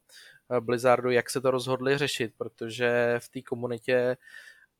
eh, 0.51 0.61
Blizzardu, 0.61 1.09
jak 1.09 1.29
se 1.29 1.41
to 1.41 1.51
rozhodli 1.51 1.97
řešit, 1.97 2.33
protože 2.37 3.15
v 3.19 3.29
té 3.29 3.41
komunitě 3.41 4.17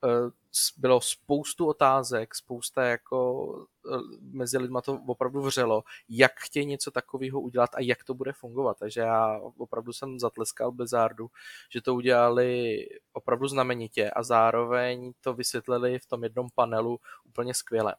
Eh, 0.05 0.31
bylo 0.77 1.01
spoustu 1.01 1.67
otázek, 1.67 2.35
spousta 2.35 2.83
jako 2.83 3.47
eh, 3.93 3.97
mezi 4.21 4.57
lidma 4.57 4.81
to 4.81 4.99
opravdu 5.07 5.41
vřelo, 5.41 5.83
jak 6.09 6.31
chtějí 6.39 6.65
něco 6.65 6.91
takového 6.91 7.41
udělat 7.41 7.69
a 7.73 7.81
jak 7.81 8.03
to 8.03 8.13
bude 8.13 8.33
fungovat. 8.33 8.77
Takže 8.79 9.01
já 9.01 9.39
opravdu 9.57 9.93
jsem 9.93 10.19
zatleskal 10.19 10.71
Blizzardu, 10.71 11.29
že 11.71 11.81
to 11.81 11.95
udělali 11.95 12.79
opravdu 13.13 13.47
znamenitě 13.47 14.11
a 14.11 14.23
zároveň 14.23 15.11
to 15.21 15.33
vysvětlili 15.33 15.99
v 15.99 16.05
tom 16.05 16.23
jednom 16.23 16.47
panelu 16.55 16.99
úplně 17.25 17.53
skvěle. 17.53 17.95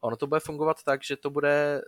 Ono 0.00 0.16
to 0.16 0.26
bude 0.26 0.40
fungovat 0.40 0.82
tak, 0.82 1.04
že 1.04 1.16
to 1.16 1.30
bude 1.30 1.82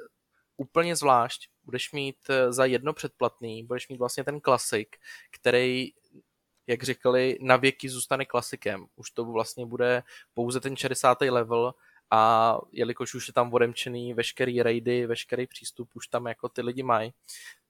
úplně 0.56 0.96
zvlášť. 0.96 1.48
Budeš 1.64 1.92
mít 1.92 2.16
eh, 2.28 2.52
za 2.52 2.64
jedno 2.64 2.92
předplatný, 2.92 3.64
budeš 3.64 3.88
mít 3.88 3.98
vlastně 3.98 4.24
ten 4.24 4.40
klasik, 4.40 4.96
který 5.30 5.92
jak 6.66 6.82
říkali, 6.82 7.38
na 7.40 7.56
věky 7.56 7.88
zůstane 7.88 8.24
klasikem. 8.24 8.86
Už 8.96 9.10
to 9.10 9.24
vlastně 9.24 9.66
bude 9.66 10.02
pouze 10.34 10.60
ten 10.60 10.76
60. 10.76 11.20
level 11.20 11.74
a 12.10 12.58
jelikož 12.72 13.14
už 13.14 13.28
je 13.28 13.34
tam 13.34 13.54
odemčený 13.54 14.14
veškerý 14.14 14.62
raidy, 14.62 15.06
veškerý 15.06 15.46
přístup 15.46 15.88
už 15.94 16.06
tam 16.06 16.26
jako 16.26 16.48
ty 16.48 16.62
lidi 16.62 16.82
mají, 16.82 17.12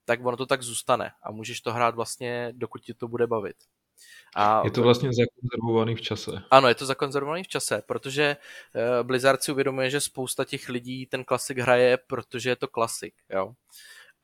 tak 0.05 0.27
ono 0.27 0.37
to 0.37 0.47
tak 0.47 0.63
zůstane 0.63 1.11
a 1.23 1.33
můžeš 1.33 1.61
to 1.61 1.73
hrát 1.73 1.95
vlastně, 1.95 2.53
dokud 2.57 2.83
ti 2.83 2.95
to 2.95 3.09
bude 3.09 3.27
bavit. 3.27 3.57
A 4.37 4.63
je 4.65 4.71
to 4.71 4.83
vlastně 4.83 5.11
zakonzervovaný 5.13 5.95
v 5.95 6.01
čase. 6.01 6.31
Ano, 6.51 6.69
je 6.69 6.75
to 6.75 6.87
zakonzervovaný 6.87 7.43
v 7.45 7.49
čase, 7.49 7.83
protože 7.87 8.37
uh, 8.75 9.07
Blizzard 9.07 9.43
si 9.43 9.53
uvědomuje, 9.53 9.91
že 9.91 10.01
spousta 10.01 10.45
těch 10.45 10.69
lidí 10.69 11.07
ten 11.07 11.25
klasik 11.25 11.59
hraje, 11.59 11.97
protože 11.97 12.51
je 12.51 12.57
to 12.57 12.69
klasik, 12.69 13.15
jo. 13.31 13.53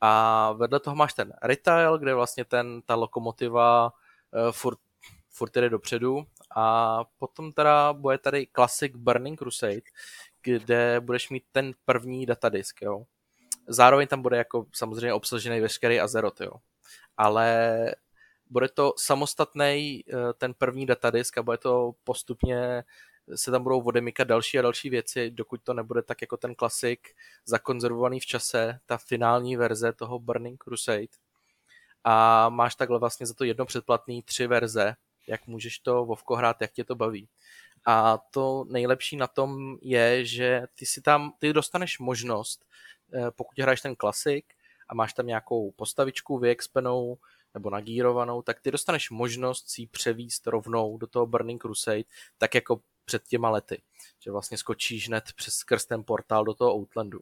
A 0.01 0.51
vedle 0.51 0.79
toho 0.79 0.95
máš 0.95 1.13
ten 1.13 1.33
retail, 1.41 1.97
kde 1.97 2.13
vlastně 2.13 2.45
ten, 2.45 2.81
ta 2.85 2.95
lokomotiva 2.95 3.93
furt, 4.51 4.79
furt 5.29 5.55
jde 5.55 5.69
dopředu 5.69 6.25
a 6.55 7.03
potom 7.17 7.51
teda 7.51 7.93
bude 7.93 8.17
tady 8.17 8.47
Classic 8.55 8.91
Burning 8.95 9.39
Crusade, 9.39 9.81
kde 10.41 10.99
budeš 10.99 11.29
mít 11.29 11.43
ten 11.51 11.71
první 11.85 12.25
datadisk, 12.25 12.81
jo. 12.81 13.03
Zároveň 13.67 14.07
tam 14.07 14.21
bude 14.21 14.37
jako 14.37 14.65
samozřejmě 14.73 15.13
obsažený 15.13 15.59
veškerý 15.59 15.99
Azeroth, 15.99 16.41
jo. 16.41 16.51
Ale 17.17 17.95
bude 18.49 18.69
to 18.69 18.93
samostatný 18.97 20.03
eh, 20.07 20.33
ten 20.37 20.53
první 20.53 20.85
datadisk 20.85 21.37
a 21.37 21.43
bude 21.43 21.57
to 21.57 21.91
postupně 22.03 22.83
se 23.35 23.51
tam 23.51 23.63
budou 23.63 23.81
odemykat 23.81 24.27
další 24.27 24.59
a 24.59 24.61
další 24.61 24.89
věci, 24.89 25.31
dokud 25.31 25.61
to 25.63 25.73
nebude 25.73 26.01
tak 26.01 26.21
jako 26.21 26.37
ten 26.37 26.55
klasik 26.55 27.09
zakonzervovaný 27.45 28.19
v 28.19 28.25
čase, 28.25 28.79
ta 28.85 28.97
finální 28.97 29.57
verze 29.57 29.93
toho 29.93 30.19
Burning 30.19 30.63
Crusade 30.63 31.07
a 32.11 32.49
máš 32.49 32.75
takhle 32.75 32.99
vlastně 32.99 33.25
za 33.25 33.33
to 33.33 33.43
jedno 33.43 33.65
předplatný 33.65 34.23
tři 34.23 34.47
verze, 34.47 34.95
jak 35.27 35.47
můžeš 35.47 35.79
to 35.79 36.05
Vovko 36.05 36.35
hrát, 36.35 36.61
jak 36.61 36.71
tě 36.71 36.83
to 36.83 36.95
baví. 36.95 37.29
A 37.85 38.17
to 38.17 38.65
nejlepší 38.69 39.17
na 39.17 39.27
tom 39.27 39.77
je, 39.81 40.25
že 40.25 40.61
ty 40.75 40.85
si 40.85 41.01
tam, 41.01 41.33
ty 41.39 41.53
dostaneš 41.53 41.99
možnost, 41.99 42.65
eh, 43.13 43.31
pokud 43.31 43.59
hraješ 43.59 43.81
ten 43.81 43.95
klasik 43.95 44.53
a 44.87 44.95
máš 44.95 45.13
tam 45.13 45.27
nějakou 45.27 45.71
postavičku 45.71 46.37
vyexpenou 46.37 47.17
nebo 47.53 47.69
nagírovanou, 47.69 48.41
tak 48.41 48.59
ty 48.59 48.71
dostaneš 48.71 49.09
možnost 49.09 49.69
si 49.69 49.81
ji 49.81 49.87
převíst 49.87 50.47
rovnou 50.47 50.97
do 50.97 51.07
toho 51.07 51.25
Burning 51.25 51.61
Crusade, 51.61 52.03
tak 52.37 52.55
jako 52.55 52.81
před 53.05 53.23
těma 53.23 53.49
lety. 53.49 53.81
Že 54.19 54.31
vlastně 54.31 54.57
skočíš 54.57 55.07
hned 55.07 55.23
přes 55.35 55.53
skrz 55.53 55.85
ten 55.85 56.03
portál 56.03 56.45
do 56.45 56.53
toho 56.53 56.75
Outlandu. 56.75 57.19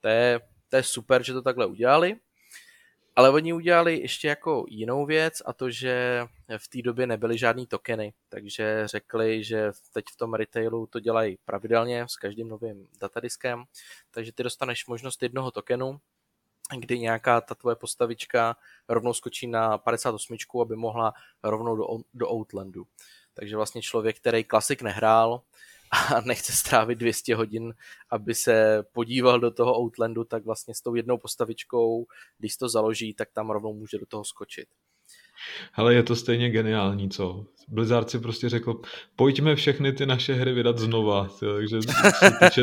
To 0.00 0.08
je, 0.08 0.40
to 0.68 0.76
je 0.76 0.82
super, 0.82 1.22
že 1.22 1.32
to 1.32 1.42
takhle 1.42 1.66
udělali. 1.66 2.16
Ale 3.16 3.30
oni 3.30 3.52
udělali 3.52 4.00
ještě 4.00 4.28
jako 4.28 4.64
jinou 4.68 5.06
věc 5.06 5.42
a 5.46 5.52
to, 5.52 5.70
že 5.70 6.24
v 6.58 6.68
té 6.68 6.82
době 6.82 7.06
nebyly 7.06 7.38
žádný 7.38 7.66
tokeny, 7.66 8.12
takže 8.28 8.82
řekli, 8.84 9.44
že 9.44 9.72
teď 9.92 10.04
v 10.12 10.16
tom 10.16 10.34
retailu 10.34 10.86
to 10.86 11.00
dělají 11.00 11.38
pravidelně 11.44 12.04
s 12.08 12.16
každým 12.16 12.48
novým 12.48 12.88
datadiskem, 13.00 13.64
takže 14.10 14.32
ty 14.32 14.42
dostaneš 14.42 14.86
možnost 14.86 15.22
jednoho 15.22 15.50
tokenu, 15.50 16.00
kdy 16.78 16.98
nějaká 16.98 17.40
ta 17.40 17.54
tvoje 17.54 17.76
postavička 17.76 18.56
rovnou 18.88 19.14
skočí 19.14 19.46
na 19.46 19.78
58, 19.78 20.36
aby 20.62 20.76
mohla 20.76 21.12
rovnou 21.42 21.76
do, 21.76 21.84
do 22.14 22.32
Outlandu. 22.32 22.86
Takže 23.34 23.56
vlastně 23.56 23.82
člověk, 23.82 24.16
který 24.16 24.44
klasik 24.44 24.82
nehrál, 24.82 25.42
a 25.90 26.20
nechce 26.24 26.52
strávit 26.52 26.98
200 26.98 27.34
hodin, 27.34 27.74
aby 28.10 28.34
se 28.34 28.84
podíval 28.92 29.40
do 29.40 29.50
toho 29.50 29.80
Outlandu, 29.80 30.24
tak 30.24 30.44
vlastně 30.44 30.74
s 30.74 30.80
tou 30.80 30.94
jednou 30.94 31.18
postavičkou, 31.18 32.06
když 32.38 32.56
to 32.56 32.68
založí, 32.68 33.14
tak 33.14 33.28
tam 33.32 33.50
rovnou 33.50 33.74
může 33.74 33.98
do 33.98 34.06
toho 34.06 34.24
skočit. 34.24 34.68
Ale 35.74 35.94
je 35.94 36.02
to 36.02 36.16
stejně 36.16 36.50
geniální, 36.50 37.10
co? 37.10 37.44
Blizzard 37.68 38.10
si 38.10 38.18
prostě 38.18 38.48
řekl, 38.48 38.80
pojďme 39.16 39.56
všechny 39.56 39.92
ty 39.92 40.06
naše 40.06 40.34
hry 40.34 40.52
vydat 40.52 40.78
znova, 40.78 41.28
jo, 41.42 41.54
takže 42.40 42.62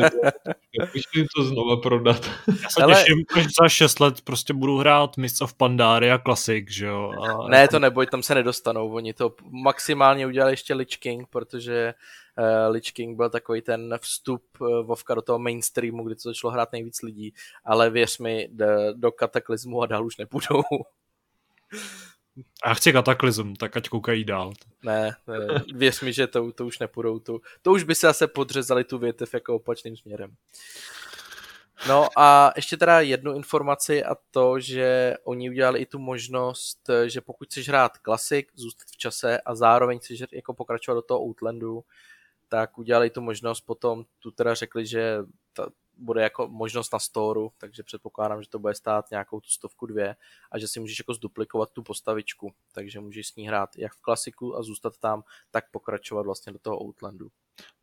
pojďme 0.92 1.24
to 1.36 1.44
znova 1.44 1.76
prodat. 1.76 2.30
Já 2.62 2.68
se 2.68 2.82
Ale... 2.82 2.94
těším, 2.94 3.24
že 3.36 3.48
za 3.62 3.68
6 3.68 4.00
let 4.00 4.20
prostě 4.20 4.54
budu 4.54 4.78
hrát 4.78 5.16
Mists 5.16 5.40
of 5.40 5.54
Pandaria 5.54 6.18
Classic, 6.18 6.70
že 6.70 6.86
jo? 6.86 7.12
A... 7.22 7.48
Ne, 7.48 7.68
to 7.68 7.78
neboj, 7.78 8.06
tam 8.06 8.22
se 8.22 8.34
nedostanou, 8.34 8.92
oni 8.92 9.14
to 9.14 9.34
maximálně 9.50 10.26
udělali 10.26 10.52
ještě 10.52 10.74
Lich 10.74 10.98
King, 10.98 11.28
protože 11.30 11.94
uh, 12.38 12.72
Lich 12.72 12.92
King 12.92 13.16
byl 13.16 13.30
takový 13.30 13.62
ten 13.62 13.94
vstup 14.00 14.44
uh, 14.58 14.68
Vovka 14.68 15.14
do 15.14 15.22
toho 15.22 15.38
mainstreamu, 15.38 16.04
kdy 16.04 16.14
to 16.14 16.28
začalo 16.28 16.52
hrát 16.52 16.72
nejvíc 16.72 17.02
lidí, 17.02 17.34
ale 17.64 17.90
věř 17.90 18.18
mi, 18.18 18.48
do, 18.52 18.66
do 18.92 19.12
kataklizmu 19.12 19.82
a 19.82 19.86
dál 19.86 20.06
už 20.06 20.16
nepůjdou. 20.16 20.62
A 22.62 22.74
chci 22.74 22.92
kataklizm, 22.92 23.54
tak 23.54 23.76
ať 23.76 23.88
koukají 23.88 24.24
dál. 24.24 24.52
Ne, 24.82 25.16
ne 25.26 25.38
věř 25.74 26.00
mi, 26.00 26.12
že 26.12 26.26
to, 26.26 26.52
to 26.52 26.66
už 26.66 26.78
nepůjdou. 26.78 27.18
To, 27.18 27.38
to 27.62 27.72
už 27.72 27.82
by 27.82 27.94
se 27.94 28.06
zase 28.06 28.26
podřezali 28.26 28.84
tu 28.84 28.98
větev 28.98 29.34
jako 29.34 29.54
opačným 29.54 29.96
směrem. 29.96 30.34
No 31.88 32.08
a 32.16 32.52
ještě 32.56 32.76
teda 32.76 33.00
jednu 33.00 33.34
informaci 33.34 34.04
a 34.04 34.16
to, 34.30 34.60
že 34.60 35.14
oni 35.24 35.50
udělali 35.50 35.80
i 35.80 35.86
tu 35.86 35.98
možnost, 35.98 36.90
že 37.06 37.20
pokud 37.20 37.48
chceš 37.48 37.68
hrát 37.68 37.98
klasik, 37.98 38.48
zůstat 38.54 38.88
v 38.88 38.96
čase 38.96 39.40
a 39.40 39.54
zároveň 39.54 39.98
chceš 39.98 40.22
jako 40.32 40.54
pokračovat 40.54 40.94
do 40.94 41.02
toho 41.02 41.20
Outlandu, 41.20 41.84
tak 42.48 42.78
udělali 42.78 43.10
tu 43.10 43.20
možnost 43.20 43.60
potom, 43.60 44.04
tu 44.18 44.30
teda 44.30 44.54
řekli, 44.54 44.86
že 44.86 45.18
ta, 45.52 45.68
bude 45.98 46.22
jako 46.22 46.48
možnost 46.48 46.92
na 46.92 46.98
storu, 46.98 47.52
takže 47.58 47.82
předpokládám, 47.82 48.42
že 48.42 48.48
to 48.48 48.58
bude 48.58 48.74
stát 48.74 49.10
nějakou 49.10 49.40
tu 49.40 49.50
stovku 49.50 49.86
dvě 49.86 50.16
a 50.52 50.58
že 50.58 50.68
si 50.68 50.80
můžeš 50.80 50.98
jako 50.98 51.14
zduplikovat 51.14 51.70
tu 51.72 51.82
postavičku, 51.82 52.52
takže 52.72 53.00
můžeš 53.00 53.26
s 53.26 53.36
ní 53.36 53.48
hrát 53.48 53.78
jak 53.78 53.94
v 53.94 54.00
klasiku 54.00 54.56
a 54.56 54.62
zůstat 54.62 54.98
tam, 54.98 55.22
tak 55.50 55.70
pokračovat 55.70 56.22
vlastně 56.22 56.52
do 56.52 56.58
toho 56.58 56.84
Outlandu. 56.84 57.28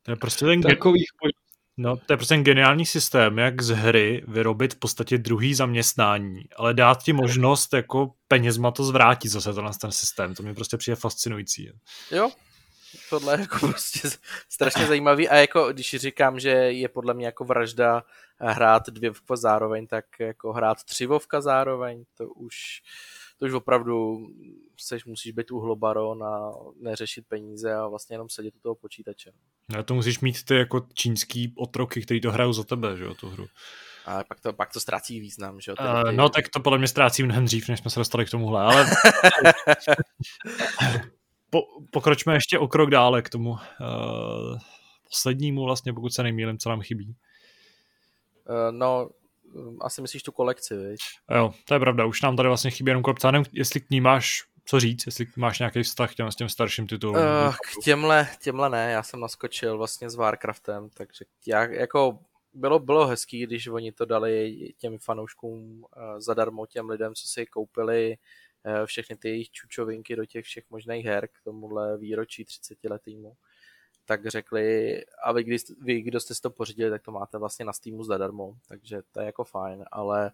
To 0.04 0.12
je 0.12 0.16
prostě 0.16 0.46
ten 0.46 0.62
Takových 0.62 1.08
No, 1.78 1.98
to 1.98 2.14
je 2.14 2.18
prostě 2.18 2.38
geniální 2.38 2.86
systém, 2.86 3.38
jak 3.38 3.62
z 3.62 3.70
hry 3.70 4.24
vyrobit 4.28 4.74
v 4.74 4.80
podstatě 4.80 5.18
druhý 5.18 5.54
zaměstnání, 5.54 6.44
ale 6.56 6.74
dát 6.74 7.04
ti 7.04 7.14
možnost 7.14 7.74
jako 7.74 8.14
penězma 8.28 8.72
to 8.72 8.84
zvrátit 8.84 9.30
zase 9.30 9.54
ten, 9.54 9.66
ten 9.82 9.92
systém. 9.92 10.36
To 10.36 10.44
mi 10.44 10.54
prostě 10.54 10.78
přijde 10.78 10.96
fascinující. 10.96 11.70
Jo, 12.12 12.32
tohle 13.10 13.34
je 13.34 13.40
jako 13.40 13.60
prostě 13.60 14.10
strašně 14.50 14.86
zajímavý 14.88 15.30
a 15.30 15.36
jako 15.36 15.74
když 15.74 15.96
říkám, 15.96 16.40
že 16.40 16.50
je 16.50 16.90
podle 16.90 17.14
mě 17.14 17.26
jako 17.26 17.44
vražda 17.44 18.04
hrát 18.38 18.90
dvě 18.90 19.10
vovka 19.10 19.36
zároveň, 19.36 19.88
tak 19.88 20.06
jako 20.20 20.54
hrát 20.54 20.84
tři 20.84 21.06
vovka 21.06 21.42
zároveň, 21.42 22.04
to 22.18 22.28
už 22.28 22.56
to 23.38 23.46
už 23.46 23.54
opravdu 23.54 24.28
seš, 24.80 25.06
musíš 25.06 25.32
být 25.32 25.52
uhlobaron 25.52 26.24
a 26.24 26.52
neřešit 26.80 27.26
peníze 27.28 27.74
a 27.74 27.88
vlastně 27.88 28.14
jenom 28.14 28.30
sedět 28.30 28.56
u 28.56 28.60
toho 28.60 28.76
počítače. 28.76 29.32
No, 29.70 29.84
to 29.84 29.94
musíš 29.94 30.20
mít 30.20 30.44
ty 30.44 30.56
jako 30.56 30.88
čínský 30.94 31.54
otroky, 31.58 32.02
který 32.02 32.22
to 32.22 32.32
hrajou 32.32 32.54
za 32.54 32.64
tebe, 32.64 32.98
že 32.98 33.04
jo, 33.04 33.14
tu 33.14 33.30
hru. 33.30 33.48
A 34.06 34.24
pak 34.24 34.40
to, 34.40 34.54
pak 34.54 34.74
to 34.74 34.80
ztrácí 34.80 35.20
význam, 35.20 35.62
že 35.62 35.72
jo? 35.72 35.76
Uh, 35.80 36.12
no, 36.12 36.30
tak 36.30 36.50
to 36.50 36.60
podle 36.60 36.78
mě 36.78 36.88
ztrácí 36.88 37.24
mnohem 37.24 37.46
dřív, 37.46 37.70
než 37.70 37.80
jsme 37.80 37.92
se 37.92 38.00
dostali 38.00 38.26
k 38.26 38.30
tomuhle, 38.30 38.62
ale 38.62 38.86
po, 41.56 41.68
pokročme 41.92 42.34
ještě 42.34 42.60
o 42.60 42.68
krok 42.68 42.90
dále 42.90 43.22
k 43.22 43.30
tomu 43.30 43.50
uh, 43.50 43.58
poslednímu 45.10 45.64
vlastně, 45.64 45.94
pokud 45.94 46.14
se 46.14 46.24
nemýlím, 46.24 46.58
co 46.58 46.70
nám 46.70 46.82
chybí. 46.82 47.16
Uh, 48.50 48.72
no, 48.72 49.10
asi 49.82 50.02
myslíš 50.02 50.24
tu 50.24 50.32
kolekci, 50.32 50.78
viď? 50.78 51.00
Jo, 51.36 51.54
to 51.66 51.74
je 51.74 51.80
pravda, 51.80 52.06
už 52.06 52.22
nám 52.22 52.36
tady 52.36 52.48
vlastně 52.48 52.72
chybí 52.72 52.90
jenom 52.90 53.04
kolekce. 53.04 53.32
Nevím, 53.32 53.46
jestli 53.52 53.82
k 53.82 53.90
ní 53.90 54.02
máš 54.02 54.44
co 54.68 54.80
říct, 54.80 55.06
jestli 55.06 55.28
máš 55.36 55.60
nějaký 55.60 55.84
vztah 55.84 56.16
těm, 56.16 56.32
s 56.32 56.36
těm 56.36 56.50
starším 56.50 56.88
titulům. 56.88 57.16
Uh, 57.16 57.54
k 57.54 57.84
těmhle, 57.84 58.28
těmhle 58.42 58.70
ne, 58.70 58.92
já 58.92 59.04
jsem 59.04 59.20
naskočil 59.20 59.78
vlastně 59.78 60.10
s 60.10 60.16
Warcraftem, 60.16 60.90
takže 60.94 61.26
já 61.48 61.64
jako 61.64 62.20
bylo, 62.54 62.80
bylo 62.80 63.08
hezký, 63.08 63.46
když 63.46 63.68
oni 63.68 63.92
to 63.92 64.06
dali 64.06 64.56
těm 64.78 64.98
fanouškům 64.98 65.84
uh, 65.84 66.20
zadarmo, 66.20 66.66
těm 66.66 66.90
lidem, 66.90 67.16
co 67.16 67.28
si 67.28 67.46
koupili 67.46 68.10
uh, 68.10 68.16
všechny 68.86 69.16
ty 69.16 69.30
jejich 69.30 69.52
čučovinky 69.52 70.16
do 70.16 70.26
těch 70.26 70.46
všech 70.46 70.64
možných 70.70 71.06
her 71.06 71.28
k 71.28 71.44
tomuhle 71.44 71.98
výročí 71.98 72.46
30 72.46 72.78
letýmu 72.84 73.36
tak 74.06 74.28
řekli, 74.28 75.02
a 75.24 75.32
vy, 75.32 75.44
když, 75.44 75.62
vy, 75.82 76.02
kdo 76.02 76.20
jste 76.20 76.36
si 76.36 76.42
to 76.42 76.50
pořídili, 76.50 76.90
tak 76.90 77.02
to 77.02 77.12
máte 77.12 77.38
vlastně 77.38 77.66
na 77.66 77.74
Steamu 77.74 78.04
zadarmo, 78.04 78.54
takže 78.68 79.02
to 79.12 79.20
je 79.20 79.26
jako 79.26 79.44
fajn, 79.44 79.86
ale 79.92 80.32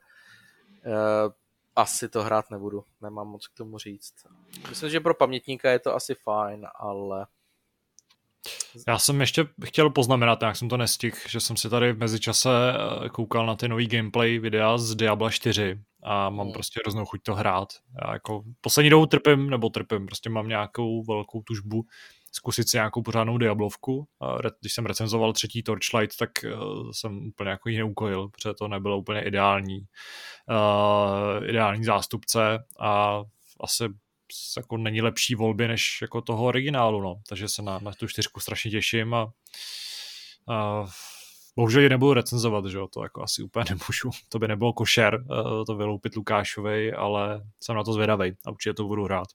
uh, 0.86 1.34
asi 1.76 2.10
to 2.10 2.24
hrát 2.24 2.52
nebudu, 2.52 2.84
nemám 3.02 3.28
moc 3.28 3.48
k 3.48 3.58
tomu 3.58 3.78
říct. 3.78 4.14
Myslím, 4.70 4.90
že 4.90 5.00
pro 5.00 5.14
pamětníka 5.14 5.72
je 5.72 5.80
to 5.80 5.96
asi 5.96 6.16
fajn, 6.16 6.68
ale 6.76 7.28
já 8.88 9.00
jsem 9.00 9.22
ještě 9.22 9.48
chtěl 9.66 9.90
poznamenat, 9.90 10.42
jak 10.42 10.56
jsem 10.56 10.70
to 10.70 10.78
nestihl, 10.78 11.18
že 11.28 11.40
jsem 11.40 11.58
si 11.58 11.70
tady 11.70 11.94
v 11.94 11.98
mezičase 11.98 12.50
eh, 12.50 13.10
koukal 13.10 13.46
na 13.46 13.56
ty 13.56 13.68
nový 13.68 13.88
gameplay 13.88 14.40
videa 14.40 14.78
z 14.78 14.96
Diabla 14.96 15.30
4 15.30 15.80
a 16.04 16.30
mám 16.30 16.46
hmm. 16.46 16.54
prostě 16.54 16.80
hroznou 16.84 17.06
chuť 17.06 17.22
to 17.24 17.36
hrát. 17.36 17.68
Já 18.06 18.14
jako 18.14 18.44
poslední 18.62 18.90
dobu 18.90 19.06
trpím, 19.06 19.50
nebo 19.50 19.70
trpím, 19.70 20.06
prostě 20.06 20.30
mám 20.30 20.48
nějakou 20.48 21.04
velkou 21.04 21.42
tužbu 21.42 21.86
zkusit 22.32 22.70
si 22.70 22.78
nějakou 22.78 23.02
pořádnou 23.02 23.38
Diablovku. 23.38 24.08
Když 24.60 24.74
jsem 24.74 24.86
recenzoval 24.86 25.34
třetí 25.34 25.64
Torchlight, 25.64 26.18
tak 26.18 26.30
eh, 26.44 26.50
jsem 26.92 27.28
úplně 27.28 27.50
jako 27.50 27.70
ji 27.70 27.78
neukojil, 27.78 28.30
protože 28.30 28.54
to 28.54 28.68
nebylo 28.68 28.98
úplně 28.98 29.22
ideální, 29.22 29.80
uh, 30.50 31.46
ideální 31.50 31.84
zástupce 31.84 32.60
a 32.80 33.22
asi 33.62 33.84
jako 34.58 34.78
není 34.78 35.02
lepší 35.02 35.36
volby 35.36 35.68
než 35.68 35.98
jako 36.02 36.22
toho 36.22 36.46
originálu, 36.46 37.02
no. 37.02 37.22
takže 37.30 37.50
se 37.50 37.62
na, 37.62 37.80
na 37.80 37.92
tu 37.92 38.08
čtyřku 38.08 38.40
strašně 38.40 38.72
těším 38.72 39.14
a, 39.14 39.32
a 40.48 40.86
bohužel 41.56 41.82
ji 41.82 41.90
nebudu 41.90 42.14
recenzovat, 42.14 42.66
že 42.66 42.78
jo, 42.78 42.88
to 42.88 43.04
jako 43.04 43.24
asi 43.24 43.44
úplně 43.44 43.66
nemůžu, 43.70 44.10
to 44.30 44.40
by 44.40 44.48
nebylo 44.48 44.74
košer 44.74 45.16
uh, 45.16 45.66
to 45.66 45.76
vyloupit 45.76 46.16
Lukášovi, 46.16 46.94
ale 46.94 47.42
jsem 47.64 47.76
na 47.76 47.84
to 47.84 47.94
zvědavý 47.94 48.34
a 48.46 48.52
určitě 48.52 48.74
to 48.74 48.84
budu 48.84 49.04
hrát. 49.04 49.28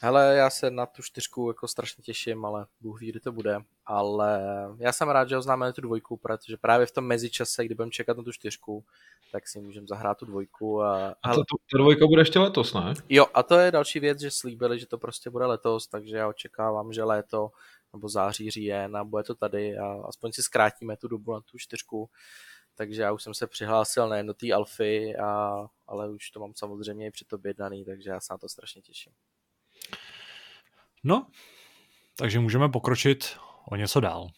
Hele, 0.00 0.34
já 0.36 0.50
se 0.50 0.70
na 0.70 0.86
tu 0.86 1.02
čtyřku 1.02 1.48
jako 1.48 1.68
strašně 1.68 2.02
těším, 2.02 2.44
ale 2.44 2.66
Bůh 2.80 3.00
ví, 3.00 3.08
kdy 3.08 3.20
to 3.20 3.32
bude. 3.32 3.58
Ale 3.86 4.40
já 4.78 4.92
jsem 4.92 5.08
rád, 5.08 5.28
že 5.28 5.36
oznámili 5.36 5.72
tu 5.72 5.80
dvojku, 5.80 6.16
protože 6.16 6.56
právě 6.56 6.86
v 6.86 6.92
tom 6.92 7.04
mezičase, 7.04 7.64
kdy 7.64 7.74
budeme 7.74 7.90
čekat 7.90 8.16
na 8.16 8.22
tu 8.22 8.32
čtyřku, 8.32 8.84
tak 9.32 9.48
si 9.48 9.60
můžeme 9.60 9.86
zahrát 9.86 10.18
tu 10.18 10.24
dvojku. 10.24 10.82
A, 10.82 11.14
a 11.22 11.34
to, 11.34 11.36
to, 11.36 11.56
ta 11.72 11.78
dvojka 11.78 12.06
bude 12.06 12.20
ještě 12.20 12.38
letos, 12.38 12.74
ne? 12.74 12.94
Jo, 13.08 13.26
a 13.34 13.42
to 13.42 13.58
je 13.58 13.70
další 13.70 14.00
věc, 14.00 14.20
že 14.20 14.30
slíbili, 14.30 14.78
že 14.78 14.86
to 14.86 14.98
prostě 14.98 15.30
bude 15.30 15.46
letos, 15.46 15.86
takže 15.86 16.16
já 16.16 16.28
očekávám, 16.28 16.92
že 16.92 17.04
léto 17.04 17.50
nebo 17.96 18.08
září, 18.08 18.50
říjen 18.50 18.96
a 18.96 19.04
bude 19.04 19.22
to 19.22 19.34
tady 19.34 19.78
a 19.78 20.02
aspoň 20.08 20.32
si 20.32 20.42
zkrátíme 20.42 20.96
tu 20.96 21.08
dobu 21.08 21.32
na 21.32 21.40
tu 21.40 21.58
čtyřku. 21.58 22.10
Takže 22.74 23.02
já 23.02 23.12
už 23.12 23.22
jsem 23.22 23.34
se 23.34 23.46
přihlásil 23.46 24.08
nejen 24.08 24.26
do 24.26 24.34
té 24.34 24.52
alfy, 24.52 25.16
a, 25.16 25.60
ale 25.86 26.10
už 26.10 26.30
to 26.30 26.40
mám 26.40 26.52
samozřejmě 26.56 27.06
i 27.06 27.10
předobjednaný, 27.10 27.84
takže 27.84 28.10
já 28.10 28.20
se 28.20 28.32
na 28.32 28.38
to 28.38 28.48
strašně 28.48 28.82
těším. 28.82 29.12
No, 31.04 31.26
takže 32.16 32.40
můžeme 32.40 32.68
pokročit 32.68 33.36
o 33.70 33.76
něco 33.76 34.00
dál. 34.00 34.28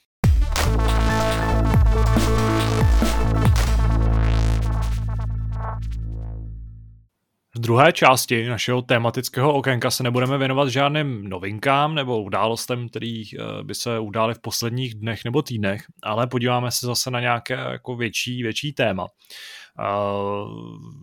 V 7.59 7.61
druhé 7.61 7.93
části 7.93 8.49
našeho 8.49 8.83
tematického 8.83 9.55
okénka 9.55 9.91
se 9.91 10.03
nebudeme 10.03 10.39
věnovat 10.39 10.69
žádným 10.69 11.29
novinkám 11.29 11.95
nebo 11.95 12.23
událostem, 12.23 12.89
které 12.89 13.23
eh, 13.39 13.63
by 13.63 13.75
se 13.75 13.99
udály 13.99 14.35
v 14.35 14.41
posledních 14.41 14.95
dnech 14.95 15.25
nebo 15.25 15.43
týdnech, 15.43 15.83
ale 16.03 16.27
podíváme 16.27 16.71
se 16.71 16.87
zase 16.87 17.11
na 17.11 17.21
nějaké 17.21 17.55
jako 17.55 17.97
větší, 17.97 18.43
větší 18.43 18.73
téma. 18.73 19.07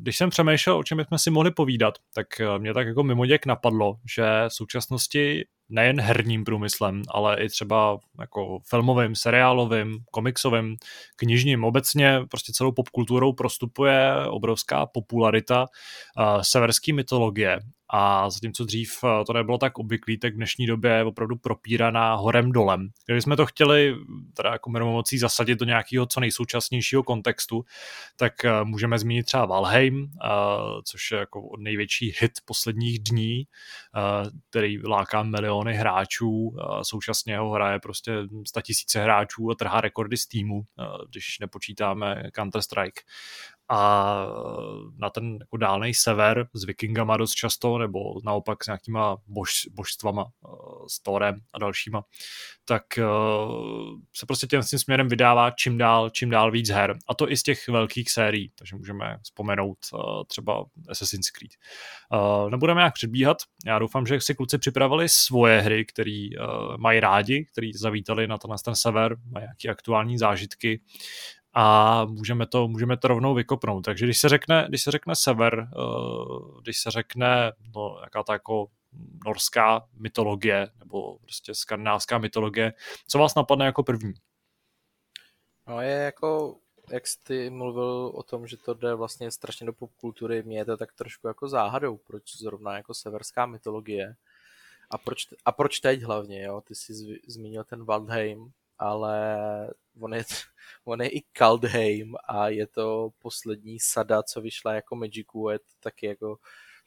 Když 0.01 0.17
jsem 0.17 0.29
přemýšlel, 0.29 0.77
o 0.77 0.83
čem 0.83 0.97
bychom 0.97 1.17
si 1.17 1.31
mohli 1.31 1.51
povídat, 1.51 1.93
tak 2.13 2.27
eh, 2.39 2.59
mě 2.59 2.73
tak 2.73 2.87
jako 2.87 3.03
mimoděk 3.03 3.45
napadlo, 3.45 3.95
že 4.15 4.23
v 4.49 4.53
současnosti 4.53 5.43
nejen 5.69 6.01
herním 6.01 6.43
průmyslem, 6.43 7.01
ale 7.09 7.37
i 7.43 7.49
třeba 7.49 7.97
jako 8.19 8.59
filmovým, 8.69 9.15
seriálovým, 9.15 9.97
komiksovým, 10.11 10.77
knižním, 11.15 11.63
obecně 11.63 12.19
prostě 12.31 12.53
celou 12.53 12.71
popkulturou 12.71 13.33
prostupuje 13.33 14.15
obrovská 14.29 14.85
popularita 14.85 15.61
uh, 15.61 16.41
severské 16.41 16.93
mytologie 16.93 17.59
a 17.97 18.29
zatímco 18.29 18.65
dřív 18.65 18.99
eh, 19.03 19.25
to 19.25 19.33
nebylo 19.33 19.57
tak 19.57 19.77
obvyklý, 19.77 20.17
tak 20.17 20.33
v 20.33 20.35
dnešní 20.35 20.65
době 20.67 20.91
je 20.91 21.03
opravdu 21.03 21.35
propíraná 21.35 22.15
horem 22.15 22.51
dolem. 22.51 22.89
Kdybychom 23.05 23.35
to 23.35 23.45
chtěli 23.45 23.95
teda 24.33 24.51
jako 24.51 24.69
mocí 24.69 25.17
zasadit 25.17 25.59
do 25.59 25.65
nějakého 25.65 26.05
co 26.05 26.19
nejsoučasnějšího 26.19 27.03
kontextu, 27.03 27.65
tak 28.15 28.45
eh, 28.45 28.63
můžeme 28.63 28.99
zmínit 28.99 29.23
třeba 29.23 29.45
Valheim, 29.45 30.03
eh, 30.03 30.27
což 30.83 31.11
je 31.11 31.17
jako 31.17 31.49
největší 31.57 32.13
hit 32.19 32.31
posledních 32.45 32.99
dní, 32.99 33.47
který 34.49 34.87
láká 34.87 35.23
miliony 35.23 35.73
hráčů, 35.73 36.55
současně 36.81 37.37
ho 37.37 37.49
hraje 37.49 37.79
prostě 37.79 38.13
tisíce 38.61 39.03
hráčů 39.03 39.51
a 39.51 39.55
trhá 39.55 39.81
rekordy 39.81 40.17
z 40.17 40.27
týmu, 40.27 40.61
když 41.09 41.39
nepočítáme 41.39 42.23
Counter-Strike 42.35 43.01
a 43.69 44.15
na 44.97 45.09
ten 45.09 45.37
jako 45.41 45.57
dálný 45.57 45.93
sever 45.93 46.47
s 46.53 46.65
vikingama 46.65 47.17
dost 47.17 47.33
často, 47.33 47.77
nebo 47.77 47.99
naopak 48.23 48.63
s 48.63 48.67
nějakýma 48.67 49.17
bož, 49.27 49.51
božstvama, 49.71 50.25
s 50.87 50.99
Thorem 50.99 51.39
a 51.53 51.59
dalšíma, 51.59 52.03
tak 52.65 52.83
se 54.15 54.25
prostě 54.25 54.47
tím, 54.47 54.61
tím 54.61 54.79
směrem 54.79 55.07
vydává 55.07 55.51
čím 55.51 55.77
dál, 55.77 56.09
čím 56.09 56.29
dál 56.29 56.51
víc 56.51 56.69
her. 56.69 56.97
A 57.07 57.13
to 57.13 57.31
i 57.31 57.37
z 57.37 57.43
těch 57.43 57.67
velkých 57.67 58.11
sérií, 58.11 58.51
takže 58.55 58.75
můžeme 58.75 59.17
vzpomenout 59.23 59.77
třeba 60.27 60.65
Assassin's 60.89 61.29
Creed. 61.29 61.51
Nebudeme 62.49 62.79
nějak 62.79 62.93
předbíhat, 62.93 63.37
já 63.65 63.79
doufám, 63.79 64.05
že 64.05 64.21
si 64.21 64.35
kluci 64.35 64.57
připravili 64.57 65.09
svoje 65.09 65.61
hry, 65.61 65.85
které 65.85 66.27
mají 66.77 66.99
rádi, 66.99 67.45
který 67.51 67.73
zavítali 67.73 68.27
na 68.27 68.37
ten 68.37 68.75
sever, 68.75 69.17
mají 69.31 69.43
nějaké 69.43 69.69
aktuální 69.69 70.17
zážitky 70.17 70.81
a 71.55 72.05
můžeme 72.05 72.45
to, 72.45 72.67
můžeme 72.67 72.97
to 72.97 73.07
rovnou 73.07 73.33
vykopnout. 73.33 73.85
Takže 73.85 74.05
když 74.05 74.17
se 74.17 74.29
řekne, 74.29 74.65
když 74.69 74.83
se 74.83 74.91
řekne 74.91 75.15
sever, 75.15 75.69
uh, 75.77 76.61
když 76.61 76.79
se 76.79 76.91
řekne 76.91 77.51
no, 77.75 77.99
jaká 78.03 78.23
ta 78.23 78.33
jako 78.33 78.67
norská 79.25 79.87
mytologie 79.93 80.67
nebo 80.79 81.17
prostě 81.19 81.55
skandinávská 81.55 82.17
mytologie, 82.17 82.73
co 83.07 83.19
vás 83.19 83.35
napadne 83.35 83.65
jako 83.65 83.83
první? 83.83 84.13
No 85.67 85.81
je 85.81 85.91
jako, 85.91 86.57
jak 86.91 87.07
jsi 87.07 87.49
mluvil 87.49 88.11
o 88.15 88.23
tom, 88.23 88.47
že 88.47 88.57
to 88.57 88.73
jde 88.73 88.95
vlastně 88.95 89.31
strašně 89.31 89.65
do 89.65 89.73
popkultury, 89.73 90.43
mě 90.43 90.57
je 90.57 90.65
to 90.65 90.77
tak 90.77 90.93
trošku 90.93 91.27
jako 91.27 91.49
záhadou, 91.49 91.97
proč 91.97 92.37
zrovna 92.37 92.77
jako 92.77 92.93
severská 92.93 93.45
mytologie. 93.45 94.15
A 94.89 94.97
proč, 94.97 95.27
a 95.45 95.51
proč 95.51 95.79
teď 95.79 96.01
hlavně, 96.01 96.43
jo? 96.43 96.61
Ty 96.61 96.75
jsi 96.75 96.93
zmínil 97.27 97.63
ten 97.63 97.85
Waldheim, 97.85 98.51
ale 98.79 99.37
on 99.99 100.13
je, 100.13 100.23
on 100.85 101.01
je 101.01 101.09
i 101.09 101.21
Kaldheim 101.21 102.15
a 102.27 102.49
je 102.49 102.67
to 102.67 103.09
poslední 103.19 103.79
sada, 103.79 104.23
co 104.23 104.41
vyšla 104.41 104.73
jako 104.73 104.95
Magicu, 104.95 105.49
je 105.49 105.59
to 105.59 105.71
taky 105.79 106.05
jako 106.05 106.37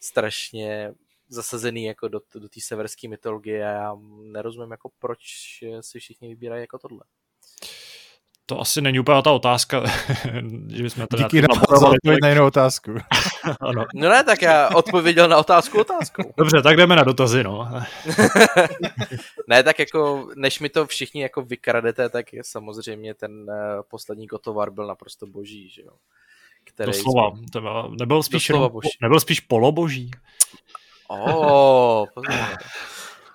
strašně 0.01 0.95
zasazený 1.29 1.85
jako 1.85 2.09
do, 2.09 2.21
do 2.35 2.49
té 2.49 2.61
severské 2.61 3.09
mytologie 3.09 3.67
a 3.67 3.71
já 3.71 3.97
nerozumím 4.23 4.71
jako 4.71 4.91
proč 4.99 5.21
si 5.81 5.99
všichni 5.99 6.29
vybírají 6.29 6.61
jako 6.61 6.79
tohle. 6.79 7.01
To 8.47 8.61
asi 8.61 8.81
není 8.81 9.01
úplně 9.01 9.23
ta 9.23 9.33
otázka, 9.33 9.83
že 10.69 10.83
bychom 10.83 11.07
to 11.07 11.17
Díky 11.17 11.43
na 11.43 11.49
odpověď 11.51 12.19
na 12.23 12.29
jinou 12.29 12.47
otázku. 12.47 12.91
ano. 13.61 13.85
No 13.95 14.09
ne, 14.09 14.25
tak 14.25 14.43
já 14.43 14.69
odpověděl 14.75 15.29
na 15.29 15.37
otázku 15.37 15.81
otázkou. 15.81 16.23
Dobře, 16.37 16.63
tak 16.63 16.77
jdeme 16.77 16.97
na 16.97 17.03
dotazy, 17.05 17.45
no. 17.45 17.71
ne, 19.49 19.63
tak 19.63 19.79
jako, 19.79 20.29
než 20.37 20.61
mi 20.61 20.69
to 20.69 20.87
všichni 20.87 21.23
jako 21.23 21.43
vykradete, 21.43 22.09
tak 22.09 22.33
je 22.33 22.45
samozřejmě 22.45 23.15
ten 23.15 23.33
uh, 23.33 23.55
poslední 23.91 24.29
kotovar 24.29 24.71
byl 24.71 24.87
naprosto 24.87 25.27
boží, 25.27 25.69
že 25.69 25.83
jo. 25.83 25.93
Který 26.65 26.93
Doslova, 26.93 27.31
jsme... 27.37 27.97
nebyl 28.01 28.23
spíš, 28.23 28.51
rom, 28.51 28.71
nebyl 29.03 29.21
spíš 29.21 29.41
poloboží. 29.41 30.11
Oh, 31.09 32.07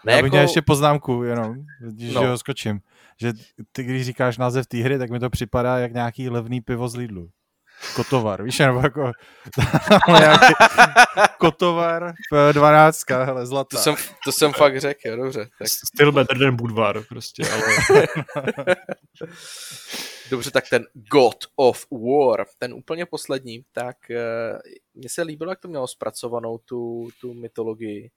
ne, 0.05 0.13
Já 0.13 0.17
bych 0.17 0.23
jako... 0.23 0.27
měl 0.27 0.41
ještě 0.41 0.61
poznámku, 0.61 1.23
jenom, 1.23 1.55
když 1.79 2.13
no. 2.13 2.27
ho 2.27 2.37
skočím 2.37 2.81
že 3.17 3.33
ty, 3.71 3.83
když 3.83 4.05
říkáš 4.05 4.37
název 4.37 4.67
té 4.67 4.77
hry, 4.77 4.97
tak 4.97 5.09
mi 5.09 5.19
to 5.19 5.29
připadá 5.29 5.77
jak 5.77 5.93
nějaký 5.93 6.29
levný 6.29 6.61
pivo 6.61 6.87
z 6.87 6.95
Lidlu. 6.95 7.29
Kotovar, 7.95 8.43
víš, 8.43 8.59
nebo 8.59 8.79
jako 8.79 9.11
nějaký 10.07 10.53
kotovar 11.37 12.13
12, 12.51 13.09
hele, 13.09 13.45
zlatá. 13.45 13.77
To 13.77 13.83
jsem, 13.83 13.95
to 14.25 14.31
jsem 14.31 14.53
fakt 14.53 14.81
řekl, 14.81 14.99
jo, 15.05 15.15
dobře. 15.15 15.49
Tak. 15.59 15.67
Still 15.67 16.11
better 16.11 16.39
than 16.39 16.55
Budvar, 16.55 17.03
prostě, 17.03 17.43
ale... 17.53 18.05
dobře, 20.29 20.51
tak 20.51 20.69
ten 20.69 20.85
God 20.93 21.37
of 21.55 21.85
War, 21.91 22.45
ten 22.57 22.73
úplně 22.73 23.05
poslední, 23.05 23.65
tak 23.71 23.97
uh, 24.09 24.59
mně 24.93 25.09
se 25.09 25.21
líbilo, 25.21 25.51
jak 25.51 25.59
to 25.59 25.67
mělo 25.67 25.87
zpracovanou 25.87 26.57
tu, 26.57 27.09
tu 27.21 27.33
mytologii 27.33 28.11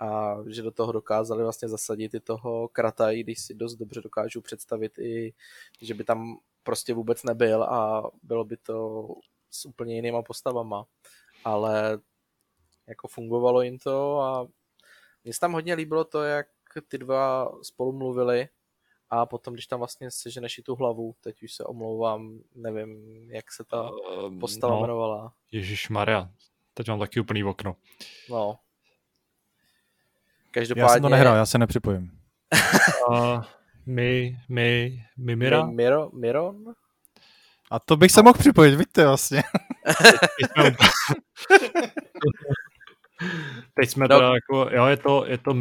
a 0.00 0.36
že 0.46 0.62
do 0.62 0.70
toho 0.70 0.92
dokázali 0.92 1.42
vlastně 1.42 1.68
zasadit 1.68 2.14
i 2.14 2.20
toho 2.20 2.68
krata, 2.68 3.10
i 3.10 3.20
když 3.20 3.40
si 3.40 3.54
dost 3.54 3.74
dobře 3.74 4.00
dokážu 4.00 4.40
představit 4.40 4.98
i, 4.98 5.34
že 5.80 5.94
by 5.94 6.04
tam 6.04 6.38
prostě 6.62 6.94
vůbec 6.94 7.22
nebyl 7.22 7.62
a 7.62 8.10
bylo 8.22 8.44
by 8.44 8.56
to 8.56 9.06
s 9.50 9.64
úplně 9.64 9.94
jinýma 9.94 10.22
postavama. 10.22 10.86
Ale 11.44 11.98
jako 12.86 13.08
fungovalo 13.08 13.62
jim 13.62 13.78
to 13.78 14.20
a 14.20 14.48
mně 15.24 15.34
se 15.34 15.40
tam 15.40 15.52
hodně 15.52 15.74
líbilo 15.74 16.04
to, 16.04 16.22
jak 16.22 16.46
ty 16.88 16.98
dva 16.98 17.52
spolu 17.62 17.92
mluvili 17.92 18.48
a 19.10 19.26
potom, 19.26 19.54
když 19.54 19.66
tam 19.66 19.78
vlastně 19.78 20.10
seženeš 20.10 20.58
i 20.58 20.62
tu 20.62 20.74
hlavu, 20.74 21.14
teď 21.20 21.42
už 21.42 21.52
se 21.54 21.64
omlouvám, 21.64 22.40
nevím, 22.54 23.16
jak 23.30 23.52
se 23.52 23.64
ta 23.64 23.90
ehm, 24.26 24.38
postava 24.38 24.74
no, 24.74 24.78
jmenovala. 24.78 25.32
Ježíš 25.52 25.88
Maria, 25.88 26.30
teď 26.74 26.88
mám 26.88 26.98
taky 26.98 27.20
úplný 27.20 27.44
okno. 27.44 27.76
No, 28.30 28.58
Každopádně... 30.50 30.82
Já 30.82 30.88
jsem 30.88 31.02
to 31.02 31.08
nehrál, 31.08 31.36
já 31.36 31.46
se 31.46 31.58
nepřipojím. 31.58 32.10
uh, 33.08 33.42
my, 33.86 34.38
my, 34.48 35.00
Mimira? 35.16 35.66
Mi, 35.66 35.74
Miro, 35.74 36.10
Miron? 36.12 36.74
A 37.70 37.78
to 37.78 37.96
bych 37.96 38.12
se 38.12 38.22
mohl 38.22 38.38
připojit, 38.38 38.74
vidíte 38.74 39.06
vlastně. 39.06 39.42
Teď 43.74 43.90
jsme 43.90 44.08
no. 44.08 44.18
teda 44.18 44.34
jako, 44.34 44.68
jo, 44.70 44.86
je 44.86 44.96
to, 44.96 45.24
je 45.26 45.38
to 45.38 45.54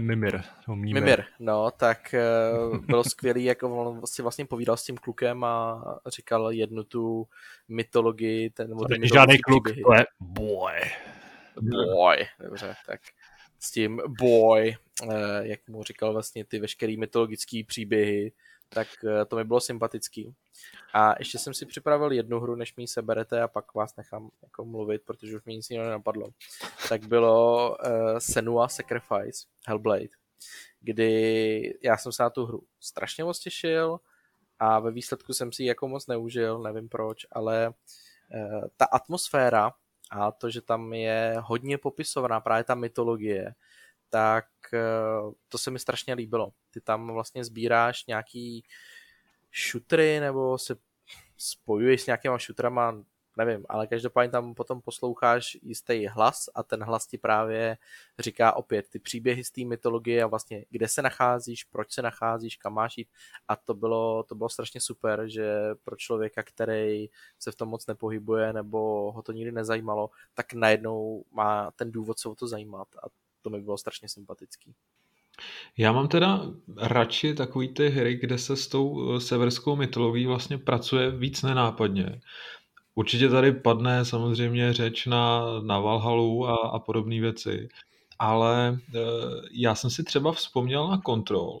Mimir. 0.00 0.42
No, 0.68 0.76
Mimir. 0.76 0.94
Mimir, 0.94 1.24
no, 1.38 1.70
tak 1.70 2.14
uh, 2.70 2.78
bylo 2.78 3.04
skvělý, 3.04 3.44
jako 3.44 3.76
on 3.76 4.06
si 4.06 4.22
vlastně 4.22 4.46
povídal 4.46 4.76
s 4.76 4.84
tím 4.84 4.96
klukem 4.96 5.44
a 5.44 5.82
říkal 6.06 6.52
jednu 6.52 6.84
tu 6.84 7.26
mytologii, 7.68 8.50
ten, 8.50 8.78
to 8.78 8.84
ten 8.84 9.06
žádný 9.14 9.38
kluk, 9.38 9.64
to 9.86 9.94
je 9.94 10.06
boy. 10.20 10.74
Boy, 11.60 12.16
dobře, 12.44 12.74
tak 12.86 13.00
s 13.60 13.70
tím 13.70 14.00
boy, 14.18 14.76
eh, 15.02 15.06
jak 15.42 15.68
mu 15.68 15.82
říkal 15.82 16.12
vlastně 16.12 16.44
ty 16.44 16.58
veškerý 16.58 16.96
mytologický 16.96 17.64
příběhy, 17.64 18.32
tak 18.68 18.88
eh, 19.04 19.24
to 19.24 19.36
mi 19.36 19.44
bylo 19.44 19.60
sympatický. 19.60 20.34
A 20.94 21.14
ještě 21.18 21.38
jsem 21.38 21.54
si 21.54 21.66
připravil 21.66 22.12
jednu 22.12 22.40
hru, 22.40 22.54
než 22.54 22.76
mi 22.76 22.82
ji 22.82 22.86
seberete 22.86 23.42
a 23.42 23.48
pak 23.48 23.74
vás 23.74 23.96
nechám 23.96 24.30
jako 24.42 24.64
mluvit, 24.64 25.02
protože 25.04 25.36
už 25.36 25.44
mi 25.44 25.56
nic 25.56 25.70
jiného 25.70 25.86
nenapadlo. 25.86 26.28
Tak 26.88 27.06
bylo 27.06 27.68
uh, 27.70 28.18
Senua 28.18 28.68
Sacrifice, 28.68 29.46
Hellblade, 29.66 30.08
kdy 30.80 31.78
já 31.82 31.96
jsem 31.96 32.12
se 32.12 32.22
na 32.22 32.30
tu 32.30 32.46
hru 32.46 32.62
strašně 32.80 33.24
moc 33.24 33.38
těšil 33.38 34.00
a 34.58 34.80
ve 34.80 34.90
výsledku 34.90 35.32
jsem 35.32 35.52
si 35.52 35.62
ji 35.62 35.68
jako 35.68 35.88
moc 35.88 36.06
neužil, 36.06 36.58
nevím 36.58 36.88
proč, 36.88 37.26
ale 37.32 37.68
uh, 37.68 38.64
ta 38.76 38.84
atmosféra 38.84 39.72
a 40.10 40.32
to, 40.32 40.50
že 40.50 40.60
tam 40.60 40.92
je 40.92 41.36
hodně 41.40 41.78
popisovaná 41.78 42.40
právě 42.40 42.64
ta 42.64 42.74
mytologie, 42.74 43.54
tak 44.10 44.46
eh, 44.74 44.80
to 45.48 45.58
se 45.58 45.70
mi 45.70 45.78
strašně 45.78 46.14
líbilo. 46.14 46.52
Ty 46.70 46.80
tam 46.80 47.12
vlastně 47.12 47.44
sbíráš 47.44 48.06
nějaký 48.06 48.64
šutry 49.50 50.20
nebo 50.20 50.58
se 50.58 50.76
spojuješ 51.36 52.02
s 52.02 52.06
nějakýma 52.06 52.38
šutrama, 52.38 53.04
nevím, 53.36 53.66
ale 53.68 53.86
každopádně 53.86 54.32
tam 54.32 54.54
potom 54.54 54.80
posloucháš 54.80 55.56
jistý 55.62 56.06
hlas 56.06 56.48
a 56.54 56.62
ten 56.62 56.84
hlas 56.84 57.06
ti 57.06 57.18
právě 57.18 57.76
říká 58.18 58.56
opět 58.56 58.88
ty 58.88 58.98
příběhy 58.98 59.44
z 59.44 59.50
té 59.50 59.64
mytologie 59.64 60.22
a 60.22 60.26
vlastně 60.26 60.64
kde 60.70 60.88
se 60.88 61.02
nacházíš, 61.02 61.64
proč 61.64 61.92
se 61.92 62.02
nacházíš, 62.02 62.56
kam 62.56 62.74
máš 62.74 62.98
jít 62.98 63.08
a 63.48 63.56
to 63.56 63.74
bylo, 63.74 64.22
to 64.22 64.34
bylo 64.34 64.48
strašně 64.48 64.80
super, 64.80 65.28
že 65.28 65.74
pro 65.84 65.96
člověka, 65.96 66.42
který 66.42 67.06
se 67.38 67.52
v 67.52 67.56
tom 67.56 67.68
moc 67.68 67.86
nepohybuje 67.86 68.52
nebo 68.52 69.12
ho 69.12 69.22
to 69.22 69.32
nikdy 69.32 69.52
nezajímalo, 69.52 70.10
tak 70.34 70.52
najednou 70.52 71.24
má 71.32 71.70
ten 71.70 71.92
důvod 71.92 72.18
se 72.18 72.28
o 72.28 72.34
to 72.34 72.48
zajímat 72.48 72.88
a 73.02 73.08
to 73.42 73.50
mi 73.50 73.60
bylo 73.60 73.78
strašně 73.78 74.08
sympatický. 74.08 74.74
Já 75.76 75.92
mám 75.92 76.08
teda 76.08 76.42
radši 76.76 77.34
takový 77.34 77.68
ty 77.68 77.88
hry, 77.88 78.14
kde 78.16 78.38
se 78.38 78.56
s 78.56 78.68
tou 78.68 79.16
eh, 79.16 79.20
severskou 79.20 79.76
mytologií 79.76 80.26
vlastně 80.26 80.58
pracuje 80.58 81.10
víc 81.10 81.42
nenápadně. 81.42 82.20
Určitě 83.00 83.28
tady 83.28 83.52
padne 83.52 84.04
samozřejmě 84.04 84.72
řeč 84.72 85.06
na, 85.06 85.44
na 85.62 85.80
Valhalu 85.80 86.48
a, 86.48 86.56
a 86.56 86.78
podobné 86.78 87.20
věci, 87.20 87.68
ale 88.18 88.78
e, 88.94 88.98
já 89.52 89.74
jsem 89.74 89.90
si 89.90 90.04
třeba 90.04 90.32
vzpomněl 90.32 90.88
na 90.88 91.00
Control. 91.06 91.60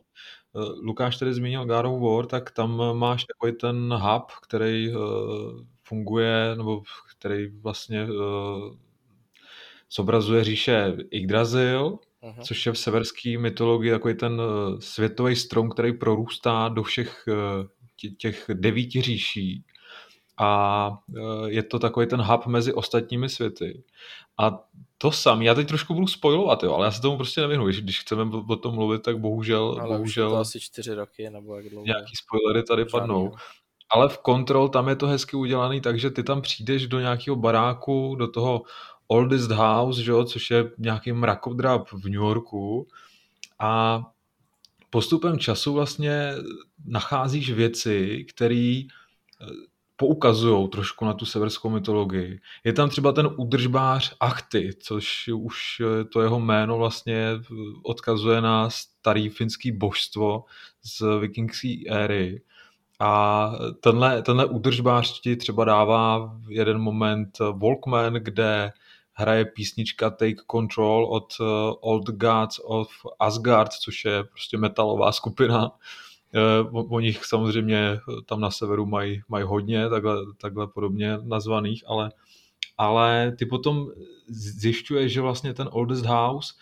Lukáš 0.82 1.16
tady 1.16 1.34
zmínil 1.34 1.64
God 1.64 1.84
of 1.84 2.02
War, 2.02 2.26
tak 2.26 2.50
tam 2.50 2.98
máš 2.98 3.24
takový 3.24 3.52
ten 3.52 3.94
hub, 3.94 4.32
který 4.42 4.88
e, 4.88 4.94
funguje, 5.82 6.54
nebo 6.56 6.82
který 7.16 7.46
vlastně 7.46 8.00
e, 8.00 8.08
zobrazuje 9.92 10.44
říše 10.44 10.96
Yggdrasil, 11.10 11.98
uh-huh. 12.22 12.42
což 12.42 12.66
je 12.66 12.72
v 12.72 12.78
severské 12.78 13.38
mytologii 13.38 13.90
takový 13.90 14.14
ten 14.14 14.42
světový 14.78 15.36
strom, 15.36 15.70
který 15.70 15.92
prorůstá 15.92 16.68
do 16.68 16.82
všech 16.82 17.24
těch 18.18 18.50
devíti 18.54 19.02
říší 19.02 19.64
a 20.40 20.90
e, 21.16 21.50
je 21.50 21.62
to 21.62 21.78
takový 21.78 22.06
ten 22.06 22.22
hub 22.22 22.46
mezi 22.46 22.72
ostatními 22.72 23.28
světy. 23.28 23.82
A 24.38 24.58
to 24.98 25.12
samé, 25.12 25.44
já 25.44 25.54
teď 25.54 25.68
trošku 25.68 25.94
budu 25.94 26.06
spojovat, 26.06 26.62
jo, 26.62 26.74
ale 26.74 26.86
já 26.86 26.90
se 26.90 27.02
tomu 27.02 27.16
prostě 27.16 27.40
nevyhnu. 27.40 27.64
Když, 27.64 27.80
když 27.80 28.00
chceme 28.00 28.22
o 28.48 28.56
tom 28.56 28.74
mluvit, 28.74 29.02
tak 29.02 29.18
bohužel... 29.18 29.76
Ale 29.80 29.96
bohužel 29.96 30.28
už 30.28 30.32
to 30.32 30.36
asi 30.36 30.60
čtyři 30.60 30.94
roky, 30.94 31.30
nebo 31.30 31.56
jak 31.56 31.68
dlouho. 31.68 31.86
Nějaký 31.86 32.16
spoilery 32.16 32.62
tady 32.62 32.84
padnou. 32.84 33.34
ale 33.90 34.08
v 34.08 34.18
Control 34.26 34.68
tam 34.68 34.88
je 34.88 34.96
to 34.96 35.06
hezky 35.06 35.36
udělaný, 35.36 35.80
takže 35.80 36.10
ty 36.10 36.22
tam 36.22 36.42
přijdeš 36.42 36.86
do 36.86 37.00
nějakého 37.00 37.36
baráku, 37.36 38.14
do 38.18 38.28
toho 38.28 38.62
Oldest 39.08 39.50
House, 39.50 40.02
že 40.02 40.10
jo, 40.10 40.24
což 40.24 40.50
je 40.50 40.70
nějaký 40.78 41.12
mrakodrap 41.12 41.88
v 41.88 42.04
New 42.04 42.14
Yorku 42.14 42.88
a 43.58 44.02
postupem 44.90 45.38
času 45.38 45.72
vlastně 45.72 46.32
nacházíš 46.86 47.50
věci, 47.50 48.26
které 48.28 48.82
eh, 48.84 49.69
poukazují 50.00 50.68
trošku 50.68 51.04
na 51.04 51.12
tu 51.12 51.26
severskou 51.26 51.70
mytologii. 51.70 52.40
Je 52.64 52.72
tam 52.72 52.88
třeba 52.88 53.12
ten 53.12 53.28
udržbář 53.36 54.16
Achty, 54.20 54.70
což 54.82 55.28
už 55.34 55.56
eh, 55.80 56.04
to 56.04 56.22
jeho 56.22 56.40
jméno 56.40 56.78
vlastně 56.78 57.16
eh, 57.16 57.38
odkazuje 57.82 58.40
na 58.40 58.70
starý 58.70 59.28
finský 59.28 59.72
božstvo 59.72 60.44
z 60.82 61.20
vikingské 61.20 61.74
éry. 61.88 62.42
A 63.00 63.52
tenhle, 63.80 64.22
tenhle 64.22 64.46
udržbář 64.46 65.20
ti 65.20 65.36
třeba 65.36 65.64
dává 65.64 66.18
v 66.18 66.50
jeden 66.50 66.78
moment 66.78 67.38
Walkman, 67.38 68.14
kde 68.14 68.72
hraje 69.12 69.44
písnička 69.44 70.10
Take 70.10 70.42
Control 70.50 71.06
od 71.06 71.34
Old 71.80 72.10
Gods 72.10 72.60
of 72.64 72.88
Asgard, 73.18 73.72
což 73.72 74.04
je 74.04 74.24
prostě 74.24 74.58
metalová 74.58 75.12
skupina, 75.12 75.70
Eh, 75.70 75.74
o, 76.72 76.84
o 76.84 77.00
nich 77.00 77.24
samozřejmě 77.24 77.78
eh, 77.78 77.98
tam 78.26 78.40
na 78.40 78.50
severu 78.50 78.86
mají, 78.86 79.22
mají 79.28 79.44
hodně 79.44 79.88
takhle, 79.88 80.16
takhle 80.40 80.66
podobně 80.66 81.18
nazvaných, 81.22 81.84
ale, 81.86 82.10
ale 82.78 83.32
ty 83.38 83.46
potom 83.46 83.86
zjišťuješ, 84.28 85.12
že 85.12 85.20
vlastně 85.20 85.54
ten 85.54 85.68
Oldest 85.72 86.04
House 86.04 86.54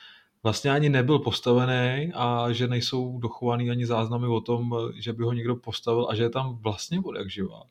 vlastně 0.43 0.70
ani 0.70 0.89
nebyl 0.89 1.19
postavený 1.19 2.12
a 2.15 2.53
že 2.53 2.69
nejsou 2.69 3.19
dochovaný 3.19 3.70
ani 3.70 3.86
záznamy 3.86 4.27
o 4.27 4.40
tom, 4.40 4.73
že 4.95 5.12
by 5.12 5.24
ho 5.24 5.32
někdo 5.32 5.57
postavil 5.57 6.09
a 6.11 6.15
že 6.15 6.23
je 6.23 6.31
tam 6.31 6.59
vlastně 6.61 7.01
od 7.05 7.16
jak 7.16 7.31
živá. 7.31 7.62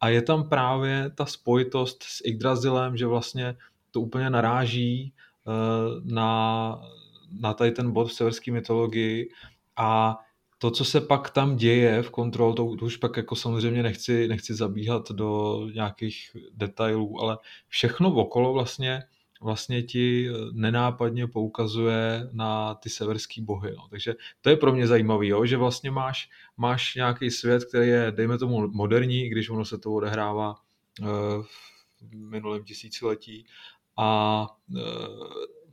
A 0.00 0.08
je 0.08 0.22
tam 0.22 0.48
právě 0.48 1.10
ta 1.14 1.26
spojitost 1.26 2.02
s 2.02 2.20
Yggdrasilem, 2.24 2.96
že 2.96 3.06
vlastně 3.06 3.56
to 3.90 4.00
úplně 4.00 4.30
naráží 4.30 5.12
eh, 5.12 5.50
na, 6.04 6.80
na 7.40 7.54
tady 7.54 7.70
ten 7.70 7.92
bod 7.92 8.08
v 8.08 8.12
severské 8.12 8.52
mytologii 8.52 9.30
a 9.76 10.18
to, 10.62 10.70
co 10.70 10.84
se 10.84 11.00
pak 11.00 11.30
tam 11.30 11.56
děje 11.56 12.02
v 12.02 12.10
kontrol, 12.10 12.54
to, 12.54 12.76
to 12.76 12.84
už 12.84 12.96
pak 12.96 13.16
jako 13.16 13.36
samozřejmě 13.36 13.82
nechci, 13.82 14.28
nechci 14.28 14.54
zabíhat 14.54 15.10
do 15.10 15.60
nějakých 15.74 16.36
detailů, 16.52 17.20
ale 17.20 17.38
všechno 17.68 18.14
okolo 18.14 18.52
vlastně 18.52 19.02
vlastně 19.42 19.82
ti 19.82 20.28
nenápadně 20.52 21.26
poukazuje 21.26 22.28
na 22.32 22.74
ty 22.74 22.88
severský 22.88 23.42
bohy. 23.42 23.70
No. 23.76 23.88
Takže 23.90 24.14
to 24.40 24.50
je 24.50 24.56
pro 24.56 24.72
mě 24.72 24.86
zajímavé, 24.86 25.26
jo, 25.26 25.46
že 25.46 25.56
vlastně 25.56 25.90
máš, 25.90 26.30
máš 26.56 26.94
nějaký 26.94 27.30
svět, 27.30 27.64
který 27.64 27.88
je, 27.88 28.12
dejme 28.16 28.38
tomu, 28.38 28.68
moderní, 28.68 29.28
když 29.28 29.50
ono 29.50 29.64
se 29.64 29.78
to 29.78 29.92
odehrává 29.92 30.56
uh, 31.00 31.06
v 32.00 32.14
minulém 32.14 32.64
tisíciletí 32.64 33.46
a 33.96 34.46
uh, 34.68 34.78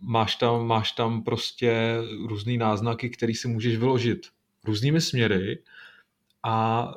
máš 0.01 0.35
tam, 0.35 0.67
máš 0.67 0.91
tam 0.91 1.23
prostě 1.23 1.97
různé 2.27 2.57
náznaky, 2.57 3.09
které 3.09 3.33
si 3.33 3.47
můžeš 3.47 3.77
vyložit 3.77 4.36
různými 4.67 5.01
směry 5.01 5.63
a 6.43 6.87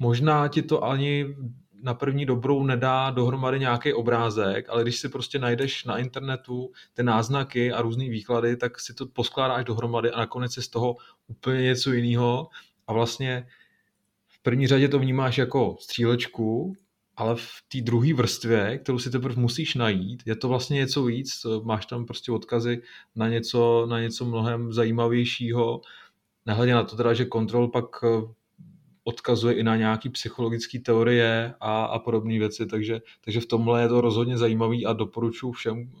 možná 0.00 0.48
ti 0.48 0.62
to 0.62 0.84
ani 0.84 1.36
na 1.82 1.94
první 1.94 2.26
dobrou 2.26 2.62
nedá 2.62 3.10
dohromady 3.10 3.60
nějaký 3.60 3.92
obrázek, 3.92 4.68
ale 4.68 4.82
když 4.82 4.96
si 4.96 5.08
prostě 5.08 5.38
najdeš 5.38 5.84
na 5.84 5.98
internetu 5.98 6.70
ty 6.94 7.02
náznaky 7.02 7.72
a 7.72 7.82
různé 7.82 8.08
výklady, 8.08 8.56
tak 8.56 8.80
si 8.80 8.94
to 8.94 9.06
poskládáš 9.06 9.64
dohromady 9.64 10.10
a 10.10 10.18
nakonec 10.18 10.56
je 10.56 10.62
z 10.62 10.68
toho 10.68 10.96
úplně 11.26 11.62
něco 11.62 11.92
jiného. 11.92 12.48
A 12.86 12.92
vlastně 12.92 13.46
v 14.28 14.42
první 14.42 14.66
řadě 14.66 14.88
to 14.88 14.98
vnímáš 14.98 15.38
jako 15.38 15.76
střílečku, 15.80 16.76
ale 17.16 17.36
v 17.36 17.62
té 17.68 17.80
druhé 17.80 18.14
vrstvě, 18.14 18.78
kterou 18.78 18.98
si 18.98 19.10
teprve 19.10 19.40
musíš 19.40 19.74
najít, 19.74 20.22
je 20.26 20.36
to 20.36 20.48
vlastně 20.48 20.76
něco 20.76 21.04
víc, 21.04 21.46
máš 21.62 21.86
tam 21.86 22.06
prostě 22.06 22.32
odkazy 22.32 22.82
na 23.16 23.28
něco, 23.28 23.86
na 23.90 24.00
něco 24.00 24.24
mnohem 24.24 24.72
zajímavějšího 24.72 25.80
Nehledě 26.48 26.74
na 26.74 26.84
to 26.84 26.96
teda, 26.96 27.14
že 27.14 27.24
kontrol 27.24 27.68
pak 27.68 27.84
eh, 28.04 28.08
odkazuje 29.04 29.54
i 29.54 29.62
na 29.62 29.76
nějaký 29.76 30.08
psychologické 30.08 30.78
teorie 30.78 31.54
a, 31.60 31.84
a 31.84 31.98
podobné 31.98 32.38
věci, 32.38 32.66
takže, 32.66 33.00
takže 33.20 33.40
v 33.40 33.46
tomhle 33.46 33.82
je 33.82 33.88
to 33.88 34.00
rozhodně 34.00 34.38
zajímavý 34.38 34.86
a 34.86 34.92
doporučuji 34.92 35.52
všem, 35.52 35.92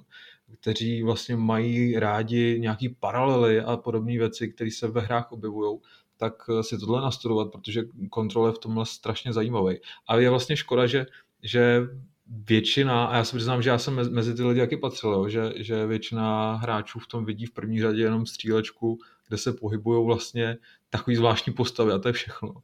kteří 0.60 1.02
vlastně 1.02 1.36
mají 1.36 1.98
rádi 1.98 2.58
nějaký 2.60 2.88
paralely 2.88 3.60
a 3.60 3.76
podobné 3.76 4.18
věci, 4.18 4.48
které 4.48 4.70
se 4.70 4.88
ve 4.88 5.00
hrách 5.00 5.32
objevují, 5.32 5.78
tak 6.16 6.34
eh, 6.50 6.62
si 6.62 6.78
tohle 6.78 7.00
nastudovat, 7.02 7.52
protože 7.52 7.82
kontrol 8.10 8.46
je 8.46 8.52
v 8.52 8.58
tomhle 8.58 8.86
strašně 8.86 9.32
zajímavý. 9.32 9.78
A 10.08 10.16
je 10.16 10.30
vlastně 10.30 10.56
škoda, 10.56 10.86
že, 10.86 11.06
že 11.42 11.80
většina, 12.28 13.04
a 13.04 13.16
já 13.16 13.24
si 13.24 13.36
přiznám, 13.36 13.62
že 13.62 13.70
já 13.70 13.78
jsem 13.78 14.14
mezi 14.14 14.34
ty 14.34 14.42
lidi 14.42 14.60
jaký 14.60 14.76
patřil, 14.76 15.10
jo, 15.10 15.28
že, 15.28 15.52
že 15.56 15.86
většina 15.86 16.54
hráčů 16.54 16.98
v 16.98 17.06
tom 17.06 17.24
vidí 17.24 17.46
v 17.46 17.52
první 17.52 17.80
řadě 17.80 18.02
jenom 18.02 18.26
střílečku 18.26 18.98
kde 19.28 19.38
se 19.38 19.52
pohybují 19.52 20.06
vlastně 20.06 20.56
takový 20.90 21.16
zvláštní 21.16 21.52
postavy 21.52 21.92
a 21.92 21.98
to 21.98 22.08
je 22.08 22.12
všechno. 22.12 22.54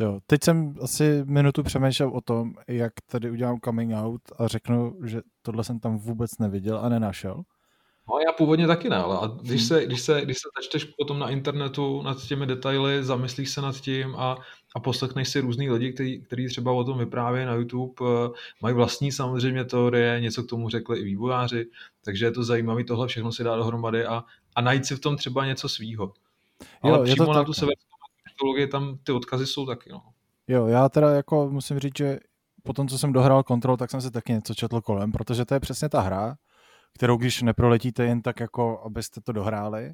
Jo. 0.00 0.20
Teď 0.26 0.44
jsem 0.44 0.74
asi 0.82 1.22
minutu 1.24 1.62
přemýšlel 1.62 2.08
o 2.08 2.20
tom, 2.20 2.54
jak 2.68 2.92
tady 3.06 3.30
udělám 3.30 3.60
coming 3.64 3.92
out 3.94 4.22
a 4.38 4.46
řeknu, 4.46 4.98
že 5.04 5.20
tohle 5.42 5.64
jsem 5.64 5.80
tam 5.80 5.98
vůbec 5.98 6.38
neviděl 6.38 6.78
a 6.78 6.88
nenašel. 6.88 7.42
No 8.08 8.18
já 8.26 8.32
původně 8.32 8.66
taky 8.66 8.88
ne, 8.88 8.96
ale 8.96 9.18
a 9.18 9.26
když 9.26 9.64
se, 9.64 9.86
když 9.86 10.00
se, 10.00 10.20
když 10.20 10.36
se 10.38 10.48
začteš 10.60 10.84
potom 10.84 11.18
na 11.18 11.30
internetu 11.30 12.02
nad 12.02 12.22
těmi 12.22 12.46
detaily, 12.46 13.04
zamyslíš 13.04 13.50
se 13.50 13.60
nad 13.60 13.76
tím 13.76 14.16
a, 14.16 14.36
a 14.76 14.80
poslechneš 14.80 15.28
si 15.28 15.40
různý 15.40 15.70
lidi, 15.70 15.92
kteří, 15.92 16.22
kteří 16.22 16.48
třeba 16.48 16.72
o 16.72 16.84
tom 16.84 16.98
vyprávějí 16.98 17.46
na 17.46 17.54
YouTube, 17.54 17.94
eh, 18.02 18.28
mají 18.62 18.74
vlastní 18.74 19.12
samozřejmě 19.12 19.64
teorie, 19.64 20.20
něco 20.20 20.42
k 20.42 20.48
tomu 20.48 20.68
řekli 20.68 20.98
i 20.98 21.04
vývojáři, 21.04 21.66
takže 22.04 22.26
je 22.26 22.32
to 22.32 22.42
zajímavé 22.42 22.84
tohle 22.84 23.08
všechno 23.08 23.32
si 23.32 23.44
dá 23.44 23.56
dohromady 23.56 24.04
a, 24.04 24.24
a 24.56 24.60
najít 24.60 24.86
si 24.86 24.96
v 24.96 25.00
tom 25.00 25.16
třeba 25.16 25.46
něco 25.46 25.68
svýho. 25.68 26.12
Ale 26.82 26.98
jo, 26.98 27.04
přímo 27.04 27.26
to 27.26 27.32
na 27.32 27.44
tu 27.44 27.50
no. 27.50 27.54
severskou 27.54 27.96
mytologii 28.30 28.66
tam 28.66 28.98
ty 29.04 29.12
odkazy 29.12 29.46
jsou 29.46 29.66
taky. 29.66 29.90
No. 29.92 30.02
Jo, 30.48 30.66
já 30.66 30.88
teda 30.88 31.10
jako 31.10 31.48
musím 31.50 31.78
říct, 31.78 31.98
že 31.98 32.18
po 32.62 32.72
tom, 32.72 32.88
co 32.88 32.98
jsem 32.98 33.12
dohrál 33.12 33.42
kontrol, 33.42 33.76
tak 33.76 33.90
jsem 33.90 34.00
si 34.00 34.10
taky 34.10 34.32
něco 34.32 34.54
četl 34.54 34.80
kolem, 34.80 35.12
protože 35.12 35.44
to 35.44 35.54
je 35.54 35.60
přesně 35.60 35.88
ta 35.88 36.00
hra, 36.00 36.36
kterou 36.96 37.16
když 37.16 37.42
neproletíte 37.42 38.04
jen 38.04 38.22
tak 38.22 38.40
jako, 38.40 38.82
abyste 38.86 39.20
to 39.20 39.32
dohráli, 39.32 39.92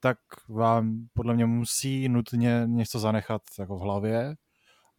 tak 0.00 0.18
vám 0.48 1.06
podle 1.12 1.34
mě 1.34 1.46
musí 1.46 2.08
nutně 2.08 2.62
něco 2.66 2.98
zanechat 2.98 3.42
jako 3.58 3.76
v 3.76 3.80
hlavě, 3.80 4.34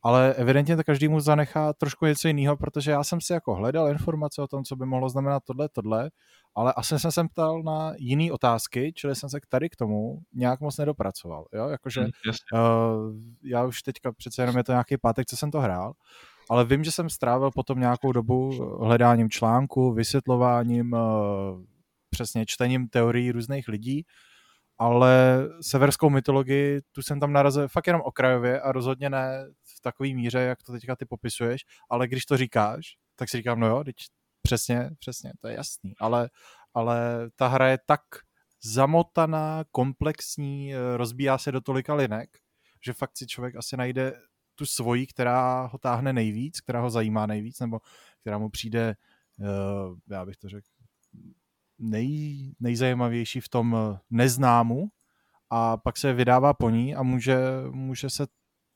ale 0.04 0.34
evidentně 0.34 0.76
to 0.76 0.84
každému 0.84 1.20
zanechá 1.20 1.74
trošku 1.74 2.06
něco 2.06 2.28
jiného, 2.28 2.58
protože 2.58 2.92
já 2.92 3.04
jsem 3.04 3.22
si 3.22 3.34
jako 3.34 3.56
hledal 3.56 3.90
informace 3.90 4.42
o 4.42 4.48
tom, 4.48 4.64
co 4.64 4.76
by 4.76 4.86
mohlo 4.86 5.10
znamenat 5.10 5.44
tohle, 5.44 5.70
tohle, 5.70 6.10
ale 6.56 6.74
asi 6.74 7.00
jsem 7.00 7.12
se 7.12 7.24
ptal 7.32 7.64
na 7.64 7.94
jiné 7.98 8.32
otázky, 8.32 8.94
čili 8.96 9.16
jsem 9.16 9.30
se 9.30 9.40
k 9.40 9.46
tady 9.46 9.70
k 9.70 9.76
tomu 9.76 10.20
nějak 10.34 10.60
moc 10.60 10.78
nedopracoval, 10.78 11.46
jo, 11.54 11.68
jakože 11.68 12.02
mm, 12.02 12.08
uh, 12.54 12.60
já 13.44 13.66
už 13.66 13.82
teďka 13.82 14.12
přece 14.12 14.42
jenom 14.42 14.58
je 14.58 14.64
to 14.64 14.72
nějaký 14.72 14.98
pátek, 14.98 15.28
co 15.28 15.38
jsem 15.38 15.52
to 15.52 15.62
hrál, 15.62 15.94
ale 16.50 16.66
vím, 16.66 16.84
že 16.84 16.92
jsem 16.92 17.10
strávil 17.10 17.52
potom 17.52 17.80
nějakou 17.80 18.12
dobu 18.12 18.50
hledáním 18.86 19.30
článku, 19.30 19.94
vysvětlováním, 19.94 20.94
uh, 20.94 21.00
přesně 22.10 22.46
čtením 22.46 22.88
teorií 22.88 23.32
různých 23.32 23.68
lidí, 23.68 24.06
ale 24.78 25.44
severskou 25.62 26.10
mytologii, 26.10 26.82
tu 26.92 27.02
jsem 27.02 27.20
tam 27.20 27.34
narazil 27.34 27.68
fakt 27.68 27.88
jenom 27.88 28.02
okrajově 28.06 28.62
a 28.62 28.72
rozhodně 28.72 29.10
ne 29.10 29.48
v 29.78 29.82
takové 29.82 30.10
míře, 30.10 30.40
jak 30.40 30.64
to 30.64 30.72
teďka 30.72 30.96
ty 30.96 31.06
popisuješ, 31.06 31.62
ale 31.90 32.08
když 32.08 32.26
to 32.26 32.38
říkáš, 32.38 32.86
tak 33.16 33.30
si 33.30 33.38
říkám, 33.38 33.60
no 33.60 33.68
jo, 33.68 33.84
teď 33.84 33.96
přesně, 34.42 34.90
přesně, 35.00 35.32
to 35.42 35.48
je 35.48 35.56
jasný, 35.56 35.94
ale, 36.00 36.30
ale 36.74 37.30
ta 37.36 37.48
hra 37.48 37.68
je 37.68 37.78
tak 37.86 38.02
zamotaná, 38.64 39.64
komplexní, 39.72 40.76
eh, 40.76 40.98
rozbíjá 40.98 41.38
se 41.38 41.52
do 41.52 41.62
tolika 41.62 41.96
linek, 41.96 42.30
že 42.86 42.94
fakt 42.94 43.18
si 43.18 43.28
člověk 43.28 43.56
asi 43.56 43.78
najde 43.78 44.14
tu 44.56 44.66
svoji, 44.66 45.08
která 45.08 45.66
ho 45.66 45.78
táhne 45.78 46.14
nejvíc, 46.14 46.62
která 46.62 46.82
ho 46.82 46.90
zajímá 46.90 47.26
nejvíc, 47.26 47.60
nebo 47.60 47.80
která 48.22 48.38
mu 48.38 48.50
přijde, 48.50 48.96
uh, 49.40 49.98
já 50.10 50.26
bych 50.26 50.38
to 50.38 50.50
řekl, 50.50 50.68
nej, 51.80 52.54
nejzajímavější 52.60 53.42
v 53.42 53.50
tom 53.50 53.76
eh, 53.76 54.00
neznámu 54.10 54.88
a 55.50 55.78
pak 55.78 55.98
se 55.98 56.14
vydává 56.14 56.54
po 56.54 56.70
ní 56.70 56.96
a 56.96 57.04
může, 57.04 57.38
může 57.72 58.10
se 58.10 58.28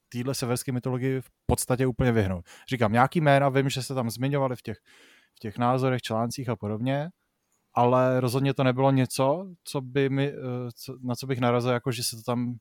téhle 0.10 0.36
severské 0.36 0.72
mytologii 0.72 1.22
v 1.22 1.30
podstatě 1.46 1.88
úplně 1.88 2.12
vyhnout. 2.12 2.46
Říkám, 2.70 2.92
nějaký 2.92 3.22
jména 3.22 3.50
vím, 3.50 3.70
že 3.70 3.84
se 3.84 3.96
tam 3.96 4.10
zmiňovali 4.10 4.56
v 4.56 4.62
těch, 4.62 4.78
v 5.36 5.40
těch 5.40 5.58
názorech, 5.58 6.02
článcích 6.02 6.50
a 6.50 6.56
podobně, 6.56 7.10
ale 7.74 8.20
rozhodně 8.20 8.54
to 8.54 8.64
nebylo 8.64 8.92
něco, 8.92 9.54
co 9.64 9.82
by 9.82 10.10
mi, 10.10 10.28
eh, 10.28 10.72
co, 10.76 10.98
na 11.02 11.16
co 11.16 11.28
bych 11.28 11.40
narazil, 11.40 11.72
jako 11.72 11.92
že 11.92 12.04
se 12.04 12.16
to 12.16 12.22
tam 12.24 12.50
eh, 12.52 12.56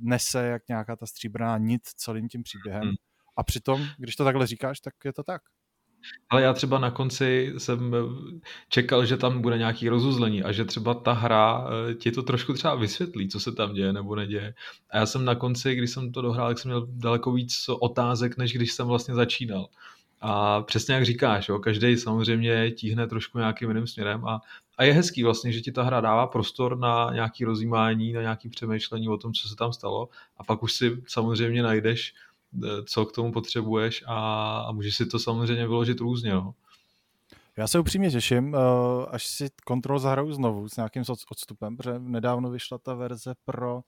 nese 0.00 0.46
jak 0.46 0.62
nějaká 0.68 0.96
ta 0.96 1.06
stříbrná 1.06 1.58
nit 1.58 1.82
celým 1.84 2.28
tím 2.28 2.42
příběhem. 2.42 2.82
Hmm. 2.82 2.94
A 3.36 3.42
přitom, 3.42 3.86
když 3.98 4.16
to 4.16 4.24
takhle 4.24 4.46
říkáš, 4.46 4.80
tak 4.80 4.94
je 5.04 5.12
to 5.12 5.22
tak. 5.22 5.42
Ale 6.30 6.42
já 6.42 6.52
třeba 6.52 6.78
na 6.78 6.90
konci 6.90 7.52
jsem 7.58 7.94
čekal, 8.68 9.06
že 9.06 9.16
tam 9.16 9.42
bude 9.42 9.58
nějaký 9.58 9.88
rozuzlení 9.88 10.42
a 10.42 10.52
že 10.52 10.64
třeba 10.64 10.94
ta 10.94 11.12
hra 11.12 11.64
eh, 11.90 11.94
ti 11.94 12.12
to 12.12 12.22
trošku 12.22 12.52
třeba 12.52 12.74
vysvětlí, 12.74 13.28
co 13.28 13.40
se 13.40 13.52
tam 13.52 13.72
děje 13.72 13.92
nebo 13.92 14.16
neděje. 14.16 14.54
A 14.90 14.98
já 14.98 15.06
jsem 15.06 15.24
na 15.24 15.34
konci, 15.34 15.74
když 15.74 15.90
jsem 15.90 16.12
to 16.12 16.22
dohrál, 16.22 16.48
tak 16.48 16.58
jsem 16.58 16.70
měl 16.70 16.86
daleko 16.90 17.32
víc 17.32 17.64
otázek, 17.68 18.38
než 18.38 18.52
když 18.52 18.72
jsem 18.72 18.86
vlastně 18.86 19.14
začínal. 19.14 19.68
A 20.20 20.62
přesně 20.62 20.94
jak 20.94 21.04
říkáš, 21.04 21.48
jo, 21.48 21.58
každý 21.58 21.96
samozřejmě 21.96 22.70
tíhne 22.70 23.06
trošku 23.06 23.38
nějakým 23.38 23.68
jiným 23.68 23.86
směrem 23.86 24.24
a, 24.24 24.40
a 24.78 24.84
je 24.84 24.92
hezký 24.92 25.22
vlastně, 25.22 25.52
že 25.52 25.60
ti 25.60 25.72
ta 25.72 25.82
hra 25.82 26.00
dává 26.00 26.26
prostor 26.26 26.78
na 26.78 27.10
nějaký 27.12 27.44
rozjímání, 27.44 28.12
na 28.12 28.20
nějaký 28.20 28.48
přemýšlení 28.48 29.08
o 29.08 29.16
tom, 29.16 29.32
co 29.32 29.48
se 29.48 29.56
tam 29.56 29.72
stalo 29.72 30.08
a 30.36 30.44
pak 30.44 30.62
už 30.62 30.72
si 30.72 31.02
samozřejmě 31.06 31.62
najdeš 31.62 32.14
Eh, 32.64 32.82
co 32.84 33.06
k 33.06 33.12
tomu 33.12 33.32
potřebuješ 33.32 34.04
a, 34.06 34.58
a 34.68 34.72
můžeš 34.72 34.96
si 34.96 35.06
to 35.06 35.18
samozřejmě 35.18 35.66
vyložit 35.66 36.00
různě. 36.00 36.32
No. 36.32 36.54
Já 37.56 37.66
se 37.66 37.78
upřímně 37.78 38.10
těším, 38.10 38.54
eh, 38.54 38.58
až 39.10 39.26
si 39.26 39.48
kontrol 39.64 39.98
zahraju 39.98 40.32
znovu 40.32 40.68
s 40.68 40.76
nějakým 40.76 41.02
odstupem, 41.30 41.76
protože 41.76 41.98
nedávno 41.98 42.50
vyšla 42.50 42.78
ta 42.78 42.94
verze 42.94 43.34
pro 43.44 43.80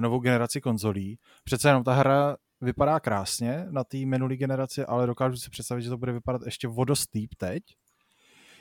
novou 0.00 0.20
generaci 0.20 0.60
konzolí. 0.60 1.18
Přece 1.44 1.68
jenom 1.68 1.84
ta 1.84 1.94
hra 1.94 2.36
vypadá 2.62 3.00
krásně 3.00 3.66
na 3.70 3.84
té 3.84 3.98
minulé 3.98 4.36
generaci, 4.36 4.84
ale 4.84 5.06
dokážu 5.06 5.36
si 5.36 5.50
představit, 5.50 5.82
že 5.82 5.90
to 5.90 5.98
bude 5.98 6.12
vypadat 6.12 6.42
ještě 6.44 6.68
vodostýp 6.68 7.34
teď. 7.34 7.62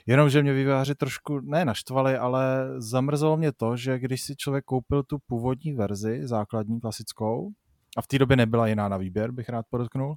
Jenomže 0.05 0.41
mě 0.41 0.53
vývojáři 0.53 0.95
trošku, 0.95 1.39
ne 1.39 1.65
naštvali, 1.65 2.17
ale 2.17 2.67
zamrzelo 2.77 3.37
mě 3.37 3.51
to, 3.51 3.77
že 3.77 3.99
když 3.99 4.21
si 4.21 4.35
člověk 4.35 4.65
koupil 4.65 5.03
tu 5.03 5.17
původní 5.27 5.73
verzi, 5.73 6.27
základní, 6.27 6.81
klasickou, 6.81 7.51
a 7.97 8.01
v 8.01 8.07
té 8.07 8.19
době 8.19 8.37
nebyla 8.37 8.67
jiná 8.67 8.89
na 8.89 8.97
výběr, 8.97 9.31
bych 9.31 9.49
rád 9.49 9.65
podotknul, 9.69 10.15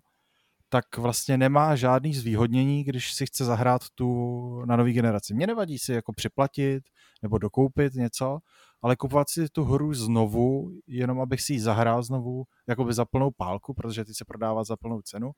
tak 0.69 0.99
vlastně 0.99 1.37
nemá 1.37 1.77
žádný 1.77 2.15
zvýhodnění, 2.15 2.85
když 2.85 3.15
si 3.15 3.27
chce 3.27 3.45
zahrát 3.45 3.83
tu 3.95 4.65
na 4.65 4.77
nový 4.77 4.93
generaci. 4.93 5.35
Mně 5.35 5.47
nevadí 5.47 5.79
si 5.79 5.93
jako 5.93 6.13
připlatit 6.13 6.85
nebo 7.23 7.39
dokoupit 7.39 7.95
něco, 7.95 8.39
ale 8.85 8.97
kupovat 8.97 9.31
si 9.31 9.49
tu 9.49 9.65
hru 9.65 9.95
znovu, 9.95 10.71
jenom 10.87 11.21
abych 11.21 11.41
si 11.41 11.53
ji 11.53 11.61
zahrál 11.61 12.03
znovu, 12.03 12.45
jako 12.69 12.85
by 12.85 12.95
za 12.95 13.05
plnou 13.05 13.31
pálku, 13.37 13.75
protože 13.75 14.05
ty 14.05 14.15
se 14.15 14.25
prodává 14.25 14.65
za 14.65 14.77
plnou 14.77 15.01
cenu, 15.03 15.31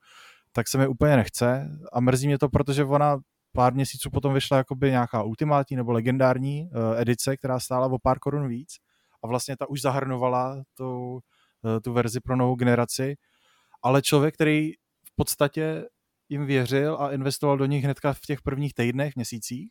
tak 0.53 0.69
se 0.69 0.79
mi 0.79 0.87
úplně 0.87 1.17
nechce. 1.17 1.71
A 1.93 2.01
mrzí 2.01 2.27
mě 2.27 2.39
to, 2.39 2.49
protože 2.49 2.85
ona 2.85 3.19
pár 3.53 3.75
měsíců 3.75 4.11
potom 4.11 4.35
vyšla 4.35 4.57
jakoby 4.57 4.91
nějaká 4.91 5.23
ultimátní 5.23 5.77
nebo 5.77 5.93
legendární 5.93 6.63
uh, 6.63 7.01
edice, 7.01 7.37
která 7.37 7.61
stála 7.61 7.87
o 7.87 7.99
pár 7.99 8.19
korun 8.19 8.49
víc. 8.49 8.75
A 9.25 9.27
vlastně 9.27 9.57
ta 9.57 9.69
už 9.69 9.81
zahrnovala 9.81 10.63
tu 10.75 11.21
Eh, 11.67 11.81
tu 11.81 11.93
verzi 11.93 12.21
pro 12.21 12.37
novou 12.37 12.55
generaci, 12.55 13.17
ale 13.83 14.03
člověk, 14.03 14.35
který 14.35 14.73
v 15.05 15.15
podstatě 15.17 15.85
jim 16.29 16.47
věřil 16.47 16.97
a 17.01 17.13
investoval 17.13 17.57
do 17.57 17.67
nich 17.67 17.85
hnedka 17.85 18.13
v 18.13 18.21
těch 18.21 18.43
prvních 18.43 18.75
týdnech, 18.75 19.17
měsících, 19.17 19.71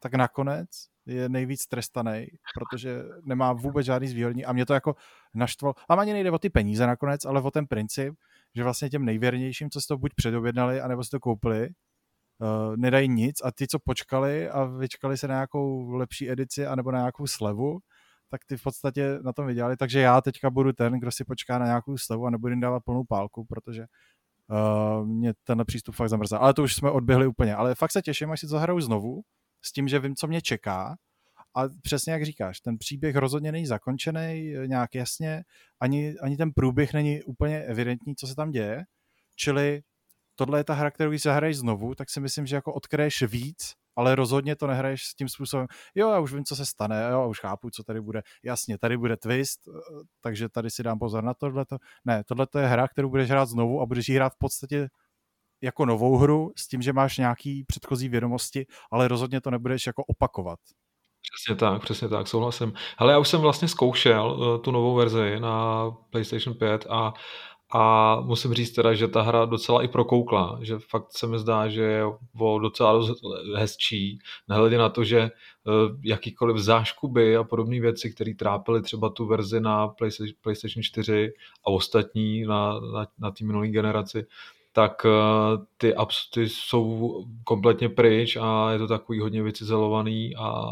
tak 0.00 0.14
nakonec 0.14 0.68
je 1.06 1.28
nejvíc 1.28 1.66
trestaný, 1.66 2.26
protože 2.54 3.02
nemá 3.22 3.52
vůbec 3.52 3.86
žádný 3.86 4.08
zvýhodní 4.08 4.44
a 4.44 4.52
mě 4.52 4.66
to 4.66 4.74
jako 4.74 4.94
naštvalo. 5.34 5.74
A 5.88 5.94
ani 5.94 6.12
nejde 6.12 6.30
o 6.30 6.38
ty 6.38 6.50
peníze 6.50 6.86
nakonec, 6.86 7.24
ale 7.24 7.42
o 7.42 7.50
ten 7.50 7.66
princip, 7.66 8.14
že 8.54 8.64
vlastně 8.64 8.90
těm 8.90 9.04
nejvěrnějším, 9.04 9.70
co 9.70 9.80
si 9.80 9.86
to 9.86 9.98
buď 9.98 10.14
předobjednali, 10.16 10.80
anebo 10.80 11.04
si 11.04 11.10
to 11.10 11.20
koupili, 11.20 11.68
uh, 12.38 12.76
nedají 12.76 13.08
nic 13.08 13.36
a 13.44 13.52
ty, 13.52 13.66
co 13.66 13.78
počkali 13.78 14.50
a 14.50 14.64
vyčkali 14.64 15.18
se 15.18 15.28
na 15.28 15.34
nějakou 15.34 15.90
lepší 15.90 16.30
edici 16.30 16.66
anebo 16.66 16.90
na 16.92 16.98
nějakou 16.98 17.26
slevu, 17.26 17.78
tak 18.30 18.40
ty 18.46 18.56
v 18.56 18.62
podstatě 18.62 19.18
na 19.22 19.32
tom 19.32 19.46
vydělali, 19.46 19.76
takže 19.76 20.00
já 20.00 20.20
teďka 20.20 20.50
budu 20.50 20.72
ten, 20.72 21.00
kdo 21.00 21.12
si 21.12 21.24
počká 21.24 21.58
na 21.58 21.66
nějakou 21.66 21.96
stavu 21.96 22.26
a 22.26 22.30
nebudu 22.30 22.52
jim 22.52 22.60
dávat 22.60 22.84
plnou 22.84 23.04
pálku, 23.08 23.44
protože 23.44 23.86
uh, 24.50 25.06
mě 25.06 25.32
tenhle 25.44 25.64
přístup 25.64 25.94
fakt 25.94 26.08
zamrzá. 26.08 26.38
Ale 26.38 26.54
to 26.54 26.62
už 26.62 26.74
jsme 26.74 26.90
odběhli 26.90 27.26
úplně. 27.26 27.54
Ale 27.54 27.74
fakt 27.74 27.92
se 27.92 28.02
těším, 28.02 28.30
až 28.30 28.40
si 28.40 28.46
to 28.46 28.58
hraju 28.58 28.80
znovu, 28.80 29.22
s 29.64 29.72
tím, 29.72 29.88
že 29.88 29.98
vím, 29.98 30.16
co 30.16 30.26
mě 30.26 30.42
čeká. 30.42 30.96
A 31.56 31.68
přesně 31.82 32.12
jak 32.12 32.24
říkáš, 32.24 32.60
ten 32.60 32.78
příběh 32.78 33.16
rozhodně 33.16 33.52
není 33.52 33.66
zakončený 33.66 34.54
nějak 34.66 34.94
jasně, 34.94 35.44
ani, 35.80 36.14
ani 36.22 36.36
ten 36.36 36.52
průběh 36.52 36.94
není 36.94 37.22
úplně 37.22 37.62
evidentní, 37.62 38.16
co 38.16 38.26
se 38.26 38.34
tam 38.34 38.50
děje. 38.50 38.84
Čili 39.36 39.82
tohle 40.34 40.60
je 40.60 40.64
ta 40.64 40.74
hra, 40.74 40.90
kterou 40.90 41.10
když 41.10 41.22
zahraješ 41.22 41.56
znovu, 41.56 41.94
tak 41.94 42.10
si 42.10 42.20
myslím, 42.20 42.46
že 42.46 42.56
jako 42.56 42.72
odkryješ 42.72 43.22
víc 43.22 43.74
ale 43.96 44.14
rozhodně 44.14 44.56
to 44.56 44.66
nehraješ 44.66 45.06
s 45.06 45.14
tím 45.14 45.28
způsobem, 45.28 45.66
jo, 45.94 46.10
já 46.10 46.20
už 46.20 46.32
vím, 46.32 46.44
co 46.44 46.56
se 46.56 46.66
stane, 46.66 47.02
jo, 47.02 47.20
já 47.20 47.26
už 47.26 47.40
chápu, 47.40 47.70
co 47.70 47.84
tady 47.84 48.00
bude, 48.00 48.22
jasně, 48.42 48.78
tady 48.78 48.96
bude 48.96 49.16
twist, 49.16 49.68
eh, 49.68 49.80
takže 50.20 50.48
tady 50.48 50.70
si 50.70 50.82
dám 50.82 50.98
pozor 50.98 51.24
na 51.24 51.34
tohleto. 51.34 51.78
Ne, 52.04 52.24
tohle 52.24 52.46
je 52.58 52.66
hra, 52.66 52.88
kterou 52.88 53.08
budeš 53.08 53.30
hrát 53.30 53.46
znovu 53.46 53.80
a 53.80 53.86
budeš 53.86 54.08
ji 54.08 54.14
hrát 54.16 54.32
v 54.32 54.38
podstatě 54.38 54.88
jako 55.62 55.86
novou 55.86 56.16
hru 56.16 56.52
s 56.56 56.68
tím, 56.68 56.82
že 56.82 56.92
máš 56.92 57.18
nějaký 57.18 57.64
předchozí 57.64 58.08
vědomosti, 58.08 58.66
ale 58.92 59.08
rozhodně 59.08 59.40
to 59.40 59.50
nebudeš 59.50 59.86
jako 59.86 60.04
opakovat. 60.04 60.58
Přesně 61.32 61.56
tak, 61.56 61.82
přesně 61.82 62.08
tak, 62.08 62.28
souhlasím. 62.28 62.72
Ale 62.98 63.12
já 63.12 63.18
už 63.18 63.28
jsem 63.28 63.40
vlastně 63.40 63.68
zkoušel 63.68 64.32
uh, 64.32 64.62
tu 64.62 64.70
novou 64.70 64.94
verzi 64.94 65.40
na 65.40 65.90
PlayStation 66.10 66.56
5 66.56 66.86
a 66.90 67.14
a 67.76 68.20
musím 68.20 68.54
říct 68.54 68.72
teda, 68.72 68.94
že 68.94 69.08
ta 69.08 69.22
hra 69.22 69.44
docela 69.44 69.82
i 69.82 69.88
prokoukla, 69.88 70.58
že 70.62 70.78
fakt 70.90 71.06
se 71.10 71.26
mi 71.26 71.38
zdá, 71.38 71.68
že 71.68 71.82
je 71.82 72.04
o 72.40 72.58
docela 72.58 73.06
hezčí, 73.56 74.18
nehledě 74.48 74.78
na 74.78 74.88
to, 74.88 75.04
že 75.04 75.20
eh, 75.20 75.30
jakýkoliv 76.04 76.56
záškuby 76.56 77.36
a 77.36 77.44
podobné 77.44 77.80
věci, 77.80 78.10
které 78.10 78.34
trápily 78.34 78.82
třeba 78.82 79.08
tu 79.08 79.26
verzi 79.26 79.60
na 79.60 79.88
PlayStation 80.42 80.82
4 80.82 81.32
a 81.66 81.70
ostatní 81.70 82.42
na, 82.42 82.80
na, 82.80 83.06
na 83.18 83.30
té 83.30 83.44
minulé 83.44 83.68
generaci, 83.68 84.26
tak 84.74 85.06
eh, 85.06 85.10
ty, 85.76 85.94
ty 86.34 86.48
jsou 86.48 87.14
kompletně 87.44 87.88
pryč 87.88 88.36
a 88.36 88.72
je 88.72 88.78
to 88.78 88.86
takový 88.86 89.20
hodně 89.20 89.42
vycizelovaný 89.42 90.36
a 90.36 90.62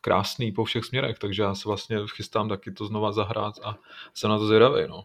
krásný 0.00 0.52
po 0.52 0.64
všech 0.64 0.84
směrech, 0.84 1.18
takže 1.18 1.42
já 1.42 1.54
se 1.54 1.68
vlastně 1.68 1.98
chystám 2.14 2.48
taky 2.48 2.70
to 2.70 2.86
znova 2.86 3.12
zahrát 3.12 3.54
a 3.62 3.76
jsem 4.14 4.30
na 4.30 4.38
to 4.38 4.46
zvědavý, 4.46 4.82
no. 4.88 5.04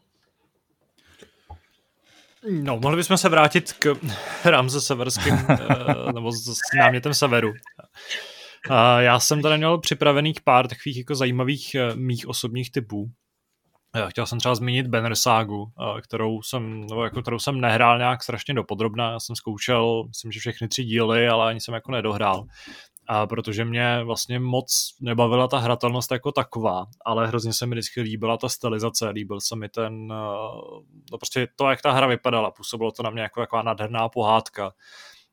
No, 2.50 2.80
mohli 2.80 2.98
bychom 2.98 3.18
se 3.18 3.30
vrátit 3.30 3.74
k 3.74 3.96
hrám 4.44 4.70
se 4.70 4.82
severským, 4.82 5.34
eh, 5.34 6.12
nebo 6.14 6.32
s 6.32 6.60
námětem 6.78 7.14
severu. 7.14 7.54
Já 9.00 9.20
jsem 9.20 9.42
tady 9.42 9.58
měl 9.58 9.78
připravených 9.78 10.42
pár 10.42 10.68
takových 10.68 10.98
jako 10.98 11.16
zajímavých 11.16 11.76
eh, 11.76 11.96
mých 11.96 12.28
osobních 12.28 12.72
typů. 12.72 13.12
Chtěl 14.10 14.26
jsem 14.26 14.40
třeba 14.40 14.56
zmínit 14.56 14.88
Banner 14.88 15.16
Sagu, 15.16 15.72
eh, 15.98 16.02
kterou 16.02 16.42
jsem, 16.42 16.82
nebo 16.82 17.04
jako, 17.04 17.22
kterou 17.22 17.40
jsem 17.40 17.62
nehrál 17.62 17.98
nějak 17.98 18.24
strašně 18.24 18.54
dopodrobna. 18.54 19.12
Já 19.12 19.20
jsem 19.20 19.36
zkoušel, 19.36 20.04
myslím, 20.08 20.32
že 20.32 20.40
všechny 20.40 20.68
tři 20.68 20.84
díly, 20.84 21.28
ale 21.28 21.50
ani 21.50 21.62
jsem 21.62 21.74
jako 21.74 21.92
nedohrál 21.92 22.48
a 23.08 23.28
protože 23.28 23.66
mě 23.66 24.04
vlastně 24.04 24.40
moc 24.40 24.96
nebavila 25.02 25.48
ta 25.48 25.58
hratelnost 25.58 26.12
jako 26.12 26.32
taková, 26.32 26.86
ale 27.06 27.28
hrozně 27.28 27.54
se 27.54 27.66
mi 27.66 27.76
vždycky 27.76 28.02
líbila 28.02 28.38
ta 28.38 28.50
stylizace, 28.50 29.10
líbil 29.10 29.42
se 29.42 29.56
mi 29.56 29.70
ten, 29.70 30.12
eh, 30.12 30.16
no 31.12 31.18
prostě 31.20 31.48
to, 31.56 31.70
jak 31.70 31.82
ta 31.82 31.92
hra 31.92 32.08
vypadala, 32.08 32.52
působilo 32.52 32.92
to 32.92 33.04
na 33.04 33.10
mě 33.10 33.22
jako 33.22 33.40
taková 33.40 33.62
nádherná 33.62 34.10
pohádka 34.10 34.72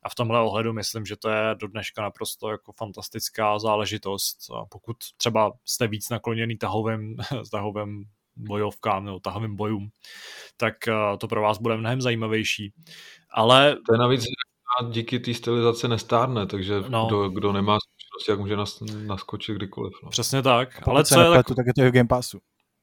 a 0.03 0.09
v 0.09 0.15
tomhle 0.15 0.41
ohledu 0.41 0.73
myslím, 0.73 1.07
že 1.07 1.17
to 1.17 1.29
je 1.29 1.55
do 1.55 1.69
dneška 1.69 2.03
naprosto 2.03 2.51
jako 2.51 2.73
fantastická 2.73 3.59
záležitost. 3.59 4.37
A 4.55 4.67
pokud 4.67 4.97
třeba 5.17 5.53
jste 5.65 5.89
víc 5.89 6.11
nakloněný 6.11 6.57
tahovým, 6.57 7.17
tahovým 7.51 8.05
bojovkám 8.37 9.05
nebo 9.05 9.21
tahovým 9.21 9.57
bojům, 9.57 9.89
tak 10.57 10.89
eh, 10.89 11.17
to 11.19 11.29
pro 11.29 11.43
vás 11.43 11.59
bude 11.59 11.77
mnohem 11.77 12.01
zajímavější. 12.01 12.73
Ale... 13.31 13.77
To 13.87 13.95
je 13.95 13.99
navíc 13.99 14.25
díky 14.91 15.19
té 15.21 15.35
stylizaci 15.35 15.89
nestárne, 15.89 16.47
takže 16.47 16.75
no. 16.89 17.07
kdo, 17.07 17.29
kdo 17.29 17.53
nemá 17.53 17.79
zkušenosti, 17.81 18.31
jak 18.31 18.41
může 18.41 18.57
nas, 18.57 18.83
naskočit 19.07 19.57
kdykoliv. 19.57 19.93
No. 20.05 20.11
Přesně 20.11 20.43
tak. 20.43 20.89
A 20.89 20.91
ale 20.91 21.05
co 21.05 21.21
je 21.21 21.31
tak... 21.31 21.47
tak 21.57 21.67
je 21.67 21.75
to 21.75 21.91
v 21.91 21.93
Game 21.93 22.09
Passu. 22.09 22.39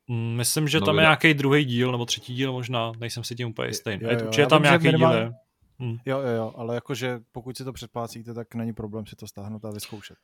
Mm, 0.08 0.36
myslím, 0.38 0.68
že 0.68 0.80
no, 0.80 0.86
tam 0.86 0.98
je 0.98 1.02
nějaký 1.02 1.34
druhý 1.34 1.66
díl, 1.66 1.92
nebo 1.92 2.06
třetí 2.06 2.36
díl 2.36 2.52
možná, 2.52 2.92
nejsem 3.00 3.24
si 3.24 3.36
tím 3.36 3.48
úplně 3.50 3.68
jistý. 3.68 4.00
Určitě 4.26 4.46
tam 4.46 4.64
nějaký 4.64 4.86
minimál... 4.86 5.14
díl 5.14 5.34
Hmm. 5.82 5.98
Jo, 6.06 6.20
jo, 6.20 6.28
jo, 6.28 6.54
ale 6.58 6.76
jakože 6.76 7.20
pokud 7.32 7.58
si 7.58 7.64
to 7.64 7.74
předplácíte, 7.74 8.34
tak 8.34 8.56
není 8.56 8.74
problém 8.74 9.06
si 9.06 9.16
to 9.16 9.28
stáhnout 9.28 9.66
a 9.66 9.72
vyzkoušet. 9.72 10.18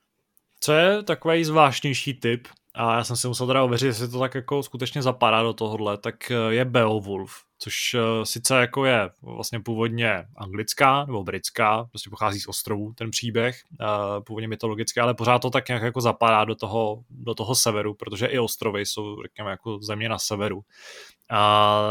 Co 0.59 0.73
je 0.73 1.03
takový 1.03 1.43
zvláštnější 1.43 2.13
typ, 2.13 2.47
a 2.77 2.95
já 2.95 3.03
jsem 3.03 3.15
si 3.15 3.27
musel 3.27 3.47
teda 3.47 3.63
ověřit, 3.63 3.85
jestli 3.85 4.07
to 4.07 4.19
tak 4.19 4.35
jako 4.35 4.63
skutečně 4.63 5.01
zapadá 5.01 5.43
do 5.43 5.53
tohohle, 5.53 5.97
tak 5.97 6.31
eh, 6.31 6.35
je 6.49 6.65
Beowulf, 6.65 7.33
což 7.59 7.93
eh, 7.93 8.25
sice 8.25 8.55
jako 8.55 8.85
je 8.85 9.09
vlastně 9.21 9.59
původně 9.59 10.25
anglická 10.37 11.05
nebo 11.05 11.23
britská, 11.23 11.83
prostě 11.83 12.09
pochází 12.09 12.39
z 12.39 12.47
ostrovů 12.47 12.93
ten 12.93 13.11
příběh, 13.11 13.61
eh, 13.81 13.85
původně 14.21 14.47
mytologický, 14.47 14.99
ale 14.99 15.13
pořád 15.13 15.39
to 15.39 15.49
tak 15.49 15.67
nějak 15.67 15.83
jako 15.83 16.01
zapadá 16.01 16.45
do 16.45 16.55
toho, 16.55 17.03
do 17.09 17.35
toho 17.35 17.55
severu, 17.55 17.93
protože 17.93 18.25
i 18.25 18.39
ostrovy 18.39 18.85
jsou, 18.85 19.21
řekněme, 19.21 19.51
jako 19.51 19.79
země 19.81 20.09
na 20.09 20.19
severu. 20.19 20.61
A 21.29 21.81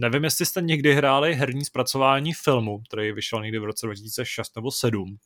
nevím, 0.00 0.24
jestli 0.24 0.46
jste 0.46 0.60
někdy 0.60 0.94
hráli 0.94 1.34
herní 1.34 1.64
zpracování 1.64 2.32
filmu, 2.32 2.80
který 2.88 3.12
vyšel 3.12 3.42
někdy 3.42 3.58
v 3.58 3.64
roce 3.64 3.86
2006 3.86 4.56
nebo 4.56 4.68
2007, 4.68 5.16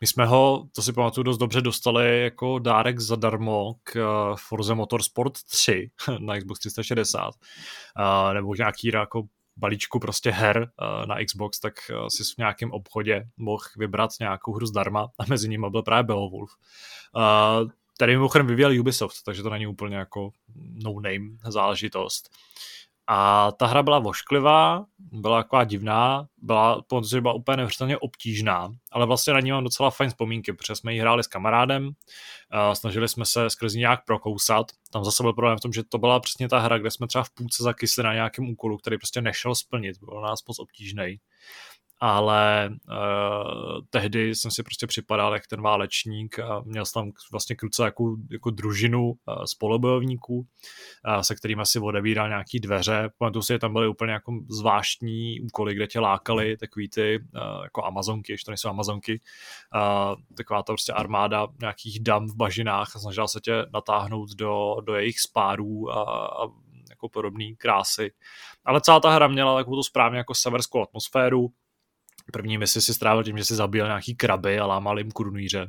my 0.00 0.06
jsme 0.06 0.26
ho, 0.26 0.66
to 0.74 0.82
si 0.82 0.92
pamatuju 0.92 1.24
dost 1.24 1.38
dobře, 1.38 1.60
dostali 1.60 2.22
jako 2.22 2.58
dárek 2.58 3.00
zadarmo 3.00 3.74
k 3.82 3.96
uh, 3.96 4.36
Forza 4.36 4.74
Motorsport 4.74 5.32
3 5.42 5.90
na 6.18 6.38
Xbox 6.38 6.60
360, 6.60 7.34
uh, 7.34 8.34
nebo 8.34 8.54
nějaký 8.54 8.90
jako 8.94 9.22
balíčku 9.56 9.98
prostě 9.98 10.30
her 10.30 10.70
na 11.06 11.16
Xbox, 11.24 11.60
tak 11.60 11.74
si 12.08 12.24
v 12.24 12.38
nějakém 12.38 12.72
obchodě 12.72 13.24
mohl 13.36 13.62
vybrat 13.78 14.10
nějakou 14.20 14.52
hru 14.52 14.66
zdarma 14.66 15.08
a 15.18 15.24
mezi 15.28 15.48
nimi 15.48 15.66
byl 15.70 15.82
právě 15.82 16.02
Beowulf. 16.02 16.50
Tady 17.98 18.12
mimochodem 18.12 18.46
vyvíjel 18.46 18.80
Ubisoft, 18.80 19.22
takže 19.24 19.42
to 19.42 19.50
není 19.50 19.66
úplně 19.66 19.96
jako 19.96 20.30
no-name 20.84 21.28
záležitost. 21.48 22.30
A 23.06 23.52
ta 23.52 23.66
hra 23.66 23.82
byla 23.82 23.98
vošklivá, 23.98 24.84
byla 24.98 25.42
taková 25.42 25.64
divná, 25.64 26.26
byla, 26.36 26.82
protože 26.82 27.20
byla 27.20 27.34
úplně 27.34 27.56
neuvěřitelně 27.56 27.98
obtížná, 27.98 28.68
ale 28.92 29.06
vlastně 29.06 29.32
na 29.32 29.40
ní 29.40 29.52
mám 29.52 29.64
docela 29.64 29.90
fajn 29.90 30.10
vzpomínky, 30.10 30.52
protože 30.52 30.74
jsme 30.76 30.94
ji 30.94 31.00
hráli 31.00 31.24
s 31.24 31.26
kamarádem, 31.26 31.90
snažili 32.72 33.08
jsme 33.08 33.24
se 33.24 33.50
skrz 33.50 33.74
ní 33.74 33.80
nějak 33.80 34.04
prokousat. 34.04 34.66
Tam 34.90 35.04
zase 35.04 35.22
byl 35.22 35.32
problém 35.32 35.58
v 35.58 35.60
tom, 35.60 35.72
že 35.72 35.82
to 35.84 35.98
byla 35.98 36.20
přesně 36.20 36.48
ta 36.48 36.58
hra, 36.58 36.78
kde 36.78 36.90
jsme 36.90 37.06
třeba 37.06 37.24
v 37.24 37.30
půlce 37.30 37.62
zakysli 37.62 38.02
na 38.02 38.14
nějakém 38.14 38.48
úkolu, 38.48 38.76
který 38.76 38.98
prostě 38.98 39.20
nešel 39.20 39.54
splnit, 39.54 39.96
byl 39.98 40.20
nás 40.20 40.46
moc 40.48 40.58
obtížný 40.58 41.20
ale 42.00 42.70
uh, 42.88 43.80
tehdy 43.90 44.34
jsem 44.34 44.50
si 44.50 44.62
prostě 44.62 44.86
připadal 44.86 45.32
jak 45.34 45.46
ten 45.46 45.62
válečník 45.62 46.38
a 46.38 46.60
měl 46.64 46.84
jsem 46.84 47.02
tam 47.02 47.12
vlastně 47.32 47.56
kruce 47.56 47.84
jako, 47.84 48.16
jako 48.30 48.50
družinu 48.50 49.04
uh, 49.04 49.44
spolubojovníků, 49.44 50.34
uh, 50.36 51.20
se 51.20 51.34
kterými 51.34 51.62
si 51.64 51.78
odevíral 51.78 52.28
nějaký 52.28 52.60
dveře. 52.60 53.10
Pamatuju 53.18 53.42
si, 53.42 53.52
že 53.52 53.58
tam 53.58 53.72
byly 53.72 53.88
úplně 53.88 54.12
jako 54.12 54.32
zvláštní 54.50 55.40
úkoly, 55.40 55.74
kde 55.74 55.86
tě 55.86 56.00
lákali 56.00 56.56
takový 56.56 56.88
ty 56.88 57.18
uh, 57.18 57.62
jako 57.62 57.84
amazonky, 57.84 58.32
ještě 58.32 58.44
to 58.44 58.50
nejsou 58.50 58.68
amazonky, 58.68 59.20
uh, 59.74 60.34
taková 60.36 60.62
ta 60.62 60.72
prostě 60.72 60.92
armáda 60.92 61.46
nějakých 61.60 62.00
dam 62.00 62.26
v 62.26 62.36
bažinách 62.36 62.96
a 62.96 62.98
snažila 62.98 63.28
se 63.28 63.40
tě 63.40 63.66
natáhnout 63.72 64.30
do, 64.30 64.76
do 64.84 64.94
jejich 64.94 65.20
spárů 65.20 65.90
a, 65.90 66.02
a 66.26 66.48
jako 66.90 67.08
podobné 67.08 67.44
krásy. 67.58 68.10
Ale 68.64 68.80
celá 68.80 69.00
ta 69.00 69.10
hra 69.10 69.28
měla 69.28 69.56
takovou 69.56 69.76
tu 69.76 69.82
správně 69.82 70.18
jako 70.18 70.34
severskou 70.34 70.82
atmosféru, 70.82 71.48
První 72.32 72.58
misi 72.58 72.82
si 72.82 72.94
strávil 72.94 73.24
tím, 73.24 73.38
že 73.38 73.44
si 73.44 73.54
zabíjel 73.54 73.86
nějaký 73.86 74.16
kraby 74.16 74.58
a 74.58 74.66
lámal 74.66 74.98
jim 74.98 75.10
kurnýře. 75.10 75.66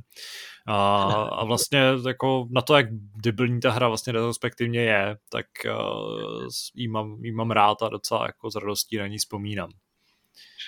A, 0.67 1.03
a 1.13 1.45
vlastně 1.45 1.79
jako 2.07 2.47
na 2.51 2.61
to, 2.61 2.75
jak 2.75 2.85
debilní 3.23 3.59
ta 3.59 3.71
hra 3.71 3.87
vlastně 3.87 4.13
retrospektivně 4.13 4.81
je, 4.81 5.17
tak 5.29 5.45
uh, 5.65 6.47
jí, 6.75 6.87
mám, 6.87 7.23
jí 7.23 7.31
mám 7.31 7.51
rád 7.51 7.81
a 7.81 7.89
docela 7.89 8.25
jako 8.25 8.51
s 8.51 8.55
radostí 8.55 8.97
na 8.97 9.07
ní 9.07 9.17
vzpomínám 9.17 9.69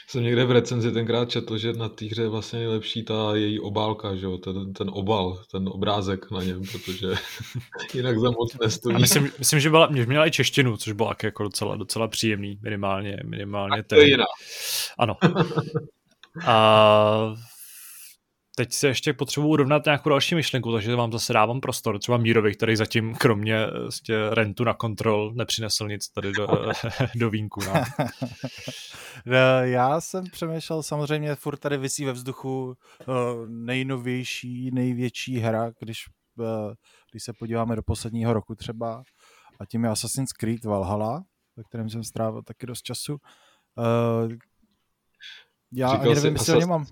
jsem 0.09 0.23
někde 0.23 0.45
v 0.45 0.51
recenzi 0.51 0.91
tenkrát 0.91 1.29
četl, 1.29 1.57
že 1.57 1.73
na 1.73 1.89
té 1.89 2.05
hře 2.05 2.21
je 2.21 2.27
vlastně 2.27 2.59
nejlepší 2.59 3.03
ta 3.03 3.35
její 3.35 3.59
obálka, 3.59 4.15
že 4.15 4.25
jo? 4.25 4.37
Ten, 4.37 4.73
ten 4.73 4.89
obal, 4.93 5.43
ten 5.51 5.69
obrázek 5.69 6.31
na 6.31 6.43
něm, 6.43 6.61
protože 6.71 7.07
jinak 7.93 8.19
za 8.19 8.31
moc 8.31 8.57
nestojí. 8.61 8.95
A 8.95 8.99
myslím, 8.99 9.31
myslím 9.39 9.59
že 9.59 9.69
byla, 9.69 9.87
měla 9.87 10.27
i 10.27 10.31
češtinu, 10.31 10.77
což 10.77 10.93
bylo 10.93 11.13
jako 11.23 11.43
docela, 11.43 11.75
docela 11.75 12.07
příjemný, 12.07 12.59
minimálně, 12.61 13.17
minimálně. 13.25 13.83
to 13.83 13.95
je 13.95 14.09
jiná. 14.09 14.25
Ano. 14.97 15.17
A 16.45 17.33
teď 18.59 18.73
se 18.73 18.87
ještě 18.87 19.13
potřebuji 19.13 19.47
urovnat 19.47 19.85
nějakou 19.85 20.09
další 20.09 20.35
myšlenku, 20.35 20.73
takže 20.73 20.95
vám 20.95 21.11
zase 21.11 21.33
dávám 21.33 21.61
prostor. 21.61 21.99
Třeba 21.99 22.17
Mírovi, 22.17 22.55
který 22.55 22.75
zatím 22.75 23.15
kromě 23.15 23.67
vlastně, 23.67 24.15
rentu 24.29 24.63
na 24.63 24.73
kontrol 24.73 25.33
nepřinesl 25.33 25.87
nic 25.87 26.09
tady 26.09 26.31
do, 26.31 26.47
do 27.15 27.29
vínku. 27.29 27.61
No. 27.63 27.73
Já 29.61 30.01
jsem 30.01 30.23
přemýšlel, 30.31 30.83
samozřejmě 30.83 31.35
furt 31.35 31.57
tady 31.57 31.77
vysí 31.77 32.05
ve 32.05 32.11
vzduchu 32.11 32.75
eh, 33.01 33.05
nejnovější, 33.47 34.71
největší 34.71 35.39
hra, 35.39 35.71
když, 35.79 36.05
eh, 36.41 36.73
když 37.11 37.23
se 37.23 37.33
podíváme 37.33 37.75
do 37.75 37.83
posledního 37.83 38.33
roku 38.33 38.55
třeba, 38.55 39.03
a 39.59 39.65
tím 39.65 39.83
je 39.83 39.89
Assassin's 39.89 40.31
Creed 40.31 40.65
Valhalla, 40.65 41.23
ve 41.55 41.63
kterém 41.63 41.89
jsem 41.89 42.03
strávil 42.03 42.41
taky 42.41 42.65
dost 42.65 42.81
času. 42.81 43.17
Já 45.71 45.91
Říkal 45.91 46.05
ani 46.05 46.15
nevím, 46.15 46.33
jestli 46.33 46.53
o 46.53 46.59
něm 46.59 46.69
mám 46.69 46.85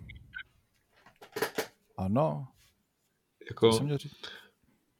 ano. 1.98 2.48
Jako 3.50 3.72
jsem 3.72 3.98
říct. 3.98 4.16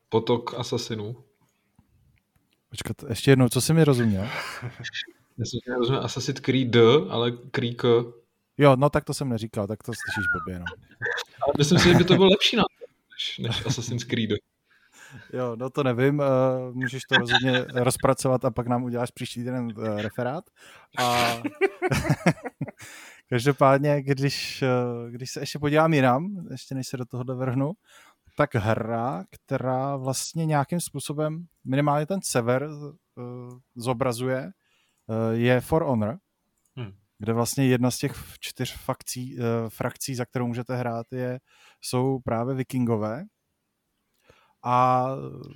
potok 0.10 0.54
asasinů. 0.54 1.24
Počkat, 2.70 2.98
ještě 3.10 3.32
jednou, 3.32 3.50
co 3.50 3.62
jsi 3.62 3.74
mi 3.74 3.84
rozuměl? 3.84 4.24
Já 5.38 5.46
jsem 5.46 5.60
nerozuměl 5.68 6.04
Assassin's 6.04 6.40
Creed, 6.40 6.76
ale 7.10 7.32
Creek. 7.32 7.84
Jo, 8.58 8.76
no 8.76 8.90
tak 8.90 9.04
to 9.04 9.14
jsem 9.14 9.30
neříkal, 9.30 9.68
tak 9.68 9.84
to 9.84 9.92
slyšíš 9.94 10.26
blbě, 10.34 10.60
no. 10.60 10.66
Ale 11.42 11.54
myslím 11.58 11.80
si, 11.80 11.90
že 11.90 11.96
by 11.96 12.04
to 12.04 12.16
byl 12.16 12.28
lepší 12.28 12.56
název 12.56 12.88
než, 13.18 13.38
než 13.38 13.66
Assassin's 13.66 14.04
Creed. 14.04 14.30
Jo, 15.34 15.56
no 15.56 15.70
to 15.70 15.84
nevím, 15.84 16.20
uh, 16.20 16.26
můžeš 16.76 17.04
to 17.04 17.18
rozhodně 17.18 17.66
rozpracovat 17.74 18.46
a 18.46 18.52
pak 18.52 18.68
nám 18.68 18.84
uděláš 18.84 19.12
příští 19.12 19.44
den 19.44 19.74
uh, 19.78 20.02
referát. 20.02 20.44
A 20.98 21.38
Každopádně, 23.30 24.04
když, 24.04 24.62
eh, 24.62 25.12
když 25.12 25.32
se 25.32 25.40
ještě 25.40 25.60
podívám 25.60 25.94
jinam, 25.94 26.48
ještě 26.52 26.76
než 26.76 26.88
se 26.88 26.98
do 26.98 27.06
toho 27.06 27.24
vrhnu, 27.24 27.72
tak 28.38 28.56
hra, 28.56 29.24
která 29.32 29.96
vlastně 29.96 30.46
nějakým 30.46 30.82
způsobem 30.82 31.46
minimálně 31.66 32.06
ten 32.06 32.22
sever 32.24 32.68
uh, 32.68 33.24
zobrazuje, 33.76 34.52
uh, 35.08 35.40
je 35.40 35.62
For 35.62 35.84
Honor, 35.84 36.18
hmm. 36.76 36.92
kde 37.18 37.34
vlastně 37.34 37.68
jedna 37.68 37.92
z 37.92 37.98
těch 37.98 38.34
čtyř 38.40 38.78
fakcí, 38.78 39.38
frakcí, 39.70 40.16
za 40.16 40.26
kterou 40.26 40.48
můžete 40.48 40.76
hrát, 40.76 41.06
je, 41.12 41.40
jsou 41.82 42.20
právě 42.20 42.56
vikingové. 42.56 43.24
A 44.64 45.08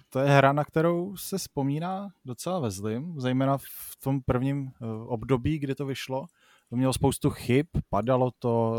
to 0.09 0.19
je 0.19 0.29
hra, 0.29 0.53
na 0.53 0.65
kterou 0.65 1.17
se 1.17 1.37
vzpomíná 1.37 2.07
docela 2.25 2.59
ve 2.59 2.71
zlým, 2.71 3.19
zejména 3.19 3.57
v 3.57 3.95
tom 4.03 4.21
prvním 4.21 4.71
období, 5.07 5.59
kdy 5.59 5.75
to 5.75 5.85
vyšlo, 5.85 6.25
to 6.71 6.77
mělo 6.77 6.93
spoustu 6.93 7.29
chyb, 7.29 7.65
padalo 7.89 8.31
to, 8.39 8.73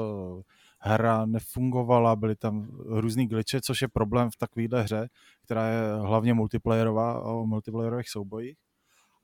hra 0.78 1.26
nefungovala, 1.26 2.16
byly 2.16 2.36
tam 2.36 2.68
různý 2.84 3.26
glitche, 3.26 3.60
což 3.60 3.82
je 3.82 3.88
problém 3.88 4.30
v 4.30 4.36
takovéhle 4.36 4.82
hře, 4.82 5.08
která 5.44 5.66
je 5.66 5.80
hlavně 6.00 6.34
multiplayerová 6.34 7.22
o 7.22 7.46
multiplayerových 7.46 8.08
soubojích. 8.08 8.58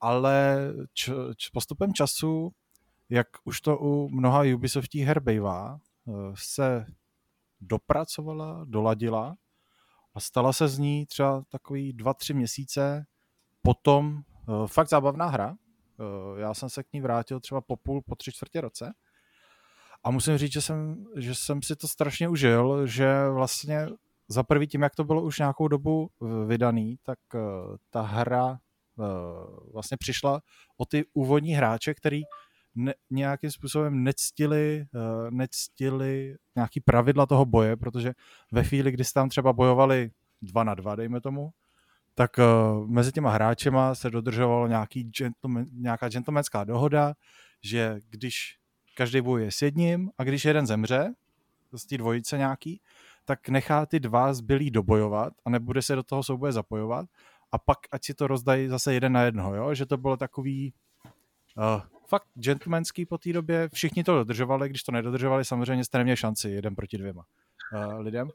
Ale 0.01 0.59
č, 0.93 1.12
č, 1.36 1.51
postupem 1.53 1.95
času, 1.95 2.53
jak 3.09 3.27
už 3.45 3.61
to 3.61 3.78
u 3.78 4.09
mnoha 4.09 4.43
Ubisoftích 4.55 5.07
her 5.07 5.20
bývá, 5.20 5.78
eh, 6.09 6.12
se 6.35 6.86
dopracovala, 7.61 8.65
doladila 8.65 9.36
a 10.15 10.20
stala 10.20 10.53
se 10.53 10.69
z 10.69 10.78
ní 10.78 11.07
třeba 11.07 11.43
takový 11.49 11.93
dva, 11.93 12.15
tři 12.15 12.35
měsíce 12.35 13.07
potom 13.62 14.20
eh, 14.20 14.53
fakt 14.66 14.89
zábavná 14.89 15.27
hra, 15.27 15.57
já 16.37 16.55
jsem 16.55 16.70
se 16.70 16.83
k 16.83 16.93
ní 16.93 17.01
vrátil 17.01 17.41
třeba 17.41 17.61
po 17.61 17.77
půl, 17.77 18.03
po 18.03 18.15
tři 18.15 18.33
čtvrtě 18.33 18.61
roce. 18.61 18.93
A 20.05 20.11
musím 20.11 20.39
říct, 20.39 20.53
že 20.53 20.61
jsem, 20.61 21.07
že 21.16 21.35
jsem 21.35 21.62
si 21.62 21.77
to 21.77 21.89
strašně 21.89 22.29
užil, 22.29 22.87
že 22.87 23.29
vlastně 23.29 23.87
za 24.29 24.43
prvý 24.43 24.66
tím, 24.66 24.83
jak 24.83 24.95
to 24.95 25.05
bylo 25.05 25.23
už 25.23 25.39
nějakou 25.39 25.69
dobu 25.69 26.11
vydaný, 26.47 26.99
tak 27.03 27.19
eh, 27.35 27.39
ta 27.91 28.03
hra 28.03 28.59
eh, 28.99 29.03
vlastně 29.73 29.97
přišla 29.97 30.43
o 30.77 30.85
ty 30.85 31.05
úvodní 31.12 31.53
hráče, 31.53 31.95
který 31.95 32.23
ne, 32.75 32.95
nějakým 33.11 33.51
způsobem 33.51 34.05
nectili, 34.05 34.87
nectili 35.31 36.37
nějaký 36.57 36.81
pravidla 36.81 37.27
toho 37.27 37.45
boje, 37.45 37.77
protože 37.77 38.12
ve 38.53 38.65
chvíli, 38.65 38.93
kdy 38.93 39.05
tam 39.15 39.29
třeba 39.29 39.53
bojovali 39.53 40.11
dva 40.43 40.65
na 40.65 40.75
dva, 40.75 40.97
dejme 40.97 41.20
tomu, 41.20 41.51
tak 42.19 42.39
uh, 42.39 42.89
mezi 42.89 43.12
těma 43.12 43.31
hráčema 43.31 43.95
se 43.95 44.11
dodržovalo 44.11 44.66
nějaký 44.66 45.05
gentleman, 45.05 45.65
nějaká 45.73 46.09
gentlemanská 46.09 46.65
dohoda, 46.65 47.15
že 47.62 48.01
když 48.09 48.59
každý 48.97 49.20
bojuje 49.20 49.51
s 49.51 49.62
jedním 49.62 50.11
a 50.19 50.24
když 50.24 50.45
jeden 50.45 50.66
zemře, 50.66 51.15
z 51.73 51.86
té 51.86 51.99
dvojice 51.99 52.39
nějaký, 52.39 52.81
tak 53.24 53.49
nechá 53.49 53.86
ty 53.86 54.01
dva 54.01 54.35
zbylí 54.35 54.70
dobojovat 54.70 55.32
a 55.45 55.51
nebude 55.51 55.82
se 55.82 55.95
do 55.95 56.03
toho 56.03 56.23
souboje 56.23 56.53
zapojovat. 56.53 57.07
A 57.53 57.59
pak 57.59 57.78
ať 57.93 58.05
si 58.05 58.15
to 58.15 58.27
rozdají 58.27 58.69
zase 58.69 58.95
jeden 58.95 59.12
na 59.12 59.23
jednoho, 59.23 59.55
jo? 59.55 59.74
že 59.74 59.86
to 59.86 59.97
bylo 59.97 60.16
takový 60.16 60.73
uh, 61.57 61.82
fakt 62.09 62.27
gentlemanský 62.35 63.07
po 63.07 63.19
té 63.19 63.32
době, 63.32 63.69
všichni 63.73 64.05
to 64.05 64.15
dodržovali, 64.15 64.69
když 64.69 64.82
to 64.82 64.93
nedodržovali, 64.93 65.45
samozřejmě 65.45 65.85
jste 65.85 65.99
neměli 65.99 66.16
šanci 66.16 66.51
jeden 66.51 66.74
proti 66.74 66.99
dvěma 66.99 67.24
uh, 67.74 68.01
lidem 68.01 68.31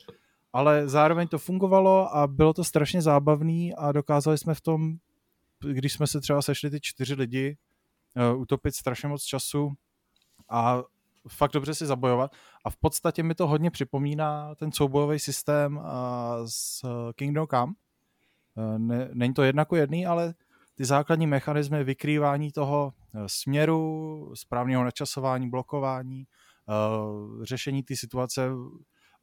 ale 0.54 0.88
zároveň 0.90 1.28
to 1.28 1.40
fungovalo 1.40 2.16
a 2.16 2.28
bylo 2.28 2.54
to 2.54 2.64
strašně 2.64 3.02
zábavný 3.02 3.76
a 3.76 3.92
dokázali 3.92 4.38
jsme 4.38 4.54
v 4.54 4.62
tom, 4.62 4.94
když 5.72 5.94
jsme 5.94 6.08
se 6.08 6.22
třeba 6.22 6.42
sešli 6.42 6.70
ty 6.70 6.80
čtyři 6.82 7.14
lidi, 7.14 7.58
uh, 8.34 8.42
utopit 8.42 8.76
strašně 8.76 9.10
moc 9.10 9.24
času 9.24 9.74
a 10.50 10.84
fakt 11.30 11.52
dobře 11.52 11.74
si 11.74 11.86
zabojovat. 11.86 12.32
A 12.66 12.70
v 12.70 12.78
podstatě 12.78 13.24
mi 13.24 13.36
to 13.36 13.48
hodně 13.48 13.72
připomíná 13.72 14.56
ten 14.56 14.72
soubojový 14.72 15.20
systém 15.20 15.78
uh, 15.78 15.84
Kingdom 17.16 17.48
Come. 17.48 17.74
Ne, 18.78 19.10
není 19.14 19.34
to 19.34 19.44
jednako 19.44 19.76
jedný, 19.76 20.06
ale 20.06 20.34
ty 20.76 20.86
základní 20.86 21.28
mechanismy 21.28 21.84
vykrývání 21.84 22.52
toho 22.52 22.94
směru, 23.28 24.32
správného 24.36 24.84
načasování, 24.84 25.50
blokování, 25.50 26.28
řešení 27.44 27.84
té 27.84 27.96
situace 27.96 28.50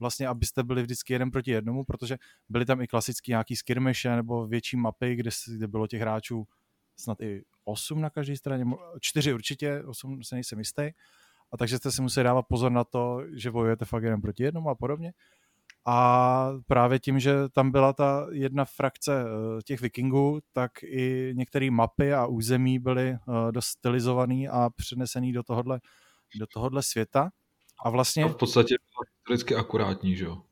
vlastně, 0.01 0.29
abyste 0.29 0.63
byli 0.63 0.83
vždycky 0.83 1.13
jeden 1.13 1.31
proti 1.31 1.51
jednomu, 1.51 1.85
protože 1.85 2.17
byly 2.49 2.65
tam 2.65 2.81
i 2.81 2.87
klasický 2.87 3.33
nějaký 3.33 3.57
skirmishe 3.57 4.17
nebo 4.17 4.47
větší 4.47 4.77
mapy, 4.77 5.17
kde, 5.17 5.31
kde 5.57 5.69
bylo 5.69 5.87
těch 5.87 6.01
hráčů 6.01 6.47
snad 6.97 7.21
i 7.21 7.43
osm 7.65 8.01
na 8.01 8.11
každé 8.11 8.37
straně, 8.37 8.65
čtyři 9.01 9.33
určitě, 9.33 9.83
osm 9.85 10.23
se 10.23 10.35
nejsem 10.35 10.59
jistý. 10.59 10.91
A 11.53 11.57
takže 11.57 11.79
jste 11.79 11.93
si 11.93 12.03
museli 12.03 12.25
dávat 12.25 12.43
pozor 12.43 12.73
na 12.73 12.85
to, 12.85 13.21
že 13.33 13.51
bojujete 13.51 13.85
fakt 13.85 14.03
jenom 14.03 14.21
proti 14.21 14.43
jednomu 14.43 14.71
a 14.71 14.75
podobně. 14.75 15.13
A 15.87 16.51
právě 16.67 16.99
tím, 16.99 17.19
že 17.19 17.35
tam 17.53 17.71
byla 17.71 17.93
ta 17.93 18.27
jedna 18.31 18.65
frakce 18.65 19.25
eh, 19.25 19.63
těch 19.63 19.81
vikingů, 19.81 20.41
tak 20.53 20.83
i 20.83 21.33
některé 21.37 21.71
mapy 21.71 22.15
a 22.15 22.27
území 22.27 22.79
byly 22.79 23.09
eh, 23.09 23.19
dost 23.53 23.67
stylizované 23.67 24.49
a 24.51 24.71
přenesený 24.71 25.33
do 25.33 25.43
tohohle, 25.43 25.81
do 26.39 26.47
tohohle 26.47 26.83
světa. 26.83 27.31
A 27.85 27.91
vlastně... 27.91 28.25
A 28.25 28.29
v 28.29 28.37
podstatě 28.37 28.75
bylo 28.75 29.03
historicky 29.15 29.55
akurátní, 29.55 30.17
že 30.17 30.25
jo? 30.25 30.43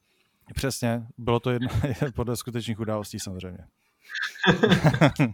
Přesně, 0.54 1.06
bylo 1.18 1.40
to 1.40 1.50
jedno, 1.50 1.68
podle 2.14 2.36
skutečných 2.36 2.80
událostí 2.80 3.20
samozřejmě. 3.20 3.66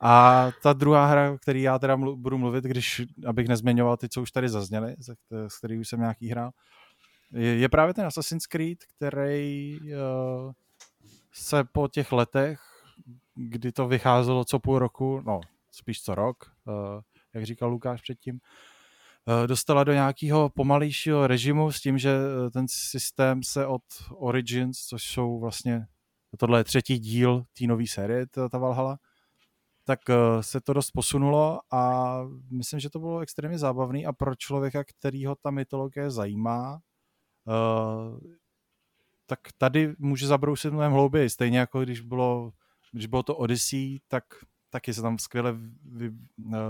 a 0.00 0.50
ta 0.62 0.72
druhá 0.72 1.06
hra, 1.06 1.38
který 1.38 1.62
já 1.62 1.78
teda 1.78 1.96
mlu, 1.96 2.16
budu 2.16 2.38
mluvit, 2.38 2.64
když, 2.64 3.02
abych 3.26 3.48
nezmiňoval 3.48 3.96
ty, 3.96 4.08
co 4.08 4.22
už 4.22 4.30
tady 4.32 4.48
zazněly, 4.48 4.96
z 5.48 5.58
kterých 5.58 5.80
už 5.80 5.88
jsem 5.88 6.00
nějaký 6.00 6.28
hrál, 6.28 6.50
je, 7.32 7.56
je 7.56 7.68
právě 7.68 7.94
ten 7.94 8.06
Assassin's 8.06 8.46
Creed, 8.46 8.78
který 8.84 9.78
uh, 9.80 10.52
se 11.32 11.64
po 11.64 11.88
těch 11.88 12.12
letech, 12.12 12.60
kdy 13.34 13.72
to 13.72 13.88
vycházelo 13.88 14.44
co 14.44 14.58
půl 14.58 14.78
roku, 14.78 15.22
no 15.26 15.40
spíš 15.70 16.02
co 16.02 16.14
rok, 16.14 16.52
uh, 16.64 16.74
jak 17.34 17.46
říkal 17.46 17.70
Lukáš 17.70 18.02
předtím, 18.02 18.40
dostala 19.46 19.84
do 19.84 19.92
nějakého 19.92 20.48
pomalejšího 20.48 21.26
režimu 21.26 21.72
s 21.72 21.80
tím, 21.80 21.98
že 21.98 22.14
ten 22.52 22.66
systém 22.68 23.42
se 23.42 23.66
od 23.66 23.82
Origins, 24.10 24.78
což 24.78 25.02
jsou 25.02 25.40
vlastně, 25.40 25.86
tohle 26.38 26.60
je 26.60 26.64
třetí 26.64 26.98
díl 26.98 27.44
té 27.58 27.66
nové 27.66 27.86
série, 27.86 28.26
ta, 28.26 28.48
ta 28.48 28.58
Valhalla, 28.58 28.98
tak 29.84 30.00
se 30.40 30.60
to 30.60 30.72
dost 30.72 30.90
posunulo 30.90 31.60
a 31.72 32.14
myslím, 32.50 32.80
že 32.80 32.90
to 32.90 32.98
bylo 32.98 33.20
extrémně 33.20 33.58
zábavný 33.58 34.06
a 34.06 34.12
pro 34.12 34.34
člověka, 34.34 34.84
kterýho 34.84 35.34
ta 35.34 35.50
mytologie 35.50 36.10
zajímá, 36.10 36.80
tak 39.26 39.38
tady 39.58 39.94
může 39.98 40.26
zabrousit 40.26 40.72
mnohem 40.72 40.92
hlouběji. 40.92 41.30
Stejně 41.30 41.58
jako 41.58 41.80
když 41.80 42.00
bylo, 42.00 42.52
když 42.92 43.06
bylo 43.06 43.22
to 43.22 43.36
Odyssey, 43.36 44.00
tak 44.08 44.24
taky 44.70 44.94
se 44.94 45.02
tam 45.02 45.18
skvěle 45.18 45.54
vy, 45.84 46.10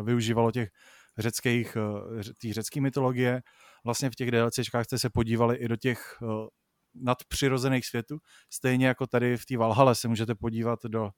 využívalo 0.02 0.52
těch 0.52 0.70
řeckých, 1.18 1.76
uh, 1.76 2.22
tý 2.38 2.52
řecký 2.52 2.80
mytologie. 2.80 3.42
Vlastně 3.84 4.10
v 4.10 4.14
těch 4.14 4.30
DLCčkách 4.30 4.84
jste 4.84 4.98
se 4.98 5.10
podívali 5.10 5.56
i 5.56 5.68
do 5.68 5.76
těch 5.76 6.16
uh, 6.22 6.46
nadpřirozených 6.94 7.86
světů. 7.86 8.18
Stejně 8.50 8.86
jako 8.86 9.06
tady 9.06 9.36
v 9.36 9.46
té 9.46 9.56
Valhale 9.56 9.94
se 9.94 10.08
můžete 10.08 10.34
podívat 10.34 10.78
do, 10.84 11.10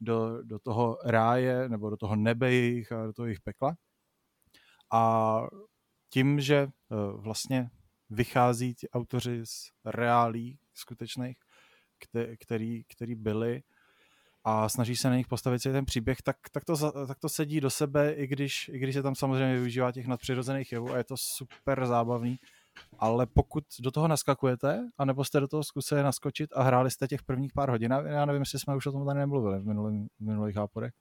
do, 0.00 0.42
do 0.42 0.58
toho 0.58 0.98
ráje 1.04 1.68
nebo 1.68 1.90
do 1.90 1.96
toho 1.96 2.16
nebe 2.16 2.52
jejich 2.52 2.92
a 2.92 3.06
do 3.06 3.12
toho 3.12 3.26
jejich 3.26 3.40
pekla. 3.40 3.74
A 4.92 5.40
tím, 6.10 6.40
že 6.40 6.66
uh, 6.88 7.22
vlastně 7.22 7.70
vychází 8.10 8.74
ti 8.74 8.90
autoři 8.90 9.46
z 9.46 9.70
reálí 9.84 10.58
skutečných, 10.74 11.36
který, 12.38 12.84
který 12.84 13.14
byli 13.14 13.62
a 14.44 14.68
snaží 14.68 14.96
se 14.96 15.10
na 15.10 15.16
nich 15.16 15.26
postavit 15.26 15.58
si 15.58 15.72
ten 15.72 15.84
příběh, 15.84 16.22
tak, 16.22 16.36
tak, 16.52 16.64
to, 16.64 17.06
tak 17.06 17.18
to 17.18 17.28
sedí 17.28 17.60
do 17.60 17.70
sebe, 17.70 18.12
i 18.12 18.26
když, 18.26 18.68
i 18.68 18.78
když 18.78 18.94
se 18.94 19.02
tam 19.02 19.14
samozřejmě 19.14 19.54
využívá 19.54 19.92
těch 19.92 20.06
nadpřirozených 20.06 20.72
jevů 20.72 20.92
a 20.92 20.96
je 20.96 21.04
to 21.04 21.14
super 21.16 21.86
zábavný. 21.86 22.38
Ale 22.98 23.26
pokud 23.26 23.64
do 23.80 23.90
toho 23.90 24.08
naskakujete, 24.08 24.88
anebo 24.98 25.24
jste 25.24 25.40
do 25.40 25.48
toho 25.48 25.64
zkusili 25.64 26.02
naskočit 26.02 26.50
a 26.54 26.62
hráli 26.62 26.90
jste 26.90 27.08
těch 27.08 27.22
prvních 27.22 27.52
pár 27.52 27.70
hodin, 27.70 27.92
já 28.06 28.26
nevím, 28.26 28.42
jestli 28.42 28.58
jsme 28.58 28.76
už 28.76 28.86
o 28.86 28.92
tom 28.92 29.06
tady 29.06 29.18
nemluvili 29.18 29.58
v, 29.58 29.66
minulý, 29.66 30.06
v 30.20 30.24
minulých 30.24 30.56
háporech, 30.56 30.92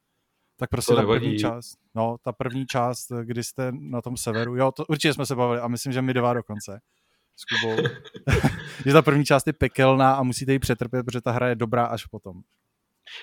tak 0.58 0.70
prostě 0.70 0.96
ta 0.96 1.02
první 1.02 1.38
část, 1.38 1.78
no, 1.96 2.18
ta 2.22 2.32
první 2.32 2.66
část, 2.66 3.12
kdy 3.24 3.44
jste 3.44 3.72
na 3.72 4.02
tom 4.02 4.18
severu, 4.18 4.56
jo, 4.56 4.72
to 4.72 4.86
určitě 4.86 5.14
jsme 5.14 5.26
se 5.26 5.36
bavili 5.36 5.60
a 5.60 5.68
myslím, 5.68 5.94
že 5.94 6.02
my 6.02 6.14
dva 6.14 6.34
dokonce, 6.34 6.80
s 7.36 7.46
Kubou. 7.46 7.76
že 8.86 8.94
ta 8.94 9.02
první 9.02 9.26
část 9.26 9.48
je 9.48 9.54
pekelná 9.54 10.14
a 10.14 10.24
musíte 10.24 10.52
ji 10.52 10.60
přetrpět, 10.60 11.04
protože 11.04 11.22
ta 11.22 11.32
hra 11.32 11.48
je 11.48 11.56
dobrá 11.56 11.86
až 11.86 12.06
potom. 12.06 12.42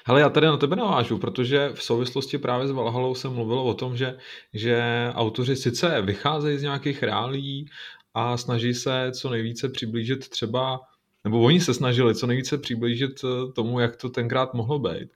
Hele, 0.07 0.21
já 0.21 0.29
tady 0.29 0.47
na 0.47 0.57
tebe 0.57 0.77
navážu, 0.77 1.19
protože 1.19 1.71
v 1.75 1.83
souvislosti 1.83 2.39
právě 2.39 2.69
s 2.69 2.71
Valhalou 2.71 3.15
se 3.15 3.29
mluvilo 3.29 3.65
o 3.65 3.75
tom, 3.75 3.97
že, 3.97 4.19
že 4.55 4.83
autoři 5.15 5.57
sice 5.57 6.03
vycházejí 6.03 6.59
z 6.59 6.63
nějakých 6.63 7.03
reálí 7.03 7.71
a 8.15 8.37
snaží 8.37 8.75
se 8.75 9.13
co 9.13 9.31
nejvíce 9.31 9.69
přiblížit 9.69 10.29
třeba, 10.29 10.81
nebo 11.25 11.41
oni 11.41 11.61
se 11.61 11.75
snažili 11.75 12.15
co 12.15 12.27
nejvíce 12.27 12.59
přiblížit 12.59 13.11
eh, 13.25 13.53
tomu, 13.53 13.81
jak 13.81 13.97
to 13.97 14.09
tenkrát 14.09 14.55
mohlo 14.55 14.79
být, 14.79 15.09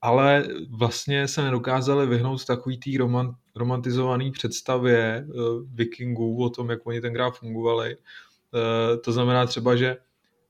ale 0.00 0.44
vlastně 0.70 1.28
se 1.28 1.42
nedokázali 1.42 2.06
vyhnout 2.06 2.44
takový 2.44 2.78
té 2.78 2.90
romant, 2.98 3.36
romantizované 3.56 4.30
představě 4.30 5.26
uh, 5.26 5.42
vikingů 5.74 6.44
o 6.44 6.50
tom, 6.50 6.70
jak 6.70 6.86
oni 6.86 7.00
tenkrát 7.00 7.38
fungovali. 7.38 7.96
Uh, 7.96 9.00
to 9.00 9.12
znamená 9.12 9.46
třeba, 9.46 9.76
že 9.76 9.96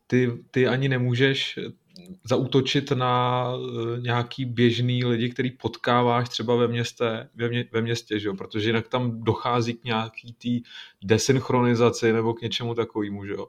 ty, 0.07 0.33
ty 0.51 0.69
ani 0.69 0.89
nemůžeš 0.89 1.59
zautočit 2.25 2.91
na 2.91 3.45
uh, 3.55 4.03
nějaký 4.03 4.45
běžný 4.45 5.05
lidi, 5.05 5.31
který 5.31 5.51
potkáváš 5.51 6.29
třeba 6.29 6.57
ve 6.57 6.69
městě, 6.69 7.29
ve, 7.35 7.49
mě, 7.49 7.65
ve 7.73 7.83
městě, 7.83 8.19
že 8.19 8.29
jo? 8.29 8.35
protože 8.35 8.69
jinak 8.69 8.89
tam 8.89 9.25
dochází 9.25 9.75
k 9.75 9.85
nějaký 9.85 10.33
té 10.33 10.69
desynchronizaci 11.03 12.13
nebo 12.13 12.35
k 12.35 12.43
něčemu 12.43 12.75
takovému. 12.75 13.25
Že 13.27 13.33
jo? 13.33 13.47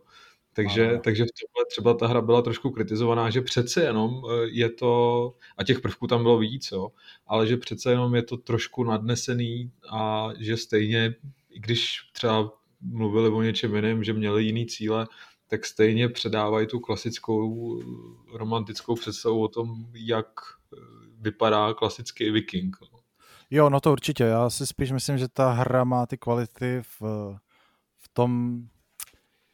Takže, 0.55 0.89
ano. 0.89 0.99
takže 1.03 1.23
v 1.23 1.27
tomhle 1.27 1.65
třeba 1.71 1.93
ta 1.93 2.07
hra 2.07 2.21
byla 2.21 2.41
trošku 2.41 2.69
kritizovaná, 2.69 3.29
že 3.29 3.41
přece 3.41 3.83
jenom 3.83 4.21
eh, 4.29 4.47
je 4.51 4.69
to, 4.69 5.33
a 5.57 5.63
těch 5.63 5.79
prvků 5.79 6.07
tam 6.07 6.23
bylo 6.23 6.37
víc, 6.37 6.71
jo, 6.71 6.91
ale 7.27 7.47
že 7.47 7.57
přece 7.57 7.91
jenom 7.91 8.15
je 8.15 8.23
to 8.23 8.37
trošku 8.37 8.83
nadnesený 8.83 9.71
a 9.91 10.29
že 10.39 10.57
stejně, 10.57 11.15
i 11.49 11.59
když 11.59 11.97
třeba 12.11 12.51
mluvili 12.81 13.29
o 13.29 13.41
něčem 13.41 13.75
jiném, 13.75 14.03
že 14.03 14.13
měli 14.13 14.43
jiný 14.43 14.65
cíle, 14.65 15.07
tak 15.47 15.65
stejně 15.65 16.09
předávají 16.09 16.67
tu 16.67 16.79
klasickou 16.79 17.79
eh, 17.81 18.37
romantickou 18.37 18.95
představu 18.95 19.43
o 19.43 19.47
tom, 19.47 19.85
jak 19.93 20.27
eh, 20.73 20.77
vypadá 21.19 21.73
klasický 21.73 22.31
viking. 22.31 22.77
No. 22.81 22.99
Jo, 23.49 23.69
no 23.69 23.79
to 23.79 23.91
určitě. 23.91 24.23
Já 24.23 24.49
si 24.49 24.67
spíš 24.67 24.91
myslím, 24.91 25.17
že 25.17 25.27
ta 25.27 25.51
hra 25.51 25.83
má 25.83 26.05
ty 26.05 26.17
kvality 26.17 26.81
v, 26.81 27.01
v 27.97 28.09
tom, 28.13 28.61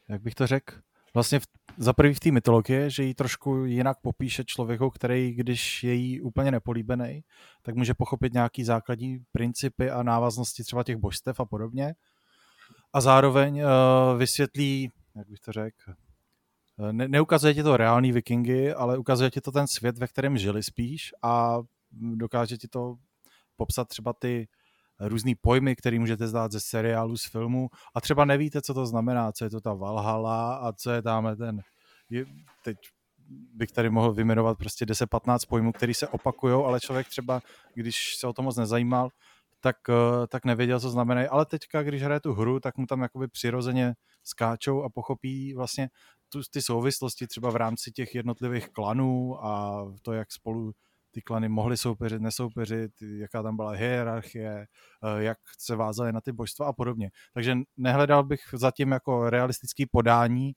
jak 0.09 0.21
bych 0.21 0.35
to 0.35 0.47
řekl, 0.47 0.75
vlastně 1.13 1.39
v, 1.39 1.43
za 1.77 1.93
prvý 1.93 2.13
v 2.13 2.19
té 2.19 2.31
mytologie, 2.31 2.89
že 2.89 3.03
ji 3.03 3.13
trošku 3.13 3.65
jinak 3.65 3.97
popíše 4.01 4.43
člověku, 4.43 4.89
který, 4.89 5.33
když 5.33 5.83
je 5.83 5.93
jí 5.93 6.21
úplně 6.21 6.51
nepolíbený, 6.51 7.23
tak 7.61 7.75
může 7.75 7.93
pochopit 7.93 8.33
nějaký 8.33 8.63
základní 8.63 9.19
principy 9.31 9.89
a 9.89 10.03
návaznosti 10.03 10.63
třeba 10.63 10.83
těch 10.83 10.97
božstev 10.97 11.39
a 11.39 11.45
podobně. 11.45 11.93
A 12.93 13.01
zároveň 13.01 13.63
uh, 13.63 14.19
vysvětlí, 14.19 14.91
jak 15.15 15.29
bych 15.29 15.39
to 15.39 15.51
řekl, 15.51 15.91
eh, 16.79 16.93
ne, 16.93 17.07
neukazuje 17.07 17.53
ti 17.53 17.63
to 17.63 17.77
reální 17.77 18.11
vikingy, 18.11 18.73
ale 18.73 18.97
ukazuje 18.97 19.31
ti 19.31 19.41
to 19.41 19.51
ten 19.51 19.67
svět, 19.67 19.97
ve 19.97 20.07
kterém 20.07 20.37
žili 20.37 20.63
spíš 20.63 21.13
a 21.23 21.57
dokáže 21.91 22.57
ti 22.57 22.67
to 22.67 22.95
popsat 23.55 23.87
třeba 23.87 24.13
ty 24.13 24.47
různý 24.99 25.35
pojmy, 25.35 25.75
které 25.75 25.99
můžete 25.99 26.27
znát 26.27 26.51
ze 26.51 26.59
seriálu, 26.59 27.17
z 27.17 27.25
filmu. 27.25 27.69
A 27.95 28.01
třeba 28.01 28.25
nevíte, 28.25 28.61
co 28.61 28.73
to 28.73 28.85
znamená, 28.85 29.31
co 29.31 29.43
je 29.43 29.49
to 29.49 29.61
ta 29.61 29.73
Valhalla 29.73 30.55
a 30.55 30.73
co 30.73 30.91
je 30.91 31.01
tam 31.01 31.37
ten, 31.37 31.61
teď 32.63 32.77
bych 33.53 33.71
tady 33.71 33.89
mohl 33.89 34.13
vyjmenovat 34.13 34.57
prostě 34.57 34.85
10-15 34.85 35.47
pojmů, 35.47 35.71
které 35.71 35.93
se 35.93 36.07
opakují, 36.07 36.53
ale 36.53 36.79
člověk 36.79 37.07
třeba, 37.07 37.41
když 37.73 38.15
se 38.15 38.27
o 38.27 38.33
to 38.33 38.41
moc 38.41 38.57
nezajímal, 38.57 39.09
tak, 39.61 39.75
eh, 39.89 40.27
tak 40.27 40.45
nevěděl, 40.45 40.79
co 40.79 40.89
znamenají. 40.89 41.27
Ale 41.27 41.45
teďka, 41.45 41.83
když 41.83 42.03
hraje 42.03 42.19
tu 42.19 42.33
hru, 42.33 42.59
tak 42.59 42.77
mu 42.77 42.85
tam 42.85 43.01
jakoby 43.01 43.27
přirozeně 43.27 43.93
skáčou 44.23 44.83
a 44.83 44.89
pochopí 44.89 45.53
vlastně 45.53 45.89
tu, 46.29 46.41
ty 46.51 46.61
souvislosti 46.61 47.27
třeba 47.27 47.49
v 47.49 47.55
rámci 47.55 47.91
těch 47.91 48.15
jednotlivých 48.15 48.69
klanů 48.69 49.45
a 49.45 49.85
to, 50.01 50.13
jak 50.13 50.31
spolu 50.31 50.71
ty 51.11 51.21
klany 51.21 51.49
mohly 51.49 51.77
soupeřit, 51.77 52.21
nesoupeřit, 52.21 52.91
jaká 53.01 53.43
tam 53.43 53.55
byla 53.55 53.71
hierarchie, 53.71 54.67
eh, 55.03 55.23
jak 55.23 55.37
se 55.59 55.75
vázaly 55.75 56.13
na 56.13 56.21
ty 56.21 56.31
božstva 56.31 56.67
a 56.67 56.73
podobně. 56.73 57.09
Takže 57.33 57.57
nehledal 57.77 58.23
bych 58.23 58.41
zatím 58.53 58.91
jako 58.91 59.29
realistický 59.29 59.85
podání 59.85 60.53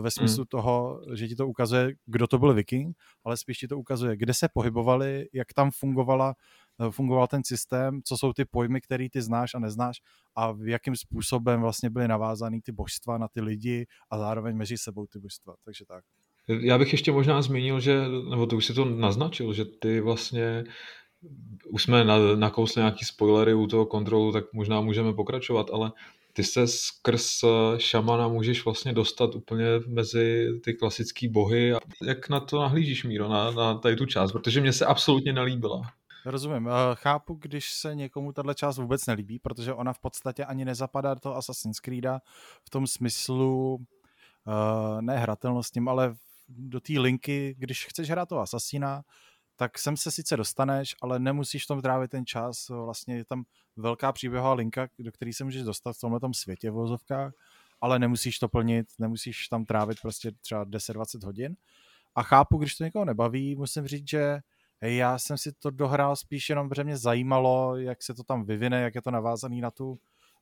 ve 0.00 0.10
smyslu 0.10 0.42
hmm. 0.42 0.46
toho, 0.46 1.00
že 1.14 1.28
ti 1.28 1.36
to 1.36 1.48
ukazuje, 1.48 1.94
kdo 2.06 2.26
to 2.26 2.38
byl 2.38 2.54
viking, 2.54 2.96
ale 3.24 3.36
spíš 3.36 3.58
ti 3.58 3.68
to 3.68 3.78
ukazuje, 3.78 4.16
kde 4.16 4.34
se 4.34 4.48
pohybovali, 4.54 5.28
jak 5.32 5.52
tam 5.52 5.70
fungovala, 5.70 6.34
eh, 6.80 6.90
fungoval 6.90 7.26
ten 7.26 7.44
systém, 7.44 8.00
co 8.04 8.16
jsou 8.16 8.32
ty 8.32 8.44
pojmy, 8.44 8.80
které 8.80 9.06
ty 9.12 9.22
znáš 9.22 9.54
a 9.54 9.58
neznáš 9.58 9.96
a 10.36 10.54
jakým 10.64 10.96
způsobem 10.96 11.60
vlastně 11.60 11.90
byly 11.90 12.08
navázány 12.08 12.60
ty 12.60 12.72
božstva 12.72 13.18
na 13.18 13.28
ty 13.28 13.40
lidi 13.40 13.86
a 14.10 14.18
zároveň 14.18 14.56
mezi 14.56 14.78
sebou 14.78 15.06
ty 15.06 15.18
božstva. 15.18 15.54
Takže 15.64 15.84
tak. 15.84 16.04
Já 16.48 16.78
bych 16.78 16.92
ještě 16.92 17.12
možná 17.12 17.42
zmínil, 17.42 17.80
že, 17.80 18.08
nebo 18.30 18.46
to 18.46 18.56
už 18.56 18.64
si 18.64 18.74
to 18.74 18.84
naznačil, 18.84 19.52
že 19.52 19.64
ty 19.64 20.00
vlastně 20.00 20.64
už 21.68 21.82
jsme 21.82 22.04
nakousli 22.36 22.80
nějaký 22.80 23.04
spoilery 23.04 23.54
u 23.54 23.66
toho 23.66 23.86
kontrolu, 23.86 24.32
tak 24.32 24.44
možná 24.52 24.80
můžeme 24.80 25.12
pokračovat, 25.12 25.70
ale 25.72 25.92
ty 26.36 26.44
se 26.44 26.66
skrz 26.66 27.44
šamana 27.78 28.28
můžeš 28.28 28.64
vlastně 28.64 28.92
dostat 28.92 29.34
úplně 29.34 29.66
mezi 29.86 30.48
ty 30.64 30.74
klasické 30.74 31.28
bohy. 31.28 31.74
Jak 32.06 32.28
na 32.28 32.40
to 32.40 32.60
nahlížíš, 32.60 33.04
Míro, 33.04 33.28
na, 33.28 33.50
na 33.50 33.74
tady 33.74 33.96
tu 33.96 34.06
část? 34.06 34.32
Protože 34.32 34.60
mě 34.60 34.72
se 34.72 34.86
absolutně 34.86 35.32
nelíbila. 35.32 35.82
Rozumím. 36.26 36.68
Eh, 36.68 36.72
chápu, 36.94 37.34
když 37.34 37.72
se 37.72 37.94
někomu 37.94 38.32
tahle 38.32 38.54
část 38.54 38.78
vůbec 38.78 39.06
nelíbí, 39.06 39.38
protože 39.38 39.74
ona 39.74 39.92
v 39.92 39.98
podstatě 39.98 40.44
ani 40.44 40.64
nezapadá 40.64 41.14
do 41.14 41.20
toho 41.20 41.36
Assassin's 41.36 41.80
Creed 41.80 42.04
v 42.64 42.70
tom 42.70 42.86
smyslu 42.86 43.74
uh, 43.74 45.02
ne 45.02 45.18
hratelnostním, 45.18 45.88
ale 45.88 46.14
do 46.48 46.80
té 46.80 46.92
linky, 46.92 47.54
když 47.58 47.86
chceš 47.86 48.10
hrát 48.10 48.28
toho 48.28 48.40
Assassina, 48.40 49.02
tak 49.56 49.78
sem 49.78 49.96
se 49.96 50.10
sice 50.10 50.36
dostaneš, 50.36 50.96
ale 51.02 51.18
nemusíš 51.18 51.66
tom 51.66 51.82
trávit 51.82 52.10
ten 52.10 52.26
čas. 52.26 52.68
Vlastně 52.68 53.16
je 53.16 53.24
tam 53.24 53.44
velká 53.76 54.12
příběhová 54.12 54.52
linka, 54.52 54.88
do 54.98 55.12
které 55.12 55.32
se 55.32 55.44
můžeš 55.44 55.62
dostat 55.62 55.96
v 55.96 56.00
tomhle 56.00 56.20
světě 56.32 56.70
v 56.70 56.74
vozovkách, 56.74 57.32
ale 57.80 57.98
nemusíš 57.98 58.38
to 58.38 58.48
plnit, 58.48 58.86
nemusíš 58.98 59.48
tam 59.48 59.64
trávit 59.64 60.00
prostě 60.00 60.32
třeba 60.32 60.64
10-20 60.64 61.24
hodin. 61.24 61.56
A 62.14 62.22
chápu, 62.22 62.56
když 62.56 62.74
to 62.74 62.84
někoho 62.84 63.04
nebaví, 63.04 63.56
musím 63.56 63.86
říct, 63.86 64.08
že 64.08 64.40
já 64.80 65.18
jsem 65.18 65.38
si 65.38 65.52
to 65.52 65.70
dohrál 65.70 66.16
spíš 66.16 66.48
jenom, 66.48 66.68
protože 66.68 66.84
mě 66.84 66.96
zajímalo, 66.96 67.76
jak 67.76 68.02
se 68.02 68.14
to 68.14 68.22
tam 68.22 68.44
vyvine, 68.44 68.80
jak 68.80 68.94
je 68.94 69.02
to 69.02 69.10
navázaný 69.10 69.60
na 69.60 69.70
tu, 69.70 69.98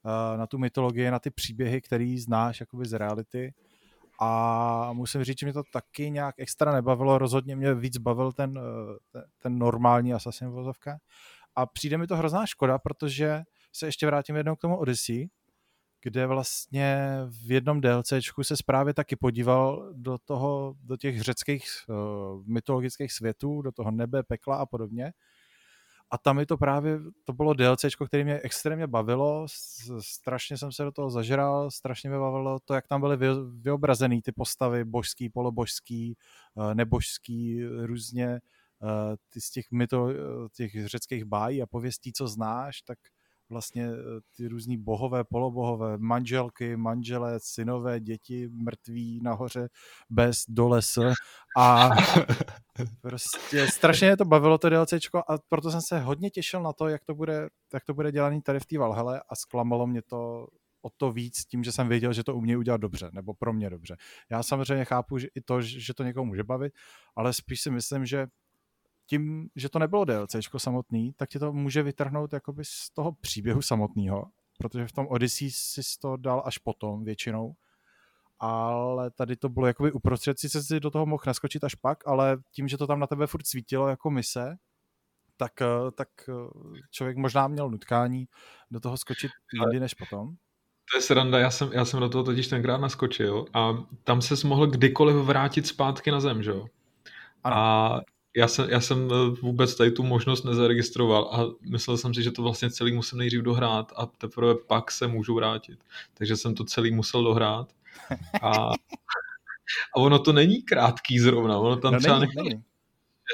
eh, 0.06 0.38
na 0.38 0.46
tu 0.46 0.58
mytologii, 0.58 1.10
na 1.10 1.18
ty 1.18 1.30
příběhy, 1.30 1.80
který 1.80 2.18
znáš 2.18 2.60
jakoby 2.60 2.86
z 2.86 2.92
reality. 2.92 3.54
A 4.20 4.92
musím 4.92 5.24
říct, 5.24 5.38
že 5.38 5.46
mě 5.46 5.52
to 5.52 5.62
taky 5.72 6.10
nějak 6.10 6.34
extra 6.38 6.72
nebavilo, 6.72 7.18
rozhodně 7.18 7.56
mě 7.56 7.74
víc 7.74 7.98
bavil 7.98 8.32
ten, 8.32 8.58
eh, 8.58 8.98
ten, 9.12 9.24
ten 9.38 9.58
normální 9.58 10.14
Assassin 10.14 10.48
vozovka. 10.48 10.98
A 11.56 11.66
přijde 11.66 11.98
mi 11.98 12.06
to 12.06 12.16
hrozná 12.16 12.46
škoda, 12.46 12.78
protože 12.78 13.42
se 13.72 13.86
ještě 13.86 14.06
vrátím 14.06 14.36
jednou 14.36 14.56
k 14.56 14.60
tomu 14.60 14.76
Odyssey, 14.76 15.28
kde 16.02 16.26
vlastně 16.26 17.18
v 17.44 17.52
jednom 17.52 17.80
DLCčku 17.80 18.44
se 18.44 18.54
právě 18.66 18.94
taky 18.94 19.16
podíval 19.16 19.92
do 19.92 20.18
toho, 20.18 20.74
do 20.82 20.96
těch 20.96 21.22
řeckých 21.22 21.64
uh, 21.88 22.46
mytologických 22.46 23.12
světů, 23.12 23.62
do 23.62 23.72
toho 23.72 23.90
nebe, 23.90 24.22
pekla 24.22 24.56
a 24.56 24.66
podobně. 24.66 25.12
A 26.12 26.18
tam 26.18 26.36
mi 26.36 26.46
to 26.46 26.56
právě, 26.56 26.98
to 27.24 27.32
bylo 27.32 27.54
DLCčko, 27.54 28.06
které 28.06 28.24
mě 28.24 28.40
extrémně 28.40 28.86
bavilo, 28.86 29.46
strašně 30.00 30.58
jsem 30.58 30.72
se 30.72 30.84
do 30.84 30.92
toho 30.92 31.10
zažral, 31.10 31.70
strašně 31.70 32.10
mě 32.10 32.18
bavilo 32.18 32.58
to, 32.64 32.74
jak 32.74 32.86
tam 32.86 33.00
byly 33.00 33.18
vyobrazený 33.60 34.22
ty 34.22 34.32
postavy, 34.32 34.84
božský, 34.84 35.28
polobožský, 35.28 36.16
uh, 36.54 36.74
nebožský, 36.74 37.64
různě 37.64 38.40
uh, 38.82 38.88
ty 39.28 39.40
z 39.40 39.50
těch, 39.50 39.64
myto, 39.72 40.08
těch 40.56 40.88
řeckých 40.88 41.24
bájí 41.24 41.62
a 41.62 41.66
pověstí, 41.66 42.12
co 42.12 42.28
znáš, 42.28 42.82
tak 42.82 42.98
vlastně 43.52 43.84
eh, 43.84 44.20
ty 44.36 44.48
různý 44.48 44.76
bohové, 44.76 45.24
polobohové, 45.24 45.98
manželky, 45.98 46.76
manželé, 46.76 47.38
synové, 47.42 48.00
děti, 48.00 48.48
mrtví 48.48 49.20
nahoře, 49.22 49.68
bez, 50.10 50.44
dole 50.48 50.82
s 50.82 51.12
a 51.58 51.90
prostě 53.00 53.66
strašně 53.66 54.16
to 54.16 54.24
bavilo 54.24 54.58
to 54.58 54.70
DLCčko 54.70 55.18
a 55.18 55.38
proto 55.48 55.70
jsem 55.70 55.80
se 55.80 56.00
hodně 56.00 56.30
těšil 56.30 56.62
na 56.62 56.72
to, 56.72 56.88
jak 56.88 57.04
to 57.04 57.14
bude, 57.14 57.48
jak 57.74 57.84
to 57.84 57.94
bude 57.94 58.12
dělaný 58.12 58.42
tady 58.42 58.60
v 58.60 58.66
té 58.66 58.78
Valhele 58.78 59.22
a 59.28 59.36
zklamalo 59.36 59.86
mě 59.86 60.02
to 60.02 60.46
o 60.82 60.90
to 60.90 61.12
víc 61.12 61.44
tím, 61.44 61.64
že 61.64 61.72
jsem 61.72 61.88
věděl, 61.88 62.12
že 62.12 62.24
to 62.24 62.34
umějí 62.34 62.56
udělat 62.56 62.80
dobře, 62.80 63.10
nebo 63.12 63.34
pro 63.34 63.52
mě 63.52 63.70
dobře. 63.70 63.96
Já 64.30 64.42
samozřejmě 64.42 64.84
chápu 64.84 65.18
že 65.18 65.28
i 65.34 65.40
to, 65.40 65.60
že 65.60 65.94
to 65.94 66.02
někomu 66.02 66.26
může 66.26 66.44
bavit, 66.44 66.72
ale 67.16 67.32
spíš 67.32 67.60
si 67.60 67.70
myslím, 67.70 68.06
že 68.06 68.26
tím, 69.06 69.48
že 69.56 69.68
to 69.68 69.78
nebylo 69.78 70.04
DLCčko 70.04 70.58
samotný, 70.58 71.12
tak 71.12 71.28
ti 71.28 71.38
to 71.38 71.52
může 71.52 71.82
vytrhnout 71.82 72.32
jakoby 72.32 72.64
z 72.64 72.90
toho 72.90 73.12
příběhu 73.12 73.62
samotného, 73.62 74.24
protože 74.58 74.86
v 74.86 74.92
tom 74.92 75.06
Odyssey 75.06 75.50
si 75.50 75.80
to 76.00 76.16
dal 76.16 76.42
až 76.46 76.58
potom 76.58 77.04
většinou, 77.04 77.54
ale 78.38 79.10
tady 79.10 79.36
to 79.36 79.48
bylo 79.48 79.66
jakoby 79.66 79.92
uprostřed, 79.92 80.38
sice 80.38 80.62
si 80.62 80.80
do 80.80 80.90
toho 80.90 81.06
mohl 81.06 81.22
naskočit 81.26 81.64
až 81.64 81.74
pak, 81.74 82.06
ale 82.06 82.38
tím, 82.52 82.68
že 82.68 82.78
to 82.78 82.86
tam 82.86 83.00
na 83.00 83.06
tebe 83.06 83.26
furt 83.26 83.46
svítilo 83.46 83.88
jako 83.88 84.10
mise, 84.10 84.56
tak, 85.36 85.62
eh, 85.62 85.90
tak 85.94 86.08
eh, 86.28 86.32
člověk 86.90 87.16
možná 87.16 87.48
měl 87.48 87.70
nutkání 87.70 88.28
do 88.70 88.80
toho 88.80 88.96
skočit 88.96 89.30
jindy 89.54 89.80
než 89.80 89.94
potom. 89.94 90.34
To 90.92 90.98
je 90.98 91.02
sranda, 91.02 91.38
já 91.38 91.50
jsem, 91.50 91.70
já 91.72 91.84
jsem 91.84 92.00
do 92.00 92.08
toho 92.08 92.24
totiž 92.24 92.48
tenkrát 92.48 92.76
naskočil 92.76 93.44
a 93.54 93.72
tam 94.04 94.22
se 94.22 94.46
mohl 94.46 94.66
kdykoliv 94.66 95.16
vrátit 95.16 95.66
zpátky 95.66 96.10
na 96.10 96.20
zem, 96.20 96.42
že 96.42 96.50
jo? 96.50 96.66
A 97.44 98.00
já 98.36 98.48
jsem, 98.48 98.70
já 98.70 98.80
jsem 98.80 99.08
eh, 99.12 99.30
vůbec 99.42 99.74
tady 99.74 99.90
tu 99.90 100.02
možnost 100.02 100.44
nezaregistroval 100.44 101.30
a 101.32 101.68
myslel 101.70 101.96
jsem 101.96 102.14
si, 102.14 102.22
že 102.22 102.30
to 102.30 102.42
vlastně 102.42 102.70
celý 102.70 102.92
musím 102.92 103.18
nejdřív 103.18 103.42
dohrát 103.42 103.92
a 103.96 104.06
teprve 104.06 104.54
pak 104.54 104.90
se 104.90 105.06
můžu 105.06 105.34
vrátit. 105.34 105.78
Takže 106.14 106.36
jsem 106.36 106.54
to 106.54 106.64
celý 106.64 106.90
musel 106.90 107.24
dohrát. 107.24 107.72
A, 108.42 108.72
a 109.94 109.96
ono 109.96 110.18
to 110.18 110.32
není 110.32 110.62
krátký 110.62 111.18
zrovna, 111.18 111.58
ono 111.58 111.76
tam 111.76 111.92
no, 111.92 111.98
třeba 111.98 112.18
není, 112.18 112.32
není. 112.36 112.62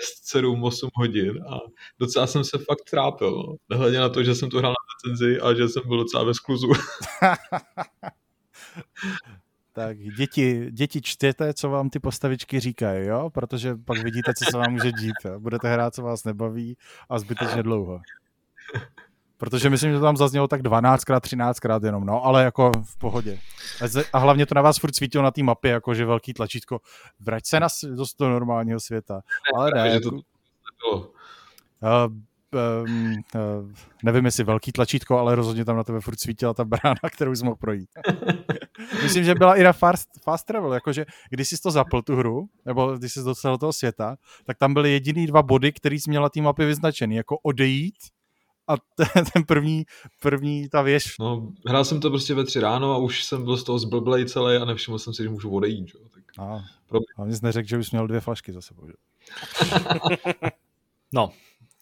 6, 0.01 0.19
7, 0.23 0.65
8 0.65 0.91
hodin 0.95 1.45
a 1.49 1.59
docela 1.99 2.27
jsem 2.27 2.45
se 2.45 2.59
fakt 2.59 2.91
trápil. 2.91 3.31
No. 3.31 3.57
Nehledě 3.69 3.99
na 3.99 4.09
to, 4.09 4.23
že 4.23 4.35
jsem 4.35 4.51
to 4.51 4.59
hrál 4.59 4.73
na 4.73 4.77
recenzi 4.95 5.41
a 5.41 5.55
že 5.55 5.69
jsem 5.69 5.83
byl 5.87 5.97
docela 5.97 6.25
ve 6.25 6.35
skluzu. 6.35 6.69
Tak 9.79 9.99
děti, 9.99 10.67
děti 10.71 11.03
čtěte, 11.03 11.55
co 11.55 11.71
vám 11.71 11.91
ty 11.91 11.99
postavičky 11.99 12.61
říkají, 12.61 13.07
jo? 13.07 13.31
Protože 13.31 13.77
pak 13.85 13.99
vidíte, 13.99 14.35
co 14.35 14.45
se 14.51 14.59
vám 14.59 14.73
může 14.73 14.93
dít. 14.93 15.15
Jo? 15.25 15.41
Budete 15.41 15.73
hrát, 15.73 15.95
co 15.95 16.03
vás 16.03 16.25
nebaví 16.25 16.77
a 17.09 17.19
zbytečně 17.19 17.63
dlouho. 17.63 18.01
Protože 19.37 19.71
myslím, 19.71 19.91
že 19.91 19.99
to 19.99 20.05
tam 20.05 20.17
zaznělo 20.17 20.49
tak 20.49 20.63
12krát, 20.63 21.21
13krát 21.21 21.85
jenom, 21.85 22.07
no, 22.07 22.25
ale 22.25 22.45
jako 22.45 22.73
v 22.85 22.97
pohodě. 22.97 23.39
A 24.13 24.19
hlavně 24.19 24.47
to 24.47 24.55
na 24.55 24.63
vás 24.63 24.79
furt 24.79 24.97
svítilo 24.97 25.25
na 25.25 25.31
té 25.31 25.43
mapě, 25.43 25.71
jakože 25.71 26.05
velký 26.05 26.33
tlačítko. 26.33 26.81
Vrať 27.21 27.47
se 27.47 27.61
na, 27.61 27.69
do 28.21 28.29
normálního 28.29 28.81
světa. 28.81 29.21
Ale 29.55 29.71
ne. 29.71 29.89
Jako, 29.89 30.11
uh, 30.93 31.03
um, 32.55 33.13
uh, 33.35 33.71
nevím, 34.05 34.25
jestli 34.25 34.45
velký 34.45 34.73
tlačítko, 34.73 35.19
ale 35.19 35.35
rozhodně 35.35 35.65
tam 35.65 35.77
na 35.77 35.85
tebe 35.85 36.01
furt 36.01 36.21
svítila 36.21 36.55
ta 36.55 36.65
brána, 36.65 37.01
kterou 37.13 37.35
jsi 37.35 37.45
mohl 37.45 37.57
projít. 37.57 37.89
Myslím, 39.03 39.25
že 39.25 39.35
byla 39.35 39.57
i 39.57 39.63
na 39.63 39.73
fast, 39.73 40.09
fast 40.23 40.47
travel, 40.47 40.73
jakože 40.73 41.07
když 41.31 41.49
jsi 41.49 41.63
to 41.63 41.71
zapl 41.71 42.03
tu 42.03 42.17
hru, 42.17 42.49
nebo 42.65 42.97
když 42.97 43.13
jsi 43.13 43.21
dostal 43.23 43.55
do 43.55 43.59
toho 43.59 43.73
světa, 43.73 44.17
tak 44.45 44.59
tam 44.59 44.75
byly 44.75 44.93
jediný 44.93 45.27
dva 45.27 45.43
body, 45.43 45.73
který 45.73 46.01
jsi 46.01 46.11
měl 46.11 46.23
na 46.23 46.29
té 46.29 46.43
mapě 46.43 46.67
vyznačený, 46.67 47.17
jako 47.17 47.39
odejít 47.39 47.95
a 48.69 48.77
ten, 48.95 49.25
ten 49.33 49.45
první, 49.45 49.85
první 50.23 50.69
ta 50.69 50.83
věž. 50.83 51.19
No, 51.21 51.53
hrál 51.67 51.85
jsem 51.85 52.01
to 52.01 52.11
prostě 52.11 52.35
ve 52.35 52.45
tři 52.45 52.61
ráno 52.61 52.93
a 52.93 52.97
už 52.97 53.25
jsem 53.25 53.45
byl 53.45 53.57
z 53.57 53.65
toho 53.65 53.79
zblblej 53.79 54.27
celý 54.27 54.57
a 54.57 54.65
nevšiml 54.65 54.99
jsem 54.99 55.15
si, 55.15 55.23
že 55.23 55.29
můžu 55.29 55.51
odejít. 55.51 55.89
Že? 55.89 55.99
Tak 56.15 56.23
a, 56.39 56.65
pro... 56.87 56.99
a 57.19 57.27
nic 57.27 57.41
neřekl, 57.41 57.69
že 57.69 57.79
už 57.79 57.91
měl 57.91 58.07
dvě 58.07 58.21
flašky 58.21 58.53
za 58.53 58.61
sebou. 58.61 58.87
Že? 58.87 58.93
no, 61.13 61.31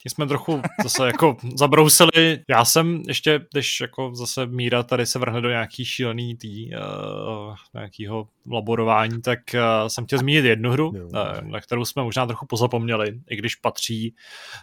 my 0.06 0.10
jsme 0.10 0.26
trochu 0.26 0.62
zase 0.82 1.06
jako 1.06 1.36
zabrousili. 1.54 2.40
Já 2.48 2.64
jsem 2.64 3.02
ještě, 3.08 3.40
když 3.52 3.80
jako 3.80 4.14
zase 4.14 4.46
Míra 4.46 4.82
tady 4.82 5.06
se 5.06 5.18
vrhne 5.18 5.40
do 5.40 5.48
nějaký 5.48 5.84
šílený 5.84 6.36
tý, 6.36 6.70
uh, 6.70 7.54
nějakýho 7.74 8.28
laborování, 8.52 9.22
tak 9.22 9.38
uh, 9.54 9.88
jsem 9.88 10.04
chtěl 10.04 10.18
zmínit 10.18 10.44
jednu 10.44 10.70
hru, 10.70 10.88
uh, 10.88 11.10
na 11.42 11.60
kterou 11.60 11.84
jsme 11.84 12.02
možná 12.02 12.26
trochu 12.26 12.46
pozapomněli, 12.46 13.20
i 13.30 13.36
když 13.36 13.54
patří 13.54 14.14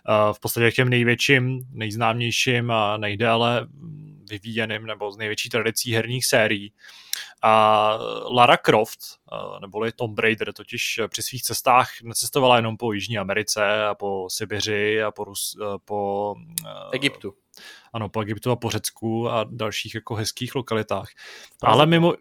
uh, 0.10 0.34
v 0.34 0.40
podstatě 0.40 0.72
k 0.72 0.76
těm 0.76 0.90
největším, 0.90 1.60
nejznámějším 1.72 2.72
a 2.72 2.98
nejdéle 2.98 3.68
vyvíjeným 4.30 4.86
nebo 4.86 5.12
z 5.12 5.18
největší 5.18 5.50
tradicí 5.50 5.94
herních 5.94 6.26
sérií. 6.26 6.74
A 7.42 7.98
Lara 8.32 8.58
Croft, 8.58 9.00
neboli 9.62 9.92
Tom 9.92 10.16
Raider, 10.16 10.54
totiž 10.54 11.00
při 11.08 11.22
svých 11.22 11.44
cestách 11.44 11.90
necestovala 12.04 12.56
jenom 12.56 12.78
po 12.78 12.94
Jižní 12.94 13.18
Americe 13.18 13.86
a 13.86 13.96
po 13.96 14.28
Sibiři 14.30 15.04
a 15.04 15.12
po, 15.12 15.24
Rus, 15.24 15.58
po 15.86 16.36
Egyptu. 16.92 17.34
Ano, 17.94 18.10
po 18.10 18.22
Egyptu 18.22 18.52
a 18.52 18.56
po 18.56 18.70
Řecku 18.70 19.30
a 19.30 19.46
dalších 19.50 19.96
jako 19.96 20.16
hezkých 20.16 20.56
lokalitách. 20.56 21.08
Praze. 21.60 21.74
Ale 21.74 21.86
mimo, 21.86 22.14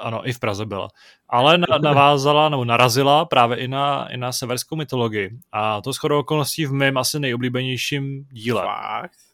ano, 0.00 0.28
i 0.28 0.32
v 0.32 0.38
Praze 0.38 0.66
byla. 0.66 0.88
Ale 1.28 1.58
navázala 1.82 2.48
nebo 2.48 2.64
narazila 2.64 3.24
právě 3.24 3.56
i 3.56 3.68
na, 3.68 4.08
i 4.08 4.16
na 4.16 4.32
severskou 4.32 4.76
mytologii. 4.76 5.30
A 5.52 5.80
to 5.80 5.92
shodou 5.92 6.18
okolností 6.18 6.66
v 6.66 6.72
mém 6.72 6.98
asi 6.98 7.20
nejoblíbenějším 7.20 8.24
díle. 8.30 8.62
Fakt? 8.62 9.25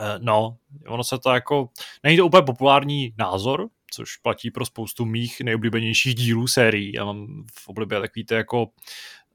Eh, 0.00 0.18
no, 0.18 0.56
ono 0.86 1.04
se 1.04 1.18
to 1.18 1.30
jako, 1.30 1.68
není 2.02 2.16
to 2.16 2.26
úplně 2.26 2.42
populární 2.42 3.14
názor, 3.18 3.68
což 3.90 4.16
platí 4.16 4.50
pro 4.50 4.66
spoustu 4.66 5.04
mých 5.04 5.40
nejoblíbenějších 5.40 6.14
dílů 6.14 6.46
sérií. 6.46 6.92
Já 6.94 7.04
mám 7.04 7.44
v 7.54 7.68
oblibě 7.68 8.00
takový 8.00 8.24
to 8.24 8.34
jako 8.34 8.68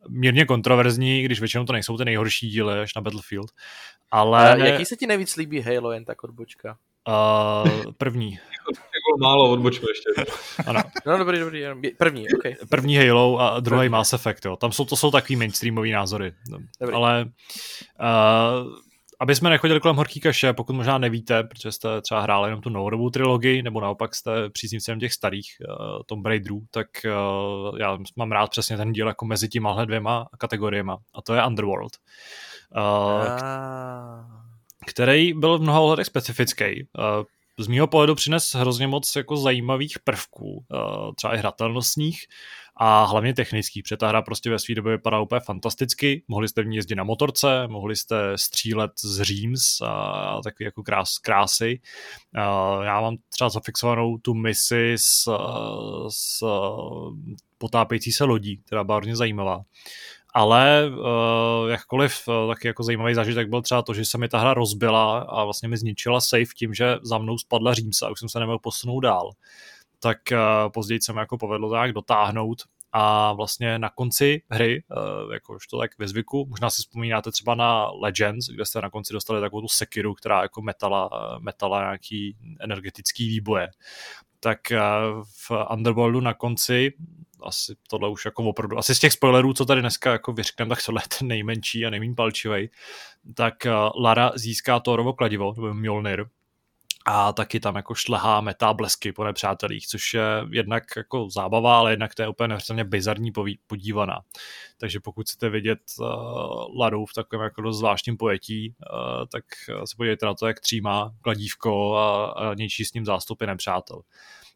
mírně 0.10 0.46
kontroverzní, 0.46 1.24
když 1.24 1.40
většinou 1.40 1.66
to 1.66 1.74
nejsou 1.74 1.98
ty 1.98 2.06
nejhorší 2.06 2.50
díly 2.50 2.80
až 2.80 2.96
na 2.96 3.02
Battlefield. 3.02 3.52
Ale... 4.12 4.54
A 4.54 4.66
jaký 4.66 4.86
se 4.86 4.96
ti 4.96 5.08
nejvíc 5.08 5.36
líbí 5.36 5.62
Halo, 5.62 5.92
jen 5.92 6.06
tak 6.06 6.24
odbočka? 6.24 6.78
Uh, 7.08 7.92
první. 7.98 8.40
Bylo 8.70 9.30
málo, 9.30 9.52
odbočme 9.52 9.88
ještě. 9.90 10.34
ano. 10.68 10.82
No 11.06 11.18
dobrý, 11.18 11.40
dobrý, 11.40 11.64
první, 11.98 12.28
ok. 12.28 12.70
První 12.70 12.98
Halo 12.98 13.40
a 13.40 13.60
druhý 13.60 13.80
první. 13.80 13.90
Mass 13.90 14.14
Effect, 14.14 14.46
jo. 14.46 14.56
Tam 14.56 14.72
jsou, 14.72 14.86
to 14.86 14.96
jsou 14.96 15.12
takový 15.12 15.36
mainstreamový 15.36 15.92
názory. 15.92 16.34
Dobrý. 16.80 16.96
Ale 16.96 17.26
uh, 17.26 18.76
aby 19.22 19.36
jsme 19.36 19.50
nechodili 19.50 19.80
kolem 19.80 19.98
horký 19.98 20.20
kaše, 20.20 20.54
pokud 20.54 20.74
možná 20.74 20.98
nevíte, 20.98 21.44
protože 21.44 21.72
jste 21.72 22.02
třeba 22.02 22.22
hráli 22.22 22.48
jenom 22.50 22.62
tu 22.62 22.70
novodobou 22.70 23.10
trilogii, 23.10 23.62
nebo 23.62 23.82
naopak 23.82 24.16
jste 24.16 24.50
příznivcem 24.50 25.00
těch 25.00 25.14
starých 25.14 25.46
uh, 25.70 26.02
Tomb 26.06 26.26
Raiderů, 26.26 26.62
tak 26.72 26.88
uh, 27.06 27.80
já 27.80 27.98
mám 28.18 28.32
rád 28.32 28.50
přesně 28.50 28.78
ten 28.78 28.92
díl 28.92 29.08
jako 29.08 29.26
mezi 29.26 29.50
těma 29.50 29.86
dvěma 29.86 30.28
kategoriemi, 30.38 30.92
a 31.16 31.22
to 31.22 31.34
je 31.34 31.46
Underworld. 31.46 31.92
Uh, 32.78 33.28
který 34.88 35.34
byl 35.34 35.58
v 35.58 35.62
mnoha 35.62 35.80
ohledech 35.80 36.08
specifický. 36.08 36.88
Uh, 36.98 37.24
z 37.62 37.68
mého 37.68 37.88
pohledu 37.88 38.16
přines 38.16 38.56
hrozně 38.56 38.88
moc 38.88 39.16
jako 39.16 39.38
zajímavých 39.38 40.00
prvků, 40.00 40.66
třeba 41.16 41.36
i 41.36 41.38
hratelnostních 41.38 42.26
a 42.76 43.04
hlavně 43.04 43.34
technických, 43.34 43.84
protože 43.84 43.98
ta 43.98 44.08
hra 44.08 44.22
prostě 44.22 44.50
ve 44.50 44.60
své 44.60 44.76
době 44.76 44.92
vypadá 44.92 45.20
úplně 45.20 45.40
fantasticky. 45.40 46.24
Mohli 46.28 46.48
jste 46.48 46.64
v 46.64 46.68
ní 46.68 46.76
jezdit 46.76 46.96
na 46.96 47.04
motorce, 47.04 47.68
mohli 47.68 47.96
jste 47.96 48.16
střílet 48.36 48.92
z 49.04 49.22
Říms 49.22 49.82
a 49.82 50.40
takový 50.44 50.66
jako 50.66 50.84
krás, 50.84 51.18
krásy. 51.18 51.82
Já 52.84 53.02
mám 53.02 53.18
třeba 53.30 53.50
zafixovanou 53.50 54.18
tu 54.18 54.34
misi 54.34 54.94
s, 54.96 55.38
s 56.10 56.44
potápějící 57.58 58.12
se 58.12 58.24
lodí, 58.24 58.58
která 58.58 58.84
byla 58.84 58.96
hodně 58.98 59.16
zajímavá 59.16 59.62
ale 60.34 60.90
uh, 60.90 61.70
jakkoliv 61.70 62.28
uh, 62.28 62.54
taky 62.54 62.68
jako 62.68 62.84
zajímavý 62.84 63.14
zážitek 63.14 63.50
byl 63.50 63.62
třeba 63.62 63.82
to, 63.82 63.94
že 63.94 64.06
se 64.06 64.18
mi 64.18 64.28
ta 64.30 64.40
hra 64.40 64.54
rozbila 64.54 65.20
a 65.20 65.44
vlastně 65.44 65.70
mi 65.70 65.78
zničila 65.78 66.22
safe 66.22 66.54
tím, 66.56 66.74
že 66.74 66.98
za 67.02 67.18
mnou 67.18 67.38
spadla 67.38 67.74
Římsa 67.74 68.08
a 68.08 68.10
už 68.10 68.20
jsem 68.20 68.30
se 68.30 68.40
nemohl 68.40 68.60
posunout 68.60 69.00
dál. 69.00 69.32
Tak 70.00 70.18
uh, 70.32 70.38
později 70.72 71.02
se 71.02 71.14
mi 71.14 71.20
jako 71.20 71.38
povedlo 71.38 71.72
tak 71.72 71.94
dotáhnout 71.94 72.62
a 72.92 73.34
vlastně 73.34 73.80
na 73.80 73.90
konci 73.90 74.42
hry, 74.50 74.84
uh, 74.92 75.34
jakož 75.34 75.68
to 75.68 75.80
tak 75.80 75.92
ve 76.00 76.08
zvyku, 76.08 76.46
možná 76.50 76.70
si 76.70 76.82
vzpomínáte 76.82 77.32
třeba 77.32 77.56
na 77.56 77.92
Legends, 77.92 78.48
kde 78.48 78.66
jste 78.66 78.82
na 78.82 78.90
konci 78.90 79.14
dostali 79.14 79.42
takovou 79.42 79.62
tu 79.62 79.68
sekiru, 79.68 80.14
která 80.14 80.42
jako 80.42 80.62
metala, 80.62 81.10
metala 81.40 81.80
nějaký 81.80 82.38
energetický 82.60 83.28
výboje. 83.28 83.70
Tak 84.40 84.60
v 85.24 85.52
Underworldu 85.74 86.20
na 86.20 86.34
konci 86.34 86.94
asi 87.44 87.76
tohle 87.90 88.10
už 88.10 88.26
jako 88.26 88.44
opravdu, 88.44 88.78
asi 88.78 88.96
z 88.96 89.00
těch 89.00 89.14
spoilerů, 89.14 89.54
co 89.54 89.66
tady 89.66 89.82
dneska 89.82 90.12
jako 90.12 90.34
vyřknem, 90.34 90.70
tak 90.70 90.86
tohle 90.86 91.02
je 91.04 91.18
ten 91.20 91.28
nejmenší 91.28 91.86
a 91.86 91.90
nejméně 91.90 92.16
palčivý. 92.16 92.70
Tak 93.36 93.54
uh, 93.66 94.02
Lara 94.04 94.32
získá 94.36 94.80
Thorovo 94.80 95.14
kladivo, 95.14 95.54
nebo 95.56 95.74
Mjolnir, 95.74 96.26
a 97.06 97.34
taky 97.34 97.60
tam 97.60 97.76
jako 97.76 97.96
šlehá 97.96 98.42
metá 98.42 98.74
blesky 98.74 99.12
po 99.12 99.24
nepřátelích, 99.24 99.88
což 99.88 100.14
je 100.14 100.24
jednak 100.50 100.84
jako 100.98 101.30
zábava, 101.30 101.80
ale 101.80 101.92
jednak 101.92 102.16
to 102.16 102.22
je 102.22 102.28
úplně 102.28 102.48
neuvěřitelně 102.48 102.84
bizarní 102.84 103.32
podívaná. 103.68 104.20
Takže 104.78 105.00
pokud 105.00 105.26
chcete 105.26 105.50
vidět 105.50 105.80
uh, 106.00 106.08
Laru 106.80 107.06
v 107.06 107.14
takovém 107.14 107.44
jako 107.44 107.62
dost 107.62 107.78
zvláštním 107.78 108.18
pojetí, 108.18 108.76
uh, 108.80 109.26
tak 109.32 109.44
se 109.86 109.96
podívejte 109.98 110.26
na 110.26 110.34
to, 110.34 110.48
jak 110.48 110.60
třímá 110.60 111.12
kladívko 111.22 111.96
a, 111.96 112.26
a 112.26 112.54
něčí 112.54 112.86
s 112.86 112.94
ním 112.94 113.06
zástupy 113.06 113.46
nepřátel. 113.46 114.02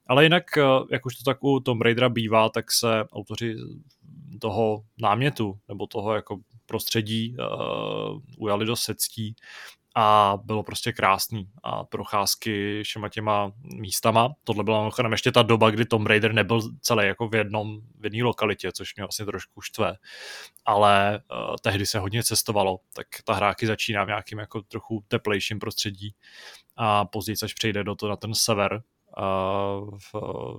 Ale 0.08 0.24
jinak, 0.24 0.58
eh, 0.58 0.64
jak 0.92 1.06
už 1.06 1.16
to 1.16 1.24
tak 1.24 1.44
u 1.44 1.60
Tomb 1.60 1.82
Raidera 1.82 2.10
bývá, 2.10 2.50
tak 2.50 2.72
se 2.72 3.06
autoři 3.14 3.56
toho 4.42 4.84
námětu 5.02 5.60
nebo 5.68 5.88
toho 5.88 6.16
jako 6.16 6.38
prostředí 6.66 7.36
uh, 7.40 8.20
ujali 8.38 8.66
do 8.66 8.76
sectí 8.76 9.36
a 9.96 10.38
bylo 10.44 10.64
prostě 10.64 10.92
krásný 10.92 11.50
a 11.64 11.84
procházky 11.84 12.82
všema 12.84 13.10
těma 13.10 13.52
místama. 13.64 14.34
Tohle 14.44 14.64
byla 14.64 14.80
mimochodem 14.80 15.12
ještě 15.12 15.32
ta 15.32 15.44
doba, 15.44 15.70
kdy 15.70 15.86
Tomb 15.86 16.08
Raider 16.08 16.34
nebyl 16.34 16.62
celý 16.82 17.08
jako 17.08 17.28
v 17.28 17.36
jednom, 17.36 17.80
v 18.00 18.04
jedné 18.04 18.24
lokalitě, 18.24 18.72
což 18.72 18.96
mě 18.96 19.04
vlastně 19.04 19.26
trošku 19.26 19.62
štve. 19.62 19.96
Ale 20.66 21.22
uh, 21.32 21.56
tehdy 21.62 21.86
se 21.86 22.00
hodně 22.00 22.24
cestovalo, 22.24 22.80
tak 22.94 23.08
ta 23.24 23.34
hráky 23.34 23.68
začíná 23.68 24.04
v 24.04 24.08
nějakým 24.08 24.40
jako 24.40 24.62
trochu 24.62 25.04
teplejším 25.08 25.60
prostředí 25.60 26.16
a 26.76 27.06
později, 27.06 27.38
až 27.44 27.54
přejde 27.54 27.84
do 27.84 27.96
to 27.96 28.10
na 28.10 28.16
ten 28.16 28.34
sever, 28.34 28.82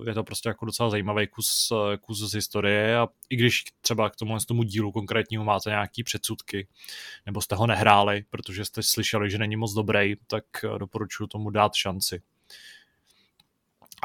je 0.07 0.13
to 0.13 0.23
prostě 0.23 0.49
jako 0.49 0.65
docela 0.65 0.89
zajímavý 0.89 1.27
kus, 1.27 1.73
kus 2.01 2.19
z 2.19 2.33
historie 2.33 2.97
a 2.97 3.07
i 3.29 3.35
když 3.35 3.63
třeba 3.81 4.09
k 4.09 4.15
tomu, 4.15 4.37
tomu 4.47 4.63
dílu 4.63 4.91
konkrétnímu 4.91 5.43
máte 5.43 5.69
nějaký 5.69 6.03
předsudky, 6.03 6.67
nebo 7.25 7.41
jste 7.41 7.55
ho 7.55 7.67
nehráli, 7.67 8.23
protože 8.29 8.65
jste 8.65 8.83
slyšeli, 8.83 9.29
že 9.31 9.37
není 9.37 9.55
moc 9.55 9.73
dobrý, 9.73 10.15
tak 10.27 10.43
doporučuji 10.77 11.27
tomu 11.27 11.49
dát 11.49 11.73
šanci 11.75 12.21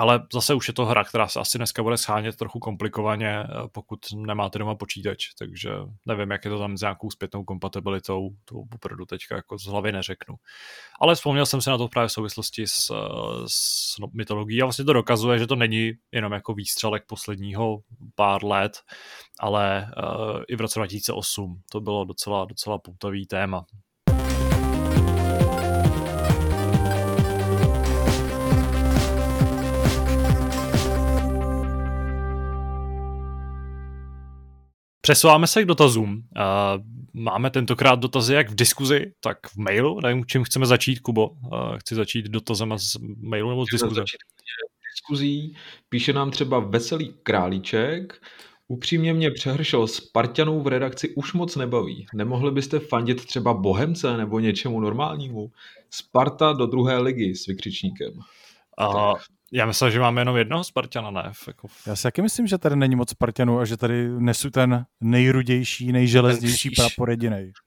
ale 0.03 0.27
zase 0.33 0.55
už 0.55 0.69
je 0.69 0.75
to 0.75 0.87
hra, 0.87 1.05
která 1.05 1.29
se 1.29 1.41
asi 1.41 1.59
dneska 1.59 1.83
bude 1.83 1.97
schánět 1.97 2.37
trochu 2.37 2.59
komplikovaně, 2.59 3.29
eh, 3.29 3.47
pokud 3.73 3.99
nemáte 4.17 4.59
doma 4.59 4.75
počítač, 4.75 5.29
takže 5.39 5.71
nevím, 6.07 6.31
jak 6.31 6.45
je 6.45 6.51
to 6.51 6.59
tam 6.59 6.77
s 6.77 6.81
nějakou 6.81 7.11
zpětnou 7.11 7.45
kompatibilitou, 7.45 8.31
to 8.45 8.55
opravdu 8.75 9.07
teďka 9.07 9.37
jako 9.37 9.59
z 9.59 9.67
hlavy 9.67 9.93
neřeknu. 9.93 10.35
Ale 11.01 11.15
vzpomněl 11.15 11.47
jsem 11.47 11.61
se 11.61 11.71
na 11.71 11.79
to 11.79 11.89
právě 11.89 12.09
v 12.09 12.13
souvislosti 12.13 12.67
s, 12.67 12.91
eh, 12.91 13.45
s 13.47 13.99
no, 14.01 14.09
mytologií 14.13 14.63
a 14.63 14.65
vlastně 14.65 14.85
to 14.85 14.93
dokazuje, 14.93 15.39
že 15.39 15.47
to 15.47 15.57
není 15.57 15.93
jenom 16.13 16.33
jako 16.33 16.55
výstřelek 16.55 17.03
posledního 17.07 17.79
pár 18.15 18.45
let, 18.45 18.73
ale 19.41 19.93
uh, 19.97 20.43
i 20.49 20.57
v 20.57 20.61
roce 20.61 20.79
2008 20.79 21.63
to 21.73 21.81
bylo 21.81 22.05
docela, 22.05 22.45
docela 22.45 22.79
poutavý 22.79 23.27
téma. 23.27 23.65
Přesouváme 35.03 35.47
se 35.47 35.63
k 35.63 35.67
dotazům. 35.67 36.23
Máme 37.15 37.51
tentokrát 37.51 37.99
dotazy 37.99 38.35
jak 38.35 38.51
v 38.51 38.55
diskuzi, 38.55 39.13
tak 39.21 39.47
v 39.47 39.57
mailu. 39.57 40.01
Nevím, 40.01 40.25
čím 40.27 40.45
chceme 40.45 40.67
začít, 40.67 41.01
Kubo. 41.01 41.31
Chci 41.77 41.95
začít 41.95 42.25
dotazem 42.27 42.79
z 42.79 42.97
mailu 43.23 43.51
nebo 43.51 43.65
z 43.65 43.69
diskuze? 43.73 44.05
diskuzí. 44.97 45.57
Píše 45.89 46.13
nám 46.13 46.31
třeba 46.31 46.59
Veselý 46.59 47.15
Králíček. 47.23 48.23
Upřímně 48.69 49.15
mě 49.15 49.31
přehršel 49.31 49.87
Spartanů 49.87 50.61
v 50.61 50.67
redakci 50.67 51.15
už 51.15 51.33
moc 51.33 51.57
nebaví. 51.57 52.07
Nemohli 52.15 52.51
byste 52.51 52.79
fandit 52.79 53.27
třeba 53.27 53.55
Bohemce 53.55 54.17
nebo 54.17 54.41
něčemu 54.41 54.81
normálnímu? 54.81 55.51
Sparta 55.91 56.53
do 56.53 56.67
druhé 56.67 56.99
ligy 56.99 57.35
s 57.35 57.47
vykřičníkem. 57.47 58.13
A 58.79 59.13
já 59.53 59.67
myslím, 59.67 59.91
že 59.91 60.01
máme 60.01 60.21
jenom 60.21 60.37
jednoho 60.37 60.65
Spartana, 60.65 61.11
ne? 61.11 61.33
Jako... 61.47 61.69
Já 61.87 61.97
si 61.97 62.03
taky 62.03 62.23
myslím, 62.23 62.47
že 62.47 62.59
tady 62.59 62.77
není 62.77 62.97
moc 62.97 63.11
Spartanů 63.11 63.59
a 63.59 63.65
že 63.65 63.77
tady 63.77 64.09
nesu 64.09 64.51
ten 64.51 64.87
nejrudější, 65.01 65.93
nejželeznější 65.93 66.71
prapor 66.71 67.11
jedinej. 67.11 67.53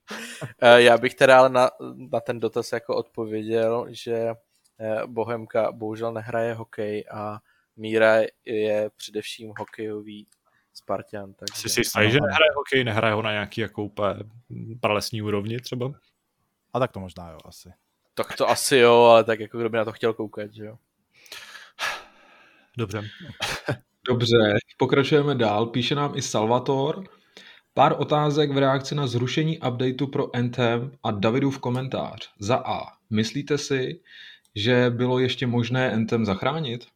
Eh, 0.62 0.82
já 0.82 0.98
bych 0.98 1.14
teda 1.14 1.38
ale 1.38 1.48
na, 1.48 1.70
na 2.12 2.20
ten 2.20 2.40
dotaz 2.40 2.72
jako 2.72 2.96
odpověděl, 2.96 3.86
že 3.88 4.14
eh, 4.14 5.06
Bohemka 5.06 5.72
bohužel 5.72 6.12
nehraje 6.12 6.54
hokej 6.54 7.04
a 7.12 7.38
Míra 7.76 8.16
je 8.44 8.90
především 8.96 9.52
hokejový 9.58 10.26
Spartan. 10.74 11.34
Takže... 11.34 11.62
Jsi 11.62 11.68
si 11.68 11.80
jistý, 11.80 12.00
že 12.10 12.20
nehraje 12.20 12.50
hokej, 12.56 12.84
nehraje 12.84 13.14
ho 13.14 13.22
na 13.22 13.32
nějaký 13.32 13.60
jako 13.60 13.82
úplně 13.82 14.14
pralesní 14.80 15.22
úrovni 15.22 15.60
třeba? 15.60 15.92
A 16.72 16.78
tak 16.78 16.92
to 16.92 17.00
možná 17.00 17.30
jo, 17.30 17.38
asi. 17.44 17.72
Tak 18.14 18.36
to 18.36 18.48
asi 18.50 18.76
jo, 18.76 18.94
ale 18.94 19.24
tak 19.24 19.40
jako 19.40 19.58
kdo 19.58 19.68
by 19.68 19.76
na 19.76 19.84
to 19.84 19.92
chtěl 19.92 20.14
koukat, 20.14 20.52
že 20.52 20.64
jo. 20.64 20.78
Dobře. 22.76 23.08
Dobře, 24.08 24.58
pokračujeme 24.76 25.34
dál. 25.34 25.66
Píše 25.66 25.94
nám 25.94 26.16
i 26.16 26.22
Salvator. 26.22 27.04
Pár 27.74 27.94
otázek 27.98 28.52
v 28.52 28.58
reakci 28.58 28.94
na 28.94 29.06
zrušení 29.06 29.58
updateu 29.58 30.06
pro 30.06 30.36
Anthem 30.36 30.92
a 31.02 31.10
Davidův 31.10 31.58
komentář. 31.58 32.30
Za 32.38 32.56
A. 32.56 32.80
Myslíte 33.10 33.58
si, 33.58 34.00
že 34.54 34.90
bylo 34.90 35.18
ještě 35.18 35.46
možné 35.46 35.92
Anthem 35.92 36.24
zachránit? 36.24 36.86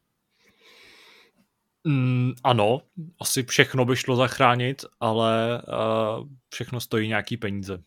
Mm, 1.83 2.31
ano, 2.43 2.81
asi 3.19 3.43
všechno 3.43 3.85
by 3.85 3.95
šlo 3.95 4.15
zachránit, 4.15 4.85
ale 4.99 5.61
uh, 5.67 6.27
všechno 6.53 6.79
stojí 6.79 7.07
nějaký 7.07 7.37
peníze. 7.37 7.83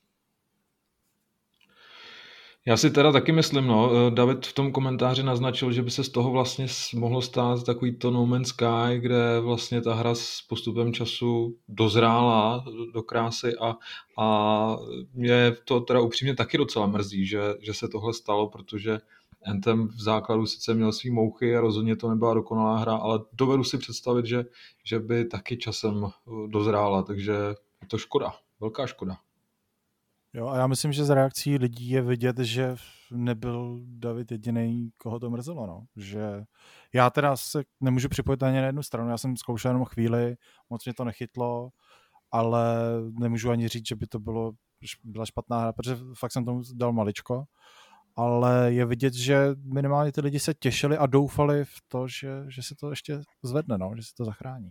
Já 2.67 2.77
si 2.77 2.91
teda 2.91 3.13
taky 3.13 3.33
myslím, 3.33 3.67
no, 3.67 3.91
eh, 3.93 4.11
David 4.11 4.47
v 4.47 4.53
tom 4.53 4.73
komentáři 4.73 5.23
naznačil, 5.23 5.73
že 5.73 5.83
by 5.83 5.91
se 5.91 6.05
z 6.05 6.09
toho 6.09 6.31
vlastně 6.31 6.67
mohlo 6.95 7.23
stát 7.23 7.65
takový 7.65 7.97
to 7.97 8.11
No 8.11 8.27
Man's 8.27 8.49
Sky, 8.49 8.99
kde 8.99 9.41
vlastně 9.41 9.81
ta 9.81 9.95
hra 9.95 10.15
s 10.15 10.43
postupem 10.49 10.93
času 10.93 11.57
dozrála 11.69 12.65
do 12.95 13.03
krásy 13.03 13.53
a, 13.61 13.77
a 14.19 14.77
mě 15.15 15.57
to 15.65 15.81
teda 15.81 16.01
upřímně 16.01 16.35
taky 16.35 16.59
docela 16.59 16.87
mrzí, 16.87 17.27
že, 17.27 17.41
že 17.61 17.75
se 17.75 17.89
tohle 17.89 18.15
stalo, 18.15 18.49
protože 18.49 18.99
Anthem 19.47 19.89
v 19.89 20.03
základu 20.03 20.47
sice 20.47 20.75
měl 20.75 20.93
svý 20.93 21.11
mouchy 21.11 21.57
a 21.57 21.61
rozhodně 21.61 21.97
to 21.97 22.09
nebyla 22.09 22.35
dokonalá 22.35 22.79
hra, 22.79 22.97
ale 22.97 23.21
dovedu 23.33 23.65
si 23.65 23.79
představit, 23.79 24.27
že, 24.27 24.45
že 24.85 24.99
by 24.99 25.25
taky 25.25 25.57
časem 25.57 26.07
dozrála, 26.47 27.03
takže 27.03 27.33
je 27.83 27.89
to 27.89 27.99
škoda, 27.99 28.33
velká 28.61 28.87
škoda. 28.87 29.17
Jo, 30.35 30.49
a 30.49 30.57
já 30.57 30.67
myslím, 30.67 30.93
že 30.93 31.05
z 31.05 31.11
reakcí 31.11 31.59
lidí 31.59 31.91
je 31.91 32.03
vidět, 32.03 32.39
že 32.39 32.77
nebyl 33.13 33.81
David 33.87 34.33
jediný, 34.33 34.91
koho 34.97 35.21
to 35.21 35.31
mrzelo. 35.31 35.67
No. 35.67 35.85
Že 35.97 36.45
já 36.93 37.11
teda 37.11 37.37
se 37.37 37.63
nemůžu 37.81 38.09
připojit 38.09 38.43
ani 38.43 38.61
na 38.61 38.67
jednu 38.67 38.83
stranu, 38.83 39.11
já 39.11 39.19
jsem 39.19 39.37
zkoušel 39.37 39.69
jenom 39.69 39.85
chvíli, 39.85 40.37
moc 40.71 40.85
mě 40.85 40.95
to 40.95 41.05
nechytlo, 41.05 41.71
ale 42.31 42.77
nemůžu 43.21 43.51
ani 43.51 43.69
říct, 43.69 43.89
že 43.89 43.97
by 43.97 44.07
to 44.07 44.19
bylo 44.19 44.53
byla 45.05 45.27
špatná 45.27 45.61
hra, 45.61 45.73
protože 45.73 45.97
fakt 46.19 46.33
jsem 46.33 46.45
tomu 46.45 46.63
dal 46.75 46.93
maličko, 46.93 47.45
ale 48.17 48.73
je 48.73 48.87
vidět, 48.87 49.15
že 49.15 49.49
minimálně 49.65 50.13
ty 50.13 50.21
lidi 50.21 50.41
se 50.41 50.55
těšili 50.55 50.99
a 50.99 51.07
doufali 51.07 51.65
v 51.65 51.75
to, 51.89 52.09
že, 52.09 52.45
že 52.49 52.63
se 52.63 52.75
to 52.75 52.91
ještě 52.91 53.21
zvedne, 53.43 53.79
no, 53.79 53.93
že 53.97 54.03
se 54.03 54.15
to 54.17 54.25
zachrání. 54.25 54.71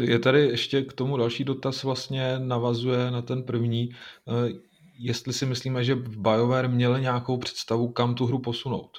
Je 0.00 0.18
tady 0.18 0.40
ještě 0.40 0.82
k 0.82 0.92
tomu 0.92 1.16
další 1.16 1.44
dotaz, 1.44 1.82
vlastně 1.82 2.38
navazuje 2.38 3.10
na 3.10 3.22
ten 3.22 3.42
první. 3.42 3.90
Eh, 3.90 4.52
jestli 4.98 5.32
si 5.32 5.46
myslíme, 5.46 5.84
že 5.84 5.94
v 5.94 6.18
BioWare 6.18 6.68
měli 6.68 7.00
nějakou 7.00 7.38
představu, 7.38 7.88
kam 7.88 8.14
tu 8.14 8.26
hru 8.26 8.38
posunout? 8.38 8.98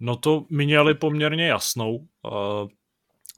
No 0.00 0.16
to 0.16 0.44
měli 0.50 0.94
poměrně 0.94 1.46
jasnou. 1.46 2.06
Eh, 2.26 2.68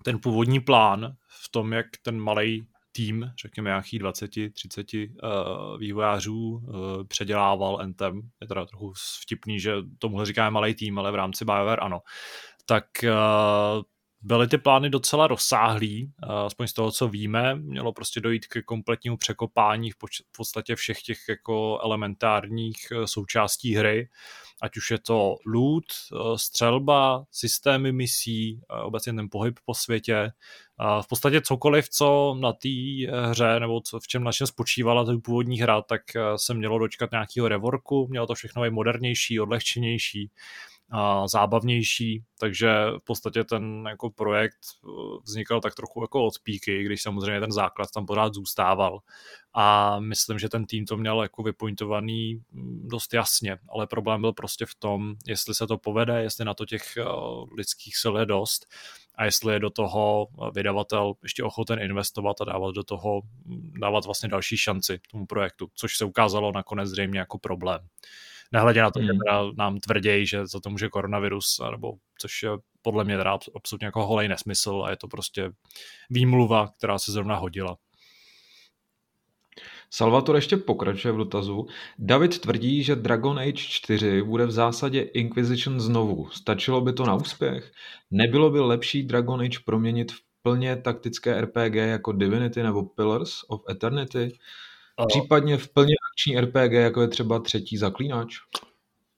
ten 0.04 0.18
původní 0.18 0.60
plán 0.60 1.16
v 1.28 1.48
tom, 1.50 1.72
jak 1.72 1.86
ten 2.02 2.20
malý 2.20 2.66
tým, 2.92 3.30
řekněme 3.42 3.70
nějakých 3.70 4.00
20-30 4.00 5.08
uh, 5.08 5.78
vývojářů 5.78 6.62
předělával 7.08 7.78
Anthem. 7.80 8.20
Je 8.40 8.46
teda 8.46 8.66
trochu 8.66 8.92
vtipný, 9.22 9.60
že 9.60 9.74
tomu 9.98 10.24
říkáme 10.24 10.50
malý 10.50 10.74
tým, 10.74 10.98
ale 10.98 11.12
v 11.12 11.14
rámci 11.14 11.44
BioWare 11.44 11.80
ano. 11.82 12.00
Tak 12.66 12.84
byly 14.22 14.48
ty 14.48 14.58
plány 14.58 14.90
docela 14.90 15.26
rozsáhlý, 15.26 16.12
aspoň 16.46 16.66
z 16.66 16.72
toho, 16.72 16.90
co 16.90 17.08
víme. 17.08 17.54
Mělo 17.54 17.92
prostě 17.92 18.20
dojít 18.20 18.46
ke 18.46 18.62
kompletnímu 18.62 19.16
překopání 19.16 19.90
v 19.90 19.96
podstatě 20.36 20.76
všech 20.76 21.02
těch 21.02 21.18
jako 21.28 21.80
elementárních 21.82 22.76
e, 22.92 23.06
součástí 23.06 23.74
hry, 23.74 24.08
ať 24.62 24.76
už 24.76 24.90
je 24.90 24.98
to 24.98 25.36
loot, 25.46 25.84
e, 25.84 26.38
střelba, 26.38 27.24
systémy 27.30 27.92
misí, 27.92 28.60
obecně 28.82 29.12
ten 29.12 29.28
pohyb 29.30 29.58
po 29.64 29.74
světě. 29.74 30.32
V 31.02 31.08
podstatě 31.08 31.40
cokoliv, 31.40 31.88
co 31.88 32.36
na 32.40 32.52
té 32.52 32.68
hře, 33.30 33.60
nebo 33.60 33.80
co, 33.80 34.00
v 34.00 34.06
čem 34.06 34.24
našem 34.24 34.46
spočívala 34.46 35.04
ta 35.04 35.12
původní 35.24 35.60
hra, 35.60 35.82
tak 35.82 36.02
se 36.36 36.54
mělo 36.54 36.78
dočkat 36.78 37.10
nějakého 37.10 37.48
revorku, 37.48 38.06
mělo 38.10 38.26
to 38.26 38.34
všechno 38.34 38.64
i 38.64 38.70
modernější, 38.70 39.40
odlehčenější 39.40 40.30
a 40.94 41.28
zábavnější, 41.28 42.24
takže 42.38 42.68
v 42.98 43.04
podstatě 43.04 43.44
ten 43.44 43.84
jako 43.88 44.10
projekt 44.10 44.58
eh, 44.84 44.88
vznikal 45.24 45.60
tak 45.60 45.74
trochu 45.74 46.02
jako 46.02 46.24
od 46.26 46.34
píky, 46.42 46.84
když 46.84 47.02
samozřejmě 47.02 47.40
ten 47.40 47.52
základ 47.52 47.90
tam 47.94 48.06
pořád 48.06 48.34
zůstával 48.34 48.98
a 49.54 49.98
myslím, 50.00 50.38
že 50.38 50.48
ten 50.48 50.66
tým 50.66 50.86
to 50.86 50.96
měl 50.96 51.22
jako 51.22 51.42
vypointovaný 51.42 52.34
mm, 52.34 52.88
dost 52.88 53.14
jasně, 53.14 53.58
ale 53.68 53.86
problém 53.86 54.20
byl 54.20 54.32
prostě 54.32 54.66
v 54.66 54.74
tom, 54.74 55.14
jestli 55.26 55.54
se 55.54 55.66
to 55.66 55.78
povede, 55.78 56.22
jestli 56.22 56.44
na 56.44 56.54
to 56.54 56.66
těch 56.66 56.96
eh, 56.96 57.04
lidských 57.56 57.96
sil 58.02 58.14
je 58.16 58.26
dost 58.26 58.66
a 59.14 59.24
jestli 59.24 59.52
je 59.52 59.60
do 59.60 59.70
toho 59.70 60.28
vydavatel 60.54 61.14
ještě 61.22 61.42
ochoten 61.42 61.78
investovat 61.78 62.40
a 62.40 62.44
dávat 62.44 62.74
do 62.74 62.82
toho, 62.84 63.22
mm, 63.44 63.72
dávat 63.80 64.04
vlastně 64.04 64.28
další 64.28 64.56
šanci 64.56 65.00
tomu 65.10 65.26
projektu, 65.26 65.68
což 65.74 65.96
se 65.96 66.04
ukázalo 66.04 66.52
nakonec 66.52 66.88
zřejmě 66.88 67.18
jako 67.18 67.38
problém. 67.38 67.80
Nehledě 68.52 68.82
na 68.82 68.90
to, 68.90 68.98
hmm. 68.98 69.06
že 69.06 69.12
teda 69.12 69.44
nám 69.58 69.78
tvrdějí, 69.78 70.26
že 70.26 70.46
za 70.46 70.60
to 70.60 70.70
může 70.70 70.88
koronavirus, 70.88 71.60
nebo 71.70 71.94
což 72.18 72.42
je 72.42 72.50
podle 72.82 73.04
mě 73.04 73.16
teda 73.16 73.38
absolutně 73.56 73.86
jako 73.86 74.06
holej 74.06 74.28
nesmysl 74.28 74.82
a 74.84 74.90
je 74.90 74.96
to 74.96 75.08
prostě 75.08 75.50
výmluva, 76.10 76.68
která 76.78 76.98
se 76.98 77.12
zrovna 77.12 77.36
hodila. 77.36 77.76
Salvatore 79.94 80.38
ještě 80.38 80.56
pokračuje 80.56 81.12
v 81.12 81.16
dotazu. 81.16 81.66
David 81.98 82.38
tvrdí, 82.38 82.82
že 82.82 82.96
Dragon 82.96 83.38
Age 83.38 83.52
4 83.52 84.22
bude 84.22 84.46
v 84.46 84.50
zásadě 84.50 85.00
Inquisition 85.00 85.80
znovu. 85.80 86.28
Stačilo 86.30 86.80
by 86.80 86.92
to 86.92 87.06
na 87.06 87.14
úspěch? 87.14 87.72
Nebylo 88.10 88.50
by 88.50 88.60
lepší 88.60 89.02
Dragon 89.02 89.40
Age 89.40 89.58
proměnit 89.64 90.12
v 90.12 90.20
plně 90.42 90.76
taktické 90.76 91.40
RPG 91.40 91.74
jako 91.74 92.12
Divinity 92.12 92.62
nebo 92.62 92.82
Pillars 92.82 93.32
of 93.48 93.60
Eternity? 93.70 94.32
Případně 95.08 95.56
v 95.56 95.68
plně 95.68 95.94
akční 96.12 96.40
RPG, 96.40 96.72
jako 96.72 97.00
je 97.02 97.08
třeba 97.08 97.38
třetí 97.38 97.76
zaklínač? 97.76 98.34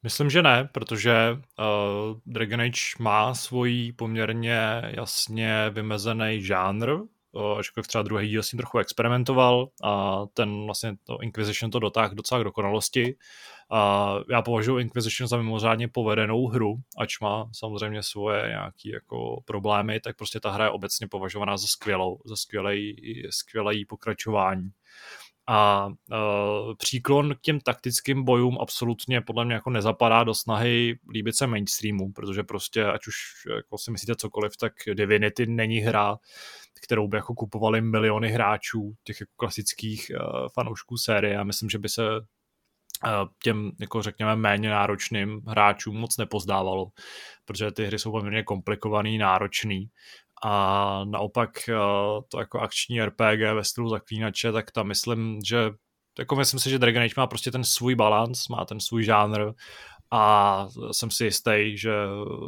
Myslím, 0.03 0.31
že 0.31 0.43
ne, 0.43 0.69
protože 0.73 1.15
uh, 1.33 2.21
Dragon 2.27 2.61
Age 2.61 2.81
má 2.99 3.35
svůj 3.35 3.93
poměrně 3.97 4.83
jasně 4.85 5.71
vymezený 5.71 6.43
žánr, 6.43 6.91
uh, 7.33 7.59
ačkoliv 7.59 7.87
třeba 7.87 8.03
druhý 8.03 8.29
díl 8.29 8.43
s 8.43 8.51
tím 8.51 8.57
trochu 8.57 8.79
experimentoval 8.79 9.69
a 9.83 10.23
ten 10.35 10.65
vlastně 10.65 10.97
to 11.05 11.19
Inquisition 11.23 11.71
to 11.71 11.79
dotáhl 11.79 12.15
docela 12.15 12.41
k 12.41 12.45
dokonalosti. 12.45 13.17
A 13.71 14.15
já 14.31 14.43
považuji 14.43 14.79
Inquisition 14.79 15.29
za 15.29 15.37
mimořádně 15.37 15.89
povedenou 15.89 16.47
hru, 16.47 16.77
ač 16.99 17.21
má 17.21 17.51
samozřejmě 17.53 18.03
svoje 18.03 18.49
nějaké 18.49 18.91
jako 18.93 19.43
problémy, 19.45 20.01
tak 20.01 20.17
prostě 20.17 20.41
ta 20.41 20.51
hra 20.51 20.65
je 20.65 20.71
obecně 20.71 21.09
považovaná 21.09 21.57
za 21.57 21.67
skvělou, 21.67 22.21
za 22.25 22.37
skvělej, 22.37 22.97
skvělý 23.31 23.85
pokračování. 23.85 24.71
A 25.47 25.87
uh, 25.87 26.75
příklon 26.79 27.35
k 27.35 27.41
těm 27.41 27.61
taktickým 27.61 28.25
bojům 28.25 28.59
absolutně 28.61 29.21
podle 29.21 29.45
mě 29.45 29.55
jako 29.55 29.71
nezapadá 29.71 30.25
do 30.25 30.35
snahy 30.35 30.99
líbit 31.13 31.37
se 31.37 31.47
mainstreamu, 31.47 32.13
protože 32.13 32.43
prostě, 32.43 32.85
ať 32.85 33.07
už 33.07 33.15
jako 33.57 33.79
si 33.79 33.91
myslíte 33.91 34.17
cokoliv, 34.17 34.57
tak 34.57 34.73
Divinity 34.95 35.47
není 35.47 35.79
hra, 35.79 36.17
kterou 36.83 37.09
by 37.09 37.17
jako 37.17 37.35
kupovali 37.35 37.81
miliony 37.81 38.29
hráčů, 38.29 38.95
těch 39.05 39.21
jako 39.21 39.33
klasických 39.37 40.11
uh, 40.11 40.49
fanoušků 40.55 40.97
série. 40.97 41.35
Já 41.35 41.45
myslím, 41.45 41.71
že 41.71 41.79
by 41.79 41.89
se 41.89 42.03
uh, 42.11 42.21
těm, 43.43 43.71
jako 43.81 44.03
řekněme, 44.03 44.37
méně 44.37 44.71
náročným 44.71 45.41
hráčům 45.47 45.97
moc 45.97 46.17
nepozdávalo, 46.17 46.87
protože 47.45 47.71
ty 47.71 47.87
hry 47.87 47.99
jsou 47.99 48.11
poměrně 48.11 48.43
komplikovaný, 48.43 49.19
náročný 49.19 49.91
a 50.43 51.05
naopak 51.05 51.69
eh, 51.69 51.75
to 52.29 52.39
jako 52.39 52.61
akční 52.61 53.03
RPG 53.03 53.41
ve 53.55 53.65
stylu 53.65 53.89
zaklínače, 53.89 54.53
tak 54.53 54.71
tam 54.71 54.87
myslím, 54.87 55.39
že 55.45 55.71
jako 56.19 56.37
myslím 56.37 56.61
si, 56.61 56.71
že 56.71 56.79
Dragon 56.79 57.03
Age 57.03 57.15
má 57.17 57.27
prostě 57.27 57.51
ten 57.51 57.65
svůj 57.65 57.95
balans, 57.95 58.49
má 58.49 58.65
ten 58.65 58.81
svůj 58.81 59.05
žánr 59.05 59.53
a 60.11 60.67
jsem 60.93 61.11
si 61.11 61.25
jistý, 61.25 61.79
že 61.79 61.93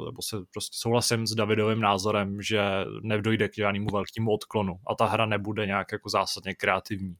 nebo 0.04 0.22
se 0.22 0.36
prostě 0.52 0.78
souhlasím 0.80 1.26
s 1.26 1.34
Davidovým 1.34 1.80
názorem, 1.80 2.42
že 2.42 2.62
nedojde 3.02 3.48
k 3.48 3.56
žádnému 3.56 3.86
velkému 3.92 4.30
odklonu 4.30 4.74
a 4.86 4.94
ta 4.94 5.06
hra 5.06 5.26
nebude 5.26 5.66
nějak 5.66 5.92
jako 5.92 6.08
zásadně 6.08 6.54
kreativní. 6.54 7.14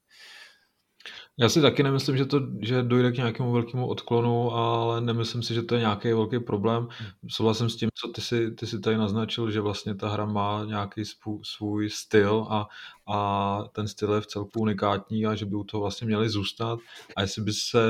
Já 1.38 1.48
si 1.48 1.62
taky 1.62 1.82
nemyslím, 1.82 2.16
že 2.16 2.24
to 2.24 2.40
že 2.60 2.82
dojde 2.82 3.12
k 3.12 3.16
nějakému 3.16 3.52
velkému 3.52 3.86
odklonu, 3.86 4.52
ale 4.52 5.00
nemyslím 5.00 5.42
si, 5.42 5.54
že 5.54 5.62
to 5.62 5.74
je 5.74 5.80
nějaký 5.80 6.12
velký 6.12 6.38
problém. 6.38 6.88
Souhlasím 7.28 7.70
s 7.70 7.76
tím, 7.76 7.88
co 7.94 8.08
ty 8.08 8.20
si, 8.20 8.50
ty 8.50 8.66
si 8.66 8.80
tady 8.80 8.96
naznačil, 8.96 9.50
že 9.50 9.60
vlastně 9.60 9.94
ta 9.94 10.08
hra 10.08 10.24
má 10.24 10.64
nějaký 10.64 11.04
svůj, 11.04 11.38
svůj 11.42 11.90
styl 11.90 12.46
a, 12.50 12.66
a 13.06 13.64
ten 13.72 13.88
styl 13.88 14.12
je 14.12 14.20
v 14.20 14.26
celku 14.26 14.60
unikátní 14.60 15.26
a 15.26 15.34
že 15.34 15.46
by 15.46 15.54
u 15.54 15.64
toho 15.64 15.80
vlastně 15.80 16.06
měli 16.06 16.28
zůstat. 16.28 16.78
A 17.16 17.22
jestli 17.22 17.42
by, 17.42 17.52
se, 17.52 17.88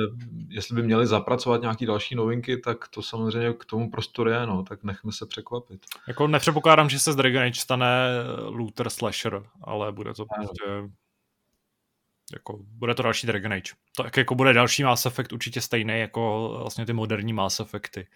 jestli 0.49 0.75
by 0.75 0.83
měli 0.83 1.07
zapracovat 1.07 1.61
nějaké 1.61 1.87
další 1.87 2.15
novinky, 2.15 2.57
tak 2.57 2.89
to 2.89 3.03
samozřejmě 3.03 3.53
k 3.53 3.65
tomu 3.65 3.91
prostoru 3.91 4.31
je, 4.31 4.47
no, 4.47 4.63
tak 4.63 4.85
nechme 4.85 5.13
se 5.13 5.27
překvapit. 5.27 5.81
Jako 6.09 6.27
nepředpokládám, 6.27 6.89
že 6.89 6.99
se 6.99 7.13
z 7.13 7.17
Dragon 7.17 7.43
Age 7.43 7.61
stane 7.61 8.09
looter 8.45 8.91
slasher, 8.91 9.43
ale 9.63 9.93
bude 9.93 10.15
to 10.15 10.25
prostě 10.27 10.65
jako, 12.33 12.59
bude 12.63 12.95
to 12.95 13.03
další 13.03 13.27
Dragon 13.27 13.53
Age. 13.53 13.73
To 13.97 14.05
jako 14.17 14.35
bude 14.35 14.53
další 14.53 14.85
Mass 14.85 15.07
Effect 15.07 15.33
určitě 15.33 15.61
stejný 15.61 15.99
jako 15.99 16.55
vlastně 16.61 16.87
ty 16.87 16.93
moderní 16.93 17.33
Mass 17.33 17.61
Effecty. 17.61 18.07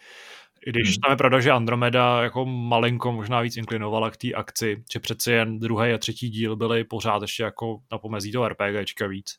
I 0.66 0.70
když 0.70 0.88
hmm. 0.88 1.00
tam 1.02 1.10
je 1.10 1.16
pravda, 1.16 1.40
že 1.40 1.50
Andromeda 1.50 2.22
jako 2.22 2.46
malinko 2.46 3.12
možná 3.12 3.40
víc 3.40 3.56
inklinovala 3.56 4.10
k 4.10 4.16
té 4.16 4.32
akci, 4.32 4.84
že 4.92 5.00
přeci 5.00 5.32
jen 5.32 5.58
druhý 5.58 5.92
a 5.92 5.98
třetí 5.98 6.30
díl 6.30 6.56
byly 6.56 6.84
pořád 6.84 7.22
ještě 7.22 7.42
jako 7.42 7.78
na 7.92 7.98
pomezí 7.98 8.32
toho 8.32 8.48
RPGčka 8.48 9.06
víc. 9.06 9.36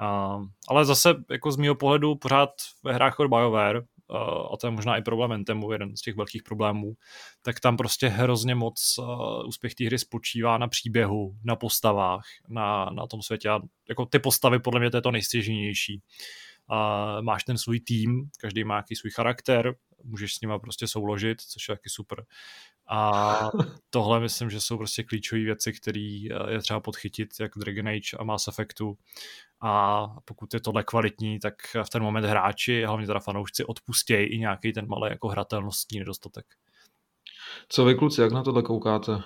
Uh, 0.00 0.44
ale 0.68 0.84
zase 0.84 1.14
jako 1.30 1.52
z 1.52 1.56
mého 1.56 1.74
pohledu 1.74 2.14
pořád 2.14 2.50
ve 2.84 2.92
hrách 2.92 3.20
od 3.20 3.28
BioWare 3.28 3.82
a 4.52 4.56
to 4.56 4.66
je 4.66 4.70
možná 4.70 4.96
i 4.96 5.02
problém 5.02 5.32
Antemu, 5.32 5.72
jeden 5.72 5.96
z 5.96 6.00
těch 6.00 6.16
velkých 6.16 6.42
problémů, 6.42 6.94
tak 7.42 7.60
tam 7.60 7.76
prostě 7.76 8.08
hrozně 8.08 8.54
moc 8.54 9.00
úspěch 9.46 9.74
té 9.74 9.84
hry 9.84 9.98
spočívá 9.98 10.58
na 10.58 10.68
příběhu, 10.68 11.36
na 11.44 11.56
postavách, 11.56 12.24
na, 12.48 12.84
na 12.84 13.06
tom 13.06 13.22
světě. 13.22 13.48
A 13.48 13.60
jako 13.88 14.06
ty 14.06 14.18
postavy 14.18 14.58
podle 14.58 14.80
mě 14.80 14.90
to 14.90 14.96
je 14.96 15.02
to 15.02 15.10
nejstěžnější. 15.10 16.02
A 16.68 17.20
máš 17.20 17.44
ten 17.44 17.58
svůj 17.58 17.80
tým, 17.80 18.30
každý 18.40 18.64
má 18.64 18.74
nějaký 18.74 18.96
svůj 18.96 19.10
charakter, 19.10 19.74
můžeš 20.04 20.34
s 20.34 20.40
nima 20.40 20.58
prostě 20.58 20.88
souložit, 20.88 21.40
což 21.40 21.68
je 21.68 21.74
taky 21.74 21.88
super. 21.90 22.24
A 22.88 23.50
tohle 23.90 24.20
myslím, 24.20 24.50
že 24.50 24.60
jsou 24.60 24.76
prostě 24.76 25.02
klíčové 25.02 25.40
věci, 25.42 25.72
které 25.72 26.00
je 26.48 26.58
třeba 26.62 26.80
podchytit, 26.80 27.28
jak 27.40 27.52
Dragon 27.56 27.88
Age 27.88 28.16
a 28.18 28.24
Mass 28.24 28.48
Effectu 28.48 28.98
a 29.60 30.06
pokud 30.24 30.54
je 30.54 30.60
tohle 30.60 30.84
kvalitní, 30.84 31.38
tak 31.38 31.54
v 31.82 31.90
ten 31.90 32.02
moment 32.02 32.24
hráči, 32.24 32.84
hlavně 32.84 33.06
teda 33.06 33.20
fanoušci, 33.20 33.64
odpustějí 33.64 34.26
i 34.26 34.38
nějaký 34.38 34.72
ten 34.72 34.88
malý 34.88 35.10
jako 35.10 35.28
hratelnostní 35.28 35.98
nedostatek. 35.98 36.46
Co 37.68 37.84
vy 37.84 37.94
kluci, 37.94 38.20
jak 38.20 38.32
na 38.32 38.42
tohle 38.42 38.62
koukáte? 38.62 39.22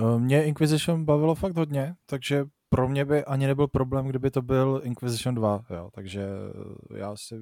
Eh, 0.00 0.18
mě 0.18 0.44
Inquisition 0.44 1.04
bavilo 1.04 1.34
fakt 1.34 1.56
hodně, 1.56 1.94
takže 2.06 2.44
pro 2.68 2.88
mě 2.88 3.04
by 3.04 3.24
ani 3.24 3.46
nebyl 3.46 3.68
problém, 3.68 4.06
kdyby 4.06 4.30
to 4.30 4.42
byl 4.42 4.80
Inquisition 4.84 5.34
2, 5.34 5.64
jo, 5.70 5.90
takže 5.94 6.26
eh, 6.94 6.98
já 6.98 7.16
si, 7.16 7.34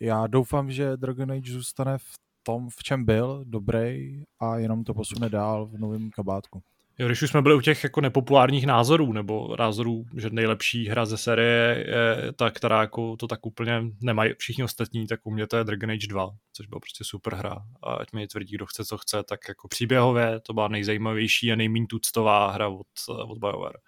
já 0.00 0.26
doufám, 0.26 0.70
že 0.70 0.96
Dragon 0.96 1.32
Age 1.32 1.52
zůstane 1.52 1.98
v 1.98 2.25
tom, 2.46 2.68
v 2.70 2.82
čem 2.82 3.04
byl, 3.04 3.44
dobrý 3.46 4.22
a 4.40 4.56
jenom 4.56 4.84
to 4.84 4.94
posune 4.94 5.28
dál 5.28 5.66
v 5.66 5.78
novém 5.78 6.10
kabátku. 6.10 6.62
Jo, 6.98 7.06
když 7.06 7.22
už 7.22 7.30
jsme 7.30 7.42
byli 7.42 7.54
u 7.54 7.60
těch 7.60 7.84
jako 7.84 8.00
nepopulárních 8.00 8.66
názorů, 8.66 9.12
nebo 9.12 9.56
názorů, 9.58 10.04
že 10.16 10.30
nejlepší 10.30 10.88
hra 10.88 11.06
ze 11.06 11.16
série 11.16 11.84
je 11.88 12.32
ta, 12.32 12.50
která 12.50 12.80
jako 12.80 13.16
to 13.16 13.26
tak 13.26 13.46
úplně 13.46 13.82
nemají 14.02 14.32
všichni 14.38 14.64
ostatní, 14.64 15.06
tak 15.06 15.26
u 15.26 15.30
mě 15.30 15.46
to 15.46 15.56
je 15.56 15.64
Dragon 15.64 15.90
Age 15.90 16.06
2, 16.06 16.30
což 16.52 16.66
byla 16.66 16.80
prostě 16.80 17.04
super 17.04 17.34
hra. 17.34 17.56
A 17.82 17.94
ať 17.94 18.12
mi 18.12 18.26
tvrdí, 18.26 18.54
kdo 18.54 18.66
chce, 18.66 18.84
co 18.84 18.98
chce, 18.98 19.22
tak 19.22 19.40
jako 19.48 19.68
příběhově 19.68 20.40
to 20.40 20.52
byla 20.52 20.68
nejzajímavější 20.68 21.52
a 21.52 21.56
nejméně 21.56 21.86
tuctová 21.86 22.50
hra 22.50 22.68
od, 22.68 22.86
od 23.08 23.38
BioWare. 23.38 23.78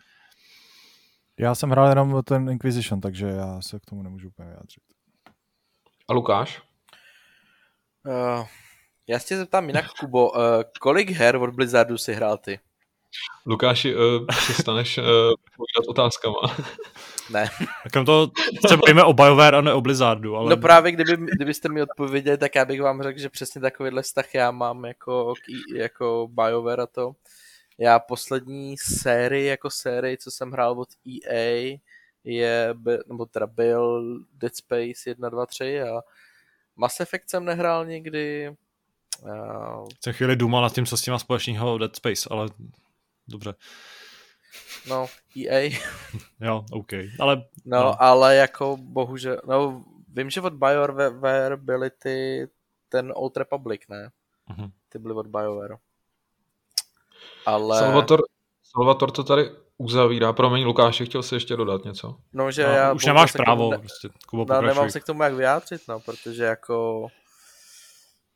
Já 1.39 1.55
jsem 1.55 1.71
hrál 1.71 1.89
jenom 1.89 2.23
ten 2.25 2.49
Inquisition, 2.49 3.01
takže 3.01 3.27
já 3.27 3.61
se 3.63 3.79
k 3.81 3.87
tomu 3.87 4.03
nemůžu 4.03 4.29
úplně 4.29 4.49
vyjádřit. 4.49 4.83
A 6.09 6.13
Lukáš? 6.13 6.68
Uh, 8.09 8.47
já 9.07 9.19
se 9.19 9.37
zeptám 9.37 9.67
jinak, 9.67 9.85
Kubo, 10.01 10.31
uh, 10.31 10.41
kolik 10.81 11.11
her 11.11 11.37
od 11.37 11.51
Blizzardu 11.51 11.99
si 11.99 12.15
hrál 12.15 12.39
ty? 12.39 12.61
Lukáši, 13.47 13.97
uh, 13.97 14.27
přestaneš 14.27 14.99
uh, 14.99 15.05
povídat 15.05 15.89
otázkama. 15.89 16.37
Ne. 17.31 17.49
Tak 17.93 18.05
to 18.07 18.31
se 18.69 18.77
bavíme 18.77 19.05
o 19.05 19.13
BioWare 19.13 19.57
a 19.57 19.61
ne 19.61 19.73
o 19.73 19.81
Blizzardu. 19.81 20.37
Ale... 20.37 20.51
No 20.51 20.57
právě, 20.57 20.93
kdyby, 20.93 21.17
kdybyste 21.37 21.69
mi 21.69 21.83
odpověděli, 21.83 22.39
tak 22.39 22.55
já 22.55 22.65
bych 22.65 22.83
vám 22.83 23.03
řekl, 23.03 23.19
že 23.21 23.29
přesně 23.29 23.61
takovýhle 23.61 24.03
vztah 24.03 24.35
já 24.35 24.51
mám 24.51 24.85
jako, 24.85 25.35
jako 25.75 26.29
BioWare 26.31 26.83
a 26.83 26.87
to. 26.87 27.13
Já 27.79 27.99
poslední 27.99 28.77
sérii, 28.79 29.47
jako 29.47 29.71
sérii, 29.71 30.17
co 30.17 30.31
jsem 30.31 30.51
hrál 30.51 30.81
od 30.81 30.89
EA, 31.07 31.79
je, 32.25 32.75
nebo 33.09 33.27
teda 33.27 33.47
byl 33.47 34.15
Dead 34.33 34.57
Space 34.57 35.11
1, 35.11 35.29
2, 35.29 35.47
3 35.47 35.81
a 35.83 36.01
Mass 36.79 37.01
Effect 37.01 37.31
jsem 37.31 37.45
nehrál 37.45 37.87
nikdy. 37.87 38.55
Uh... 39.23 39.89
Jsem 40.05 40.13
chvíli 40.13 40.37
důmal 40.37 40.63
nad 40.63 40.73
tím, 40.73 40.87
co 40.87 40.97
s 40.97 41.03
tím 41.03 41.13
má 41.13 41.19
společného 41.19 41.79
Dead 41.79 41.97
Space, 41.97 42.29
ale 42.31 42.49
dobře. 43.29 43.55
No, 44.89 45.07
EA. 45.37 45.71
jo, 46.41 46.65
OK. 46.73 46.93
Ale, 47.21 47.37
no, 47.65 47.79
no, 47.79 48.03
ale 48.03 48.37
jako 48.37 48.77
bohužel, 48.81 49.41
no, 49.47 49.85
vím, 50.09 50.31
že 50.31 50.41
od 50.41 50.53
BioWare 50.53 51.57
byly 51.57 51.91
ty, 51.91 52.49
ten 52.89 53.13
Old 53.17 53.37
Republic, 53.37 53.81
ne? 53.89 54.11
Uh-huh. 54.51 54.71
Ty 54.89 54.99
byly 54.99 55.15
od 55.15 55.27
BioWare. 55.27 55.77
Ale... 57.47 57.79
Salvator, 57.79 58.23
Salvator 58.63 59.11
to 59.11 59.25
tady 59.25 59.51
uzavírá. 59.79 60.33
Promiň, 60.33 60.65
Lukáši, 60.65 61.07
chtěl 61.07 61.23
si 61.23 61.35
ještě 61.35 61.57
dodat 61.57 61.85
něco? 61.85 62.17
No, 62.33 62.51
že 62.51 62.67
no, 62.67 62.73
já... 62.73 62.93
Už 62.93 63.07
nemáš 63.07 63.33
právo. 63.33 63.71
Ne... 63.71 63.79
Prostě, 63.79 64.09
Kubo, 64.27 64.47
no, 64.55 64.63
nemám 64.63 64.91
se 64.91 65.01
k 65.01 65.05
tomu 65.05 65.23
jak 65.23 65.35
vyjádřit, 65.35 65.83
no, 65.89 66.01
protože 66.01 66.45
jako... 66.45 67.07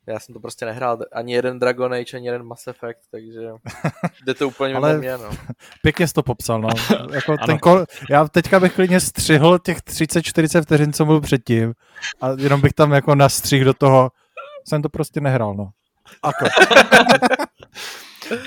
Já 0.07 0.19
jsem 0.19 0.33
to 0.33 0.39
prostě 0.39 0.65
nehrál 0.65 0.97
ani 1.11 1.33
jeden 1.33 1.59
Dragon 1.59 1.93
Age, 1.93 2.17
ani 2.17 2.27
jeden 2.27 2.43
Mass 2.43 2.67
Effect, 2.67 2.99
takže 3.11 3.39
jde 4.25 4.33
to 4.33 4.47
úplně 4.47 4.75
Ale 4.75 4.97
mě, 4.97 5.17
no. 5.17 5.29
Pěkně 5.81 6.07
jsi 6.07 6.13
to 6.13 6.23
popsal, 6.23 6.61
no. 6.61 6.69
jako 7.13 7.37
ten 7.45 7.59
kol... 7.59 7.85
Já 8.09 8.27
teďka 8.27 8.59
bych 8.59 8.73
klidně 8.73 8.99
střihl 8.99 9.59
těch 9.59 9.77
30-40 9.77 10.61
vteřin, 10.61 10.93
co 10.93 11.05
byl 11.05 11.21
předtím 11.21 11.73
a 12.21 12.29
jenom 12.37 12.61
bych 12.61 12.73
tam 12.73 12.91
jako 12.91 13.15
nastřih 13.15 13.65
do 13.65 13.73
toho, 13.73 14.11
jsem 14.67 14.81
to 14.81 14.89
prostě 14.89 15.21
nehrál, 15.21 15.53
no. 15.53 15.69
Ako. 16.23 16.45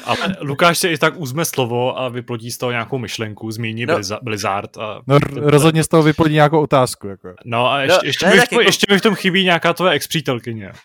Ale 0.04 0.36
Lukáš 0.40 0.78
si 0.78 0.88
i 0.88 0.98
tak 0.98 1.14
uzme 1.16 1.44
slovo 1.44 1.98
a 1.98 2.08
vyplodí 2.08 2.50
z 2.50 2.58
toho 2.58 2.72
nějakou 2.72 2.98
myšlenku, 2.98 3.50
zmíní 3.50 3.86
no. 3.86 3.98
Blizzard. 4.22 4.78
A... 4.78 5.00
No 5.06 5.18
rozhodně 5.34 5.84
z 5.84 5.88
toho 5.88 6.02
vyplodí 6.02 6.34
nějakou 6.34 6.60
otázku. 6.60 7.08
Jako. 7.08 7.34
No 7.44 7.72
a 7.72 7.80
ještě, 7.80 7.98
no, 8.02 8.08
ještě, 8.08 8.26
ne, 8.26 8.34
mi, 8.34 8.40
v 8.40 8.48
tom, 8.48 8.58
jako... 8.58 8.68
ještě 8.68 8.86
mi 8.90 8.98
v 8.98 9.02
tom 9.02 9.14
chybí 9.14 9.44
nějaká 9.44 9.72
tvoje 9.72 9.92
ex-přítelkyně. 9.92 10.72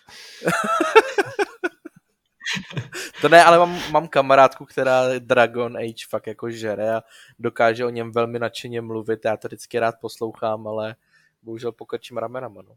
to 3.20 3.28
ne, 3.28 3.44
ale 3.44 3.58
mám, 3.58 3.78
mám 3.90 4.08
kamarádku, 4.08 4.64
která 4.64 5.18
Dragon 5.18 5.76
Age 5.76 6.06
fakt 6.08 6.26
jako 6.26 6.50
žere 6.50 6.94
a 6.94 7.02
dokáže 7.38 7.84
o 7.84 7.90
něm 7.90 8.12
velmi 8.12 8.38
nadšeně 8.38 8.80
mluvit. 8.80 9.24
Já 9.24 9.36
to 9.36 9.48
vždycky 9.48 9.78
rád 9.78 9.94
poslouchám, 10.00 10.66
ale 10.66 10.96
bohužel 11.42 11.72
pokrčím 11.72 12.16
ramenama. 12.16 12.62
No. 12.62 12.74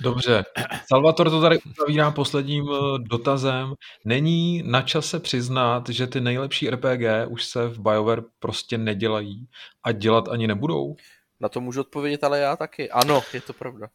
Dobře. 0.00 0.44
Salvator 0.86 1.30
to 1.30 1.40
tady 1.40 1.58
uzavírá 1.62 2.10
posledním 2.10 2.68
eh, 2.72 2.98
dotazem. 2.98 3.74
Není 4.04 4.62
na 4.66 4.82
čase 4.82 5.20
přiznat, 5.20 5.88
že 5.88 6.06
ty 6.06 6.20
nejlepší 6.20 6.70
RPG 6.70 7.02
už 7.28 7.44
se 7.44 7.68
v 7.68 7.80
BioWare 7.80 8.22
prostě 8.38 8.78
nedělají 8.78 9.48
a 9.84 9.92
dělat 9.92 10.28
ani 10.28 10.46
nebudou? 10.46 10.96
Na 11.40 11.48
to 11.48 11.60
můžu 11.60 11.80
odpovědět, 11.80 12.24
ale 12.24 12.38
já 12.38 12.56
taky. 12.56 12.90
Ano, 12.90 13.22
je 13.32 13.40
to 13.40 13.52
pravda. 13.52 13.88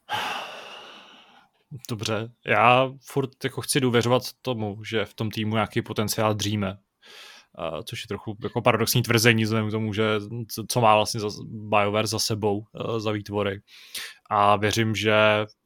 Dobře, 1.90 2.30
já 2.46 2.92
furt 3.02 3.44
jako 3.44 3.62
chci 3.62 3.80
důvěřovat 3.80 4.24
tomu, 4.42 4.84
že 4.84 5.06
v 5.06 5.14
tom 5.14 5.32
týmu 5.32 5.54
nějaký 5.54 5.82
potenciál 5.82 6.34
dříme. 6.34 6.78
Což 7.84 8.04
je 8.04 8.08
trochu 8.08 8.38
jako 8.44 8.62
paradoxní 8.62 9.02
tvrzení, 9.02 9.44
vzhledem 9.44 9.68
k 9.70 9.72
tomu, 9.72 9.94
že 9.94 10.04
co 10.68 10.82
má 10.82 10.96
vlastně 10.96 11.20
za 11.20 11.30
BioWare 11.46 12.08
za 12.08 12.20
sebou 12.20 12.58
uh, 12.58 13.00
za 13.00 13.12
výtvory. 13.12 13.62
A 14.30 14.56
věřím, 14.56 14.96
že 14.96 15.14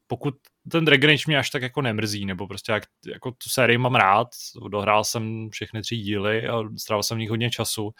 pokud 0.07 0.36
ten 0.72 0.86
Dragon 0.86 1.10
Age 1.10 1.24
mě 1.28 1.38
až 1.38 1.49
tak 1.49 1.61
jako 1.61 1.82
nemrzí, 1.82 2.26
nebo 2.26 2.48
prostě 2.48 2.72
jak, 2.72 2.84
jako 3.07 3.32
tu 3.32 3.49
sérii 3.49 3.78
mám 3.78 3.95
rád, 3.95 4.28
dohrál 4.70 5.03
jsem 5.03 5.49
všechny 5.49 5.82
tři 5.82 5.98
díly 5.98 6.48
a 6.48 6.64
strávil 6.78 7.03
jsem 7.03 7.18
v 7.18 7.20
nich 7.20 7.30
hodně 7.30 7.49
času, 7.49 7.91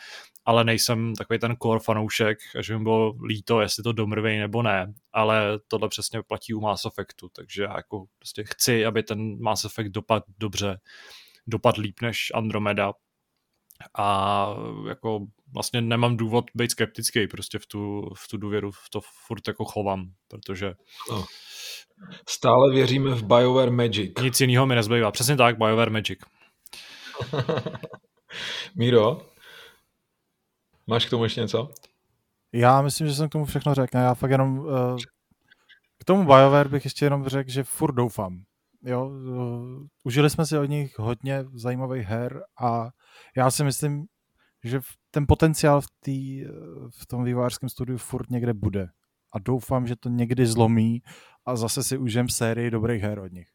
ale 0.46 0.64
nejsem 0.64 1.16
takový 1.16 1.40
ten 1.40 1.56
core 1.62 1.80
fanoušek, 1.80 2.38
že 2.60 2.78
mi 2.78 2.84
bylo 2.84 3.16
líto, 3.28 3.62
jestli 3.62 3.84
to 3.84 3.94
domrvej 3.94 4.40
nebo 4.40 4.64
ne, 4.64 4.94
ale 5.14 5.60
tohle 5.68 5.90
přesně 5.90 6.22
platí 6.28 6.54
u 6.54 6.62
Mass 6.62 6.86
Effectu, 6.86 7.30
takže 7.30 7.64
já 7.64 7.76
jako 7.76 8.06
prostě 8.20 8.44
chci, 8.44 8.86
aby 8.86 9.04
ten 9.04 9.42
Mass 9.42 9.66
Effect 9.66 9.92
dopad 9.92 10.24
dobře, 10.40 10.80
dopad 11.48 11.78
líp 11.78 11.96
než 12.02 12.32
Andromeda 12.34 12.94
a 13.98 14.48
jako 14.88 15.20
vlastně 15.54 15.82
nemám 15.82 16.18
důvod 16.18 16.46
být 16.56 16.72
skeptický 16.72 17.28
prostě 17.28 17.60
v 17.60 17.66
tu, 17.66 18.10
v 18.16 18.28
tu 18.28 18.38
důvěru, 18.38 18.72
v 18.72 18.90
to 18.90 19.02
furt 19.28 19.48
jako 19.48 19.66
chovám, 19.66 20.12
protože 20.28 20.74
no. 21.12 21.26
Stále 22.30 22.72
věříme 22.72 23.16
v 23.16 23.24
BioWare 23.24 23.72
Magic. 23.72 24.12
Nic 24.22 24.42
jiného 24.42 24.66
mi 24.66 24.76
nezbývá. 24.76 25.12
Přesně 25.12 25.36
tak, 25.36 25.58
BioWare 25.58 25.92
Magic. 25.92 26.20
Míro, 28.76 29.22
máš 30.88 31.06
k 31.06 31.10
tomu 31.10 31.24
ještě 31.24 31.42
něco? 31.42 31.72
Já 32.54 32.82
myslím, 32.82 33.08
že 33.08 33.14
jsem 33.14 33.30
k 33.30 33.32
tomu 33.32 33.46
všechno 33.46 33.74
řekl. 33.74 33.98
Já 33.98 34.14
fakt 34.14 34.32
jenom 34.32 34.60
uh, 34.60 34.98
k 36.00 36.04
tomu 36.04 36.24
BioWare 36.24 36.70
bych 36.70 36.84
ještě 36.84 37.06
jenom 37.06 37.28
řekl, 37.28 37.52
že 37.52 37.64
furt 37.64 37.94
doufám. 37.94 38.44
Jo, 38.86 39.08
uh, 39.08 39.86
užili 40.04 40.30
jsme 40.30 40.46
si 40.46 40.58
od 40.58 40.66
nich 40.66 41.00
hodně 41.00 41.46
zajímavých 41.54 42.08
her 42.08 42.44
a 42.62 42.90
já 43.38 43.52
si 43.52 43.64
myslím, 43.64 44.06
že 44.64 44.80
ten 45.12 45.26
potenciál 45.28 45.82
v, 45.82 45.86
tý, 46.00 46.44
v 47.02 47.06
tom 47.08 47.24
vývojářském 47.24 47.70
studiu 47.70 47.98
furt 47.98 48.30
někde 48.30 48.54
bude. 48.54 48.88
A 49.34 49.40
doufám, 49.40 49.88
že 49.88 49.96
to 49.96 50.10
někdy 50.10 50.46
zlomí 50.46 51.02
a 51.46 51.56
zase 51.56 51.84
si 51.84 51.98
užijem 51.98 52.30
sérii 52.30 52.72
dobrých 52.72 53.04
her 53.04 53.20
od 53.20 53.32
nich. 53.32 53.48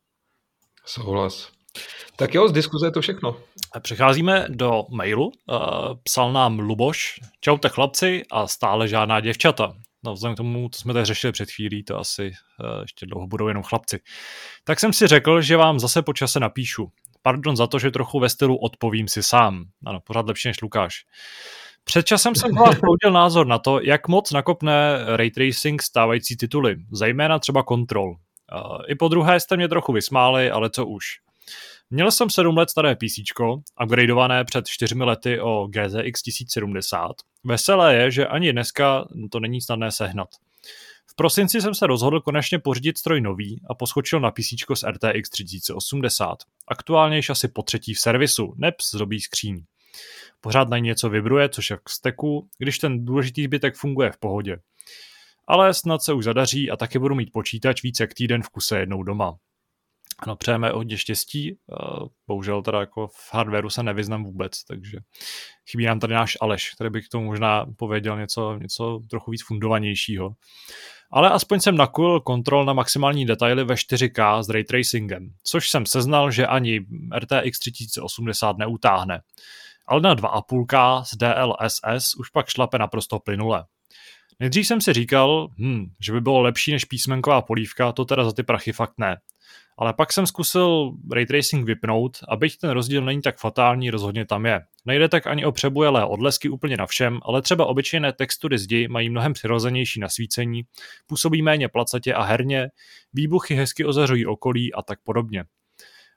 Souhlas. 0.84 1.52
Tak 2.16 2.34
jo, 2.34 2.48
z 2.48 2.52
diskuze 2.52 2.86
je 2.86 2.90
to 2.90 3.01
všechno. 3.01 3.36
Přecházíme 3.80 4.46
do 4.48 4.84
mailu. 4.90 5.32
Psal 6.02 6.32
nám 6.32 6.59
Luboš. 6.59 7.20
Čaute 7.40 7.68
chlapci 7.68 8.22
a 8.32 8.46
stále 8.46 8.88
žádná 8.88 9.20
děvčata. 9.20 9.74
No, 10.05 10.14
vzhledem 10.14 10.35
k 10.35 10.36
tomu, 10.36 10.68
co 10.68 10.81
jsme 10.81 10.93
tady 10.93 11.05
řešili 11.05 11.32
před 11.32 11.51
chvílí, 11.51 11.85
to 11.85 11.98
asi 11.98 12.22
uh, 12.22 12.82
ještě 12.82 13.06
dlouho 13.06 13.26
budou 13.26 13.48
jenom 13.48 13.62
chlapci. 13.62 14.01
Tak 14.64 14.81
jsem 14.81 14.93
si 14.93 15.06
řekl, 15.06 15.40
že 15.40 15.56
vám 15.56 15.78
zase 15.78 16.02
po 16.02 16.12
čase 16.12 16.40
napíšu. 16.40 16.89
Pardon 17.22 17.56
za 17.56 17.66
to, 17.66 17.78
že 17.78 17.90
trochu 17.90 18.20
ve 18.20 18.28
stylu 18.28 18.56
odpovím 18.56 19.09
si 19.09 19.22
sám. 19.22 19.64
Ano, 19.86 20.01
pořád 20.01 20.26
lepší 20.26 20.48
než 20.48 20.60
Lukáš. 20.62 20.94
Před 21.85 22.06
časem 22.06 22.35
jsem 22.35 22.55
vás 22.55 22.78
proudil 22.78 23.12
názor 23.12 23.47
na 23.47 23.59
to, 23.59 23.81
jak 23.81 24.09
moc 24.09 24.32
nakopne 24.32 25.05
Ray 25.16 25.31
Tracing 25.31 25.82
stávající 25.82 26.36
tituly, 26.36 26.76
zejména 26.93 27.39
třeba 27.39 27.62
Control. 27.62 28.16
I 28.89 28.94
po 28.94 29.09
druhé 29.09 29.40
jste 29.40 29.56
mě 29.56 29.68
trochu 29.68 29.93
vysmáli, 29.93 30.51
ale 30.51 30.70
co 30.70 30.86
už. 30.86 31.05
Měl 31.90 32.11
jsem 32.11 32.31
7 32.31 32.56
let 32.56 32.70
staré 32.70 32.97
PC, 32.97 33.19
upgradeované 33.82 34.44
před 34.44 34.69
4 34.69 34.94
lety 34.94 35.40
o 35.40 35.66
GZX 35.66 36.23
1070. 36.23 37.11
Veselé 37.44 37.94
je, 37.94 38.11
že 38.11 38.27
ani 38.27 38.52
dneska 38.52 39.09
to 39.31 39.40
není 39.40 39.61
snadné 39.61 39.93
sehnat. 39.93 40.28
V 41.11 41.15
prosinci 41.15 41.61
jsem 41.61 41.74
se 41.74 41.86
rozhodl 41.86 42.20
konečně 42.20 42.59
pořídit 42.59 42.98
stroj 42.98 43.20
nový 43.20 43.61
a 43.70 43.74
poskočil 43.74 44.20
na 44.20 44.31
PC 44.31 44.74
s 44.74 44.86
RTX 44.89 45.31
3080. 45.31 46.39
Aktuálně 46.69 47.16
již 47.16 47.31
asi 47.31 47.48
po 47.48 47.62
třetí 47.62 47.94
v 47.94 48.01
servisu, 48.01 48.55
neb 48.56 48.74
z 48.81 48.94
dobých 48.94 49.24
skříň. 49.24 49.65
Pořád 50.40 50.69
na 50.69 50.78
něco 50.78 51.11
vibruje, 51.11 51.48
což 51.48 51.70
jak 51.70 51.89
steku, 51.89 52.48
když 52.59 52.78
ten 52.78 53.05
důležitý 53.05 53.44
zbytek 53.44 53.74
funguje 53.74 54.12
v 54.12 54.19
pohodě. 54.19 54.56
Ale 55.47 55.74
snad 55.74 56.02
se 56.02 56.12
už 56.12 56.24
zadaří 56.24 56.70
a 56.70 56.77
taky 56.77 56.98
budu 56.98 57.15
mít 57.15 57.32
počítač 57.32 57.82
více 57.82 58.02
jak 58.02 58.15
týden 58.15 58.43
v 58.43 58.48
kuse 58.48 58.78
jednou 58.78 59.02
doma. 59.02 59.36
Ano, 60.19 60.36
přejeme 60.36 60.70
hodně 60.70 60.99
štěstí, 60.99 61.59
bohužel 62.27 62.62
teda 62.62 62.81
jako 62.81 63.07
v 63.07 63.28
hardwareu 63.32 63.70
se 63.70 63.82
nevyznám 63.82 64.24
vůbec, 64.24 64.65
takže 64.65 64.99
chybí 65.70 65.85
nám 65.85 66.01
tady 66.01 66.15
náš 66.15 66.36
Aleš, 66.41 66.70
který 66.74 66.91
bych 66.91 67.07
k 67.07 67.11
tomu 67.11 67.27
možná 67.27 67.66
pověděl 67.77 68.19
něco, 68.19 68.59
něco 68.59 69.01
trochu 69.11 69.31
víc 69.31 69.45
fundovanějšího. 69.47 70.35
Ale 71.11 71.31
aspoň 71.31 71.61
jsem 71.61 71.77
nakul 71.77 72.20
kontrol 72.20 72.65
na 72.65 72.73
maximální 72.73 73.27
detaily 73.27 73.65
ve 73.65 73.74
4K 73.74 74.43
s 74.43 74.49
ray 74.49 74.65
tracingem, 74.65 75.31
což 75.43 75.70
jsem 75.70 75.86
seznal, 75.86 76.31
že 76.31 76.47
ani 76.47 76.81
RTX 77.19 77.59
3080 77.59 78.59
neutáhne. 78.59 79.20
ale 79.86 80.01
na 80.01 80.15
2,5K 80.15 81.03
s 81.03 81.16
DLSS 81.16 82.15
už 82.15 82.31
pak 82.31 82.49
šlape 82.49 82.78
naprosto 82.78 83.19
plynule. 83.19 83.65
Nejdřív 84.41 84.66
jsem 84.66 84.81
si 84.81 84.93
říkal, 84.93 85.49
hm, 85.59 85.86
že 86.01 86.12
by 86.12 86.20
bylo 86.20 86.41
lepší 86.41 86.73
než 86.73 86.85
písmenková 86.85 87.43
polívka, 87.43 87.93
to 87.93 88.05
teda 88.05 88.24
za 88.24 88.32
ty 88.32 88.43
prachy 88.43 88.73
fakt 88.73 88.95
ne. 88.99 89.16
Ale 89.78 89.92
pak 89.92 90.12
jsem 90.12 90.26
zkusil 90.26 90.92
ray 91.12 91.26
tracing 91.26 91.66
vypnout 91.66 92.18
a 92.28 92.36
byť 92.36 92.59
ten 92.59 92.70
rozdíl 92.70 93.02
není 93.02 93.22
tak 93.22 93.38
fatální, 93.38 93.90
rozhodně 93.90 94.26
tam 94.26 94.46
je. 94.46 94.60
Nejde 94.84 95.09
tak 95.09 95.26
ani 95.26 95.44
o 95.44 95.52
přebujelé 95.52 96.05
odlesky 96.05 96.48
úplně 96.48 96.76
na 96.76 96.86
všem, 96.86 97.20
ale 97.22 97.42
třeba 97.42 97.66
obyčejné 97.66 98.12
textury 98.12 98.59
zdi 98.59 98.88
mají 98.88 99.10
mnohem 99.10 99.32
přirozenější 99.32 100.01
nasvícení, 100.01 100.62
působí 101.06 101.42
méně 101.42 101.68
placatě 101.68 102.14
a 102.14 102.22
herně, 102.22 102.68
výbuchy 103.12 103.55
hezky 103.55 103.84
ozařují 103.84 104.26
okolí 104.26 104.74
a 104.74 104.82
tak 104.82 104.98
podobně. 105.02 105.44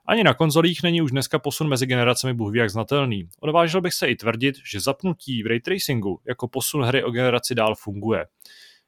Ani 0.10 0.24
na 0.24 0.34
konzolích 0.34 0.84
není 0.84 1.02
už 1.02 1.12
dneska 1.12 1.40
posun 1.40 1.70
mezi 1.70 1.86
generacemi 1.86 2.34
Bůh 2.34 2.56
jak 2.56 2.70
znatelný. 2.70 3.30
Odvážil 3.40 3.82
bych 3.82 3.94
se 3.94 4.08
i 4.08 4.16
tvrdit, 4.16 4.56
že 4.72 4.80
zapnutí 4.80 5.44
v 5.44 5.48
ray 5.48 5.60
tracingu 5.60 6.20
jako 6.28 6.48
posun 6.48 6.84
hry 6.84 7.04
o 7.04 7.12
generaci 7.12 7.56
dál 7.56 7.76
funguje. 7.76 8.26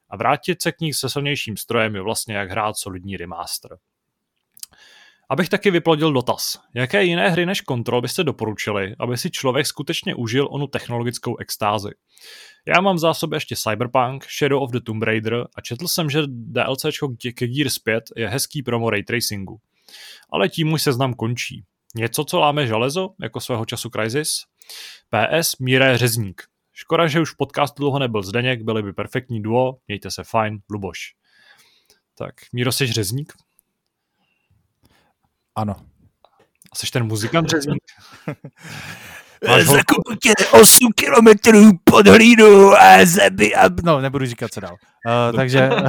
A 0.09 0.17
vrátit 0.17 0.61
se 0.61 0.71
k 0.71 0.79
ní 0.79 0.93
se 0.93 1.09
silnějším 1.09 1.57
strojem 1.57 1.95
je 1.95 2.01
vlastně 2.01 2.35
jak 2.35 2.51
hrát 2.51 2.77
solidní 2.77 3.17
remaster. 3.17 3.77
Abych 5.29 5.49
taky 5.49 5.71
vyplodil 5.71 6.13
dotaz. 6.13 6.59
Jaké 6.75 7.03
jiné 7.03 7.29
hry 7.29 7.45
než 7.45 7.61
Control 7.61 8.01
byste 8.01 8.23
doporučili, 8.23 8.95
aby 8.99 9.17
si 9.17 9.31
člověk 9.31 9.67
skutečně 9.67 10.15
užil 10.15 10.47
onu 10.51 10.67
technologickou 10.67 11.37
extázi? 11.37 11.89
Já 12.75 12.81
mám 12.81 12.95
v 12.95 12.99
zásobě 12.99 13.37
ještě 13.37 13.55
Cyberpunk, 13.55 14.25
Shadow 14.39 14.63
of 14.63 14.71
the 14.71 14.79
Tomb 14.79 15.03
Raider 15.03 15.47
a 15.55 15.61
četl 15.61 15.87
jsem, 15.87 16.09
že 16.09 16.21
DLCčko 16.27 17.09
ke 17.35 17.47
Gears 17.47 17.79
5 17.79 18.03
je 18.15 18.27
hezký 18.27 18.63
promo 18.63 18.89
ray 18.89 19.03
tracingu. 19.03 19.57
Ale 20.29 20.49
tím 20.49 20.67
můj 20.67 20.79
seznam 20.79 21.13
končí. 21.13 21.63
Něco, 21.95 22.23
co 22.23 22.39
láme 22.39 22.67
železo, 22.67 23.09
jako 23.21 23.39
svého 23.39 23.65
času 23.65 23.89
Crysis? 23.89 24.29
PS 25.09 25.57
Míra 25.59 25.97
řezník. 25.97 26.41
Škoda, 26.73 27.07
že 27.07 27.19
už 27.19 27.33
v 27.33 27.37
podcastu 27.37 27.83
dlouho 27.83 27.99
nebyl 27.99 28.23
Zdeněk, 28.23 28.61
byli 28.61 28.83
by 28.83 28.93
perfektní 28.93 29.41
duo, 29.41 29.77
mějte 29.87 30.11
se 30.11 30.23
fajn, 30.23 30.59
Luboš. 30.69 30.99
Tak, 32.17 32.35
Míro, 32.53 32.71
jsi 32.71 32.87
řezník? 32.87 33.33
Ano. 35.59 35.75
A 36.71 36.75
jsi 36.75 36.91
ten 36.91 37.03
muzikant 37.03 37.49
řezník? 37.49 37.83
Zakupu 39.63 40.15
tě 40.21 40.33
8 40.51 40.87
kilometrů 40.95 41.71
pod 41.83 42.07
hlínu 42.07 42.73
a 42.73 43.05
zeby 43.05 43.55
a... 43.55 43.69
No, 43.83 44.01
nebudu 44.01 44.25
říkat, 44.25 44.53
co 44.53 44.59
dál. 44.59 44.75
Uh, 45.05 45.35
takže... 45.35 45.69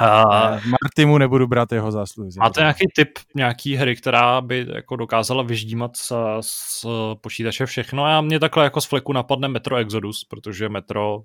Uh, 0.00 0.60
Martimu 0.82 1.18
nebudu 1.18 1.46
brát 1.46 1.72
jeho 1.72 1.92
zásluhy. 1.92 2.30
Máte 2.38 2.60
nějaký 2.60 2.84
tip 2.96 3.08
nějaký 3.34 3.76
hry, 3.76 3.96
která 3.96 4.40
by 4.40 4.66
jako 4.74 4.96
dokázala 4.96 5.42
vyždímat 5.42 5.96
z, 5.96 6.12
z 6.40 6.86
počítače 7.20 7.66
všechno? 7.66 8.06
Já 8.06 8.20
mě 8.20 8.40
takhle 8.40 8.64
jako 8.64 8.80
z 8.80 8.86
fleku 8.86 9.12
napadne 9.12 9.48
Metro 9.48 9.76
Exodus, 9.76 10.24
protože 10.24 10.68
Metro 10.68 11.16
uh, 11.16 11.22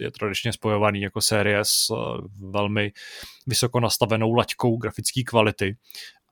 je 0.00 0.10
tradičně 0.10 0.52
spojovaný 0.52 1.00
jako 1.00 1.20
série 1.20 1.58
s 1.62 1.90
uh, 1.90 1.98
velmi 2.50 2.92
vysoko 3.46 3.80
nastavenou 3.80 4.34
laťkou 4.34 4.76
grafické 4.76 5.22
kvality. 5.22 5.76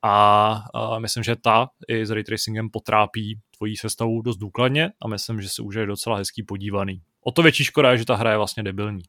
A 0.07 0.63
myslím, 0.99 1.23
že 1.23 1.35
ta 1.35 1.69
i 1.87 2.05
s 2.05 2.09
ray 2.09 2.23
tracingem 2.23 2.69
potrápí 2.69 3.39
tvojí 3.57 3.77
sestavu 3.77 4.21
dost 4.21 4.37
důkladně 4.37 4.91
a 5.01 5.07
myslím, 5.07 5.41
že 5.41 5.49
se 5.49 5.61
už 5.61 5.75
je 5.75 5.85
docela 5.85 6.17
hezký 6.17 6.43
podívaný. 6.43 7.01
O 7.23 7.31
to 7.31 7.41
větší 7.41 7.63
škoda 7.63 7.91
je, 7.91 7.97
že 7.97 8.05
ta 8.05 8.15
hra 8.15 8.31
je 8.31 8.37
vlastně 8.37 8.63
debilní. 8.63 9.03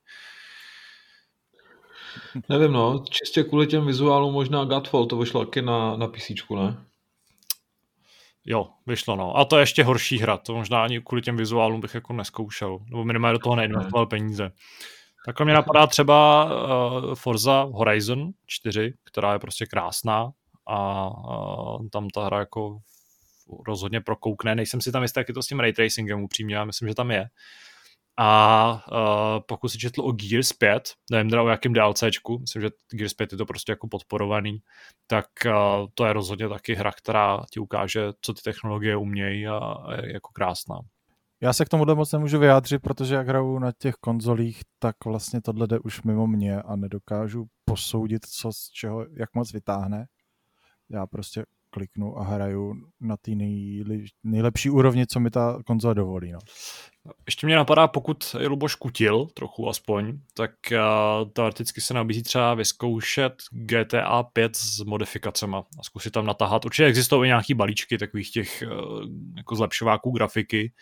Nevím, 2.49 2.73
no, 2.73 3.05
čistě 3.11 3.43
kvůli 3.43 3.67
těm 3.67 3.87
vizuálům 3.87 4.35
možná 4.35 4.65
Godfall, 4.65 5.07
to 5.07 5.17
vyšlo 5.17 5.45
taky 5.45 5.63
na, 5.63 5.97
na 5.97 6.07
PC, 6.07 6.31
ne? 6.55 6.85
Jo, 8.45 8.69
vyšlo, 8.87 9.17
no. 9.17 9.37
A 9.37 9.45
to 9.45 9.57
je 9.57 9.63
ještě 9.63 9.85
horší 9.85 10.19
hra, 10.19 10.37
to 10.37 10.55
možná 10.55 10.85
ani 10.85 11.01
kvůli 11.01 11.23
těm 11.23 11.37
vizuálům 11.37 11.81
bych 11.81 11.95
jako 11.95 12.13
neskoušel, 12.13 12.79
nebo 12.91 13.05
minimálně 13.05 13.33
do 13.33 13.39
toho 13.39 13.57
neinvestoval 13.57 14.07
peníze. 14.07 14.51
Takhle 15.27 15.45
mě 15.45 15.55
napadá 15.55 15.87
třeba 15.87 16.45
uh, 16.45 17.15
Forza 17.15 17.63
Horizon 17.73 18.31
4, 18.47 18.95
která 19.05 19.33
je 19.33 19.39
prostě 19.39 19.67
krásná 19.67 20.31
a 20.67 21.09
uh, 21.09 21.89
tam 21.93 22.09
ta 22.09 22.25
hra 22.25 22.39
jako 22.39 22.79
rozhodně 23.67 24.01
prokoukne. 24.01 24.55
Nejsem 24.55 24.81
si 24.81 24.93
tam 24.93 25.03
jistý, 25.03 25.21
jak 25.21 25.29
je 25.29 25.35
to 25.35 25.43
s 25.43 25.47
tím 25.47 25.61
ray 25.61 25.73
tracingem 25.73 26.23
upřímně, 26.23 26.57
já 26.57 26.65
myslím, 26.65 26.89
že 26.89 26.95
tam 26.95 27.11
je. 27.11 27.27
A 28.19 28.73
uh, 28.93 29.43
pokud 29.49 29.69
si 29.69 29.79
četl 29.79 30.01
o 30.01 30.13
Gears 30.13 30.53
5, 30.53 30.93
nevím 31.11 31.31
teda 31.31 31.43
o 31.43 31.49
jakém 31.49 31.73
DLCčku, 31.73 32.39
myslím, 32.39 32.63
že 32.63 32.69
Gears 32.91 33.15
5 33.15 33.33
je 33.33 33.39
to 33.39 33.47
prostě 33.47 33.73
jako 33.73 33.89
podporovaný, 33.89 34.59
tak 35.07 35.27
uh, 35.47 35.53
to 35.95 36.07
je 36.07 36.13
rozhodně 36.13 36.49
taky 36.49 36.75
hra, 36.75 36.93
která 36.93 37.41
ti 37.53 37.61
ukáže, 37.61 38.13
co 38.21 38.35
ty 38.35 38.43
technologie 38.43 38.97
umějí 38.97 39.47
a 39.47 39.77
je 40.03 40.13
jako 40.13 40.33
krásná. 40.33 40.77
Já 41.41 41.53
se 41.53 41.65
k 41.65 41.69
tomuhle 41.69 41.95
moc 41.95 42.13
nemůžu 42.13 42.39
vyjádřit, 42.39 42.79
protože 42.79 43.15
jak 43.15 43.29
hraju 43.29 43.59
na 43.59 43.73
těch 43.73 43.95
konzolích, 43.95 44.61
tak 44.79 44.97
vlastně 45.05 45.41
tohle 45.41 45.67
jde 45.67 45.79
už 45.79 46.03
mimo 46.03 46.27
mě 46.27 46.63
a 46.63 46.77
nedokážu 46.77 47.47
posoudit, 47.65 48.27
co 48.27 48.53
z 48.53 48.71
čeho, 48.71 49.07
jak 49.13 49.35
moc 49.35 49.53
vytáhne. 49.53 50.07
Já 50.91 51.07
prostě 51.07 51.45
kliknu 51.77 52.19
a 52.19 52.25
hraju 52.25 52.75
na 53.01 53.17
té 53.17 53.31
nejlepší 54.25 54.71
úrovni, 54.71 55.07
co 55.07 55.21
mi 55.21 55.31
ta 55.31 55.59
konzole 55.67 55.95
dovolí. 55.95 56.33
No. 56.33 56.39
Ještě 57.27 57.47
mě 57.47 57.57
napadá, 57.57 57.89
pokud 57.89 58.37
je 58.39 58.49
Luboš 58.49 58.75
kutil, 58.75 59.27
trochu 59.35 59.69
aspoň, 59.69 60.19
tak 60.35 60.51
uh, 60.73 61.31
teoreticky 61.31 61.81
se 61.81 61.95
nabízí 61.95 62.23
třeba 62.23 62.55
vyzkoušet 62.55 63.35
GTA 63.53 64.23
5 64.23 64.57
s 64.57 64.81
modifikacemi 64.81 65.57
a 65.57 65.83
zkusit 65.83 66.11
tam 66.11 66.27
natáhat. 66.27 66.65
Určitě 66.65 66.87
existují 66.87 67.29
i 67.29 67.29
nějaký 67.29 67.55
balíčky 67.55 67.99
takových 67.99 68.31
těch 68.31 68.65
uh, 68.67 69.03
jako 69.37 69.57
zlepšováků 69.57 70.11
grafiky 70.11 70.73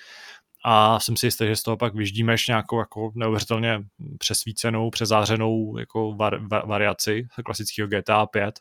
a 0.64 1.00
jsem 1.00 1.16
si 1.16 1.26
jistý, 1.26 1.46
že 1.46 1.56
z 1.56 1.62
toho 1.62 1.76
pak 1.76 1.94
vyždímeš 1.94 2.48
nějakou 2.48 2.78
jako 2.78 3.12
neuvěřitelně 3.14 3.84
přesvícenou, 4.18 4.90
přezářenou 4.90 5.78
jako 5.78 6.14
var, 6.14 6.46
var, 6.46 6.66
variaci 6.66 7.26
klasického 7.44 7.88
GTA 7.88 8.26
5 8.26 8.60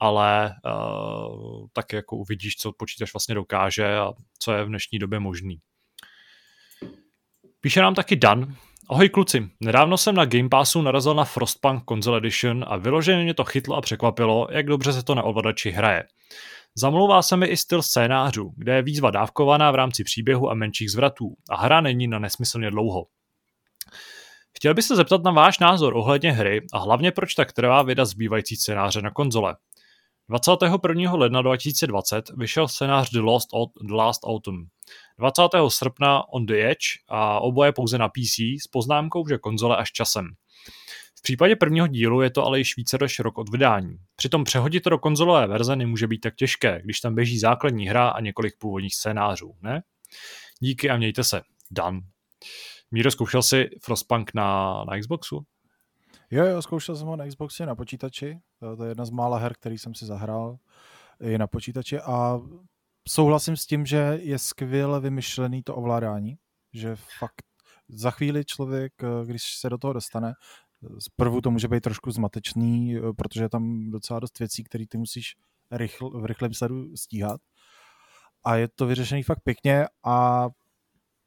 ale 0.00 0.54
uh, 0.64 1.66
tak 1.72 1.92
jako 1.92 2.16
uvidíš, 2.16 2.56
co 2.56 2.72
počítač 2.72 3.14
vlastně 3.14 3.34
dokáže 3.34 3.96
a 3.96 4.12
co 4.38 4.52
je 4.52 4.64
v 4.64 4.68
dnešní 4.68 4.98
době 4.98 5.20
možný. 5.20 5.58
Píše 7.60 7.80
nám 7.80 7.94
taky 7.94 8.16
Dan. 8.16 8.54
Ahoj 8.90 9.08
kluci, 9.08 9.48
nedávno 9.60 9.98
jsem 9.98 10.14
na 10.14 10.24
Game 10.24 10.48
Passu 10.48 10.82
narazil 10.82 11.14
na 11.14 11.24
Frostpunk 11.24 11.84
Console 11.88 12.18
Edition 12.18 12.64
a 12.68 12.76
vyloženě 12.76 13.22
mě 13.22 13.34
to 13.34 13.44
chytlo 13.44 13.76
a 13.76 13.80
překvapilo, 13.80 14.48
jak 14.50 14.66
dobře 14.66 14.92
se 14.92 15.02
to 15.02 15.14
na 15.14 15.22
ovladači 15.22 15.70
hraje. 15.70 16.04
Zamlouvá 16.74 17.22
se 17.22 17.36
mi 17.36 17.46
i 17.46 17.56
styl 17.56 17.82
scénářů, 17.82 18.52
kde 18.56 18.74
je 18.74 18.82
výzva 18.82 19.10
dávkovaná 19.10 19.70
v 19.70 19.74
rámci 19.74 20.04
příběhu 20.04 20.50
a 20.50 20.54
menších 20.54 20.90
zvratů 20.90 21.34
a 21.50 21.56
hra 21.56 21.80
není 21.80 22.08
na 22.08 22.18
nesmyslně 22.18 22.70
dlouho. 22.70 23.06
Chtěl 24.56 24.74
bych 24.74 24.84
se 24.84 24.96
zeptat 24.96 25.22
na 25.22 25.30
váš 25.30 25.58
názor 25.58 25.96
ohledně 25.96 26.32
hry 26.32 26.60
a 26.72 26.78
hlavně 26.78 27.12
proč 27.12 27.34
tak 27.34 27.52
trvá 27.52 27.82
vydat 27.82 28.04
zbývající 28.04 28.56
scénáře 28.56 29.02
na 29.02 29.10
konzole. 29.10 29.56
21. 30.28 31.12
ledna 31.12 31.42
2020 31.42 32.30
vyšel 32.36 32.68
scénář 32.68 33.10
The 33.10 33.20
Last, 33.20 33.48
The 33.82 33.92
Last 33.92 34.20
Autumn. 34.24 34.66
20. 35.18 35.42
srpna 35.68 36.28
On 36.28 36.46
the 36.46 36.54
Edge 36.54 36.86
a 37.08 37.40
oboje 37.40 37.72
pouze 37.72 37.98
na 37.98 38.08
PC 38.08 38.38
s 38.38 38.66
poznámkou, 38.70 39.28
že 39.28 39.38
konzole 39.38 39.76
až 39.76 39.92
časem. 39.92 40.26
V 41.18 41.22
případě 41.22 41.56
prvního 41.56 41.86
dílu 41.86 42.20
je 42.20 42.30
to 42.30 42.44
ale 42.44 42.58
již 42.58 42.76
více 42.76 42.98
než 43.00 43.18
rok 43.18 43.38
od 43.38 43.48
vydání. 43.48 43.96
Přitom 44.16 44.44
přehodit 44.44 44.82
to 44.82 44.90
do 44.90 44.98
konzolové 44.98 45.46
verze 45.46 45.76
nemůže 45.76 46.06
být 46.06 46.18
tak 46.18 46.34
těžké, 46.34 46.80
když 46.84 47.00
tam 47.00 47.14
běží 47.14 47.38
základní 47.38 47.88
hra 47.88 48.08
a 48.08 48.20
několik 48.20 48.58
původních 48.58 48.94
scénářů, 48.94 49.54
ne? 49.62 49.82
Díky 50.60 50.90
a 50.90 50.96
mějte 50.96 51.24
se. 51.24 51.42
Dan. 51.70 52.00
Míro, 52.90 53.10
zkoušel 53.10 53.42
si 53.42 53.70
Frostpunk 53.82 54.34
na, 54.34 54.84
na 54.84 54.98
Xboxu? 55.00 55.44
Jo, 56.30 56.44
jo, 56.44 56.62
zkoušel 56.62 56.96
jsem 56.96 57.06
ho 57.06 57.16
na 57.16 57.26
Xboxi, 57.26 57.66
na 57.66 57.74
počítači. 57.74 58.38
To 58.76 58.84
je 58.84 58.90
jedna 58.90 59.04
z 59.04 59.10
mála 59.10 59.38
her, 59.38 59.54
který 59.54 59.78
jsem 59.78 59.94
si 59.94 60.06
zahrál 60.06 60.58
i 61.20 61.38
na 61.38 61.46
počítači 61.46 62.00
a 62.00 62.40
souhlasím 63.08 63.56
s 63.56 63.66
tím, 63.66 63.86
že 63.86 64.18
je 64.22 64.38
skvěle 64.38 65.00
vymyšlený 65.00 65.62
to 65.62 65.76
ovládání, 65.76 66.36
že 66.72 66.96
fakt 67.18 67.44
za 67.88 68.10
chvíli 68.10 68.44
člověk, 68.44 68.92
když 69.24 69.42
se 69.58 69.70
do 69.70 69.78
toho 69.78 69.92
dostane, 69.92 70.32
zprvu 70.98 71.40
to 71.40 71.50
může 71.50 71.68
být 71.68 71.80
trošku 71.80 72.10
zmatečný, 72.10 72.96
protože 73.16 73.42
je 73.42 73.48
tam 73.48 73.90
docela 73.90 74.20
dost 74.20 74.38
věcí, 74.38 74.64
které 74.64 74.84
ty 74.88 74.98
musíš 74.98 75.36
rychl, 75.70 76.20
v 76.20 76.24
rychlém 76.24 76.54
sledu 76.54 76.96
stíhat. 76.96 77.40
A 78.44 78.56
je 78.56 78.68
to 78.68 78.86
vyřešený 78.86 79.22
fakt 79.22 79.40
pěkně 79.44 79.86
a 80.04 80.48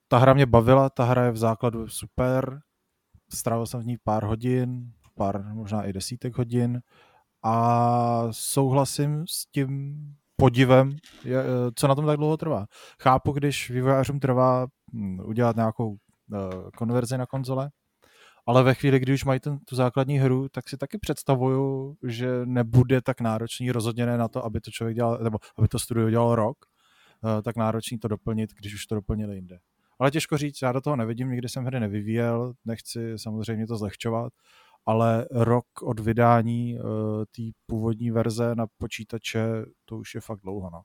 ta 0.07 0.17
hra 0.17 0.33
mě 0.33 0.45
bavila, 0.45 0.89
ta 0.89 1.03
hra 1.03 1.25
je 1.25 1.31
v 1.31 1.37
základu 1.37 1.87
super, 1.87 2.59
strávil 3.33 3.65
jsem 3.65 3.81
v 3.81 3.85
ní 3.85 3.97
pár 4.03 4.23
hodin, 4.23 4.91
pár 5.15 5.53
možná 5.53 5.83
i 5.83 5.93
desítek 5.93 6.37
hodin 6.37 6.81
a 7.43 8.27
souhlasím 8.31 9.27
s 9.27 9.45
tím 9.51 9.97
podivem, 10.35 10.95
co 11.75 11.87
na 11.87 11.95
tom 11.95 12.05
tak 12.05 12.17
dlouho 12.17 12.37
trvá. 12.37 12.65
Chápu, 13.01 13.31
když 13.31 13.69
vývojářům 13.69 14.19
trvá 14.19 14.67
hm, 14.93 15.19
udělat 15.25 15.55
nějakou 15.55 15.95
eh, 16.33 16.37
konverzi 16.77 17.17
na 17.17 17.25
konzole, 17.25 17.69
ale 18.45 18.63
ve 18.63 18.73
chvíli, 18.73 18.99
kdy 18.99 19.13
už 19.13 19.25
mají 19.25 19.39
ten, 19.39 19.59
tu 19.59 19.75
základní 19.75 20.17
hru, 20.17 20.49
tak 20.49 20.69
si 20.69 20.77
taky 20.77 20.97
představuju, 20.97 21.95
že 22.07 22.45
nebude 22.45 23.01
tak 23.01 23.21
náročný 23.21 23.71
rozhodně 23.71 24.05
ne 24.05 24.17
na 24.17 24.27
to, 24.27 24.45
aby 24.45 24.61
to 24.61 24.71
člověk 24.71 24.95
dělal, 24.95 25.19
nebo 25.23 25.37
aby 25.57 25.67
to 25.67 25.79
studio 25.79 26.09
dělal 26.09 26.35
rok, 26.35 26.57
tak 27.43 27.55
náročný 27.55 27.99
to 27.99 28.07
doplnit, 28.07 28.49
když 28.59 28.73
už 28.73 28.85
to 28.85 28.95
doplnili 28.95 29.35
jinde. 29.35 29.59
Ale 29.99 30.11
těžko 30.11 30.37
říct, 30.37 30.61
já 30.61 30.71
do 30.71 30.81
toho 30.81 30.95
nevidím, 30.95 31.31
nikdy 31.31 31.49
jsem 31.49 31.65
hry 31.65 31.79
nevyvíjel, 31.79 32.53
nechci 32.65 33.19
samozřejmě 33.19 33.67
to 33.67 33.77
zlehčovat, 33.77 34.33
ale 34.85 35.27
rok 35.31 35.65
od 35.81 35.99
vydání 35.99 36.79
uh, 36.79 36.83
té 37.35 37.41
původní 37.65 38.11
verze 38.11 38.55
na 38.55 38.65
počítače, 38.77 39.65
to 39.85 39.97
už 39.97 40.15
je 40.15 40.21
fakt 40.21 40.41
dlouho. 40.41 40.69
No. 40.69 40.81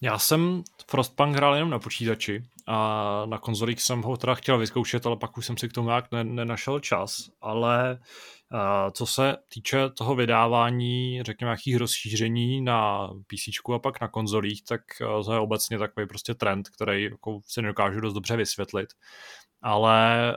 Já 0.00 0.18
jsem 0.18 0.62
Frostpunk 0.90 1.36
hrál 1.36 1.54
jenom 1.54 1.70
na 1.70 1.78
počítači 1.78 2.44
a 2.70 3.22
na 3.26 3.38
konzolích 3.38 3.82
jsem 3.82 4.02
ho 4.02 4.16
teda 4.16 4.34
chtěl 4.34 4.58
vyzkoušet, 4.58 5.06
ale 5.06 5.16
pak 5.16 5.38
už 5.38 5.46
jsem 5.46 5.56
si 5.56 5.68
k 5.68 5.72
tomu 5.72 5.88
nějak 5.88 6.12
ne, 6.12 6.24
nenašel 6.24 6.80
čas, 6.80 7.30
ale 7.40 7.98
co 8.92 9.06
se 9.06 9.36
týče 9.52 9.90
toho 9.90 10.14
vydávání, 10.14 11.22
řekněme, 11.22 11.48
nějakých 11.48 11.76
rozšíření 11.76 12.60
na 12.60 13.08
PC 13.08 13.70
a 13.74 13.78
pak 13.78 14.00
na 14.00 14.08
konzolích, 14.08 14.64
tak 14.64 14.80
to 15.24 15.32
je 15.32 15.38
obecně 15.38 15.78
takový 15.78 16.06
prostě 16.06 16.34
trend, 16.34 16.68
který 16.68 17.04
jako 17.04 17.40
si 17.46 17.62
nedokážu 17.62 18.00
dost 18.00 18.14
dobře 18.14 18.36
vysvětlit. 18.36 18.88
Ale 19.62 20.36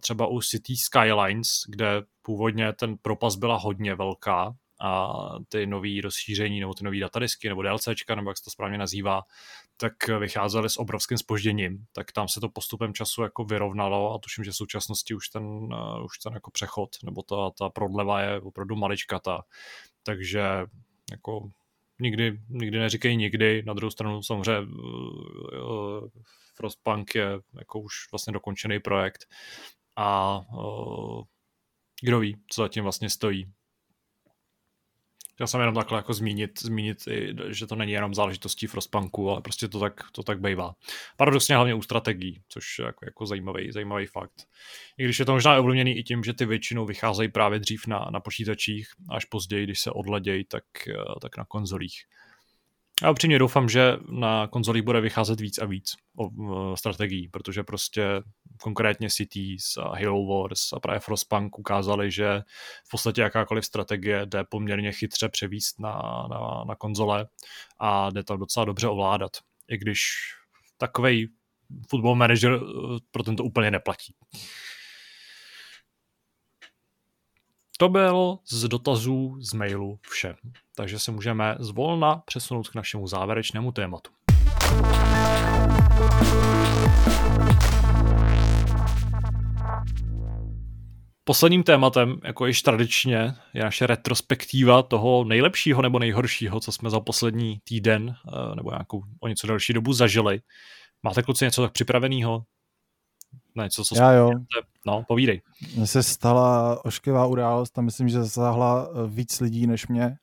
třeba 0.00 0.26
u 0.26 0.40
City 0.40 0.76
Skylines, 0.76 1.48
kde 1.68 2.02
původně 2.22 2.72
ten 2.72 2.96
propas 3.02 3.36
byla 3.36 3.56
hodně 3.56 3.94
velká, 3.94 4.54
a 4.82 5.12
ty 5.48 5.66
nový 5.66 6.00
rozšíření 6.00 6.60
nebo 6.60 6.74
ty 6.74 6.84
nový 6.84 7.00
datadisky 7.00 7.48
nebo 7.48 7.62
DLCčka, 7.62 8.14
nebo 8.14 8.30
jak 8.30 8.38
se 8.38 8.44
to 8.44 8.50
správně 8.50 8.78
nazývá, 8.78 9.22
tak 9.80 10.08
vycházely 10.18 10.70
s 10.70 10.76
obrovským 10.76 11.18
spožděním, 11.18 11.86
tak 11.92 12.12
tam 12.12 12.28
se 12.28 12.40
to 12.40 12.48
postupem 12.48 12.94
času 12.94 13.22
jako 13.22 13.44
vyrovnalo 13.44 14.14
a 14.14 14.18
tuším, 14.18 14.44
že 14.44 14.50
v 14.50 14.56
současnosti 14.56 15.14
už 15.14 15.28
ten, 15.28 15.44
uh, 15.44 16.04
už 16.04 16.18
ten 16.18 16.32
jako 16.32 16.50
přechod 16.50 16.90
nebo 17.04 17.22
ta, 17.22 17.50
ta 17.58 17.68
prodleva 17.68 18.20
je 18.20 18.40
opravdu 18.40 18.76
maličkatá. 18.76 19.42
Takže 20.02 20.42
jako 21.10 21.50
nikdy, 22.00 22.40
nikdy 22.48 22.78
neříkej 22.78 23.16
nikdy, 23.16 23.62
na 23.66 23.74
druhou 23.74 23.90
stranu 23.90 24.22
samozřejmě 24.22 24.60
uh, 24.60 26.08
Frostpunk 26.54 27.14
je 27.14 27.30
jako 27.58 27.80
už 27.80 27.94
vlastně 28.12 28.32
dokončený 28.32 28.80
projekt 28.80 29.26
a 29.96 30.40
kdo 32.02 32.20
ví, 32.20 32.36
co 32.50 32.62
zatím 32.62 32.82
vlastně 32.82 33.10
stojí. 33.10 33.52
Já 35.40 35.46
jsem 35.46 35.60
jenom 35.60 35.74
takhle 35.74 35.98
jako 35.98 36.14
zmínit, 36.14 36.60
zmínit, 36.60 36.98
že 37.48 37.66
to 37.66 37.76
není 37.76 37.92
jenom 37.92 38.14
záležitostí 38.14 38.66
Frostpunku, 38.66 39.30
ale 39.30 39.40
prostě 39.40 39.68
to 39.68 39.80
tak, 39.80 40.00
to 40.12 40.22
tak 40.22 40.40
bývá. 40.40 40.74
Paradoxně 41.16 41.54
hlavně 41.54 41.74
u 41.74 41.82
strategií, 41.82 42.42
což 42.48 42.78
je 42.78 42.84
jako, 42.84 43.04
jako 43.04 43.26
zajímavý, 43.26 43.72
zajímavý 43.72 44.06
fakt. 44.06 44.46
I 44.98 45.04
když 45.04 45.18
je 45.18 45.24
to 45.24 45.32
možná 45.32 45.58
ovlivněný 45.58 45.98
i 45.98 46.02
tím, 46.02 46.24
že 46.24 46.34
ty 46.34 46.46
většinou 46.46 46.86
vycházejí 46.86 47.28
právě 47.28 47.58
dřív 47.58 47.86
na, 47.86 48.08
na 48.12 48.20
počítačích, 48.20 48.88
až 49.10 49.24
později, 49.24 49.64
když 49.64 49.80
se 49.80 49.90
odladějí, 49.90 50.44
tak, 50.44 50.64
tak 51.22 51.36
na 51.36 51.44
konzolích. 51.44 52.04
Já 53.02 53.10
upřímně 53.10 53.38
doufám, 53.38 53.68
že 53.68 53.96
na 54.10 54.46
konzolích 54.46 54.82
bude 54.82 55.00
vycházet 55.00 55.40
víc 55.40 55.58
a 55.58 55.64
víc 55.64 55.96
o, 56.16 56.76
strategií, 56.76 57.28
protože 57.28 57.62
prostě 57.62 58.22
konkrétně 58.62 59.10
Cities 59.10 59.76
a 59.76 59.96
Halo 59.96 60.26
Wars 60.26 60.72
a 60.72 60.80
právě 60.80 61.00
Frostpunk 61.00 61.58
ukázali, 61.58 62.10
že 62.10 62.42
v 62.86 62.90
podstatě 62.90 63.20
jakákoliv 63.20 63.64
strategie 63.64 64.26
jde 64.26 64.44
poměrně 64.44 64.92
chytře 64.92 65.28
převíst 65.28 65.80
na, 65.80 65.92
na, 66.30 66.64
na 66.68 66.74
konzole 66.74 67.26
a 67.78 68.10
jde 68.10 68.24
to 68.24 68.36
docela 68.36 68.64
dobře 68.64 68.88
ovládat. 68.88 69.30
I 69.68 69.78
když 69.78 70.02
takový 70.78 71.28
football 71.88 72.14
manager 72.14 72.52
eh, 72.52 72.98
pro 73.10 73.22
tento 73.22 73.44
úplně 73.44 73.70
neplatí. 73.70 74.14
To 77.80 77.88
byl 77.88 78.38
z 78.48 78.68
dotazů 78.68 79.36
z 79.40 79.52
mailu 79.52 79.98
vše, 80.02 80.34
takže 80.76 80.98
se 80.98 81.10
můžeme 81.10 81.56
zvolna 81.58 82.22
přesunout 82.26 82.68
k 82.68 82.74
našemu 82.74 83.06
závěrečnému 83.06 83.72
tématu. 83.72 84.10
Posledním 91.24 91.62
tématem, 91.62 92.20
jako 92.24 92.46
již 92.46 92.62
tradičně, 92.62 93.34
je 93.54 93.62
naše 93.62 93.86
retrospektiva 93.86 94.82
toho 94.82 95.24
nejlepšího 95.24 95.82
nebo 95.82 95.98
nejhoršího, 95.98 96.60
co 96.60 96.72
jsme 96.72 96.90
za 96.90 97.00
poslední 97.00 97.58
týden 97.64 98.14
eh, 98.14 98.54
nebo 98.56 98.70
nějakou 98.70 99.02
o 99.20 99.28
něco 99.28 99.46
další 99.46 99.72
dobu 99.72 99.92
zažili. 99.92 100.40
Máte 101.02 101.22
kluci 101.22 101.44
něco 101.44 101.62
tak 101.62 101.72
připraveného? 101.72 102.42
Něco, 103.56 103.84
co 103.84 103.94
Já 103.96 104.12
jo. 104.12 104.30
No, 104.86 105.04
povídej. 105.08 105.42
Mně 105.76 105.86
se 105.86 106.02
stala 106.02 106.84
ošklivá 106.84 107.26
událost 107.26 107.78
a 107.78 107.82
myslím, 107.82 108.08
že 108.08 108.18
zasáhla 108.22 108.88
eh, 108.88 109.08
víc 109.08 109.40
lidí 109.40 109.66
než 109.66 109.86
mě. 109.86 110.16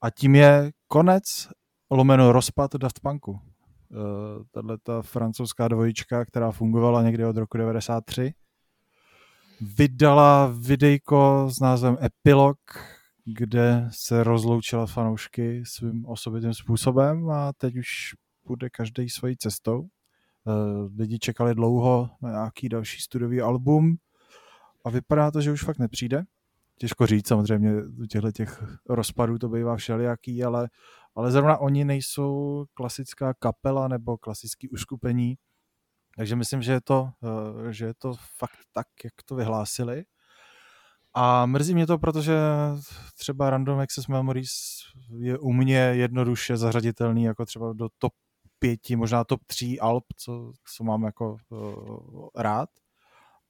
A 0.00 0.10
tím 0.10 0.34
je 0.34 0.70
konec 0.88 1.48
lomeno 1.90 2.32
rozpad 2.32 2.74
Daft 2.76 3.00
Punku. 3.00 3.40
Eh, 3.92 4.44
tahle 4.50 4.78
ta 4.82 5.02
francouzská 5.02 5.68
dvojička, 5.68 6.24
která 6.24 6.50
fungovala 6.50 7.02
někdy 7.02 7.24
od 7.24 7.36
roku 7.36 7.58
93, 7.58 8.34
vydala 9.60 10.52
videjko 10.58 11.48
s 11.50 11.60
názvem 11.60 11.96
Epilog, 12.02 12.56
kde 13.24 13.88
se 13.90 14.24
rozloučila 14.24 14.86
fanoušky 14.86 15.62
svým 15.66 16.06
osobitým 16.06 16.54
způsobem 16.54 17.30
a 17.30 17.52
teď 17.52 17.76
už 17.76 18.14
bude 18.46 18.70
každý 18.70 19.10
svojí 19.10 19.36
cestou. 19.36 19.88
Eh, 20.48 20.88
lidi 20.98 21.18
čekali 21.18 21.54
dlouho 21.54 22.10
na 22.22 22.30
nějaký 22.30 22.68
další 22.68 23.00
studiový 23.02 23.40
album 23.40 23.96
a 24.84 24.90
vypadá 24.90 25.30
to, 25.30 25.40
že 25.40 25.52
už 25.52 25.64
fakt 25.64 25.78
nepřijde. 25.78 26.24
Těžko 26.78 27.06
říct, 27.06 27.28
samozřejmě 27.28 27.72
u 28.02 28.06
těchto 28.06 28.32
těch 28.32 28.64
rozpadů 28.88 29.38
to 29.38 29.48
bývá 29.48 29.76
všelijaký, 29.76 30.44
ale, 30.44 30.68
ale 31.14 31.30
zrovna 31.30 31.58
oni 31.58 31.84
nejsou 31.84 32.64
klasická 32.74 33.34
kapela 33.34 33.88
nebo 33.88 34.18
klasický 34.18 34.68
uskupení, 34.68 35.34
takže 36.16 36.36
myslím, 36.36 36.62
že 36.62 36.72
je 36.72 36.80
to, 36.80 37.10
eh, 37.24 37.72
že 37.72 37.84
je 37.84 37.94
to 37.98 38.14
fakt 38.38 38.58
tak, 38.72 38.86
jak 39.04 39.14
to 39.24 39.34
vyhlásili. 39.34 40.04
A 41.14 41.46
mrzí 41.46 41.74
mě 41.74 41.86
to, 41.86 41.98
protože 41.98 42.38
třeba 43.18 43.50
Random 43.50 43.78
Access 43.80 44.06
Memories 44.06 44.50
je 45.18 45.38
u 45.38 45.52
mě 45.52 45.78
jednoduše 45.78 46.56
zařaditelný 46.56 47.24
jako 47.24 47.46
třeba 47.46 47.72
do 47.72 47.88
top 47.98 48.12
pěti, 48.60 48.96
možná 48.96 49.24
top 49.24 49.44
tří 49.46 49.80
alb, 49.80 50.04
co, 50.16 50.52
co 50.76 50.84
mám 50.84 51.02
jako 51.02 51.36
uh, 51.48 52.28
rád. 52.36 52.68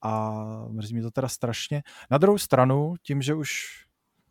A 0.02 0.44
mrzí 0.68 0.94
mě 0.94 1.02
to 1.02 1.10
teda 1.10 1.28
strašně. 1.28 1.82
Na 2.10 2.18
druhou 2.18 2.38
stranu, 2.38 2.94
tím, 3.02 3.22
že 3.22 3.34
už 3.34 3.66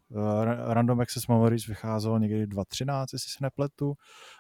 uh, 0.10 0.44
Random 0.74 1.00
Access 1.00 1.28
Memories 1.28 1.68
vycházelo 1.68 2.18
někdy 2.18 2.46
2.13, 2.46 3.06
jestli 3.14 3.30
se 3.30 3.38
nepletu, 3.42 3.94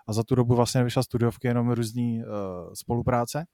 a 0.07 0.14
za 0.14 0.24
tu 0.24 0.36
dobu 0.36 0.56
vlastně 0.56 0.84
vyšla 0.84 1.03
studiovky 1.03 1.48
jenom 1.48 1.72
různý 1.72 2.24
uh, 2.24 2.26
spolupráce, 2.74 3.45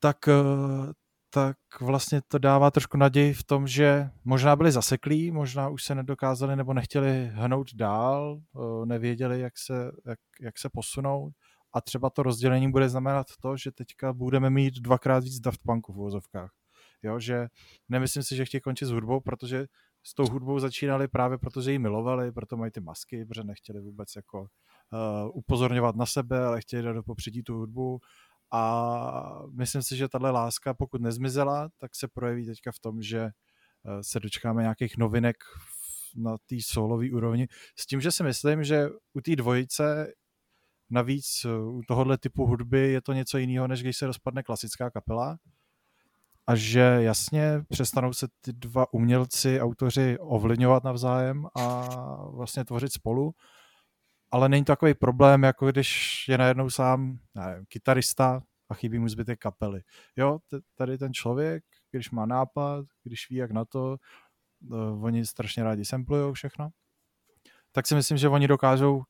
tak, 0.00 0.16
uh, 0.28 0.92
tak 1.30 1.56
vlastně 1.80 2.20
to 2.28 2.38
dává 2.38 2.70
trošku 2.70 2.96
naději 2.96 3.34
v 3.34 3.44
tom, 3.44 3.66
že 3.66 4.10
možná 4.24 4.56
byli 4.56 4.72
zaseklí, 4.72 5.30
možná 5.30 5.68
už 5.68 5.84
se 5.84 5.94
nedokázali 5.94 6.56
nebo 6.56 6.74
nechtěli 6.74 7.30
hnout 7.34 7.74
dál, 7.74 8.40
nevěděli, 8.84 9.40
jak 9.40 9.58
se, 9.58 9.90
jak, 10.06 10.18
jak 10.40 10.58
se 10.58 10.68
posunout 10.72 11.32
a 11.72 11.80
třeba 11.80 12.10
to 12.10 12.22
rozdělení 12.22 12.70
bude 12.70 12.88
znamenat 12.88 13.26
to, 13.40 13.56
že 13.56 13.72
teďka 13.72 14.12
budeme 14.12 14.50
mít 14.50 14.74
dvakrát 14.74 15.24
víc 15.24 15.40
Daft 15.40 15.60
Punku 15.62 15.92
v 15.92 15.98
uvozovkách. 15.98 16.50
Jo, 17.02 17.20
že 17.20 17.48
nemyslím 17.88 18.22
si, 18.22 18.36
že 18.36 18.44
chtějí 18.44 18.60
končit 18.60 18.86
s 18.86 18.90
hudbou, 18.90 19.20
protože 19.20 19.66
s 20.02 20.14
tou 20.14 20.26
hudbou 20.28 20.58
začínali 20.58 21.08
právě 21.08 21.38
protože 21.38 21.72
ji 21.72 21.78
milovali, 21.78 22.32
proto 22.32 22.56
mají 22.56 22.72
ty 22.72 22.80
masky, 22.80 23.24
protože 23.24 23.44
nechtěli 23.44 23.80
vůbec 23.80 24.08
jako 24.16 24.40
uh, 24.40 24.46
upozorňovat 25.32 25.96
na 25.96 26.06
sebe, 26.06 26.46
ale 26.46 26.60
chtěli 26.60 26.82
dát 26.82 26.92
do 26.92 27.02
popředí 27.02 27.42
tu 27.42 27.54
hudbu 27.54 28.00
a 28.52 29.42
myslím 29.56 29.82
si, 29.82 29.96
že 29.96 30.08
tahle 30.08 30.30
láska, 30.30 30.74
pokud 30.74 31.00
nezmizela, 31.00 31.68
tak 31.78 31.94
se 31.94 32.08
projeví 32.08 32.46
teďka 32.46 32.72
v 32.72 32.78
tom, 32.78 33.02
že 33.02 33.22
uh, 33.22 34.00
se 34.00 34.20
dočkáme 34.20 34.62
nějakých 34.62 34.96
novinek 34.96 35.36
na 36.16 36.36
té 36.46 36.56
solové 36.62 37.10
úrovni. 37.12 37.48
S 37.78 37.86
tím, 37.86 38.00
že 38.00 38.12
si 38.12 38.22
myslím, 38.22 38.64
že 38.64 38.88
u 39.12 39.20
té 39.20 39.36
dvojice 39.36 40.12
Navíc 40.90 41.44
eh, 41.44 41.58
u 41.58 41.82
tohohle 41.88 42.18
typu 42.18 42.46
hudby 42.46 42.92
je 42.92 43.00
to 43.00 43.12
něco 43.12 43.38
jiného, 43.38 43.68
než 43.68 43.82
když 43.82 43.96
se 43.96 44.06
rozpadne 44.06 44.42
klasická 44.42 44.90
kapela. 44.90 45.38
A 46.46 46.54
že 46.54 46.80
jasně 46.80 47.62
přestanou 47.68 48.12
se 48.12 48.28
ty 48.40 48.52
dva 48.52 48.92
umělci, 48.92 49.60
autoři 49.60 50.18
ovlivňovat 50.20 50.84
navzájem 50.84 51.46
a 51.58 51.88
vlastně 52.30 52.64
tvořit 52.64 52.92
spolu. 52.92 53.34
Ale 54.30 54.48
není 54.48 54.64
to 54.64 54.72
takový 54.72 54.94
problém, 54.94 55.42
jako 55.42 55.66
když 55.66 56.24
je 56.28 56.38
najednou 56.38 56.70
sám 56.70 57.18
nevím, 57.34 57.64
kytarista 57.68 58.42
a 58.68 58.74
chybí 58.74 58.98
mu 58.98 59.08
zbytek 59.08 59.38
kapely. 59.38 59.82
Jo, 60.16 60.38
tady 60.74 60.98
ten 60.98 61.12
člověk, 61.12 61.64
když 61.90 62.10
má 62.10 62.26
nápad, 62.26 62.84
když 63.04 63.30
ví, 63.30 63.36
jak 63.36 63.50
na 63.50 63.64
to, 63.64 63.96
uh, 64.70 65.04
oni 65.04 65.26
strašně 65.26 65.64
rádi 65.64 65.84
samplujou 65.84 66.32
všechno, 66.32 66.68
tak 67.72 67.86
si 67.86 67.94
myslím, 67.94 68.18
že 68.18 68.28
oni 68.28 68.48
dokážou 68.48 69.02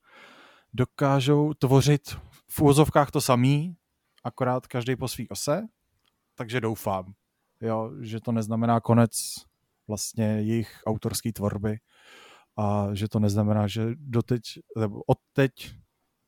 dokážou 0.74 1.55
tvořit 1.55 2.16
v 2.51 2.61
úvozovkách 2.61 3.11
to 3.11 3.20
samý, 3.20 3.77
akorát 4.24 4.66
každý 4.66 4.97
po 4.97 5.09
svý 5.09 5.28
ose, 5.28 5.66
takže 6.35 6.61
doufám, 6.61 7.15
jo, 7.61 7.93
že 8.01 8.20
to 8.20 8.32
neznamená 8.32 8.81
konec 8.81 9.35
vlastně 9.89 10.24
jejich 10.24 10.82
autorské 10.86 11.32
tvorby 11.32 11.78
a 12.57 12.89
že 12.93 13.09
to 13.09 13.19
neznamená, 13.19 13.66
že 13.66 13.86
doteď, 13.97 14.43
nebo 14.77 15.03
odteď 15.07 15.74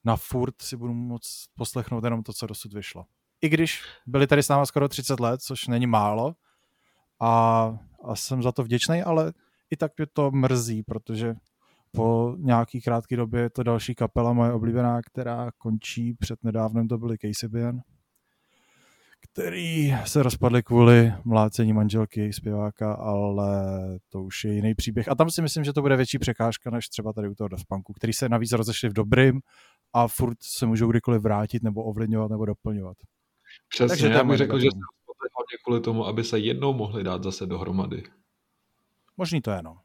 na 0.04 0.16
furt 0.16 0.62
si 0.62 0.76
budu 0.76 0.94
moc 0.94 1.46
poslechnout 1.54 2.04
jenom 2.04 2.22
to, 2.22 2.32
co 2.32 2.46
dosud 2.46 2.72
vyšlo. 2.72 3.04
I 3.40 3.48
když 3.48 3.82
byli 4.06 4.26
tady 4.26 4.42
s 4.42 4.48
náma 4.48 4.66
skoro 4.66 4.88
30 4.88 5.20
let, 5.20 5.42
což 5.42 5.66
není 5.66 5.86
málo, 5.86 6.34
a, 7.20 7.62
a 8.04 8.16
jsem 8.16 8.42
za 8.42 8.52
to 8.52 8.62
vděčný, 8.62 9.02
ale 9.02 9.32
i 9.70 9.76
tak 9.76 9.92
mě 9.98 10.06
to 10.06 10.30
mrzí, 10.30 10.82
protože 10.82 11.34
po 11.92 12.34
nějaký 12.38 12.80
krátké 12.80 13.16
době 13.16 13.40
je 13.40 13.50
to 13.50 13.62
další 13.62 13.94
kapela 13.94 14.32
moje 14.32 14.52
oblíbená, 14.52 15.02
která 15.02 15.50
končí. 15.58 16.14
Před 16.14 16.44
nedávnem 16.44 16.88
to 16.88 16.98
byly 16.98 17.16
Casey 17.18 17.48
který 19.32 19.94
se 20.04 20.22
rozpadly 20.22 20.62
kvůli 20.62 21.12
mlácení 21.24 21.72
manželky 21.72 22.32
zpěváka, 22.32 22.94
ale 22.94 23.62
to 24.08 24.22
už 24.22 24.44
je 24.44 24.52
jiný 24.52 24.74
příběh. 24.74 25.08
A 25.08 25.14
tam 25.14 25.30
si 25.30 25.42
myslím, 25.42 25.64
že 25.64 25.72
to 25.72 25.82
bude 25.82 25.96
větší 25.96 26.18
překážka, 26.18 26.70
než 26.70 26.88
třeba 26.88 27.12
tady 27.12 27.28
u 27.28 27.34
toho 27.34 27.48
Daft 27.48 27.66
Punku, 27.68 27.92
který 27.92 28.12
se 28.12 28.28
navíc 28.28 28.52
rozešli 28.52 28.88
v 28.88 28.92
dobrým 28.92 29.40
a 29.92 30.08
furt 30.08 30.36
se 30.42 30.66
můžou 30.66 30.90
kdykoliv 30.90 31.22
vrátit 31.22 31.62
nebo 31.62 31.84
ovlivňovat 31.84 32.30
nebo 32.30 32.46
doplňovat. 32.46 32.96
Přesně, 33.68 33.88
Takže 33.88 34.08
já 34.08 34.24
bych 34.24 34.38
řekl, 34.38 34.58
že 34.58 34.62
jsem 34.62 34.80
hlavně 35.36 35.56
kvůli 35.64 35.80
tomu, 35.80 36.06
aby 36.06 36.24
se 36.24 36.38
jednou 36.38 36.72
mohli 36.72 37.04
dát 37.04 37.22
zase 37.22 37.46
dohromady. 37.46 38.02
Možný 39.16 39.40
to 39.40 39.50
je, 39.50 39.62
no. 39.62 39.78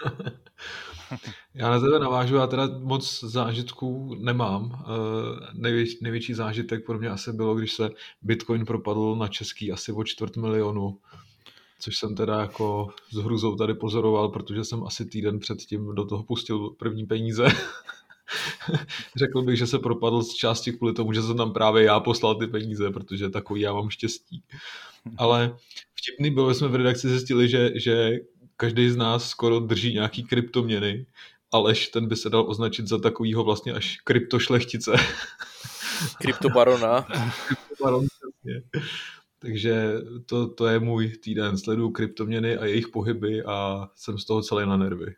Já 1.54 1.70
na 1.70 1.80
tebe 1.80 1.98
navážu, 1.98 2.36
já 2.36 2.46
teda 2.46 2.68
moc 2.78 3.24
zážitků 3.24 4.14
nemám. 4.18 4.84
Eh, 4.84 5.46
největší, 5.54 5.98
největší 6.02 6.34
zážitek 6.34 6.86
pro 6.86 6.98
mě 6.98 7.08
asi 7.08 7.32
bylo, 7.32 7.54
když 7.54 7.72
se 7.72 7.90
Bitcoin 8.22 8.64
propadl 8.64 9.16
na 9.16 9.28
český 9.28 9.72
asi 9.72 9.92
o 9.92 10.04
čtvrt 10.04 10.36
milionu, 10.36 10.98
což 11.80 11.96
jsem 11.96 12.14
teda 12.14 12.40
jako 12.40 12.88
s 13.12 13.16
hruzou 13.16 13.56
tady 13.56 13.74
pozoroval, 13.74 14.28
protože 14.28 14.64
jsem 14.64 14.84
asi 14.84 15.04
týden 15.06 15.38
předtím 15.38 15.94
do 15.94 16.04
toho 16.04 16.22
pustil 16.22 16.70
první 16.70 17.06
peníze. 17.06 17.46
Řekl 19.16 19.42
bych, 19.42 19.58
že 19.58 19.66
se 19.66 19.78
propadl 19.78 20.22
z 20.22 20.34
části 20.34 20.72
kvůli 20.72 20.92
tomu, 20.92 21.12
že 21.12 21.22
jsem 21.22 21.36
tam 21.36 21.52
právě 21.52 21.84
já 21.84 22.00
poslal 22.00 22.34
ty 22.34 22.46
peníze, 22.46 22.90
protože 22.90 23.30
takový 23.30 23.60
já 23.60 23.72
mám 23.72 23.90
štěstí. 23.90 24.42
Ale 25.16 25.56
vtipný 25.94 26.30
bylo, 26.30 26.50
že 26.50 26.54
jsme 26.58 26.68
v 26.68 26.74
redakci 26.74 27.08
zjistili, 27.08 27.48
že, 27.48 27.70
že 27.74 28.12
každý 28.60 28.90
z 28.90 28.96
nás 28.96 29.28
skoro 29.28 29.60
drží 29.60 29.94
nějaký 29.94 30.24
kryptoměny, 30.24 31.06
alež 31.52 31.88
ten 31.88 32.08
by 32.08 32.16
se 32.16 32.30
dal 32.30 32.50
označit 32.50 32.88
za 32.88 32.98
takovýho 32.98 33.44
vlastně 33.44 33.72
až 33.72 34.00
kryptošlechtice. 34.04 34.92
Kryptobarona. 36.18 37.02
Kryptobaron, 37.46 38.06
Takže 39.38 39.92
to, 40.26 40.48
to 40.48 40.66
je 40.66 40.78
můj 40.78 41.08
týden. 41.08 41.58
Sleduju 41.58 41.90
kryptoměny 41.90 42.56
a 42.56 42.64
jejich 42.64 42.88
pohyby 42.88 43.42
a 43.42 43.88
jsem 43.94 44.18
z 44.18 44.24
toho 44.24 44.42
celý 44.42 44.66
na 44.66 44.76
nervy. 44.76 45.14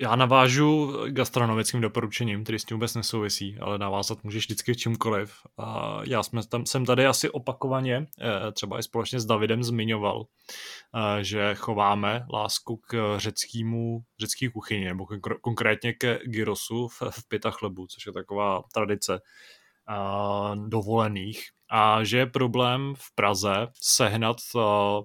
Já 0.00 0.16
navážu 0.16 0.96
gastronomickým 1.08 1.80
doporučením, 1.80 2.44
který 2.44 2.58
s 2.58 2.64
tím 2.64 2.76
vůbec 2.76 2.94
nesouvisí, 2.94 3.58
ale 3.58 3.78
navázat 3.78 4.24
můžeš 4.24 4.44
vždycky 4.44 4.76
čímkoliv. 4.76 5.34
A 5.58 5.98
já 6.06 6.22
jsme 6.22 6.46
tam, 6.46 6.66
jsem 6.66 6.86
tady 6.86 7.06
asi 7.06 7.30
opakovaně, 7.30 8.06
eh, 8.20 8.52
třeba 8.52 8.78
i 8.78 8.82
společně 8.82 9.20
s 9.20 9.26
Davidem 9.26 9.62
zmiňoval, 9.62 10.24
eh, 10.24 11.24
že 11.24 11.54
chováme 11.54 12.26
lásku 12.32 12.76
k 12.76 13.18
řeckému, 13.18 14.00
řecký 14.20 14.48
kuchyni, 14.48 14.84
nebo 14.84 15.06
konkrétně 15.40 15.92
ke 15.92 16.18
gyrosu 16.24 16.88
v, 16.88 17.02
v 17.10 17.28
pita 17.28 17.50
chlebu, 17.50 17.86
což 17.86 18.06
je 18.06 18.12
taková 18.12 18.62
tradice 18.74 19.20
dovolených 20.68 21.42
a 21.70 22.04
že 22.04 22.18
je 22.18 22.26
problém 22.26 22.94
v 22.96 23.14
Praze 23.14 23.68
sehnat 23.82 24.36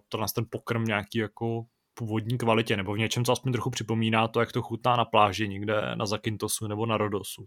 to 0.10 0.18
nás 0.18 0.34
ten 0.34 0.46
pokrm 0.50 0.84
nějaký 0.84 1.18
jako 1.18 1.64
původní 1.94 2.38
kvalitě, 2.38 2.78
nebo 2.78 2.94
v 2.94 2.98
něčem, 2.98 3.26
co 3.26 3.32
aspoň 3.32 3.52
trochu 3.52 3.70
připomíná 3.70 4.28
to, 4.28 4.40
jak 4.40 4.52
to 4.52 4.62
chutná 4.62 4.96
na 4.96 5.06
pláži 5.06 5.48
někde 5.48 5.96
na 5.96 6.06
Zakintosu 6.06 6.68
nebo 6.68 6.86
na 6.86 6.98
Rodosu, 6.98 7.46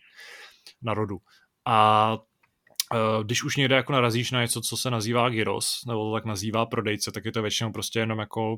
na 0.83 0.95
Rodu. 0.95 1.19
A 1.65 2.19
e, 2.95 3.25
když 3.25 3.45
už 3.45 3.57
někde 3.57 3.77
jako 3.77 3.93
narazíš 3.93 4.31
na 4.31 4.43
něco, 4.43 4.61
co 4.61 4.77
se 4.77 4.91
nazývá 4.91 5.29
gyros, 5.29 5.81
nebo 5.87 6.05
to 6.05 6.15
tak 6.15 6.25
nazývá 6.25 6.67
prodejce, 6.67 7.13
tak 7.13 7.25
je 7.25 7.33
to 7.33 7.43
většinou 7.43 7.73
prostě 7.73 7.99
jenom 7.99 8.19
jako 8.19 8.57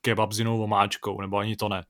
kebab 0.00 0.32
s 0.32 0.38
jinou 0.38 0.62
omáčkou, 0.62 1.20
nebo 1.20 1.36
ani 1.36 1.56
to 1.56 1.68
ne. 1.68 1.84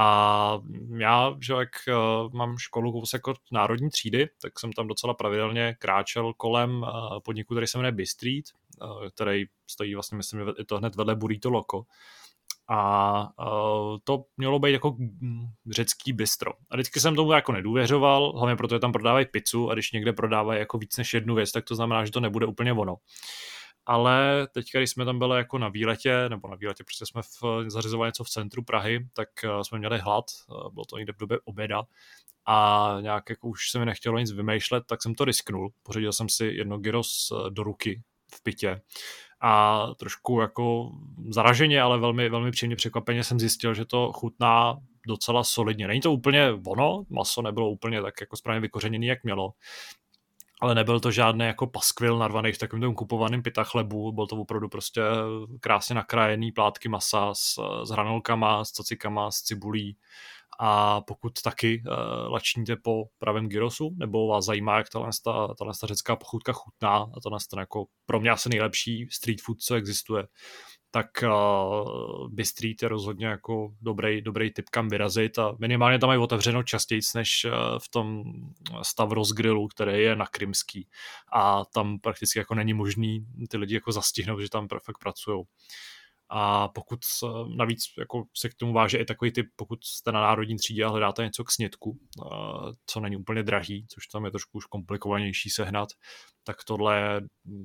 A 0.00 0.58
já, 0.98 1.34
že 1.40 1.52
jak 1.52 1.68
uh, 1.88 2.32
mám 2.32 2.58
školu 2.58 2.92
kousek 2.92 3.18
jako 3.18 3.34
národní 3.52 3.90
třídy, 3.90 4.28
tak 4.42 4.58
jsem 4.58 4.72
tam 4.72 4.88
docela 4.88 5.14
pravidelně 5.14 5.76
kráčel 5.78 6.32
kolem 6.34 6.82
uh, 6.82 6.88
podniku, 7.24 7.54
který 7.54 7.66
se 7.66 7.78
jmenuje 7.78 7.92
Bistreet, 7.92 8.44
který 9.14 9.44
stojí 9.70 9.94
vlastně, 9.94 10.16
myslím, 10.16 10.40
je 10.58 10.64
to 10.64 10.78
hned 10.78 10.96
vedle 10.96 11.14
Burrito 11.14 11.50
Loco 11.50 11.82
a 12.68 13.20
uh, 13.38 13.98
to 14.04 14.24
mělo 14.36 14.58
být 14.58 14.72
jako 14.72 14.96
řecký 15.70 16.12
bistro. 16.12 16.52
A 16.70 16.76
vždycky 16.76 17.00
jsem 17.00 17.16
tomu 17.16 17.32
jako 17.32 17.52
nedůvěřoval, 17.52 18.32
hlavně 18.32 18.56
protože 18.56 18.78
tam 18.78 18.92
prodávají 18.92 19.26
pizzu 19.26 19.70
a 19.70 19.74
když 19.74 19.92
někde 19.92 20.12
prodávají 20.12 20.58
jako 20.58 20.78
víc 20.78 20.96
než 20.96 21.14
jednu 21.14 21.34
věc, 21.34 21.52
tak 21.52 21.64
to 21.64 21.74
znamená, 21.74 22.04
že 22.04 22.12
to 22.12 22.20
nebude 22.20 22.46
úplně 22.46 22.72
ono. 22.72 22.96
Ale 23.86 24.48
teď, 24.54 24.66
když 24.72 24.90
jsme 24.90 25.04
tam 25.04 25.18
byli 25.18 25.38
jako 25.38 25.58
na 25.58 25.68
výletě, 25.68 26.28
nebo 26.28 26.48
na 26.48 26.56
výletě, 26.56 26.84
protože 26.84 27.06
jsme 27.06 27.22
v, 27.22 27.70
zařizovali 27.70 28.08
něco 28.08 28.24
v 28.24 28.30
centru 28.30 28.64
Prahy, 28.64 29.08
tak 29.12 29.28
uh, 29.44 29.60
jsme 29.60 29.78
měli 29.78 29.98
hlad, 29.98 30.24
uh, 30.48 30.72
bylo 30.72 30.84
to 30.84 30.96
někde 30.98 31.12
v 31.12 31.18
době 31.18 31.38
oběda 31.44 31.82
a 32.46 32.96
nějak 33.00 33.30
jako 33.30 33.48
už 33.48 33.70
se 33.70 33.78
mi 33.78 33.86
nechtělo 33.86 34.18
nic 34.18 34.32
vymýšlet, 34.32 34.84
tak 34.86 35.02
jsem 35.02 35.14
to 35.14 35.24
risknul. 35.24 35.72
Pořídil 35.82 36.12
jsem 36.12 36.28
si 36.28 36.44
jedno 36.44 36.78
gyros 36.78 37.32
do 37.48 37.62
ruky 37.62 38.02
v 38.34 38.42
pitě 38.42 38.80
a 39.40 39.86
trošku 39.98 40.40
jako 40.40 40.90
zaraženě, 41.28 41.82
ale 41.82 41.98
velmi, 41.98 42.28
velmi 42.28 42.50
příjemně 42.50 42.76
překvapeně 42.76 43.24
jsem 43.24 43.40
zjistil, 43.40 43.74
že 43.74 43.84
to 43.84 44.12
chutná 44.12 44.76
docela 45.08 45.44
solidně. 45.44 45.88
Není 45.88 46.00
to 46.00 46.12
úplně 46.12 46.48
ono, 46.66 47.04
maso 47.10 47.42
nebylo 47.42 47.70
úplně 47.70 48.02
tak 48.02 48.14
jako 48.20 48.36
správně 48.36 48.60
vykořeněný, 48.60 49.06
jak 49.06 49.24
mělo, 49.24 49.52
ale 50.60 50.74
nebyl 50.74 51.00
to 51.00 51.10
žádný 51.10 51.46
jako 51.46 51.66
paskvil 51.66 52.18
narvaný 52.18 52.52
v 52.52 52.58
takovém 52.58 52.80
tom 52.82 52.94
kupovaném 52.94 53.42
pita 53.42 53.64
chlebu, 53.64 54.12
byl 54.12 54.26
to 54.26 54.36
opravdu 54.36 54.68
prostě 54.68 55.02
krásně 55.60 55.94
nakrájený 55.94 56.52
plátky 56.52 56.88
masa 56.88 57.34
s, 57.34 57.60
s 57.84 57.90
hranolkama, 57.90 58.64
s 58.64 58.70
cacikama, 58.70 59.30
s 59.30 59.42
cibulí, 59.42 59.96
a 60.58 61.00
pokud 61.00 61.42
taky 61.42 61.82
uh, 61.86 62.32
lačníte 62.32 62.76
po 62.76 63.04
pravém 63.18 63.48
gyrosu, 63.48 63.90
nebo 63.96 64.26
vás 64.26 64.44
zajímá, 64.44 64.76
jak 64.76 64.88
tahle, 64.88 65.10
ta, 65.24 65.54
tahle 65.54 65.74
ta 65.80 65.86
řecká 65.86 66.16
pochutka 66.16 66.52
chutná, 66.52 66.96
a 66.96 67.20
to 67.22 67.56
je 67.56 67.60
jako 67.60 67.86
pro 68.06 68.20
mě 68.20 68.30
asi 68.30 68.48
nejlepší 68.48 69.08
street 69.10 69.40
food, 69.42 69.60
co 69.60 69.74
existuje, 69.74 70.26
tak 70.90 71.06
uh, 71.22 72.28
Bistreet 72.28 72.82
je 72.82 72.88
rozhodně 72.88 73.26
jako 73.26 73.74
dobrý, 73.80 74.22
dobrý 74.22 74.52
typ, 74.52 74.68
kam 74.68 74.88
vyrazit 74.88 75.38
a 75.38 75.56
minimálně 75.58 75.98
tam 75.98 76.08
mají 76.08 76.20
otevřeno 76.20 76.62
častěji 76.62 77.00
než 77.14 77.44
uh, 77.44 77.52
v 77.78 77.88
tom 77.88 78.24
Stavros 78.82 79.32
Grillu, 79.32 79.68
který 79.68 80.02
je 80.02 80.16
na 80.16 80.26
Krymský 80.26 80.88
a 81.32 81.64
tam 81.64 81.98
prakticky 81.98 82.38
jako 82.38 82.54
není 82.54 82.74
možný 82.74 83.26
ty 83.48 83.56
lidi 83.56 83.74
jako 83.74 83.92
zastihnout, 83.92 84.40
že 84.40 84.50
tam 84.50 84.68
perfekt 84.68 84.98
pracují. 84.98 85.44
A 86.30 86.68
pokud 86.68 86.98
navíc 87.56 87.80
jako 87.98 88.24
se 88.36 88.48
k 88.48 88.54
tomu 88.54 88.72
váže 88.72 88.98
i 88.98 89.04
takový 89.04 89.32
typ, 89.32 89.46
pokud 89.56 89.84
jste 89.84 90.12
na 90.12 90.20
národní 90.20 90.56
třídě 90.56 90.84
a 90.84 90.88
hledáte 90.88 91.24
něco 91.24 91.44
k 91.44 91.50
snědku, 91.50 91.98
co 92.86 93.00
není 93.00 93.16
úplně 93.16 93.42
drahý, 93.42 93.86
což 93.88 94.06
tam 94.06 94.24
je 94.24 94.30
trošku 94.30 94.50
už 94.58 94.64
komplikovanější 94.64 95.50
sehnat, 95.50 95.88
tak 96.44 96.56
tohle 96.64 97.00
je 97.00 97.20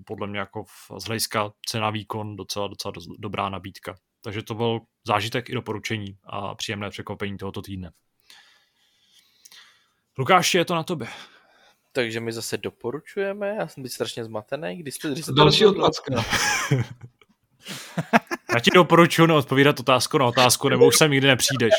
podle 0.05 0.27
mě 0.27 0.39
jako 0.39 0.63
z 0.99 1.03
hlediska 1.03 1.51
cena 1.69 1.89
výkon 1.89 2.35
docela, 2.35 2.67
docela 2.67 2.93
dobrá 3.19 3.49
nabídka. 3.49 3.95
Takže 4.21 4.43
to 4.43 4.55
byl 4.55 4.79
zážitek 5.07 5.49
i 5.49 5.53
doporučení 5.53 6.17
a 6.23 6.55
příjemné 6.55 6.89
překvapení 6.89 7.37
tohoto 7.37 7.61
týdne. 7.61 7.91
Lukáši, 10.17 10.57
je 10.57 10.65
to 10.65 10.75
na 10.75 10.83
tobě. 10.83 11.07
Takže 11.91 12.19
my 12.19 12.33
zase 12.33 12.57
doporučujeme, 12.57 13.55
já 13.59 13.67
jsem 13.67 13.83
být 13.83 13.89
strašně 13.89 14.25
zmatený, 14.25 14.77
když 14.77 14.95
jste, 14.95 15.11
když 15.11 15.25
jste 15.25 15.33
Další 15.33 15.65
otázka. 15.65 16.15
Já 18.53 18.59
ti 18.59 18.71
doporučuji 18.75 19.25
neodpovídat 19.25 19.79
otázku 19.79 20.17
na 20.17 20.25
otázku, 20.25 20.69
nebo 20.69 20.87
už 20.87 20.97
sem 20.97 21.11
nikdy 21.11 21.27
nepřijdeš. 21.27 21.73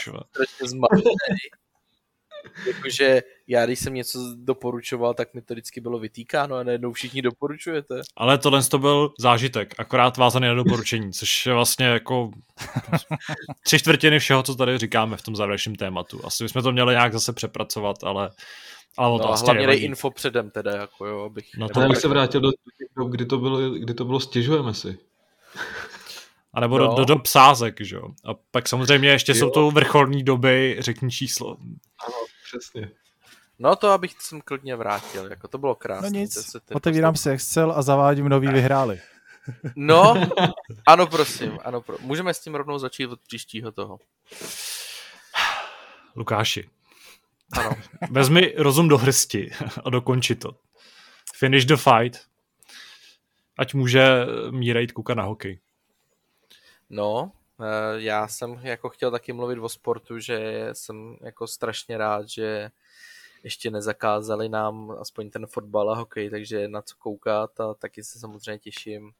Jakože 2.66 3.22
já, 3.46 3.66
když 3.66 3.78
jsem 3.78 3.94
něco 3.94 4.18
doporučoval, 4.36 5.14
tak 5.14 5.34
mi 5.34 5.42
to 5.42 5.54
vždycky 5.54 5.80
bylo 5.80 5.98
vytýkáno 5.98 6.56
a 6.56 6.62
najednou 6.62 6.92
všichni 6.92 7.22
doporučujete. 7.22 8.00
Ale 8.16 8.38
tohle 8.38 8.62
to 8.62 8.78
byl 8.78 9.12
zážitek, 9.18 9.74
akorát 9.78 10.16
vázaný 10.16 10.48
na 10.48 10.54
doporučení, 10.54 11.12
což 11.12 11.46
je 11.46 11.52
vlastně 11.54 11.86
jako 11.86 12.30
tři 13.64 13.78
čtvrtiny 13.78 14.18
všeho, 14.18 14.42
co 14.42 14.54
tady 14.54 14.78
říkáme 14.78 15.16
v 15.16 15.22
tom 15.22 15.36
závěrečném 15.36 15.76
tématu. 15.76 16.20
Asi 16.24 16.44
bychom 16.44 16.62
to 16.62 16.72
měli 16.72 16.94
nějak 16.94 17.12
zase 17.12 17.32
přepracovat, 17.32 18.04
ale 18.04 18.30
ale 18.98 19.18
no, 19.18 19.18
to 19.18 19.44
hlavně 19.44 19.66
dej 19.66 19.84
info 19.84 20.10
předem 20.10 20.50
teda, 20.50 20.70
jako 20.76 21.06
jo, 21.06 21.24
abych... 21.24 21.46
No 21.58 21.68
to 21.68 21.80
bych 21.80 21.98
se 21.98 22.08
vrátil 22.08 22.40
do 22.40 22.50
dob, 22.96 23.10
kdy 23.10 23.26
to 23.26 23.38
bylo, 23.38 23.70
kdy 23.70 23.94
to 23.94 24.04
bylo 24.04 24.20
stěžujeme 24.20 24.74
si. 24.74 24.98
A 26.54 26.60
nebo 26.60 26.78
do, 26.78 26.86
do, 26.86 27.04
do 27.04 27.16
psázek, 27.16 27.80
že 27.80 27.96
jo. 27.96 28.08
A 28.24 28.34
pak 28.50 28.68
samozřejmě 28.68 29.08
ještě 29.08 29.32
jo. 29.32 29.36
jsou 29.36 29.50
to 29.50 29.70
vrcholní 29.70 30.22
doby, 30.22 30.76
řekni 30.78 31.10
číslo. 31.10 31.56
Ano, 32.06 32.16
přesně. 32.44 32.90
No 33.58 33.76
to 33.76 33.90
abych 33.90 34.12
jsem 34.20 34.40
klidně 34.40 34.76
vrátil, 34.76 35.30
jako 35.30 35.48
to 35.48 35.58
bylo 35.58 35.74
krásné. 35.74 36.10
No 36.10 36.18
nic, 36.18 36.32
se 36.32 36.60
otevírám 36.72 37.16
si 37.16 37.30
Excel 37.30 37.72
a 37.76 37.82
zavádím 37.82 38.28
nový 38.28 38.48
vyhráli. 38.48 39.00
No, 39.76 40.14
ano 40.86 41.06
prosím, 41.06 41.58
ano 41.64 41.80
pro... 41.80 41.96
můžeme 42.00 42.34
s 42.34 42.40
tím 42.40 42.54
rovnou 42.54 42.78
začít 42.78 43.06
od 43.06 43.20
příštího 43.20 43.72
toho. 43.72 43.98
Lukáši, 46.16 46.68
Ano. 47.52 47.76
Vezmi 48.10 48.54
rozum 48.56 48.88
do 48.88 48.98
hrsti 48.98 49.50
a 49.84 49.90
dokonči 49.90 50.34
to. 50.34 50.56
Finish 51.34 51.64
the 51.64 51.76
fight. 51.76 52.20
Ať 53.58 53.74
může 53.74 54.26
Míra 54.50 54.80
jít 54.80 54.92
koukat 54.92 55.16
na 55.16 55.22
hokej. 55.22 55.58
No, 56.90 57.32
eh, 57.60 58.00
já 58.00 58.28
jsem 58.28 58.52
jako 58.62 58.88
chtěl 58.88 59.10
taky 59.10 59.32
mluvit 59.32 59.58
o 59.58 59.68
sportu, 59.68 60.18
že 60.18 60.68
jsem 60.72 61.16
jako 61.20 61.46
strašně 61.46 61.98
rád, 61.98 62.28
že 62.28 62.70
ještě 63.42 63.70
nezakázali 63.70 64.48
nám 64.48 64.90
aspoň 64.90 65.30
ten 65.30 65.46
fotbal 65.46 65.90
a 65.90 65.94
hokej, 65.94 66.30
takže 66.30 66.68
na 66.68 66.82
co 66.82 66.96
koukat 66.96 67.60
a 67.60 67.74
taky 67.74 68.04
se 68.04 68.18
samozřejmě 68.18 68.58
těším. 68.58 69.12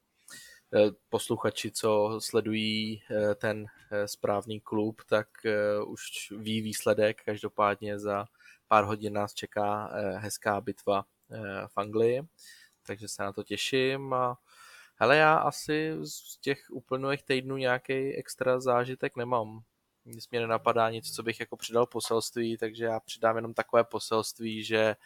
Eh, 0.75 0.91
posluchači, 1.09 1.71
co 1.71 2.19
sledují 2.23 3.03
eh, 3.11 3.35
ten 3.35 3.67
správný 4.07 4.61
klub, 4.61 5.03
tak 5.07 5.29
už 5.87 6.33
ví 6.39 6.61
výsledek. 6.61 7.23
Každopádně 7.25 7.99
za 7.99 8.27
pár 8.69 8.85
hodin 8.85 9.13
nás 9.13 9.35
čeká 9.35 9.91
hezká 10.17 10.61
bitva 10.61 11.05
v 11.67 11.73
Anglii, 11.79 12.23
takže 12.87 13.09
se 13.09 13.23
na 13.23 13.33
to 13.33 13.43
těším 13.43 14.13
a 14.13 14.39
Hele, 14.97 15.17
já 15.17 15.35
asi 15.35 15.97
z 16.03 16.39
těch 16.41 16.59
uplynulých 16.71 17.23
týdnů 17.23 17.57
nějaký 17.57 18.17
extra 18.17 18.61
zážitek 18.61 19.17
nemám. 19.17 19.61
Nic 20.05 20.31
mě 20.31 20.41
nenapadá 20.41 20.91
nic, 20.91 21.15
co 21.15 21.23
bych 21.23 21.41
jako 21.41 21.57
přidal 21.57 21.87
poselství, 21.87 22.57
takže 22.57 22.85
já 22.85 23.01
přidám 23.01 23.37
jenom 23.37 23.55
takové 23.55 23.85
poselství, 23.85 24.65
že 24.65 24.97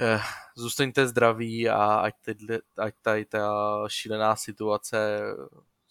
eh, 0.00 0.20
zůstaňte 0.56 1.08
zdraví 1.08 1.68
a 1.68 1.94
ať, 1.94 2.14
tyhle, 2.20 2.58
ať 2.76 2.94
tady 3.02 3.24
ta 3.24 3.74
šílená 3.88 4.36
situace 4.36 5.20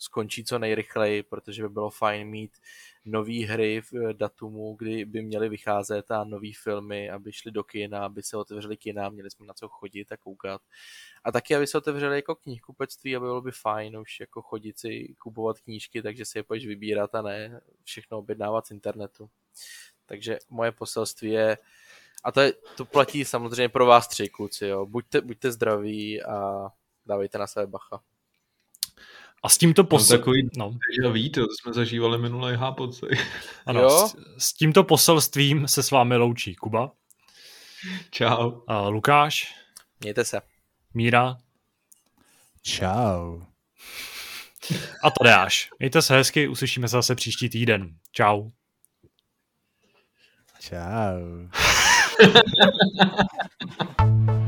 skončí 0.04 0.44
co 0.44 0.60
nejrychleji, 0.60 1.24
protože 1.24 1.64
by 1.64 1.70
bylo 1.70 1.90
fajn 1.90 2.28
mít 2.28 2.52
nové 3.06 3.46
hry 3.46 3.82
v 3.82 3.94
eh, 3.94 4.14
datumu, 4.14 4.76
kdy 4.80 5.06
by 5.06 5.22
měly 5.22 5.50
vycházet 5.50 6.12
a 6.12 6.24
nové 6.24 6.48
filmy, 6.64 7.10
aby 7.10 7.34
šly 7.34 7.52
do 7.52 7.64
kina, 7.64 8.06
aby 8.06 8.24
se 8.24 8.38
otevřely 8.38 8.78
kina, 8.78 9.10
měli 9.10 9.32
jsme 9.32 9.46
na 9.46 9.54
co 9.54 9.68
chodit 9.68 10.12
a 10.12 10.18
koukat. 10.18 10.62
A 11.24 11.32
taky, 11.32 11.56
aby 11.56 11.68
se 11.68 11.78
otevřely 11.78 12.16
jako 12.16 12.36
knihkupectví, 12.36 13.16
aby 13.16 13.24
bylo 13.24 13.42
by 13.42 13.52
fajn 13.52 13.98
už 13.98 14.20
jako 14.20 14.42
chodit 14.42 14.80
si 14.80 15.16
kupovat 15.20 15.60
knížky, 15.60 16.02
takže 16.02 16.26
si 16.26 16.38
je 16.38 16.44
pojď 16.44 16.66
vybírat 16.68 17.16
a 17.16 17.22
ne 17.22 17.62
všechno 17.84 18.18
objednávat 18.18 18.68
z 18.68 18.72
internetu. 18.72 19.30
Takže 20.06 20.38
moje 20.50 20.72
poselství 20.72 21.30
je, 21.30 21.58
a 22.24 22.32
to, 22.32 22.42
je, 22.42 22.54
to 22.78 22.86
platí 22.86 23.26
samozřejmě 23.26 23.70
pro 23.70 23.86
vás 23.86 24.08
tři 24.08 24.30
kluci, 24.30 24.66
jo. 24.66 24.86
Buďte, 24.86 25.22
buďte 25.22 25.52
zdraví 25.52 26.24
a 26.24 26.68
dávejte 27.06 27.38
na 27.38 27.48
sebe 27.48 27.68
bacha. 27.68 28.04
A 29.44 29.50
s 29.50 29.58
tímto 29.58 29.84
posel... 29.84 30.18
takový 30.18 30.50
no. 30.58 30.78
ví, 31.12 31.30
to 31.30 31.42
jsme 31.42 31.74
zažívali 31.74 32.18
minulý 32.18 32.56
hápoci. 32.56 33.06
Ano, 33.66 33.82
jo? 33.82 34.08
S, 34.08 34.16
s, 34.38 34.54
tímto 34.54 34.84
poselstvím 34.84 35.68
se 35.68 35.84
s 35.84 35.92
vámi 35.92 36.16
loučí 36.16 36.56
Kuba. 36.56 36.92
Čau. 38.12 38.52
A 38.68 38.88
Lukáš. 38.88 39.56
Mějte 40.00 40.26
se. 40.26 40.42
Míra. 40.94 41.38
Čau. 42.62 43.42
A 45.04 45.12
Tadeáš. 45.20 45.70
Mějte 45.80 46.02
se 46.02 46.14
hezky, 46.14 46.48
uslyšíme 46.48 46.88
se 46.88 46.96
zase 46.96 47.16
příští 47.16 47.50
týden. 47.50 47.96
Čau. 48.12 48.50
Čau. 50.60 51.48